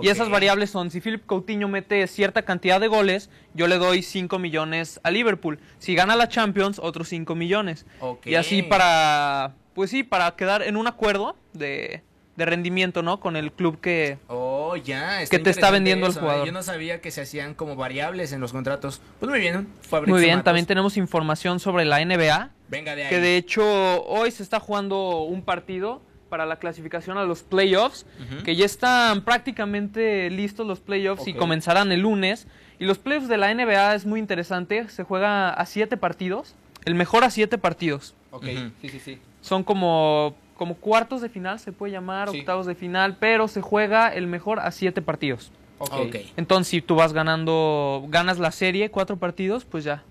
Y 0.00 0.08
esas 0.08 0.28
variables 0.28 0.70
son 0.70 0.90
si 0.90 1.00
Philip 1.00 1.24
Coutinho 1.26 1.68
mete 1.68 2.04
cierta 2.08 2.42
cantidad 2.42 2.80
de 2.80 2.88
goles, 2.88 3.30
yo 3.54 3.68
le 3.68 3.76
doy 3.78 4.02
5 4.02 4.38
millones 4.40 4.98
a 5.04 5.10
Liverpool. 5.12 5.60
Si 5.78 5.94
gana 5.94 6.16
la 6.16 6.28
Champions, 6.28 6.80
otros 6.82 7.08
5 7.08 7.34
millones. 7.36 7.86
Y 8.24 8.34
así 8.36 8.62
para 8.62 9.54
pues 9.80 9.88
sí, 9.88 10.02
para 10.02 10.30
quedar 10.32 10.60
en 10.60 10.76
un 10.76 10.86
acuerdo 10.86 11.34
de, 11.54 12.02
de 12.36 12.44
rendimiento, 12.44 13.00
¿no? 13.02 13.18
Con 13.18 13.34
el 13.34 13.50
club 13.50 13.80
que 13.80 14.18
Oh, 14.28 14.76
ya. 14.76 15.24
Que 15.24 15.38
te 15.38 15.48
está 15.48 15.70
vendiendo 15.70 16.04
el 16.04 16.12
eso, 16.12 16.20
jugador. 16.20 16.44
Yo 16.44 16.52
no 16.52 16.62
sabía 16.62 17.00
que 17.00 17.10
se 17.10 17.22
hacían 17.22 17.54
como 17.54 17.76
variables 17.76 18.34
en 18.34 18.42
los 18.42 18.52
contratos. 18.52 19.00
Pues 19.18 19.30
muy 19.30 19.40
bien, 19.40 19.68
Fabricio 19.80 20.14
Muy 20.14 20.22
bien, 20.22 20.34
Matos. 20.34 20.44
también 20.44 20.66
tenemos 20.66 20.98
información 20.98 21.60
sobre 21.60 21.86
la 21.86 22.04
NBA. 22.04 22.50
Venga 22.68 22.94
de 22.94 23.04
ahí. 23.04 23.08
que 23.08 23.20
de 23.20 23.38
hecho 23.38 24.04
hoy 24.04 24.30
se 24.32 24.42
está 24.42 24.60
jugando 24.60 25.22
un 25.22 25.40
partido 25.40 26.02
para 26.28 26.44
la 26.44 26.58
clasificación 26.58 27.16
a 27.16 27.24
los 27.24 27.42
playoffs, 27.42 28.04
que 28.44 28.56
ya 28.56 28.66
están 28.66 29.22
prácticamente 29.22 30.28
listos 30.28 30.66
los 30.66 30.80
playoffs 30.80 31.26
y 31.26 31.32
comenzarán 31.32 31.90
el 31.90 32.00
lunes. 32.00 32.46
Y 32.78 32.84
los 32.84 32.98
playoffs 32.98 33.28
de 33.28 33.38
la 33.38 33.54
NBA 33.54 33.94
es 33.94 34.04
muy 34.04 34.20
interesante, 34.20 34.90
se 34.90 35.04
juega 35.04 35.48
a 35.48 35.64
siete 35.64 35.96
partidos, 35.96 36.54
el 36.84 36.94
mejor 36.94 37.24
a 37.24 37.30
siete 37.30 37.56
partidos. 37.56 38.14
Ok, 38.30 38.44
sí, 38.82 38.90
sí, 38.90 39.00
sí. 39.00 39.18
Son 39.40 39.62
como, 39.64 40.34
como 40.56 40.74
cuartos 40.74 41.20
de 41.22 41.28
final, 41.28 41.58
se 41.58 41.72
puede 41.72 41.92
llamar, 41.92 42.30
Sí. 42.30 42.40
octavos 42.40 42.66
de 42.66 42.74
final, 42.74 43.16
pero 43.18 43.48
se 43.48 43.62
juega 43.62 44.08
el 44.08 44.26
mejor 44.26 44.60
a 44.60 44.70
siete 44.70 45.02
partidos. 45.02 45.50
Ok. 45.78 45.92
Ok. 46.08 46.16
Entonces, 46.36 46.68
si 46.68 46.82
tú 46.82 46.94
vas 46.96 47.12
ganando, 47.12 48.04
ganas 48.08 48.38
la 48.38 48.50
serie, 48.50 48.90
cuatro 48.90 49.16
partidos, 49.16 49.64
pues 49.64 49.82
ya, 49.84 50.02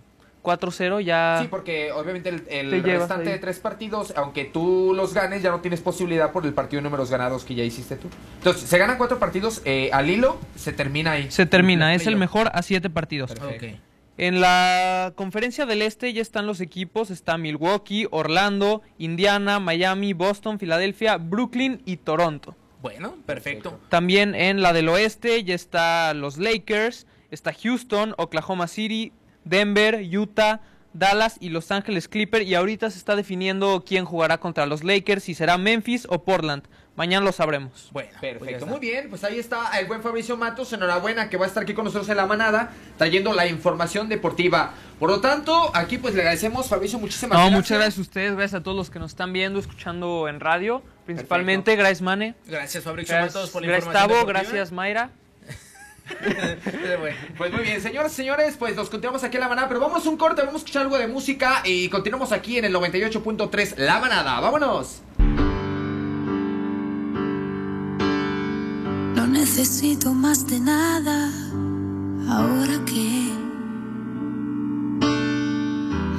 4-0 0.42 1.02
ya... 1.02 1.40
Sí, 1.42 1.48
porque 1.48 1.92
obviamente 1.92 2.30
el, 2.30 2.44
el 2.50 2.84
restante 2.84 3.28
ahí. 3.28 3.34
de 3.34 3.40
tres 3.40 3.60
partidos, 3.60 4.14
aunque 4.16 4.46
tú 4.46 4.94
los 4.96 5.14
ganes, 5.14 5.44
ya 5.44 5.52
no 5.52 5.60
tienes 5.60 5.82
posibilidad 5.82 6.32
por 6.32 6.46
el 6.46 6.54
partido 6.54 6.80
de 6.80 6.84
números 6.86 7.12
ganados 7.12 7.44
que 7.44 7.54
ya 7.56 7.64
hiciste 7.64 7.98
tú. 7.98 8.08
Entonces, 8.38 8.68
se 8.68 8.78
ganan 8.80 8.98
cuatro 8.98 9.20
partidos 9.20 9.62
eh, 9.66 9.90
al 9.94 10.10
hilo, 10.10 10.38
se 10.56 10.72
termina 10.74 11.12
ahí. 11.12 11.30
Se 11.30 11.46
termina, 11.46 11.94
es 11.94 12.08
el 12.08 12.16
mejor 12.16 12.50
a 12.54 12.64
siete 12.64 12.90
partidos. 12.90 13.34
Perfecto. 13.34 13.78
En 14.20 14.42
la 14.42 15.14
conferencia 15.16 15.66
del 15.66 15.82
este 15.82 16.12
ya 16.12 16.22
están 16.22 16.46
los 16.46 16.60
equipos, 16.60 17.10
está 17.10 17.38
Milwaukee, 17.38 18.06
Orlando, 18.12 18.82
Indiana, 18.98 19.62
Miami, 19.62 20.12
Boston, 20.12 20.60
Filadelfia, 20.60 21.16
Brooklyn 21.16 21.82
y 21.86 21.96
Toronto. 21.96 22.54
Bueno, 22.82 23.16
perfecto. 23.26 23.80
También 23.88 24.36
en 24.36 24.62
la 24.62 24.74
del 24.74 24.90
oeste 24.90 25.42
ya 25.46 25.56
está 25.56 26.14
los 26.14 26.38
Lakers, 26.38 27.08
está 27.32 27.54
Houston, 27.54 28.14
Oklahoma 28.18 28.68
City, 28.68 29.14
Denver, 29.46 30.04
Utah, 30.14 30.60
Dallas 30.92 31.38
y 31.40 31.48
Los 31.48 31.72
Ángeles 31.72 32.10
Clippers 32.10 32.46
y 32.46 32.56
ahorita 32.56 32.90
se 32.90 32.98
está 32.98 33.16
definiendo 33.16 33.86
quién 33.88 34.04
jugará 34.04 34.38
contra 34.42 34.66
los 34.66 34.84
Lakers, 34.84 35.24
si 35.24 35.34
será 35.34 35.58
Memphis 35.58 36.06
o 36.10 36.26
Portland. 36.26 36.64
Mañana 37.00 37.26
lo 37.26 37.32
sabremos. 37.32 37.88
Bueno, 37.94 38.10
pues 38.20 38.34
Perfecto, 38.34 38.66
muy 38.66 38.80
bien, 38.82 39.10
pues 39.10 39.24
ahí 39.24 39.40
está 39.40 39.80
el 39.80 39.86
buen 39.88 40.02
Fabricio 40.04 40.36
Matos, 40.36 40.74
enhorabuena 40.74 41.30
que 41.30 41.38
va 41.38 41.46
a 41.46 41.48
estar 41.48 41.64
aquí 41.64 41.74
con 41.74 41.86
nosotros 41.86 42.10
en 42.10 42.18
la 42.18 42.26
manada, 42.26 42.72
trayendo 42.98 43.32
la 43.34 43.48
información 43.48 44.10
deportiva. 44.10 44.74
Por 45.00 45.10
lo 45.10 45.22
tanto, 45.22 45.72
aquí 45.74 45.98
pues 45.98 46.14
le 46.14 46.20
agradecemos, 46.24 46.68
Fabricio, 46.68 47.00
muchísimas 47.00 47.38
No, 47.38 47.44
gracias. 47.46 47.56
muchas 47.58 47.78
gracias 47.78 47.98
a 47.98 48.02
ustedes, 48.02 48.36
gracias 48.36 48.60
a 48.60 48.64
todos 48.64 48.76
los 48.76 48.90
que 48.90 49.00
nos 49.00 49.12
están 49.12 49.32
viendo, 49.32 49.60
escuchando 49.60 50.28
en 50.28 50.42
radio, 50.42 50.84
principalmente 51.06 51.78
gracias 51.78 52.02
Mane, 52.02 52.36
Gracias, 52.46 52.84
Fabricio 52.84 53.16
gracias, 53.16 53.34
Matos, 53.34 53.50
por 53.52 53.62
la 53.62 53.68
gracias 53.70 53.86
información 53.88 54.10
Tavo, 54.10 54.20
deportiva. 54.28 54.44
gracias 54.52 54.72
Mayra. 54.74 55.10
Bueno, 57.00 57.16
pues 57.38 57.54
muy 57.54 57.64
bien, 57.64 57.82
señoras 57.82 58.12
y 58.12 58.16
señores, 58.16 58.58
pues 58.60 58.76
nos 58.76 58.90
continuamos 58.90 59.24
aquí 59.24 59.38
en 59.38 59.42
la 59.44 59.48
manada, 59.48 59.70
pero 59.70 59.80
vamos 59.80 60.06
a 60.06 60.10
un 60.10 60.18
corte, 60.18 60.42
vamos 60.42 60.56
a 60.56 60.58
escuchar 60.58 60.82
algo 60.82 60.98
de 60.98 61.08
música 61.08 61.62
y 61.64 61.88
continuamos 61.88 62.34
aquí 62.34 62.58
en 62.58 62.66
el 62.66 62.76
98.3 62.76 63.78
La 63.78 64.02
Manada. 64.02 64.38
¡Vámonos! 64.42 65.04
Necesito 69.40 70.14
más 70.14 70.46
de 70.48 70.60
nada 70.60 71.32
ahora 72.28 72.84
que 72.86 73.32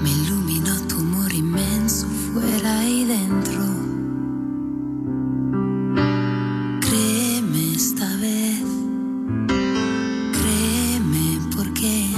me 0.02 0.10
iluminó 0.10 0.74
tu 0.88 0.97
amor 0.97 1.30
inmenso 1.30 2.06
fuera 2.32 2.82
y 2.88 3.05
dentro. 3.05 3.62
Créeme 6.80 7.74
esta 7.74 8.09
vez, 8.16 8.64
créeme 10.38 11.40
porque 11.55 12.10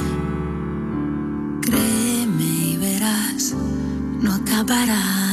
créeme 1.63 2.45
y 2.45 2.77
verás, 2.77 3.55
no 4.21 4.35
acabará 4.35 5.32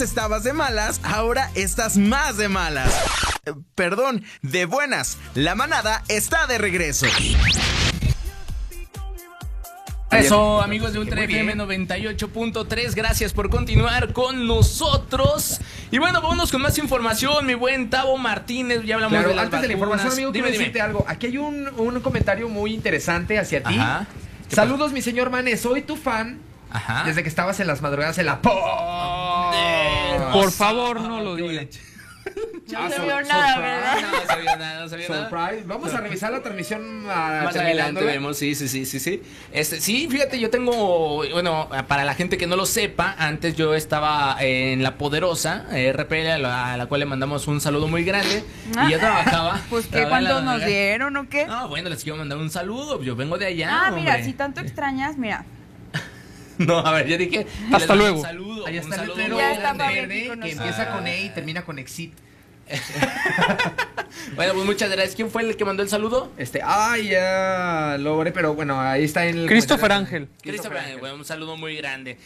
antes 0.00 0.16
estabas 0.16 0.44
de 0.44 0.54
malas, 0.54 0.98
ahora 1.04 1.50
estás 1.54 1.98
más 1.98 2.38
de 2.38 2.48
malas. 2.48 2.90
Eh, 3.44 3.52
Perdón, 3.74 4.24
de 4.40 4.64
buenas. 4.64 5.18
La 5.34 5.54
manada 5.54 6.04
está 6.08 6.46
de 6.46 6.56
regreso. 6.56 7.04
Eso, 10.10 10.62
amigos 10.62 10.94
de 10.94 11.00
Ultra. 11.00 11.22
FM 11.24 11.54
98.3, 11.54 12.94
gracias 12.94 13.34
por 13.34 13.50
continuar 13.50 14.14
con 14.14 14.46
nosotros. 14.46 15.60
Y 15.90 15.98
bueno, 15.98 16.22
vámonos 16.22 16.50
con 16.50 16.62
más 16.62 16.78
información, 16.78 17.44
mi 17.44 17.52
buen 17.52 17.90
Tavo 17.90 18.16
Martínez. 18.16 18.82
Ya 18.84 18.94
hablamos 18.94 19.12
Claro, 19.18 19.28
de 19.28 19.34
las 19.34 19.44
antes 19.44 19.60
de 19.60 19.66
la 19.66 19.74
información, 19.74 20.12
amigo, 20.14 20.32
quiero 20.32 20.46
Dime, 20.46 20.52
dime. 20.52 20.58
decirte 20.64 20.80
algo. 20.80 21.04
Aquí 21.08 21.26
hay 21.26 21.36
un, 21.36 21.68
un 21.76 22.00
comentario 22.00 22.48
muy 22.48 22.72
interesante 22.72 23.38
hacia 23.38 23.62
ti. 23.62 23.76
Ajá. 23.78 24.06
¿Qué 24.48 24.56
Saludos, 24.56 24.92
mi 24.92 25.02
señor 25.02 25.28
Mane. 25.28 25.58
Soy 25.58 25.82
tu 25.82 25.96
fan. 25.96 26.40
Ajá. 26.72 27.02
Desde 27.04 27.22
que 27.22 27.28
estabas 27.28 27.58
en 27.60 27.66
las 27.66 27.82
madrugadas 27.82 28.16
en 28.18 28.26
la 28.26 28.40
po. 28.40 28.50
Por 30.32 30.50
favor, 30.52 31.00
no 31.00 31.22
lo 31.22 31.36
digan. 31.36 31.68
No 32.70 32.90
se 32.90 33.00
vio 33.00 33.22
nada, 33.22 33.58
¿verdad? 33.58 33.96
No 34.00 34.26
sabía 34.26 34.56
nada, 34.56 34.80
no 34.80 34.88
sabía 34.88 35.08
nada. 35.08 35.28
Surprise. 35.28 35.64
Vamos 35.66 35.94
a 35.94 36.00
revisar 36.00 36.30
la 36.30 36.40
transmisión 36.40 37.04
ah, 37.08 37.42
Más 37.44 37.56
adelante 37.56 38.04
vemos, 38.04 38.36
sí, 38.36 38.54
sí, 38.54 38.68
sí, 38.68 38.86
sí, 38.86 39.00
sí. 39.00 39.22
Este, 39.52 39.80
sí, 39.80 40.06
fíjate, 40.08 40.38
yo 40.38 40.50
tengo, 40.50 41.24
bueno, 41.32 41.68
para 41.88 42.04
la 42.04 42.14
gente 42.14 42.38
que 42.38 42.46
no 42.46 42.56
lo 42.56 42.66
sepa, 42.66 43.16
antes 43.18 43.56
yo 43.56 43.74
estaba 43.74 44.36
en 44.40 44.82
La 44.82 44.96
Poderosa, 44.96 45.66
RPL, 45.70 46.28
a 46.28 46.38
la, 46.38 46.72
a 46.74 46.76
la 46.76 46.86
cual 46.86 47.00
le 47.00 47.06
mandamos 47.06 47.48
un 47.48 47.60
saludo 47.60 47.88
muy 47.88 48.04
grande. 48.04 48.44
Y 48.86 48.90
yo 48.92 48.98
trabajaba. 48.98 49.60
Pues 49.70 49.86
que 49.86 50.06
cuántos 50.08 50.42
nos 50.42 50.64
dieron 50.64 51.16
o 51.16 51.28
qué. 51.28 51.46
No, 51.46 51.68
bueno, 51.68 51.88
les 51.88 52.02
quiero 52.02 52.18
mandar 52.18 52.38
un 52.38 52.50
saludo, 52.50 53.02
yo 53.02 53.14
vengo 53.16 53.38
de 53.38 53.46
allá, 53.46 53.86
Ah, 53.86 53.90
mira, 53.90 54.22
si 54.22 54.32
tanto 54.32 54.60
extrañas, 54.60 55.16
mira. 55.16 55.44
No, 56.60 56.78
a 56.78 56.92
ver, 56.92 57.06
yo 57.06 57.16
dije. 57.16 57.46
Hasta 57.72 57.94
luego. 57.94 58.18
Un 58.18 58.22
saludo, 58.22 58.66
Ahí 58.66 58.78
un 58.78 58.84
está 58.84 58.94
el 58.96 59.00
saludo 59.00 59.16
letrero 59.16 59.38
Ya 59.38 59.72
verde 59.72 60.30
que 60.42 60.50
empieza 60.52 60.92
con 60.92 61.06
E 61.06 61.24
y 61.24 61.28
termina 61.30 61.62
con 61.62 61.78
Exit. 61.78 62.12
Bueno, 64.34 64.54
pues 64.54 64.66
muchas 64.66 64.90
gracias. 64.90 65.14
¿Quién 65.14 65.30
fue 65.30 65.42
el 65.42 65.56
que 65.56 65.64
mandó 65.64 65.82
el 65.82 65.88
saludo? 65.88 66.30
Este, 66.36 66.60
ay, 66.64 67.08
ya 67.10 67.96
lo 67.98 68.16
borré, 68.16 68.32
pero 68.32 68.54
bueno, 68.54 68.80
ahí 68.80 69.04
está 69.04 69.24
en 69.26 69.38
el. 69.38 69.46
Christopher. 69.46 69.92
Ángel. 69.92 70.28
Christopher, 70.42 70.78
Ángel. 70.78 70.98
bueno, 70.98 71.14
un 71.16 71.24
saludo 71.24 71.56
muy 71.56 71.76
grande. 71.76 72.18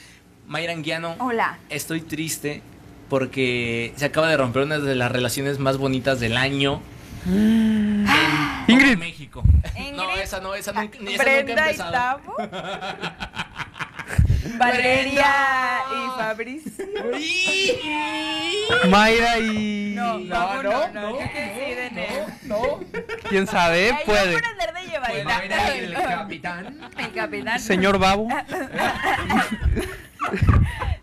Mayra 0.46 0.72
Anguiano, 0.72 1.14
Hola. 1.18 1.58
estoy 1.70 2.00
triste 2.00 2.62
porque 3.08 3.92
se 3.96 4.06
acaba 4.06 4.28
de 4.28 4.36
romper 4.36 4.62
una 4.62 4.78
de 4.78 4.94
las 4.94 5.12
relaciones 5.12 5.58
más 5.58 5.78
bonitas 5.78 6.20
del 6.20 6.36
año. 6.36 6.82
En 7.26 8.04
todo 8.06 8.76
Ingrid. 8.76 8.98
México. 8.98 9.42
Ingrid. 9.76 9.94
No, 9.94 10.14
esa 10.16 10.40
no, 10.40 10.54
esa 10.54 10.72
nunca, 10.72 10.98
esa 10.98 11.24
nunca 11.24 11.24
ha 11.24 11.38
empezado. 11.38 12.20
Valeria 14.58 15.82
y 15.90 16.18
Fabricio. 16.18 16.84
Mayra 18.88 19.38
y. 19.38 19.92
No, 19.94 20.18
No, 20.18 20.62
no, 20.62 20.62
no, 20.62 20.88
no, 20.88 21.10
no. 21.10 21.18
¿Qué 21.18 21.24
deciden 21.40 21.98
él? 21.98 22.24
No, 22.42 22.80
¿Quién 23.28 23.46
sabe? 23.46 23.92
Ay, 23.92 24.04
Puede. 24.04 24.34
el 24.34 25.94
capitán. 26.02 26.80
El 26.96 27.12
capitán. 27.12 27.60
Señor 27.60 27.98
Babo. 27.98 28.28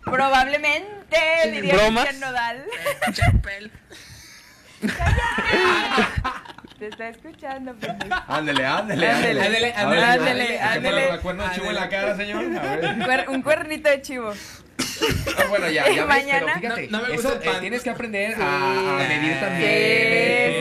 Probablemente, 0.04 1.18
diría 1.50 1.90
Nodal. 2.20 2.64
Te 6.82 6.88
está 6.88 7.10
escuchando, 7.10 7.74
pendejo. 7.76 8.20
Ándele, 8.26 8.66
ándele, 8.66 9.06
Ándele, 9.08 9.40
ándele. 9.40 9.72
ándele, 9.72 10.04
ándele, 10.04 10.46
¿qué 10.48 10.58
ándele. 10.60 11.00
de 11.44 11.50
chivo 11.54 11.66
en 11.68 11.74
la 11.76 11.88
cara, 11.88 12.16
señor? 12.16 12.44
A 12.56 12.74
ver. 12.74 12.84
Un 12.86 13.00
cuer- 13.02 13.28
Un 13.28 13.42
cuernito 13.42 13.88
de 13.88 14.02
chivo. 14.02 14.32
Ah, 15.38 15.44
bueno, 15.48 15.68
ya, 15.70 15.84
ya 15.90 16.04
ves, 16.04 16.06
Mañana- 16.06 16.46
pero 16.60 16.60
fíjate, 16.60 16.88
No, 16.90 17.00
no 17.00 17.08
me 17.08 17.14
eso 17.14 17.28
gusta 17.30 17.50
el 17.50 17.56
eh, 17.56 17.60
tienes 17.60 17.82
que 17.82 17.90
aprender 17.90 18.34
a, 18.40 18.94
a 18.94 19.08
medir 19.08 19.32
Sí, 19.34 19.40
también. 19.40 20.52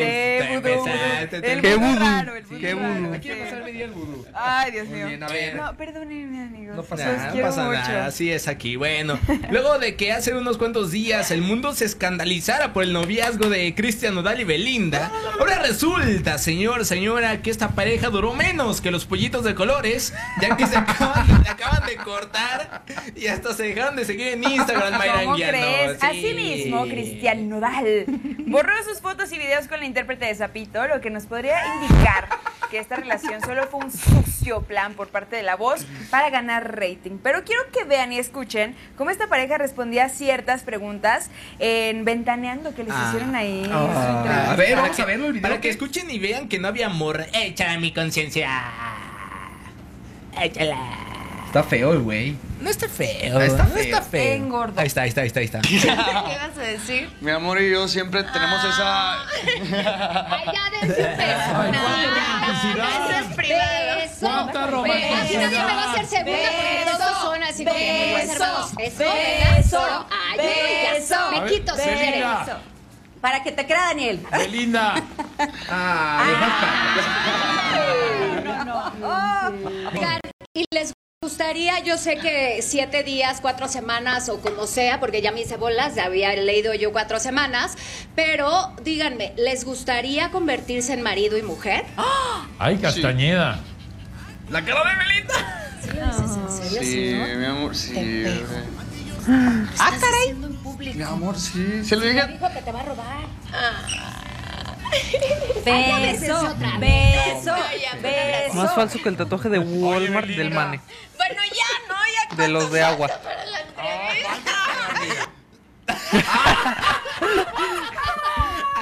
sí, 0.42 0.48
vudú, 0.48 0.62
vudú. 0.62 0.88
empezaste, 0.88 1.52
El 1.54 1.62
Qué 1.62 1.76
vudú 1.76 1.88
vudú. 1.88 2.00
raro, 2.00 2.36
el 2.36 2.44
vudú 2.44 2.60
Qué 2.60 2.74
raro, 2.76 2.94
vudú. 3.02 3.14
Aquí 3.14 3.30
sí. 3.30 3.36
pasar 3.42 3.62
a 3.62 3.66
medir 3.66 3.82
el 3.84 3.92
vudú. 3.92 4.26
Ay, 4.34 4.72
Dios 4.72 4.88
Muy 4.88 4.98
mío. 4.98 5.08
bien, 5.08 5.24
a 5.24 5.28
ver. 5.28 5.56
No, 5.56 5.78
perdónenme, 5.78 6.42
amigos. 6.44 6.76
No 6.76 6.84
pasa 6.84 7.06
Nah, 7.12 7.34
no 7.36 7.42
pasa 7.42 7.64
mucho. 7.66 7.78
nada, 7.80 8.06
así 8.06 8.32
es 8.32 8.48
aquí. 8.48 8.76
Bueno, 8.78 9.20
luego 9.50 9.78
de 9.80 9.96
que 9.96 10.12
hace 10.14 10.34
unos 10.34 10.58
cuantos 10.58 10.92
días 10.92 11.32
el 11.32 11.42
mundo 11.42 11.74
se 11.74 11.86
escandalizara 11.86 12.74
por 12.74 12.84
el 12.84 12.94
noviazgo 12.94 13.50
de 13.50 13.74
Cristian 13.76 14.16
Nodal 14.16 14.40
y 14.40 14.44
Belinda, 14.46 15.12
ahora 15.40 15.60
resulta, 15.60 16.38
señor, 16.38 16.86
señora, 16.86 17.42
que 17.42 17.50
esta 17.50 17.70
pareja 17.70 18.10
duró 18.10 18.34
menos 18.34 18.82
que 18.82 18.92
los 18.92 19.06
pollitos 19.06 19.44
de 19.44 19.54
colores, 19.56 20.14
ya 20.42 20.56
que 20.56 20.66
se 20.66 20.78
acaban, 20.78 21.26
acaban 21.50 21.86
de 21.86 21.96
cortar 21.98 22.84
y 23.16 23.28
hasta 23.28 23.54
se 23.54 23.64
dejaron 23.64 23.96
de 23.96 24.06
seguir 24.12 24.28
en 24.34 24.44
Instagram, 24.44 24.98
Mayra 24.98 25.24
¿Cómo 25.24 25.36
crees? 25.36 25.98
Sí. 26.00 26.06
Asimismo, 26.08 26.84
Cristian 26.86 27.50
Nodal 27.50 28.06
borró 28.48 28.74
sus 28.84 29.00
fotos 29.02 29.32
y 29.32 29.38
videos 29.38 29.68
con 29.68 29.80
la 29.80 29.86
intérprete 29.86 30.26
de 30.26 30.36
Zapito, 30.36 30.88
lo 30.88 31.02
que 31.02 31.10
nos 31.10 31.26
podría 31.26 31.60
indicar 31.76 32.28
que 32.70 32.78
esta 32.80 32.96
relación 32.96 33.42
solo 33.42 33.68
fue 33.68 33.82
un 33.82 33.92
sucio 33.92 34.62
plan 34.62 34.94
por 34.94 35.10
parte 35.10 35.36
de 35.36 35.44
la 35.44 35.56
voz 35.56 35.86
para 36.10 36.30
ganar 36.30 36.78
rating. 36.80 37.18
Pero 37.22 37.44
quiero 37.44 37.62
que 37.74 37.84
vean 37.84 38.14
y 38.14 38.18
escuchen 38.20 38.76
cómo 38.98 39.10
esta 39.10 39.28
pareja 39.28 39.58
respondía 39.58 40.06
a 40.06 40.10
ciertas 40.10 40.64
preguntas 40.64 41.30
en 41.60 42.06
Ventaneando 42.06 42.74
que 42.74 42.84
les 42.86 42.94
Ah. 42.96 43.08
hicieron 43.10 43.36
ahí. 43.36 43.64
Ah, 43.72 43.82
entrevista. 43.84 44.52
a 44.52 44.56
ver, 44.56 44.70
Para 44.70 44.82
vamos 44.84 44.96
que- 44.96 45.02
a 45.02 45.06
verlo 45.06 45.26
el 45.28 45.34
video. 45.34 45.42
Para 45.42 45.56
que 45.56 45.62
que- 45.62 45.70
escuchen 45.70 46.10
y 46.10 46.20
vean 46.20 46.48
que 46.48 46.60
no 46.60 46.70
había 46.70 46.86
amor. 46.88 47.26
Échala 47.34 47.78
mi 47.78 47.92
conciencia. 47.94 48.50
Échala. 50.42 50.78
Está 51.48 51.64
feo 51.64 51.92
el 51.94 52.00
güey. 52.00 52.36
No 52.62 52.70
está 52.70 52.88
feo. 52.88 53.42
Está 53.42 53.64
no 53.64 53.70
feo. 53.72 53.82
está 53.84 54.02
feo. 54.02 54.34
Engordo. 54.34 54.80
Ahí 54.80 54.88
está, 54.88 55.02
ahí 55.02 55.10
está, 55.10 55.22
ahí 55.22 55.28
está, 55.28 55.40
ahí 55.40 55.46
está. 55.46 55.60
¿Qué 55.62 55.76
ibas 55.76 56.58
a 56.58 56.62
decir? 56.62 57.10
Mi 57.22 57.32
amor 57.32 57.60
y 57.62 57.72
yo 57.72 57.88
siempre 57.88 58.24
tenemos 58.24 58.64
esa. 58.64 59.24
Ay, 59.24 60.46
ya. 60.46 60.70
No, 60.86 60.96
ya. 61.72 62.88
Eso 63.18 63.30
es 63.30 63.36
privado. 63.36 63.96
Beso. 63.98 64.20
Cuánta 64.22 64.60
Beso. 64.66 64.72
romanticidad. 64.72 65.22
Así 65.24 65.38
nadie 65.38 65.58
me 65.60 65.66
va 65.66 65.84
a 65.84 65.92
hacer 65.92 66.06
segunda 66.06 66.50
porque 66.52 66.86
Beso. 66.86 66.98
todos 66.98 67.18
son 67.22 67.44
así 67.44 67.66
como 67.66 67.78
muy 67.80 68.12
buenos 68.12 68.76
Beso. 68.76 68.76
Beso. 68.78 69.04
Beso. 69.58 70.08
Ay. 70.12 71.42
Me 71.42 71.50
quito 71.50 71.76
si 71.76 71.82
quieres. 71.82 72.26
Para 73.22 73.44
que 73.44 73.52
te 73.52 73.66
crea 73.66 73.82
Daniel. 73.88 74.26
Belinda. 74.32 74.96
Ah, 75.70 76.26
No, 78.56 78.64
no, 78.66 78.90
no. 79.00 79.90
Oigan, 79.94 80.20
Y 80.56 80.66
les 80.74 80.94
gustaría, 81.32 81.78
yo 81.84 82.00
sé 82.00 82.18
que 82.18 82.64
siete 82.64 83.04
días, 83.04 83.42
cuatro 83.42 83.68
semanas 83.68 84.28
o 84.28 84.40
como 84.42 84.66
sea, 84.66 85.00
porque 85.00 85.22
ya 85.22 85.32
me 85.32 85.42
hice 85.42 85.56
bolas, 85.56 85.94
ya 85.94 86.06
había 86.06 86.36
leído 86.36 86.74
yo 86.74 86.92
cuatro 86.92 87.20
semanas, 87.20 87.78
pero 88.16 88.74
díganme, 88.82 89.32
¿les 89.38 89.64
gustaría 89.64 90.32
convertirse 90.32 90.94
en 90.94 91.04
marido 91.04 91.38
y 91.38 91.44
mujer? 91.44 91.86
Ay, 92.58 92.78
Castañeda. 92.80 93.60
La 94.50 94.66
cara 94.66 94.82
de 94.84 94.98
Belinda. 94.98 95.70
¿Sí 95.80 95.90
lo 95.94 96.06
dices 96.08 96.38
en 96.38 96.72
serio, 96.72 96.82
Sí, 96.82 97.14
no? 97.14 97.38
mi 97.40 97.46
amor, 97.46 97.76
sí. 97.76 97.94
Te. 97.94 98.42
Ah, 99.78 99.92
caray. 100.02 100.96
Mi 100.96 101.04
amor, 101.04 101.38
sí. 101.38 101.84
Se 101.86 101.98
lo 101.98 102.02
Me 102.04 102.14
dije. 102.14 102.28
dijo 102.30 102.50
que 102.52 102.62
te 102.64 102.72
va 102.72 102.80
a 102.80 102.84
robar. 102.84 103.20
Beso, 105.64 106.56
beso, 106.80 107.56
beso. 108.02 108.54
Más 108.54 108.74
falso 108.76 109.00
que 109.02 109.10
el 109.10 109.18
tatuaje 109.18 109.50
de 109.50 109.60
Walmart 109.60 110.28
del 110.28 110.52
Mane. 110.52 110.82
Bueno, 111.18 111.42
ya, 111.46 111.66
no, 111.88 111.96
ya. 111.96 112.36
De 112.36 112.48
los 112.48 112.72
de 112.72 112.84
agua. 112.84 113.08
Para 113.08 113.46
la 113.46 113.60
entrevista. 113.62 114.52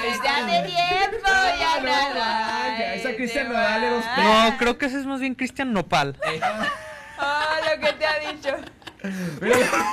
Pues 0.00 0.18
ya 0.24 0.44
de 0.46 0.62
tiempo, 0.68 1.28
ya 1.58 1.80
nada. 1.82 2.94
esa 2.94 3.14
Cristian 3.14 3.46
te 3.48 3.52
Nodal 3.52 3.82
era 3.84 3.92
va. 3.92 3.98
oscura. 3.98 4.50
No, 4.50 4.58
creo 4.58 4.78
que 4.78 4.86
ese 4.86 4.98
es 5.00 5.06
más 5.06 5.20
bien 5.20 5.34
Cristian 5.34 5.72
Nopal. 5.72 6.16
Ah, 7.22 7.58
lo 7.62 7.78
que 7.86 7.92
te 7.92 8.06
ha 8.06 8.18
dicho. 8.32 8.48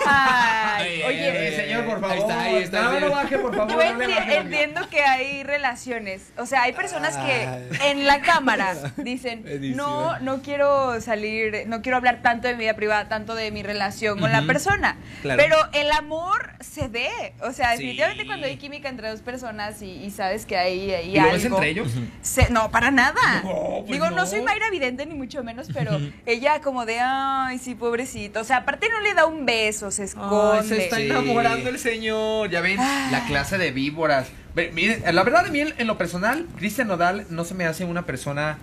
Ay, 0.05 1.03
oye, 1.03 1.55
señor, 1.55 1.85
por 1.85 2.01
favor. 2.01 2.11
Ahí 2.11 2.19
está, 2.19 2.41
ahí 2.41 2.55
está, 2.63 2.81
No, 2.83 2.99
no 2.99 3.11
baje, 3.11 3.37
por 3.37 3.55
favor. 3.55 3.71
Yo 3.71 3.77
no 3.93 3.99
le 3.99 4.05
enti- 4.05 4.15
baje, 4.15 4.37
entiendo 4.37 4.89
que 4.89 5.01
hay 5.01 5.43
relaciones, 5.43 6.31
o 6.37 6.45
sea, 6.45 6.63
hay 6.63 6.73
personas 6.73 7.15
que 7.17 7.89
en 7.89 8.05
la 8.05 8.21
cámara 8.21 8.75
dicen, 8.97 9.43
Edición. 9.47 9.77
no, 9.77 10.19
no 10.19 10.41
quiero 10.41 10.99
salir, 11.01 11.63
no 11.67 11.81
quiero 11.81 11.97
hablar 11.97 12.21
tanto 12.21 12.47
de 12.47 12.53
mi 12.55 12.61
vida 12.61 12.75
privada, 12.75 13.07
tanto 13.07 13.35
de 13.35 13.51
mi 13.51 13.63
relación 13.63 14.19
con 14.19 14.31
la 14.31 14.41
persona, 14.43 14.97
Claro. 15.21 15.41
pero 15.41 15.57
el 15.73 15.91
amor 15.91 16.51
se 16.59 16.87
ve, 16.87 17.09
o 17.41 17.51
sea, 17.51 17.71
Sí. 17.71 17.77
definitivamente 17.77 18.25
cuando 18.25 18.47
hay 18.47 18.57
química 18.57 18.89
entre 18.89 19.09
dos 19.09 19.21
personas 19.21 19.81
y, 19.81 19.91
y 20.03 20.11
sabes 20.11 20.45
que 20.45 20.57
hay, 20.57 20.91
hay 20.91 21.11
¿Y 21.11 21.15
lo 21.15 21.21
algo. 21.21 21.33
ves 21.33 21.45
entre 21.45 21.69
ellos? 21.69 21.91
se- 22.21 22.49
no, 22.49 22.71
para 22.71 22.91
nada. 22.91 23.41
No, 23.43 23.77
pues 23.79 23.91
Digo, 23.91 24.09
no. 24.09 24.17
no. 24.17 24.25
soy 24.27 24.41
Mayra 24.41 24.69
Vidente 24.69 25.05
ni 25.05 25.13
mucho 25.15 25.43
menos, 25.43 25.67
pero 25.73 25.99
ella 26.25 26.61
como 26.61 26.85
de, 26.85 26.99
ay, 26.99 27.57
sí, 27.59 27.75
pobrecito. 27.75 28.39
O 28.41 28.43
sea, 28.43 28.57
aparte 28.57 28.87
no 28.89 28.96
le 29.03 29.13
da 29.13 29.25
un 29.25 29.45
beso, 29.45 29.91
se 29.91 30.03
esconde. 30.05 30.59
Ay, 30.61 30.67
se 30.67 30.83
está 30.83 30.97
Sí. 30.97 31.03
enamorando 31.03 31.69
el 31.69 31.79
señor. 31.79 32.49
Ya 32.49 32.61
ven, 32.61 32.77
la 32.77 33.25
clase 33.27 33.57
de 33.57 33.71
víboras. 33.71 34.27
Miren, 34.73 35.03
la 35.13 35.23
verdad 35.23 35.43
de 35.45 35.51
mí, 35.51 35.61
en 35.77 35.87
lo 35.87 35.97
personal, 35.97 36.47
Cristian 36.57 36.87
Nodal 36.87 37.25
no 37.29 37.45
se 37.45 37.53
me 37.53 37.65
hace 37.65 37.85
una 37.85 38.05
persona. 38.05 38.57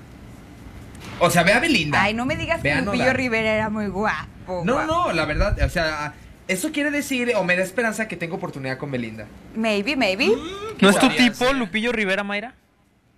O 1.20 1.30
sea, 1.30 1.42
ve 1.44 1.52
a 1.52 1.60
Belinda. 1.60 2.02
Ay, 2.02 2.14
no 2.14 2.26
me 2.26 2.36
digas 2.36 2.60
que 2.60 2.74
Lupillo 2.74 3.04
Nodal. 3.04 3.16
Rivera 3.16 3.52
era 3.54 3.70
muy 3.70 3.86
guapo. 3.86 4.62
No, 4.64 4.74
guapo. 4.74 4.86
no, 4.92 5.12
la 5.12 5.24
verdad, 5.24 5.56
o 5.62 5.68
sea, 5.68 6.14
Eso 6.46 6.72
quiere 6.72 6.90
decir, 6.90 7.32
o 7.36 7.42
me 7.44 7.56
da 7.56 7.62
esperanza 7.62 8.06
que 8.06 8.16
tengo 8.16 8.36
oportunidad 8.36 8.76
con 8.76 8.90
Belinda. 8.90 9.24
Maybe, 9.54 9.96
maybe. 9.96 10.30
¿No 10.78 10.90
es 10.90 10.98
tu 10.98 11.08
tipo, 11.08 11.50
Lupillo 11.54 11.90
Rivera 11.90 12.22
Mayra? 12.22 12.52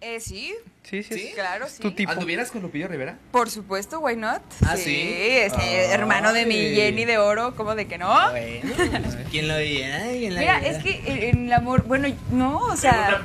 Eh, 0.03 0.21
sí. 0.21 0.55
Sí, 0.83 1.03
sí. 1.03 1.33
Claro, 1.35 1.67
sí. 1.69 1.83
Tu 1.83 1.91
tipo. 1.93 2.13
¿Anduvieras 2.13 2.51
con 2.51 2.61
Lupillo 2.63 2.87
Rivera? 2.87 3.17
Por 3.33 3.51
supuesto, 3.51 3.99
why 4.01 4.15
not? 4.15 4.43
¿Ah, 4.65 4.77
sí? 4.77 4.95
es 4.95 5.53
eh, 5.55 5.57
Ay. 5.59 5.87
hermano 5.91 6.33
de 6.33 6.45
mi 6.47 6.55
Jenny 6.75 7.05
de 7.07 7.19
oro, 7.19 7.55
¿cómo 7.57 7.75
de 7.75 7.87
que 7.89 7.97
no? 7.99 8.09
Bueno, 8.31 8.73
pues, 8.77 9.17
¿quién 9.31 9.49
lo 9.49 9.57
diría? 9.57 10.03
¿Quién 10.11 10.35
lo 10.35 10.41
Mira, 10.41 10.59
es 10.65 10.83
que 10.83 11.03
en 11.07 11.23
en 11.39 11.47
el 11.47 11.53
amor, 11.55 11.83
bueno, 11.85 12.09
no, 12.31 12.59
o 12.59 12.77
sea, 12.77 13.21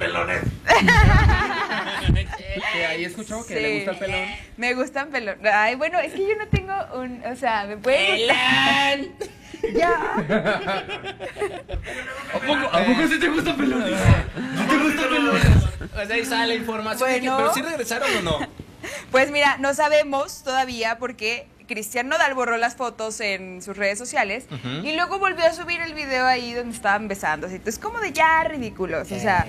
Que 2.74 2.86
ahí 2.86 3.04
he 3.04 3.08
escuchado 3.08 3.46
que 3.46 3.54
Sí. 3.56 3.60
le 3.62 3.76
gusta 3.76 3.92
el 3.92 3.98
pelón. 3.98 4.30
me 4.58 4.74
gustan 4.74 5.10
pelón. 5.10 5.38
Ay, 5.54 5.76
bueno, 5.76 6.00
es 6.00 6.14
que 6.14 6.28
yo 6.28 6.36
no 6.38 6.48
tengo 6.48 6.74
un, 6.96 7.22
o 7.26 7.36
sea, 7.36 7.66
me 7.66 7.78
puede 7.78 8.18
gustar. 8.26 9.00
ya. 9.76 9.92
¿A 12.34 12.40
poco, 12.40 12.76
¿A 12.76 12.84
poco 12.86 13.08
sí 13.08 13.20
te 13.20 13.28
gusta 13.30 13.56
pelón? 13.56 13.84
¿Sí 13.86 14.64
te 14.68 14.78
gusta 14.78 15.71
Pues 15.94 16.10
ahí 16.12 16.26
sale 16.26 16.48
la 16.48 16.56
información. 16.56 17.10
que-. 17.10 17.20
¿Pero 17.22 17.54
sí 17.54 17.62
regresaron 17.62 18.10
o 18.18 18.22
no? 18.22 18.40
Pues 19.12 19.32
mira, 19.32 19.58
no 19.60 19.74
sabemos 19.74 20.44
todavía 20.44 20.98
porque 20.98 21.48
Cristian 21.68 22.10
Nodal 22.10 22.34
borró 22.34 22.58
las 22.58 22.76
fotos 22.76 23.20
en 23.22 23.62
sus 23.62 23.78
redes 23.78 23.98
sociales 24.00 24.46
y 24.84 24.94
luego 24.96 25.20
volvió 25.20 25.46
a 25.46 25.54
subir 25.54 25.80
el 25.82 25.94
video 25.94 26.26
ahí 26.26 26.54
donde 26.54 26.76
estaban 26.76 27.08
besándose. 27.08 27.56
Entonces, 27.56 27.80
como 27.82 28.00
de 28.00 28.12
ya 28.12 28.44
ridículos. 28.44 29.12
O 29.12 29.20
sea, 29.20 29.46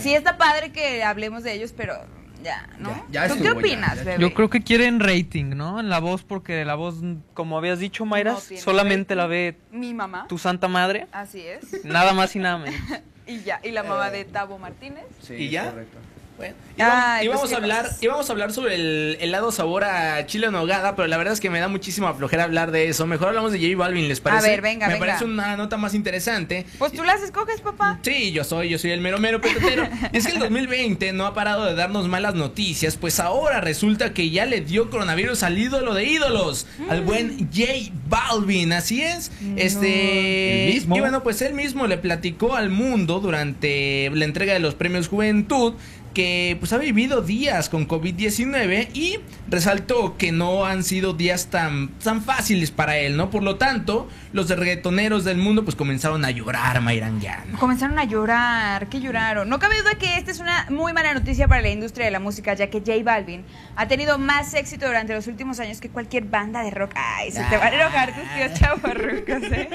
sí 0.00 0.14
está 0.14 0.38
padre 0.38 0.70
que 0.72 1.02
hablemos 1.02 1.42
de 1.42 1.52
ellos, 1.54 1.74
pero 1.76 1.94
ya, 2.42 2.68
¿no? 2.78 2.90
Ya- 3.10 3.26
ya 3.26 3.28
¿Tú 3.28 3.34
estuvo, 3.34 3.52
qué 3.54 3.58
opinas, 3.58 3.96
ya. 3.96 4.04
bebé? 4.04 4.22
Yo 4.22 4.32
creo 4.32 4.48
que 4.48 4.62
quieren 4.62 5.00
rating, 5.00 5.56
¿no? 5.56 5.80
En 5.80 5.88
la 5.90 5.98
voz, 5.98 6.22
porque 6.22 6.64
la 6.64 6.76
voz, 6.76 6.96
como 7.34 7.58
habías 7.58 7.80
dicho, 7.80 8.06
Mayra, 8.06 8.32
No 8.32 8.40
solamente 8.40 9.14
rating. 9.14 9.16
la 9.22 9.26
ve 9.26 9.58
Mi 9.72 9.92
mamá. 9.94 10.26
tu 10.28 10.38
santa 10.38 10.68
madre. 10.68 11.08
Así 11.12 11.40
es. 11.40 11.84
Nada 11.84 12.12
más 12.12 12.34
y 12.36 12.38
nada 12.38 12.58
menos. 12.58 12.80
Y 13.26 13.42
ya, 13.42 13.60
y 13.62 13.70
la 13.70 13.82
mamá 13.82 14.10
de 14.10 14.24
Tabo 14.24 14.58
Martínez. 14.58 15.04
¿Y 15.30 15.50
ya? 15.50 15.70
Correcto. 15.70 15.98
Bueno, 16.36 16.54
Ay, 16.78 17.24
íbamos, 17.24 17.40
pues, 17.44 17.52
a 17.54 17.56
¿qué 17.56 17.62
hablar, 17.62 17.84
más? 17.84 18.02
íbamos 18.02 18.28
a 18.28 18.32
hablar 18.32 18.52
sobre 18.52 18.74
el 18.74 19.16
helado 19.20 19.50
sabor 19.50 19.84
a 19.84 20.26
chile 20.26 20.48
en 20.48 20.52
nogada, 20.52 20.94
pero 20.94 21.08
la 21.08 21.16
verdad 21.16 21.32
es 21.32 21.40
que 21.40 21.48
me 21.48 21.58
da 21.60 21.68
muchísima 21.68 22.12
flojera 22.12 22.44
hablar 22.44 22.70
de 22.72 22.88
eso. 22.88 23.06
Mejor 23.06 23.28
hablamos 23.28 23.52
de 23.52 23.58
J 23.58 23.74
Balvin, 23.78 24.06
¿les 24.08 24.20
parece? 24.20 24.46
ver, 24.50 24.60
venga, 24.60 24.86
Me 24.86 24.94
venga. 24.94 25.06
parece 25.06 25.24
una 25.24 25.56
nota 25.56 25.78
más 25.78 25.94
interesante. 25.94 26.66
Pues 26.78 26.92
tú 26.92 27.04
las 27.04 27.22
escoges, 27.22 27.62
papá. 27.62 27.98
Sí, 28.02 28.32
yo 28.32 28.44
soy, 28.44 28.68
yo 28.68 28.78
soy 28.78 28.90
el 28.90 29.00
mero 29.00 29.18
mero 29.18 29.40
petetero. 29.40 29.88
Y 30.12 30.16
es 30.18 30.26
que 30.26 30.32
el 30.34 30.38
2020 30.38 31.14
no 31.14 31.24
ha 31.24 31.32
parado 31.32 31.64
de 31.64 31.74
darnos 31.74 32.06
malas 32.08 32.34
noticias, 32.34 32.96
pues 32.96 33.18
ahora 33.18 33.62
resulta 33.62 34.12
que 34.12 34.28
ya 34.28 34.44
le 34.44 34.60
dio 34.60 34.90
coronavirus 34.90 35.42
al 35.42 35.56
ídolo 35.56 35.94
de 35.94 36.04
ídolos, 36.04 36.66
al 36.90 37.00
buen 37.00 37.48
J 37.50 37.64
Balvin, 38.10 38.74
así 38.74 39.00
es. 39.02 39.30
Este 39.56 40.68
El 40.68 40.74
mismo. 40.74 40.96
Y 40.96 41.00
bueno, 41.00 41.22
pues 41.22 41.40
él 41.40 41.54
mismo 41.54 41.86
le 41.86 41.96
platicó 41.96 42.54
al 42.56 42.68
mundo 42.68 43.20
durante 43.20 44.10
la 44.12 44.24
entrega 44.26 44.52
de 44.52 44.60
los 44.60 44.74
premios 44.74 45.08
Juventud 45.08 45.74
que 46.16 46.56
pues 46.58 46.72
ha 46.72 46.78
vivido 46.78 47.20
días 47.20 47.68
con 47.68 47.86
COVID-19 47.86 48.88
y 48.94 49.18
resaltó 49.50 50.16
que 50.16 50.32
no 50.32 50.64
han 50.64 50.82
sido 50.82 51.12
días 51.12 51.48
tan, 51.48 51.88
tan 51.98 52.22
fáciles 52.22 52.70
para 52.70 52.96
él, 52.96 53.18
¿no? 53.18 53.28
Por 53.28 53.42
lo 53.42 53.56
tanto, 53.56 54.08
los 54.32 54.48
reggaetoneros 54.48 55.24
del 55.24 55.36
mundo 55.36 55.62
pues 55.62 55.76
comenzaron 55.76 56.24
a 56.24 56.30
llorar, 56.30 56.80
Mayranguiano. 56.80 57.58
Comenzaron 57.58 57.98
a 57.98 58.04
llorar, 58.04 58.88
que 58.88 59.00
lloraron. 59.00 59.50
No 59.50 59.58
cabe 59.58 59.76
duda 59.82 59.96
que 59.96 60.16
esta 60.16 60.30
es 60.30 60.40
una 60.40 60.66
muy 60.70 60.94
mala 60.94 61.12
noticia 61.12 61.48
para 61.48 61.60
la 61.60 61.68
industria 61.68 62.06
de 62.06 62.12
la 62.12 62.20
música, 62.20 62.54
ya 62.54 62.70
que 62.70 62.78
J 62.78 62.92
Balvin 63.04 63.44
ha 63.76 63.86
tenido 63.86 64.16
más 64.16 64.54
éxito 64.54 64.86
durante 64.86 65.12
los 65.12 65.26
últimos 65.26 65.60
años 65.60 65.82
que 65.82 65.90
cualquier 65.90 66.24
banda 66.24 66.62
de 66.62 66.70
rock. 66.70 66.92
Ay, 66.94 67.30
se 67.30 67.44
te 67.44 67.58
van 67.58 67.74
a 67.74 67.76
enojar 67.76 68.14
tus 68.14 68.24
tíos 68.34 68.58
chavorrucos, 68.58 69.52
¿eh? 69.52 69.68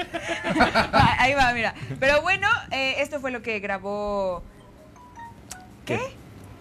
Ahí 1.18 1.34
va, 1.34 1.52
mira. 1.52 1.72
Pero 2.00 2.20
bueno, 2.20 2.48
eh, 2.72 2.96
esto 2.98 3.20
fue 3.20 3.30
lo 3.30 3.42
que 3.42 3.60
grabó... 3.60 4.42
¿Qué? 5.84 6.00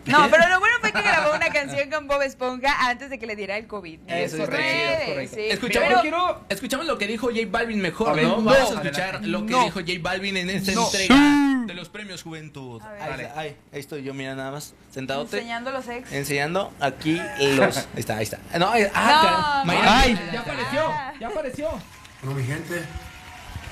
No, 0.05 0.27
pero 0.31 0.47
lo 0.49 0.59
bueno 0.59 0.75
fue 0.81 0.91
que 0.91 1.01
grabó 1.01 1.35
una 1.35 1.49
canción 1.49 1.89
con 1.89 2.07
Bob 2.07 2.21
Esponja 2.23 2.89
antes 2.89 3.09
de 3.09 3.19
que 3.19 3.27
le 3.27 3.35
diera 3.35 3.57
el 3.57 3.67
COVID. 3.67 3.99
Eso 4.07 4.37
es 4.37 4.41
correcto, 4.49 5.01
es 5.03 5.09
correcto. 5.09 5.35
sí. 5.35 5.41
Escuchamos, 5.49 5.87
Pero- 5.89 6.01
quiero- 6.01 6.41
escuchamos 6.49 6.85
lo 6.87 6.97
que 6.97 7.07
dijo 7.07 7.27
J 7.27 7.39
Balvin 7.49 7.79
mejor, 7.81 8.15
ver, 8.15 8.23
¿no? 8.25 8.37
no, 8.37 8.43
Vamos 8.43 8.57
a 8.57 8.63
escuchar 8.81 9.03
adelante. 9.03 9.27
lo 9.27 9.45
que 9.45 9.51
No. 9.51 9.63
dijo 9.65 9.79
J 9.79 9.91
Balvin 10.01 10.37
en 10.37 10.49
esta 10.49 10.71
No. 10.71 10.85
entrega 10.85 11.15
Sí. 11.15 11.67
de 11.67 11.73
los 11.75 11.89
premios 11.89 12.23
Juventud. 12.23 12.81
ver. 12.81 13.31
Ahí, 13.35 13.55
estoy 13.71 14.03
yo, 14.03 14.13
mira 14.13 14.33
nada 14.35 14.51
más, 14.51 14.73
sentadote. 14.91 15.37
Enseñando 15.37 15.71
los 15.71 15.87
ex. 15.87 16.11
Enseñando 16.11 16.73
aquí 16.79 17.21
los. 17.39 17.77
Ahí 17.77 17.85
está, 17.95 18.17
ahí 18.17 18.23
está. 18.23 18.39
No, 18.57 18.71
ah. 18.95 19.63
Mayra- 19.65 19.99
Ay. 20.01 20.19
Ya 20.33 20.39
apareció, 20.41 20.91
ya 21.19 21.27
apareció. 21.27 21.69
Bueno, 22.23 22.39
mi 22.39 22.45
gente, 22.45 22.83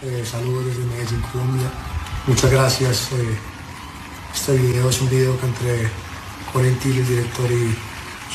eh, 0.03 0.23
saludos 0.25 0.65
desde 0.67 0.83
Medellín, 0.85 1.21
Colombia. 1.31 1.69
Muchas 2.27 2.51
gracias. 2.51 3.09
eh, 3.13 3.37
este 4.33 4.53
video 4.53 4.89
es 4.89 5.01
un 5.01 5.09
video 5.09 5.39
que 5.39 5.45
entre 5.47 5.89
Corentil, 6.51 6.97
el 6.99 7.07
director 7.07 7.51
y 7.51 7.75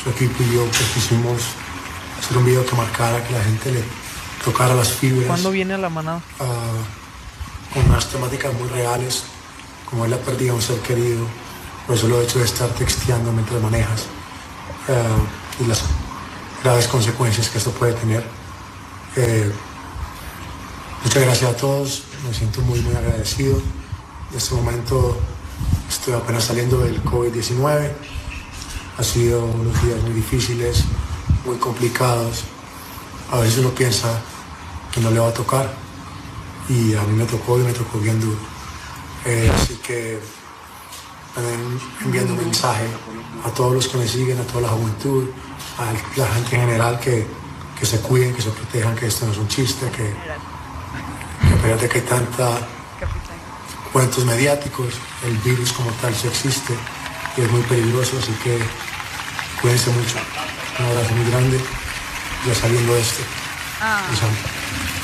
su 0.01 0.09
equipo 0.09 0.43
y 0.43 0.55
yo 0.55 0.65
pues, 0.65 0.83
quisimos 0.93 1.41
hacer 2.19 2.37
un 2.37 2.45
video 2.45 2.65
que 2.65 2.75
marcara, 2.75 3.23
que 3.25 3.33
la 3.33 3.43
gente 3.43 3.71
le 3.71 3.83
tocara 4.43 4.73
las 4.75 4.89
fibras 4.89 5.27
¿Cuándo 5.27 5.51
viene 5.51 5.73
a 5.73 5.77
la 5.77 5.89
manada? 5.89 6.21
ah, 6.39 7.73
con 7.73 7.85
unas 7.89 8.07
temáticas 8.09 8.53
muy 8.53 8.69
reales, 8.69 9.23
como 9.89 10.05
es 10.05 10.11
la 10.11 10.17
pérdida 10.17 10.51
de 10.51 10.55
un 10.55 10.61
ser 10.61 10.79
querido, 10.79 11.25
por 11.85 11.95
eso 11.95 12.07
lo 12.07 12.21
hecho 12.21 12.39
de 12.39 12.45
estar 12.45 12.69
texteando 12.69 13.31
mientras 13.31 13.61
manejas 13.61 14.03
ah, 14.89 15.17
y 15.63 15.67
las 15.67 15.83
graves 16.63 16.87
consecuencias 16.87 17.49
que 17.49 17.57
esto 17.57 17.71
puede 17.71 17.93
tener. 17.93 18.23
Eh, 19.17 19.51
muchas 21.03 21.23
gracias 21.23 21.51
a 21.51 21.55
todos, 21.57 22.03
me 22.27 22.33
siento 22.33 22.61
muy 22.61 22.79
muy 22.81 22.95
agradecido. 22.95 23.61
En 24.31 24.37
este 24.37 24.55
momento 24.55 25.17
estoy 25.89 26.13
apenas 26.13 26.43
saliendo 26.43 26.79
del 26.79 27.03
COVID-19, 27.03 27.91
ha 28.97 29.03
sido 29.03 29.45
unos 29.45 29.83
días 29.83 30.01
muy 30.01 30.13
difíciles, 30.13 30.83
muy 31.45 31.57
complicados. 31.57 32.43
A 33.31 33.39
veces 33.39 33.59
uno 33.59 33.71
piensa 33.71 34.21
que 34.91 35.01
no 35.01 35.11
le 35.11 35.19
va 35.19 35.29
a 35.29 35.33
tocar 35.33 35.73
y 36.69 36.93
a 36.95 37.01
mí 37.03 37.15
me 37.17 37.25
tocó 37.25 37.59
y 37.59 37.63
me 37.63 37.73
tocó 37.73 37.99
bien 37.99 38.19
duro. 38.19 38.37
Eh, 39.25 39.51
así 39.53 39.75
que 39.75 40.19
enviando 42.03 42.33
un 42.33 42.39
mensaje 42.39 42.85
a 43.43 43.49
todos 43.49 43.73
los 43.73 43.87
que 43.87 43.97
me 43.97 44.07
siguen, 44.07 44.39
a 44.39 44.43
toda 44.43 44.61
la 44.61 44.69
juventud, 44.69 45.29
a 45.77 46.19
la 46.19 46.27
gente 46.27 46.55
en 46.55 46.61
general 46.61 46.99
que, 46.99 47.27
que 47.77 47.85
se 47.85 47.99
cuiden, 47.99 48.33
que 48.33 48.41
se 48.41 48.51
protejan, 48.51 48.95
que 48.95 49.07
esto 49.07 49.25
no 49.25 49.33
es 49.33 49.37
un 49.37 49.47
chiste, 49.47 49.89
que, 49.89 50.13
que 51.61 51.75
de 51.75 51.89
que 51.89 51.99
hay 51.99 52.05
tanta 52.05 52.74
cuentos 53.95 54.25
mediáticos, 54.25 54.93
el 55.25 55.37
virus 55.37 55.71
como 55.71 55.89
tal 56.01 56.13
sí 56.13 56.27
existe 56.27 56.73
y 57.37 57.41
es 57.43 57.49
muy 57.49 57.61
peligroso, 57.61 58.17
así 58.19 58.33
que 58.43 58.57
cuídense 59.61 59.89
mucho. 59.91 60.17
Un 60.77 60.85
abrazo 60.85 61.15
muy 61.15 61.31
grande, 61.31 61.57
ya 62.45 62.55
saliendo 62.55 62.93
de 62.93 62.99
esto. 62.99 63.23
Los 64.11 64.21
amo. 64.21 64.33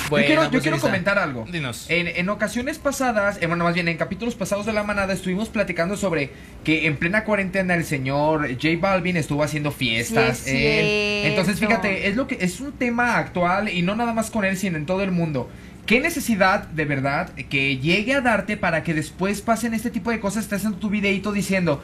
Bueno, 0.09 0.23
yo 0.23 0.27
quiero, 0.27 0.43
yo 0.43 0.51
pues 0.51 0.61
quiero 0.63 0.75
ahí 0.75 0.79
está. 0.79 0.87
comentar 0.89 1.19
algo. 1.19 1.45
Dinos. 1.49 1.85
En, 1.87 2.07
en 2.07 2.27
ocasiones 2.27 2.79
pasadas, 2.79 3.37
eh, 3.41 3.47
bueno, 3.47 3.63
más 3.63 3.75
bien 3.75 3.87
en 3.87 3.95
capítulos 3.95 4.35
pasados 4.35 4.65
de 4.65 4.73
la 4.73 4.83
manada, 4.83 5.13
estuvimos 5.13 5.47
platicando 5.47 5.95
sobre 5.95 6.31
que 6.65 6.85
en 6.85 6.97
plena 6.97 7.23
cuarentena 7.23 7.75
el 7.75 7.85
señor 7.85 8.49
J 8.55 8.67
Balvin 8.77 9.15
estuvo 9.15 9.41
haciendo 9.41 9.71
fiestas. 9.71 10.39
Sí, 10.39 10.49
es 10.49 10.83
él. 10.83 11.31
Entonces, 11.31 11.57
cierto. 11.59 11.77
fíjate, 11.77 12.09
es 12.09 12.17
lo 12.17 12.27
que 12.27 12.39
es 12.41 12.59
un 12.59 12.73
tema 12.73 13.15
actual 13.19 13.69
y 13.69 13.83
no 13.83 13.95
nada 13.95 14.13
más 14.13 14.31
con 14.31 14.43
él, 14.43 14.57
sino 14.57 14.75
en 14.75 14.85
todo 14.85 15.01
el 15.01 15.11
mundo. 15.11 15.49
¿Qué 15.85 15.99
necesidad 15.99 16.67
de 16.67 16.85
verdad 16.85 17.31
que 17.49 17.77
llegue 17.77 18.13
a 18.13 18.21
darte 18.21 18.55
para 18.55 18.83
que 18.83 18.93
después 18.93 19.41
pasen 19.41 19.73
este 19.73 19.89
tipo 19.89 20.11
de 20.11 20.19
cosas? 20.19 20.43
Estás 20.43 20.59
haciendo 20.59 20.77
tu 20.77 20.89
videito 20.89 21.31
diciendo, 21.31 21.81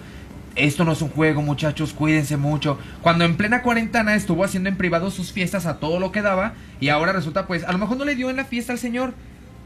esto 0.56 0.86
no 0.86 0.94
es 0.94 1.02
un 1.02 1.10
juego, 1.10 1.42
muchachos, 1.42 1.94
cuídense 1.94 2.38
mucho. 2.38 2.80
Cuando 3.02 3.26
en 3.26 3.36
plena 3.36 3.62
cuarentena 3.62 4.16
estuvo 4.16 4.44
haciendo 4.44 4.70
en 4.70 4.78
privado 4.78 5.12
sus 5.12 5.32
fiestas 5.32 5.66
a 5.66 5.80
todo 5.80 6.00
lo 6.00 6.12
que 6.12 6.22
daba 6.22 6.54
y 6.80 6.90
ahora 6.90 7.12
resulta 7.12 7.48
pues, 7.48 7.64
a 7.64 7.72
lo 7.72 7.78
mejor 7.80 7.98
no 7.98 8.06
le 8.06 8.16
dio 8.16 8.30
en 8.30 8.38
la 8.38 8.46
fiesta 8.46 8.72
al 8.72 8.80
señor, 8.80 9.14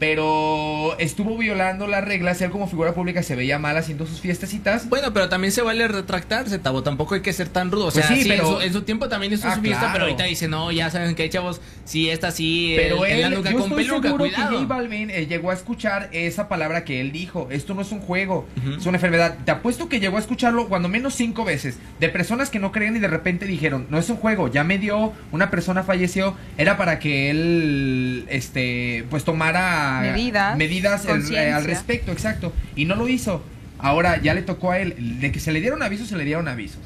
pero 0.01 0.95
estuvo 0.97 1.37
violando 1.37 1.85
las 1.85 2.03
reglas, 2.03 2.41
él 2.41 2.49
como 2.49 2.67
figura 2.67 2.93
pública 2.95 3.21
se 3.21 3.35
veía 3.35 3.59
mal 3.59 3.77
haciendo 3.77 4.07
sus 4.07 4.19
fiestecitas. 4.19 4.89
Bueno, 4.89 5.13
pero 5.13 5.29
también 5.29 5.51
se 5.51 5.61
vale 5.61 5.87
retractarse, 5.87 6.57
Tabo. 6.57 6.81
Tampoco 6.81 7.13
hay 7.13 7.21
que 7.21 7.31
ser 7.33 7.49
tan 7.49 7.69
rudo. 7.71 7.89
O 7.89 7.91
Pues 7.91 8.03
sea, 8.07 8.15
sí, 8.15 8.23
sí, 8.23 8.29
pero- 8.29 8.47
en, 8.47 8.55
su, 8.55 8.61
en 8.61 8.73
su 8.73 8.81
tiempo 8.81 9.07
también 9.09 9.31
hizo 9.31 9.47
Ah, 9.47 9.53
su 9.53 9.61
fiesta, 9.61 9.79
claro. 9.81 9.93
pero 9.93 10.05
ahorita 10.05 10.23
dice, 10.23 10.47
no, 10.47 10.71
ya 10.71 10.89
saben 10.89 11.13
que 11.13 11.29
chavos, 11.29 11.61
si 11.85 12.09
esta 12.09 12.31
sí, 12.31 12.73
Pero 12.77 13.05
el- 13.05 13.11
en 13.11 13.21
la 13.21 13.27
él, 13.27 13.33
nuca 13.35 13.51
yo 13.51 13.59
con 13.59 13.69
estoy 13.69 13.83
peluca, 13.85 14.07
seguro 14.07 14.23
cuidado. 14.25 14.49
que 14.49 14.55
J 14.55 14.65
Balvin 14.67 15.09
eh, 15.11 15.27
llegó 15.27 15.51
a 15.51 15.53
escuchar 15.53 16.09
esa 16.13 16.49
palabra 16.49 16.83
que 16.83 16.99
él 16.99 17.11
dijo. 17.11 17.47
Esto 17.51 17.75
no 17.75 17.83
es 17.83 17.91
un 17.91 17.99
juego, 17.99 18.47
es 18.79 18.87
una 18.87 18.97
enfermedad. 18.97 19.37
Te 19.45 19.51
apuesto 19.51 19.87
que 19.87 19.99
llegó 19.99 20.17
a 20.17 20.19
escucharlo 20.19 20.67
cuando 20.67 20.89
menos 20.89 21.13
cinco 21.13 21.45
veces. 21.45 21.77
De 21.99 22.09
personas 22.09 22.49
que 22.49 22.57
no 22.57 22.71
creían 22.71 22.95
y 22.95 22.99
de 22.99 23.07
repente 23.07 23.45
dijeron, 23.45 23.85
no 23.91 23.99
es 23.99 24.09
un 24.09 24.17
juego, 24.17 24.47
ya 24.47 24.63
me 24.63 24.79
dio, 24.79 25.13
una 25.31 25.51
persona 25.51 25.83
falleció. 25.83 26.35
Era 26.57 26.75
para 26.75 26.97
que 26.97 27.29
él, 27.29 28.25
este, 28.29 29.05
pues 29.11 29.23
tomara 29.23 29.90
Medidas, 29.99 30.57
medidas 30.57 31.01
el- 31.05 31.11
conciencia. 31.11 31.57
al 31.57 31.65
respecto, 31.65 32.11
exacto. 32.11 32.53
Y 32.75 32.85
no 32.85 32.95
lo 32.95 33.07
hizo. 33.09 33.43
Ahora 33.79 34.21
ya 34.21 34.33
le 34.33 34.41
tocó 34.43 34.71
a 34.71 34.79
él. 34.79 35.19
De 35.19 35.31
que 35.31 35.39
se 35.39 35.51
le 35.51 35.59
dieron 35.59 35.83
avisos, 35.83 36.07
se 36.07 36.15
le 36.15 36.23
dieron 36.23 36.47
avisos. 36.47 36.79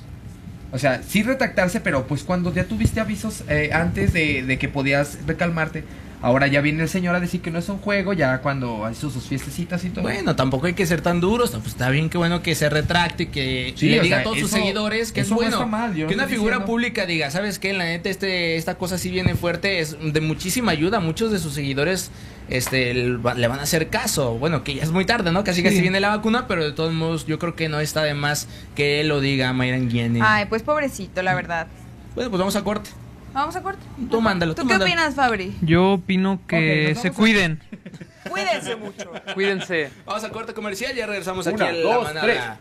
O 0.72 0.80
sea, 0.80 1.02
sí 1.07 1.23
retractarse, 1.23 1.80
pero 1.80 2.07
pues 2.07 2.23
cuando 2.23 2.53
ya 2.53 2.65
tuviste 2.65 2.99
avisos 2.99 3.44
eh, 3.48 3.69
antes 3.73 4.11
de, 4.14 4.44
de 4.44 4.57
que 4.57 4.68
podías 4.69 5.19
recalmarte, 5.27 5.84
Ahora 6.22 6.48
ya 6.48 6.60
viene 6.61 6.82
el 6.82 6.90
señor 6.90 7.14
a 7.14 7.19
decir 7.19 7.41
que 7.41 7.52
no 7.52 7.60
es 7.60 7.69
un 7.69 7.77
juego, 7.77 8.14
ya 8.14 8.40
cuando 8.40 8.90
hizo 8.91 9.11
sus 9.11 9.26
fiestecitas 9.26 9.84
y 9.86 9.90
todo. 9.90 10.02
Bueno, 10.03 10.36
tampoco 10.36 10.65
hay 10.65 10.73
que 10.73 10.88
ser 10.88 11.02
tan 11.02 11.19
duros. 11.19 11.52
Pues 11.52 11.68
está 11.68 11.90
bien 11.91 12.10
que 12.10 12.18
bueno 12.18 12.41
que 12.41 12.56
se 12.56 12.68
retracte 12.68 13.23
y 13.23 13.26
que 13.27 13.73
Sí, 13.76 13.90
le 13.90 13.99
diga 13.99 14.15
sea, 14.15 14.19
a 14.22 14.23
todos 14.23 14.40
sus 14.40 14.49
seguidores 14.49 15.11
que 15.11 15.22
es 15.22 15.30
bueno. 15.30 15.52
está 15.52 15.65
mal, 15.68 15.94
yo 15.94 16.07
que 16.07 16.15
no 16.15 16.23
una 16.23 16.27
figura 16.30 16.53
diciendo- 16.56 16.65
pública 16.65 17.06
diga, 17.06 17.30
¿sabes 17.30 17.60
qué? 17.60 17.73
La 17.73 17.84
neta, 17.84 18.10
este, 18.10 18.56
esta 18.56 18.73
cosa 18.76 18.98
sí 18.98 19.11
viene 19.11 19.36
fuerte, 19.36 19.80
es 19.82 19.98
de 20.02 20.22
muchísima 20.22 20.72
ayuda. 20.72 20.99
Muchos 20.99 21.32
de 21.32 21.38
sus 21.38 21.53
seguidores 21.53 22.10
este, 22.50 22.94
le 22.94 23.18
van 23.48 23.60
a 23.60 23.64
hacer 23.64 23.90
caso. 23.90 24.38
Bueno, 24.38 24.64
que 24.64 24.76
ya 24.76 24.84
es 24.84 24.92
muy 24.92 25.06
tarde, 25.06 25.32
¿no? 25.32 25.44
Casi 25.44 25.64
casi 25.64 25.76
Sí. 25.78 25.82
viene 25.82 26.00
la 26.00 26.10
vacuna, 26.10 26.48
pero 26.48 26.64
de 26.64 26.72
todos 26.72 26.94
modos, 26.94 27.26
yo 27.26 27.40
creo 27.40 27.56
que 27.56 27.70
no 27.70 27.80
está 27.80 28.04
de 28.04 28.14
más 28.14 28.48
que 28.76 29.02
él 29.02 29.08
lo 29.08 29.20
diga, 29.22 29.52
Mayran 29.54 29.90
Guiene. 29.90 30.20
Ay, 30.24 30.46
pues 30.46 30.64
pobrecito, 30.64 31.22
la 31.22 31.34
verdad. 31.36 31.68
Bueno, 32.16 32.30
pues 32.30 32.40
vamos 32.40 32.56
a 32.56 32.64
corte. 32.64 32.90
Vamos 33.34 33.56
a 33.56 33.62
corte. 33.62 33.82
Tú 34.10 34.22
mándalo, 34.22 34.56
¿Tú 34.56 34.62
tú 34.62 34.68
qué 34.68 34.74
mándalo. 34.76 34.92
opinas, 34.94 35.16
Fabri? 35.16 35.56
Yo 35.62 35.94
opino 35.94 36.40
que 36.48 36.96
se 37.02 37.12
cuiden. 37.12 37.60
Cuídense 38.30 38.76
mucho. 38.78 39.12
Cuídense. 39.34 39.90
Vamos 40.06 40.24
a 40.24 40.30
corte 40.30 40.54
comercial, 40.54 40.96
ya 40.96 41.06
regresamos 41.06 41.46
Una, 41.46 41.56
aquí 41.66 41.76
a 41.76 41.78
la 41.84 41.94
dos, 41.96 42.04
manada. 42.06 42.60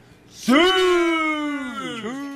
Hoy 0.48 0.56
volví 2.02 2.27
a 2.28 2.34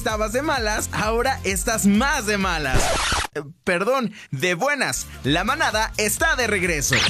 estabas 0.00 0.32
de 0.32 0.40
malas, 0.40 0.88
ahora 0.94 1.38
estás 1.44 1.84
más 1.84 2.24
de 2.24 2.38
malas. 2.38 2.82
Eh, 3.34 3.42
Perdón, 3.64 4.14
de 4.30 4.54
buenas. 4.54 5.06
La 5.24 5.44
manada 5.44 5.92
está 5.98 6.36
de 6.36 6.46
regreso. 6.46 6.94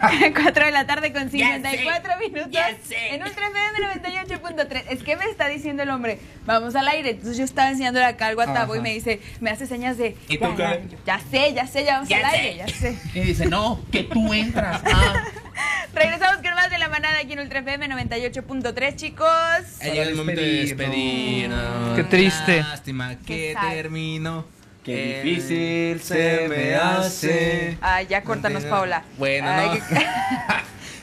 4 0.00 0.64
de 0.66 0.70
la 0.72 0.86
tarde 0.86 1.12
con 1.12 1.30
54 1.30 2.12
sé, 2.12 2.18
minutos. 2.28 2.52
ya 2.52 2.70
sé. 2.84 3.14
En 3.14 3.22
un 3.22 3.28
98.3. 3.28 4.84
Es 4.90 5.02
que 5.04 5.16
me 5.16 5.24
está 5.26 5.46
diciendo 5.46 5.84
el 5.84 5.90
hombre, 5.90 6.18
vamos 6.46 6.74
al 6.74 6.88
aire. 6.88 7.10
Entonces 7.10 7.36
yo 7.36 7.44
estaba 7.44 7.70
enseñándole 7.70 8.04
acá 8.06 8.26
algo 8.26 8.40
a 8.42 8.52
Tabo 8.52 8.74
y 8.74 8.80
me 8.80 8.92
dice, 8.92 9.20
me 9.40 9.50
hace 9.50 9.66
señas 9.68 9.98
de. 9.98 10.16
¿Y 10.28 10.38
ya, 10.38 10.48
tú 10.48 10.56
qué? 10.56 10.62
ya, 11.06 11.18
ya 11.18 11.20
sé, 11.30 11.54
ya 11.54 11.66
sé, 11.68 11.84
ya 11.84 11.92
vamos 11.94 12.08
Ya 12.08 12.16
al 12.18 12.30
sé. 12.32 12.36
aire, 12.38 12.56
ya 12.56 12.68
sé. 12.68 12.98
Y 13.14 13.20
dice, 13.20 13.46
no, 13.46 13.80
que 13.92 14.02
tú 14.02 14.34
entras. 14.34 14.82
Ah. 14.84 15.22
Regresamos 15.94 16.42
de 16.42 16.48
la 16.88 16.94
manada 17.00 17.18
aquí 17.18 17.32
en 17.34 17.40
Ultra 17.40 17.58
FM 17.60 17.86
98.3, 17.88 18.96
chicos. 18.96 19.26
Ha 19.28 19.84
llegado 19.84 20.10
el 20.10 20.16
momento 20.16 20.40
de 20.40 20.52
despedirnos. 20.64 21.96
Qué 21.96 22.04
triste. 22.04 22.58
Lástima 22.62 23.16
que 23.26 23.54
terminó. 23.70 24.46
Qué 24.84 25.20
difícil 25.22 26.00
se 26.00 26.48
me 26.48 26.74
hace. 26.74 27.76
Ay, 27.82 28.06
ya 28.08 28.22
córtanos, 28.22 28.64
Paula. 28.64 29.02
Bueno, 29.18 29.46
Ay, 29.50 29.66
no. 29.80 29.86
que- 29.86 30.06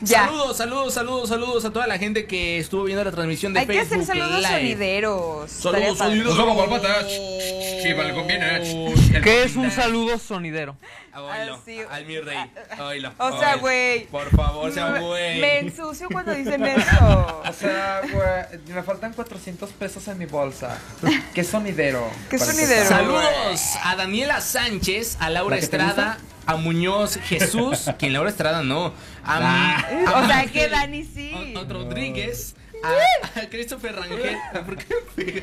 ya. 0.00 0.24
Saludos, 0.26 0.56
saludos, 0.56 0.94
saludos, 0.94 1.28
saludos 1.28 1.64
a 1.64 1.72
toda 1.72 1.86
la 1.86 1.96
gente 1.96 2.26
que 2.26 2.58
estuvo 2.58 2.82
viendo 2.82 3.04
la 3.04 3.12
transmisión 3.12 3.52
de 3.54 3.60
Hay 3.60 3.66
que 3.68 3.74
Facebook 3.74 4.02
hacer 4.02 4.16
saludos 4.16 4.40
Live. 4.42 4.48
sonideros. 4.58 5.50
Saludos, 5.52 5.98
sonidos. 5.98 6.36
Nos 6.36 6.46
vamos. 6.46 6.82
Sí, 7.82 7.92
vale, 7.92 8.12
conviene. 8.12 8.60
¿Qué 9.22 9.44
es 9.44 9.54
un 9.54 9.70
saludo 9.70 10.18
sonidero? 10.18 10.76
Ah, 11.16 11.58
sí. 11.64 11.80
al 11.90 12.04
mi 12.06 12.18
rey. 12.20 12.38
Oílo, 12.78 13.12
O 13.18 13.38
sea, 13.38 13.56
güey. 13.56 14.06
Por 14.06 14.28
favor, 14.36 14.72
sea 14.72 14.98
güey. 15.00 15.40
Me 15.40 15.58
ensucio 15.60 16.08
cuando 16.12 16.32
dicen 16.34 16.64
eso. 16.66 17.42
O 17.48 17.52
sea, 17.52 18.02
güey, 18.12 18.60
me 18.74 18.82
faltan 18.82 19.12
400 19.14 19.70
pesos 19.70 20.06
en 20.08 20.18
mi 20.18 20.26
bolsa. 20.26 20.78
¿Qué 21.34 21.42
sonidero? 21.44 22.10
¿Qué 22.28 22.38
sonidero? 22.38 22.86
Saludos 22.88 23.60
a 23.82 23.96
Daniela 23.96 24.40
Sánchez, 24.40 25.16
a 25.20 25.30
Laura 25.30 25.56
¿La 25.56 25.60
que 25.60 25.68
te 25.68 25.76
Estrada, 25.76 26.18
a 26.46 26.56
Muñoz 26.56 27.16
Jesús, 27.24 27.90
quien 27.98 28.12
Laura 28.12 28.30
Estrada 28.30 28.62
no, 28.62 28.86
a, 29.24 29.38
Ah. 29.40 29.86
a 30.06 30.20
O 30.22 30.26
sea, 30.26 30.46
que 30.46 30.68
Dani 30.68 31.04
sí. 31.04 31.54
Otro 31.56 31.84
Rodríguez, 31.84 32.54
a, 32.88 33.40
a 33.40 33.48
Christopher 33.50 33.94
Rangel. 33.96 34.36
¿Por 34.66 34.76
qué? 34.76 35.40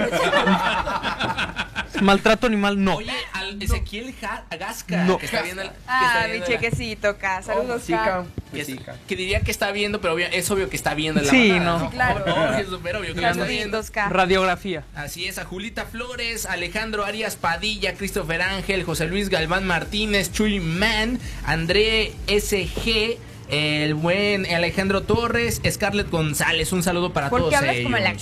Maltrato 2.02 2.48
animal, 2.48 2.84
no. 2.84 2.96
Oye, 2.96 3.12
al 3.34 3.62
Ezequiel 3.62 4.14
Ja- 4.20 4.46
Gasca, 4.60 5.04
No. 5.06 5.18
que 5.18 5.26
está 5.26 5.42
viendo 5.42 5.62
el- 5.62 5.70
que 5.70 5.76
está 5.76 5.88
Ah, 5.88 6.24
mi 6.26 6.32
viendo 6.32 6.48
la- 6.50 6.54
chequecito, 6.60 7.18
K. 7.18 7.42
Saludos, 7.44 7.82
Oh, 7.84 7.86
chica. 7.86 8.04
K. 8.04 8.24
que, 8.24 8.42
Pues 8.52 8.62
es- 8.70 8.76
chica. 8.78 8.96
que 9.08 9.16
diría 9.16 9.42
que 9.42 9.52
está 9.52 9.72
viendo, 9.72 10.02
pero 10.02 10.16
obvia- 10.16 10.28
es 10.28 10.50
obvio 10.52 10.70
que 10.70 10.76
está 10.76 10.96
viendo 10.96 11.22
en 11.22 11.28
la 11.28 11.32
Sí, 11.32 11.52
manada, 11.54 11.80
no. 11.80 11.86
Sí, 11.86 11.96
claro. 11.96 12.26
No, 12.54 12.58
es 12.58 12.68
súper 12.68 12.96
obvio 12.98 13.14
que 13.14 13.22
lo 13.22 13.28
está 13.30 13.44
viendo. 13.46 13.78
Saluditos, 13.78 13.92
K. 13.92 14.10
Radiografía. 14.10 14.84
Así 14.96 15.26
es, 15.28 15.38
a 15.38 15.46
Julita 15.46 15.86
Flores, 15.86 16.46
Alejandro 16.46 17.06
Arias 17.06 17.36
Padilla, 17.36 17.94
Christopher 17.94 18.42
Ángel, 18.42 18.84
José 18.84 19.06
Luis 19.08 19.30
Galván 19.30 19.66
Martínez, 19.66 20.32
Chuy 20.32 20.60
Man, 20.60 21.20
André 21.46 22.14
SG, 22.28 23.18
el 23.50 23.94
buen 23.94 24.46
Alejandro 24.46 25.04
Torres, 25.04 25.62
Scarlett 25.70 26.10
González, 26.10 26.72
un 26.72 26.84
saludo 26.84 27.14
para 27.14 27.30
¿Por 27.30 27.40
qué 27.40 27.44
todos 27.44 27.56
hablas 27.56 27.76
ellos. 27.76 27.86
como 27.86 27.98
la. 27.98 28.14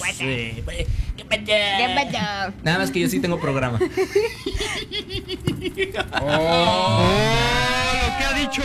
Nada 2.63 2.79
más 2.79 2.91
que 2.91 2.99
yo 2.99 3.09
sí 3.09 3.19
tengo 3.19 3.39
programa. 3.39 3.79
Oh, 6.21 7.09
ha 8.29 8.39
dicho. 8.39 8.61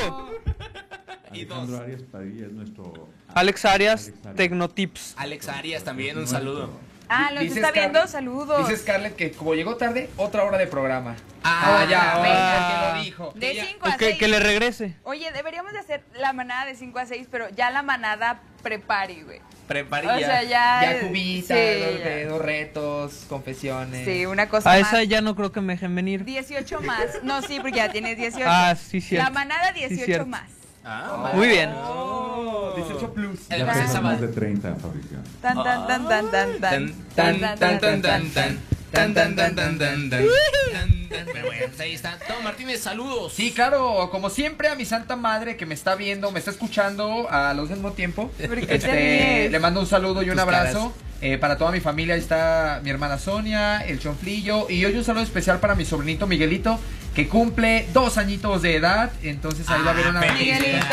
Y 1.32 1.44
dos. 1.44 1.58
Alejandro 1.58 1.84
Arias 1.84 2.02
Padilla 2.10 2.46
es 2.46 2.52
nuestro. 2.52 3.08
Alex 3.34 3.64
Arias, 3.64 4.02
Alex 4.04 4.18
Arias. 4.24 4.36
Tecnotips. 4.36 5.14
Alex 5.16 5.48
Arias 5.48 5.84
también, 5.84 6.18
un 6.18 6.26
saludo. 6.26 6.70
Ah, 7.08 7.30
los 7.32 7.42
Dice 7.44 7.56
está 7.56 7.68
Scar- 7.70 7.90
viendo, 7.90 8.06
saludos. 8.08 8.68
Dice 8.68 8.80
Scarlett 8.82 9.14
que 9.16 9.30
como 9.32 9.54
llegó 9.54 9.76
tarde, 9.76 10.10
otra 10.16 10.44
hora 10.44 10.58
de 10.58 10.66
programa. 10.66 11.14
Ah, 11.44 11.86
ya, 11.88 12.18
venga. 12.20 12.68
que 12.68 12.98
lo 12.98 13.04
dijo. 13.04 13.32
De 13.36 13.50
Ella- 13.52 13.64
5 13.68 13.86
a 13.86 13.94
O 13.94 13.96
que, 13.98 14.06
6. 14.06 14.18
que 14.18 14.28
le 14.28 14.40
regrese. 14.40 14.96
Oye, 15.04 15.30
deberíamos 15.32 15.72
de 15.72 15.78
hacer 15.78 16.02
la 16.14 16.32
manada 16.32 16.66
de 16.66 16.74
5 16.74 16.98
a 16.98 17.06
6, 17.06 17.28
pero 17.30 17.48
ya 17.50 17.70
la 17.70 17.82
manada 17.82 18.40
prepare, 18.62 19.22
güey. 19.22 19.40
Preparilla. 19.68 20.14
O 20.16 20.18
sea, 20.18 20.42
ya. 20.42 20.80
Ya 20.82 21.00
cubita, 21.00 21.54
sí, 21.54 21.80
dos, 21.80 21.98
ya. 22.00 22.04
dedos, 22.08 22.40
retos, 22.42 23.24
confesiones. 23.28 24.04
Sí, 24.04 24.26
una 24.26 24.48
cosa 24.48 24.72
A 24.72 24.78
más. 24.78 24.88
esa 24.88 25.02
ya 25.04 25.20
no 25.20 25.34
creo 25.36 25.52
que 25.52 25.60
me 25.60 25.74
dejen 25.74 25.94
venir. 25.94 26.24
18 26.24 26.80
más. 26.80 27.22
No, 27.22 27.42
sí, 27.42 27.58
porque 27.60 27.76
ya 27.76 27.90
tienes 27.90 28.16
18. 28.16 28.44
Ah, 28.48 28.74
sí, 28.76 29.00
cierto. 29.00 29.24
La 29.24 29.30
manada 29.30 29.72
Sí, 29.72 29.80
18 29.80 30.04
cierto. 30.04 30.26
más. 30.26 30.50
Ah, 30.88 31.32
Muy 31.34 31.48
bien. 31.48 31.70
Oh, 31.76 32.72
18 32.76 33.12
plus. 33.12 33.40
El 33.50 33.58
Ya 33.58 33.72
pesan 33.72 34.02
más 34.04 34.20
de 34.20 34.28
30, 34.28 34.76
Fabricio. 34.76 35.18
Tan, 35.42 35.54
tan, 35.62 35.86
tan, 35.88 36.08
tan, 36.08 36.30
tan, 36.30 36.60
Tan, 36.60 36.60
tan. 36.60 37.40
tan, 37.40 37.58
tan, 37.58 37.80
tan, 37.80 38.02
tan, 38.02 38.30
tan. 38.30 38.58
Tan, 38.92 39.12
tan, 39.14 39.34
tan, 39.36 39.54
tan, 39.56 39.78
tan, 39.78 39.78
tan. 39.78 40.08
Tan, 40.10 40.10
tan. 40.10 41.26
Pero 41.32 41.46
bueno, 41.46 41.64
pues 41.66 41.80
ahí 41.80 41.92
está. 41.92 42.16
Tom 42.18 42.44
Martínez, 42.44 42.80
saludos. 42.80 43.32
Sí, 43.32 43.50
claro, 43.50 44.08
como 44.12 44.30
siempre 44.30 44.68
a 44.68 44.76
mi 44.76 44.84
santa 44.84 45.16
madre 45.16 45.56
que 45.56 45.66
me 45.66 45.74
está 45.74 45.96
viendo, 45.96 46.30
me 46.30 46.38
está 46.38 46.52
escuchando 46.52 47.26
a 47.30 47.52
los 47.54 47.68
del 47.68 47.78
mismo 47.78 47.92
tiempo. 47.92 48.30
¿Por 48.38 48.54
qué 48.60 48.66
te 48.66 48.74
Este, 48.76 48.92
ríes? 48.92 49.50
le 49.50 49.58
mando 49.58 49.80
un 49.80 49.86
saludo 49.86 50.22
y 50.22 50.26
un 50.30 50.34
Tus 50.36 50.42
abrazo. 50.42 50.92
Eh, 51.20 51.38
para 51.38 51.56
toda 51.56 51.72
mi 51.72 51.80
familia 51.80 52.14
ahí 52.14 52.20
está 52.20 52.80
mi 52.84 52.90
hermana 52.90 53.18
Sonia, 53.18 53.78
el 53.80 53.98
chonflillo 53.98 54.68
y 54.68 54.84
hoy 54.84 54.94
un 54.96 55.02
saludo 55.02 55.22
especial 55.24 55.58
para 55.60 55.74
mi 55.74 55.86
sobrinito 55.86 56.26
Miguelito 56.26 56.78
que 57.16 57.26
cumple 57.28 57.86
dos 57.94 58.18
añitos 58.18 58.60
de 58.62 58.76
edad, 58.76 59.10
entonces 59.22 59.68
ahí 59.70 59.80
va 59.82 59.90
a 59.90 59.94
haber 59.94 60.06
una 60.08 60.20
Miguelito. 60.20 60.86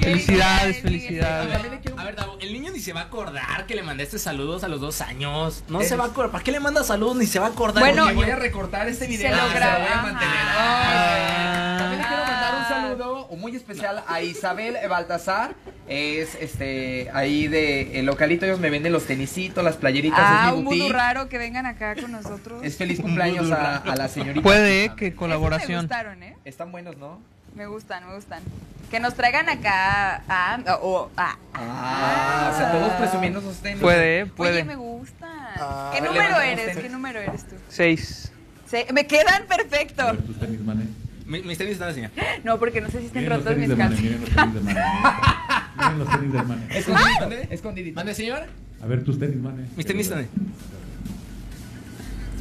Felicidades, 0.00 0.78
Y 0.78 0.80
felicidades. 0.80 1.58
quiero- 1.82 1.98
A 1.98 2.04
ver, 2.04 2.14
Davo, 2.14 2.38
el 2.40 2.52
niño 2.52 2.70
ni 2.72 2.78
se 2.80 2.92
va 2.92 3.00
a 3.00 3.04
acordar 3.04 3.66
que 3.66 3.74
le 3.74 3.82
mandaste 3.82 4.18
saludos 4.18 4.62
a 4.62 4.68
los 4.68 4.80
dos 4.80 5.00
años. 5.00 5.64
No 5.68 5.82
se 5.82 5.96
va 5.96 6.04
a 6.04 6.06
acordar. 6.08 6.30
¿Para 6.30 6.44
qué 6.44 6.52
le 6.52 6.60
manda 6.60 6.84
saludos? 6.84 7.16
Ni 7.16 7.26
se 7.26 7.40
va 7.40 7.46
a 7.46 7.50
acordar. 7.50 7.82
Bueno, 7.82 8.04
Porque 8.04 8.14
voy 8.16 8.30
a 8.30 8.36
recortar 8.36 8.88
este 8.88 9.06
video 9.08 9.28
Se 9.30 9.36
lo 9.36 9.42
voy 9.42 9.56
a 9.62 10.02
mantener. 10.02 10.34
Ah. 10.56 11.76
También 11.80 12.00
le 12.00 12.06
quiero 12.06 12.22
mandar 12.24 12.54
un 12.54 12.68
saludo 12.68 13.28
muy 13.36 13.56
especial 13.56 14.04
a 14.06 14.22
Isabel 14.22 14.76
Baltasar. 14.88 15.54
Es 15.88 16.34
este 16.38 17.08
ahí 17.14 17.48
de 17.48 17.98
el 17.98 18.04
localito, 18.04 18.44
ellos 18.44 18.58
me 18.60 18.68
venden 18.68 18.92
los 18.92 19.04
tenisitos, 19.06 19.64
las 19.64 19.76
playeritas, 19.76 20.18
Ah, 20.22 20.46
es 20.48 20.52
mi 20.52 20.58
un 20.58 20.64
boutique. 20.66 20.92
raro 20.92 21.30
que 21.30 21.38
vengan 21.38 21.64
acá 21.64 21.94
con 21.94 22.12
nosotros. 22.12 22.62
Es 22.62 22.76
feliz 22.76 23.00
cumpleaños 23.00 23.50
a, 23.50 23.76
a 23.78 23.96
la 23.96 24.06
señorita. 24.08 24.42
Puede 24.42 24.84
eh, 24.84 25.07
que 25.10 25.14
Esos 25.16 25.20
me 25.28 25.34
colaboración. 25.34 25.80
gustaron, 25.82 26.22
¿eh? 26.22 26.36
Están 26.44 26.72
buenos, 26.72 26.96
¿no? 26.96 27.20
Me 27.54 27.66
gustan, 27.66 28.06
me 28.06 28.14
gustan. 28.14 28.42
Que 28.90 29.00
nos 29.00 29.14
traigan 29.14 29.48
acá 29.48 30.22
a... 30.28 30.58
o 30.82 31.10
a- 31.16 31.36
Ah, 31.54 32.50
o 32.54 32.56
sea, 32.58 32.72
todos 32.72 32.92
presumiendo 32.94 33.40
sus 33.40 33.56
tenis. 33.58 33.80
Puede, 33.80 34.20
eh, 34.20 34.22
Oye, 34.22 34.32
puede. 34.32 34.64
me 34.64 34.76
gustan. 34.76 35.28
Ah, 35.58 35.90
¿Qué 35.92 35.98
a 36.00 36.04
número 36.06 36.40
eres? 36.40 36.76
¿Qué 36.76 36.88
número 36.88 37.20
eres 37.20 37.44
tú? 37.46 37.54
Seis. 37.68 38.32
Sí, 38.66 38.78
me 38.92 39.06
quedan 39.06 39.42
A 39.42 39.46
perfecto. 39.46 40.04
ver 40.06 40.22
tus 40.22 40.38
tenis, 40.38 40.60
mané. 40.60 40.84
Mi- 41.26 41.42
Mis 41.42 41.58
tenis 41.58 41.74
están 41.74 41.90
así. 41.90 42.02
No, 42.44 42.58
porque 42.58 42.80
no 42.80 42.88
sé 42.90 43.00
si 43.00 43.06
estén 43.06 43.22
Miren 43.24 43.38
rotos 43.40 43.56
mis 43.56 43.68
calzones. 43.74 44.00
miren 44.00 44.20
los 44.20 44.30
tenis 44.30 44.54
de 44.54 44.60
mané. 44.62 44.80
Miren 45.78 45.98
los 45.98 46.10
tenis 46.10 46.32
de 46.32 46.42
mané. 46.42 46.78
Escondidito, 46.78 47.20
¿Mande? 47.20 47.48
escondidito. 47.50 47.94
¿Mande, 47.96 48.14
señor? 48.14 48.46
A 48.82 48.86
ver 48.86 49.04
tus 49.04 49.18
tenis, 49.18 49.36
mané. 49.36 49.66
Mis 49.76 49.84
tenis 49.86 50.06
están. 50.06 50.20
Ahí 50.20 50.28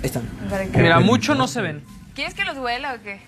están. 0.04 0.24
Mira, 0.76 1.00
mucho 1.00 1.34
no 1.36 1.48
se 1.48 1.62
ven. 1.62 1.82
¿Quieres 2.18 2.34
que 2.34 2.46
los 2.46 2.58
huela 2.58 2.96
o 2.96 3.04
qué? 3.04 3.22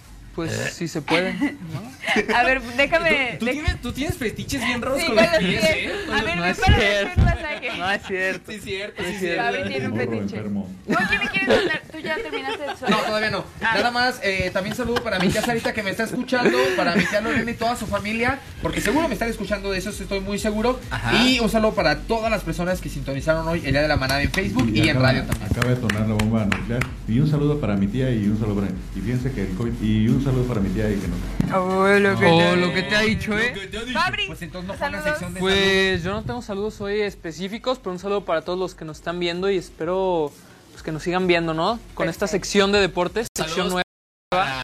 Pues 0.47 0.73
sí 0.73 0.87
se 0.87 1.01
puede. 1.01 1.35
A 2.35 2.43
ver, 2.43 2.61
déjame... 2.77 3.37
Tú, 3.39 3.45
tienes, 3.45 3.81
tú 3.81 3.91
tienes 3.91 4.17
fetiches 4.17 4.65
bien 4.65 4.81
raros 4.81 4.99
Sí, 4.99 5.05
con 5.07 5.15
los 5.17 5.25
pies, 5.27 5.39
pies. 5.59 5.63
¿eh? 5.63 5.91
A 6.11 6.21
ver, 6.23 6.37
No 6.37 6.45
es 6.45 6.57
para 6.59 6.77
cierto. 6.79 7.11
un 7.19 7.25
masaje. 7.25 7.69
No 7.77 7.91
es 7.91 8.01
cierto. 8.07 8.51
Sí, 8.51 8.59
cierto, 8.63 9.01
No 9.03 9.07
sí, 9.09 9.13
es 9.15 9.19
cierto. 9.19 9.41
A 9.43 9.51
ver, 9.51 9.67
tiene 9.67 9.87
un 9.89 9.97
fetiche. 9.97 10.21
enfermo. 10.21 10.69
¿Tú 10.87 10.93
a 10.93 11.07
quién 11.07 11.19
le 11.21 11.27
quieres 11.27 11.47
mandar? 11.57 11.81
¿Tú 11.91 11.97
ya 11.99 12.15
terminaste 12.15 12.63
de 12.85 12.89
No, 12.91 12.97
todavía 12.97 13.29
no. 13.31 13.45
Ah. 13.61 13.71
Nada 13.75 13.91
más, 13.91 14.19
eh, 14.23 14.49
también 14.53 14.75
saludo 14.75 15.03
para 15.03 15.19
mi 15.19 15.27
tía 15.27 15.41
Sarita 15.41 15.73
que 15.73 15.83
me 15.83 15.91
está 15.91 16.03
escuchando, 16.05 16.57
para 16.77 16.95
mi 16.95 17.03
tía 17.05 17.21
Lorena 17.21 17.51
y 17.51 17.53
toda 17.55 17.75
su 17.75 17.85
familia, 17.85 18.39
porque 18.61 18.79
seguro 18.81 19.07
me 19.07 19.13
están 19.13 19.29
escuchando 19.29 19.71
de 19.71 19.77
eso, 19.77 19.89
estoy 19.89 20.21
muy 20.21 20.39
seguro. 20.39 20.79
Ajá. 20.89 21.15
Y 21.23 21.39
un 21.39 21.49
saludo 21.49 21.73
para 21.75 21.99
todas 21.99 22.31
las 22.31 22.43
personas 22.43 22.79
que 22.81 22.89
sintonizaron 22.89 23.47
hoy 23.47 23.61
el 23.65 23.71
día 23.71 23.81
de 23.81 23.87
la 23.89 23.97
manada 23.97 24.21
en 24.21 24.31
Facebook 24.31 24.69
y, 24.73 24.79
en 24.81 24.89
acaba- 24.97 25.07
radio 25.11 25.23
también. 25.25 25.51
Acaba 25.51 25.69
de 25.69 25.75
tonar 25.75 26.07
la 26.07 26.13
bomba 26.15 26.45
nuclear. 26.45 26.79
Y 27.07 27.19
un 27.19 27.29
saludo 27.29 27.59
para 27.59 27.75
mi 27.75 27.87
tía 27.87 28.09
y 28.11 28.25
un 28.27 28.39
saludo 28.39 28.61
para. 28.61 28.67
Y 28.95 29.01
fíjense 29.01 29.31
que 29.31 29.41
el 29.41 29.49
COVID. 29.55 29.73
Y 29.81 30.07
un 30.07 30.23
saludo 30.23 30.28
para 30.47 30.59
mi 30.61 30.69
tía 30.69 30.89
y 30.89 30.95
que 30.97 31.07
no. 31.07 31.15
Oh, 31.57 31.87
lo 31.87 32.17
que, 32.19 32.25
O 32.25 32.55
lo 32.55 32.73
que 32.73 32.83
te 32.83 32.95
ha 32.95 33.01
dicho, 33.01 33.37
¿eh? 33.37 33.53
Fabri, 33.93 34.27
Pues 34.27 34.41
entonces 34.41 34.67
no 34.67 34.73
fue 34.75 34.87
una 34.89 35.03
sección 35.03 35.33
de 35.33 35.39
Pues 35.39 36.03
yo 36.03 36.11
no 36.11 36.23
tengo 36.23 36.41
saludos 36.41 36.79
hoy 36.81 37.01
específicos, 37.01 37.79
pero 37.79 37.91
un 37.91 37.99
saludo 37.99 38.25
para 38.25 38.41
todos 38.41 38.57
los 38.59 38.75
que 38.75 38.85
nos 38.85 38.97
están 38.97 39.19
viendo 39.19 39.49
y 39.49 39.57
espero 39.57 40.31
pues, 40.71 40.83
que 40.83 40.91
nos 40.91 41.03
sigan 41.03 41.27
viendo, 41.27 41.53
¿no? 41.53 41.79
Con 41.95 42.09
esta 42.09 42.27
sección 42.27 42.71
de 42.71 42.79
deportes, 42.79 43.27
sección 43.35 43.69
Saludos. 43.69 43.83
nueva. 44.31 44.61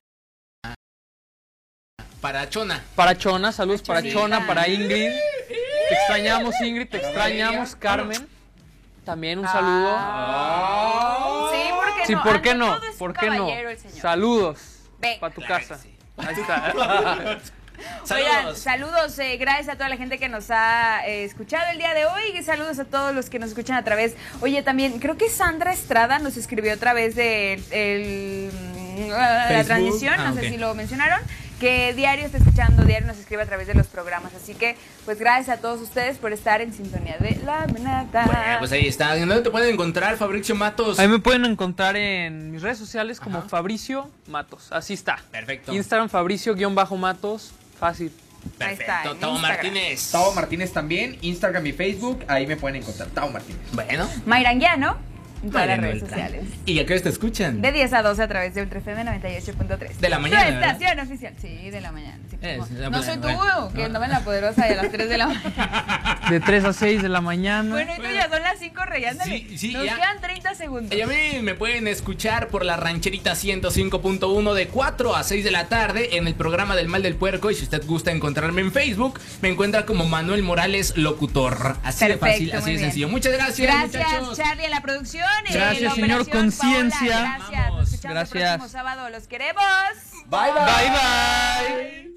Para 2.22 2.50
Chona. 2.50 2.84
Para 2.96 3.18
Chona, 3.18 3.52
saludos 3.52 3.82
para. 3.82 4.02
Chona, 4.02 4.48
para 4.48 4.68
Ingrid. 4.68 5.10
Te 5.90 5.94
extrañamos, 5.94 6.56
Ingrid, 6.62 6.90
te 6.90 6.98
extrañamos, 6.98 7.76
Carmen. 7.76 8.28
También 9.04 9.40
un 9.40 9.48
saludo. 9.48 9.98
Sí, 11.52 11.62
¿por 11.76 11.96
qué 11.96 12.06
Sí, 12.08 12.14
no? 12.16 12.24
¿por 12.24 12.42
qué 12.42 12.56
no? 12.56 12.78
¿Por 12.98 13.14
qué 13.14 13.30
no? 13.30 13.48
Saludos. 14.02 14.74
Venga. 15.06 15.19
Para 15.19 15.34
tu 15.34 15.41
casa. 15.41 15.80
Ahí 16.18 16.36
está. 16.40 17.38
Oigan, 18.10 18.56
saludos, 18.56 19.19
eh, 19.19 19.36
gracias 19.38 19.68
a 19.68 19.73
toda 19.73 19.90
la 19.90 19.98
gente 19.98 20.18
que 20.18 20.30
nos 20.30 20.49
ha 20.49 21.06
eh, 21.07 21.26
escuchado 21.26 21.72
el 21.72 21.77
día 21.77 21.94
de 21.94 22.06
hoy 22.06 22.22
y 22.38 22.41
saludos 22.41 22.80
a 22.80 22.86
todos 22.86 23.14
los 23.14 23.30
que 23.30 23.38
nos 23.38 23.49
escuchan 23.49 23.76
a 23.76 23.84
través. 23.84 24.15
Oye, 24.41 24.64
también 24.64 24.99
creo 24.99 25.18
que 25.18 25.30
Sandra 25.30 25.73
Estrada 25.73 26.19
nos 26.19 26.38
escribió 26.38 26.72
a 26.73 26.77
través 26.77 27.15
de 27.15 27.53
el, 27.72 28.49
mm, 28.53 29.10
la 29.10 29.45
Facebook. 29.49 29.65
transmisión, 29.68 30.14
Ah, 30.18 30.30
no 30.30 30.34
sé 30.36 30.48
ok. 30.48 30.53
si 30.53 30.57
lo 30.57 30.73
mencionaron, 30.73 31.19
que 31.60 31.94
diario 31.94 32.26
está 32.26 32.38
escuchando, 32.38 32.84
diario 32.84 33.07
nos 33.07 33.18
escribe 33.18 33.44
a 33.44 33.45
través 33.45 33.68
de 33.68 33.73
los 33.73 33.88
programas. 33.88 34.34
Así 34.34 34.53
que, 34.53 34.76
pues 35.06 35.19
gracias 35.19 35.57
a 35.57 35.61
todos 35.61 35.82
ustedes 35.82 36.18
por 36.18 36.34
estar 36.34 36.61
en 36.61 36.73
sintonía 36.73 37.18
de 37.19 37.40
la 37.44 37.68
manada. 37.68 38.26
Bueno, 38.26 38.60
pues 38.60 38.72
ahí 38.72 38.88
está. 38.88 39.15
¿Dónde 39.18 39.41
te 39.41 39.49
pueden 39.49 39.73
encontrar, 39.73 40.18
Fabricio 40.18 40.56
Matos? 40.56 40.99
Ahí 40.99 41.07
me 41.07 41.19
pueden 41.19 41.45
encontrar 41.45 41.95
en 41.95 42.52
mis 42.52 42.61
redes 42.61 42.77
sociales 42.77 43.19
como 43.19 43.41
Fabricio 43.44 44.10
Matos. 44.27 44.72
Así 44.72 44.94
está. 44.94 45.19
Perfecto. 45.32 45.73
Instagram 45.73 46.10
Fabricio-Matos. 46.10 47.53
Fácil. 47.80 48.11
Perfecto. 48.57 49.15
Tavo 49.15 49.40
Martínez. 49.40 50.11
Tavo 50.11 50.34
Martínez 50.34 50.72
también, 50.72 51.18
Instagram 51.22 51.65
y 51.65 51.73
Facebook, 51.73 52.23
ahí 52.27 52.45
me 52.48 52.57
pueden 52.57 52.82
encontrar. 52.82 53.10
Tavo 53.10 53.32
Martínez. 53.32 53.61
Bueno. 53.73 54.07
Mayranguiano, 54.26 54.98
en 55.45 55.51
todas 55.51 55.67
las 55.67 55.77
redes 55.80 56.01
Beltrán. 56.01 56.09
sociales. 56.30 56.45
¿Y 56.65 56.80
a 56.80 56.85
qué 56.85 56.93
hora 56.93 57.03
te 57.03 57.09
escuchan? 57.09 57.61
De 57.61 57.72
10 57.72 57.93
a 57.93 58.01
12 58.03 58.23
a 58.23 58.27
través 58.27 58.55
de 58.55 58.61
Ultra 58.61 58.80
FM 58.80 59.03
98.3. 59.05 59.95
De 59.97 60.09
la 60.09 60.19
mañana, 60.19 60.43
¿verdad? 60.45 60.72
estación 60.72 60.99
oficial. 60.99 61.34
Sí, 61.41 61.69
de 61.69 61.81
la 61.81 61.91
mañana. 61.91 62.17
Sí, 62.30 62.38
Es, 62.41 62.72
la 62.72 62.89
no 62.89 63.03
soy 63.03 63.15
tú, 63.17 63.22
bueno, 63.27 63.72
que 63.73 63.89
no. 63.89 64.03
en 64.03 64.11
la 64.11 64.19
poderosa 64.22 64.67
y 64.67 64.73
a 64.73 64.76
las 64.76 64.91
3 64.91 65.09
de 65.09 65.17
la 65.17 65.27
mañana. 65.27 66.19
De 66.30 66.39
3 66.39 66.65
a 66.65 66.73
6 66.73 67.01
de 67.03 67.09
la 67.09 67.22
mañana. 67.22 67.69
Bueno, 67.69 67.91
y 67.93 68.01
tú 68.01 68.07
ya 68.11 68.27
son 68.30 68.41
las 68.41 68.57
5, 68.59 68.85
reyándale. 68.85 69.31
Sí, 69.49 69.57
sí, 69.57 69.73
Nos 69.73 69.85
ya. 69.85 69.95
quedan 69.95 70.22
30 70.22 70.55
segundos. 70.55 70.97
Y 70.97 71.01
a 71.01 71.07
mí 71.07 71.15
me 71.43 71.53
pueden 71.53 71.88
escuchar 71.88 72.47
por 72.47 72.65
la 72.65 72.76
rancherita 72.77 73.34
105.1 73.34 74.53
de 74.53 74.67
4 74.67 75.15
a 75.15 75.23
6 75.23 75.43
de 75.43 75.51
la 75.51 75.65
tarde 75.67 76.17
en 76.17 76.27
el 76.27 76.34
programa 76.35 76.76
del 76.76 76.88
Mal 76.88 77.03
del 77.03 77.15
Puerco. 77.15 77.51
Y 77.51 77.55
si 77.55 77.63
usted 77.63 77.85
gusta 77.85 78.11
encontrarme 78.11 78.61
en 78.61 78.72
Facebook, 78.72 79.19
me 79.41 79.49
encuentra 79.49 79.85
como 79.85 80.05
Manuel 80.05 80.41
Morales 80.43 80.93
Locutor. 80.97 81.77
Así 81.84 82.05
de 82.07 82.17
fácil, 82.17 82.49
Perfecto, 82.49 82.57
así 82.57 82.65
de 82.72 82.77
bien. 82.77 82.80
sencillo. 82.85 83.09
Muchas 83.09 83.34
gracias, 83.34 83.59
Gracias, 83.67 84.03
muchachos. 84.22 84.38
Charlie, 84.38 84.65
en 84.65 84.72
la 84.72 84.81
producción. 84.81 85.26
Y 85.44 85.48
en 85.48 85.53
Gracias, 85.53 85.82
la 85.84 85.95
señor 85.95 86.22
operación, 86.22 86.44
Conciencia. 86.44 87.16
Paola, 87.16 87.38
Gracias. 87.38 87.74
Nos 87.74 87.94
escuchamos 87.94 88.16
Gracias. 88.16 88.36
el 88.53 88.60
próximo 88.60 88.70
sábado. 88.80 89.10
Los 89.10 89.28
queremos. 89.28 89.64
Bye, 90.28 90.52
bye. 90.53 90.66
Bye, 90.66 90.90
bye. 90.91 92.16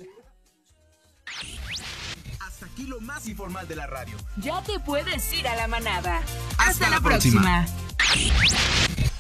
Hasta 2.41 2.67
aquí 2.67 2.83
lo 2.85 3.01
más 3.01 3.27
informal 3.29 3.67
de 3.69 3.77
la 3.77 3.87
radio. 3.87 4.17
Ya 4.39 4.63
te 4.63 4.79
puedes 4.81 5.33
ir 5.33 5.47
a 5.49 5.57
la 5.57 5.69
manada. 5.69 6.21
Hasta 6.59 6.89
la 6.91 7.01
próxima. 7.01 7.67
próxima. 7.97 9.18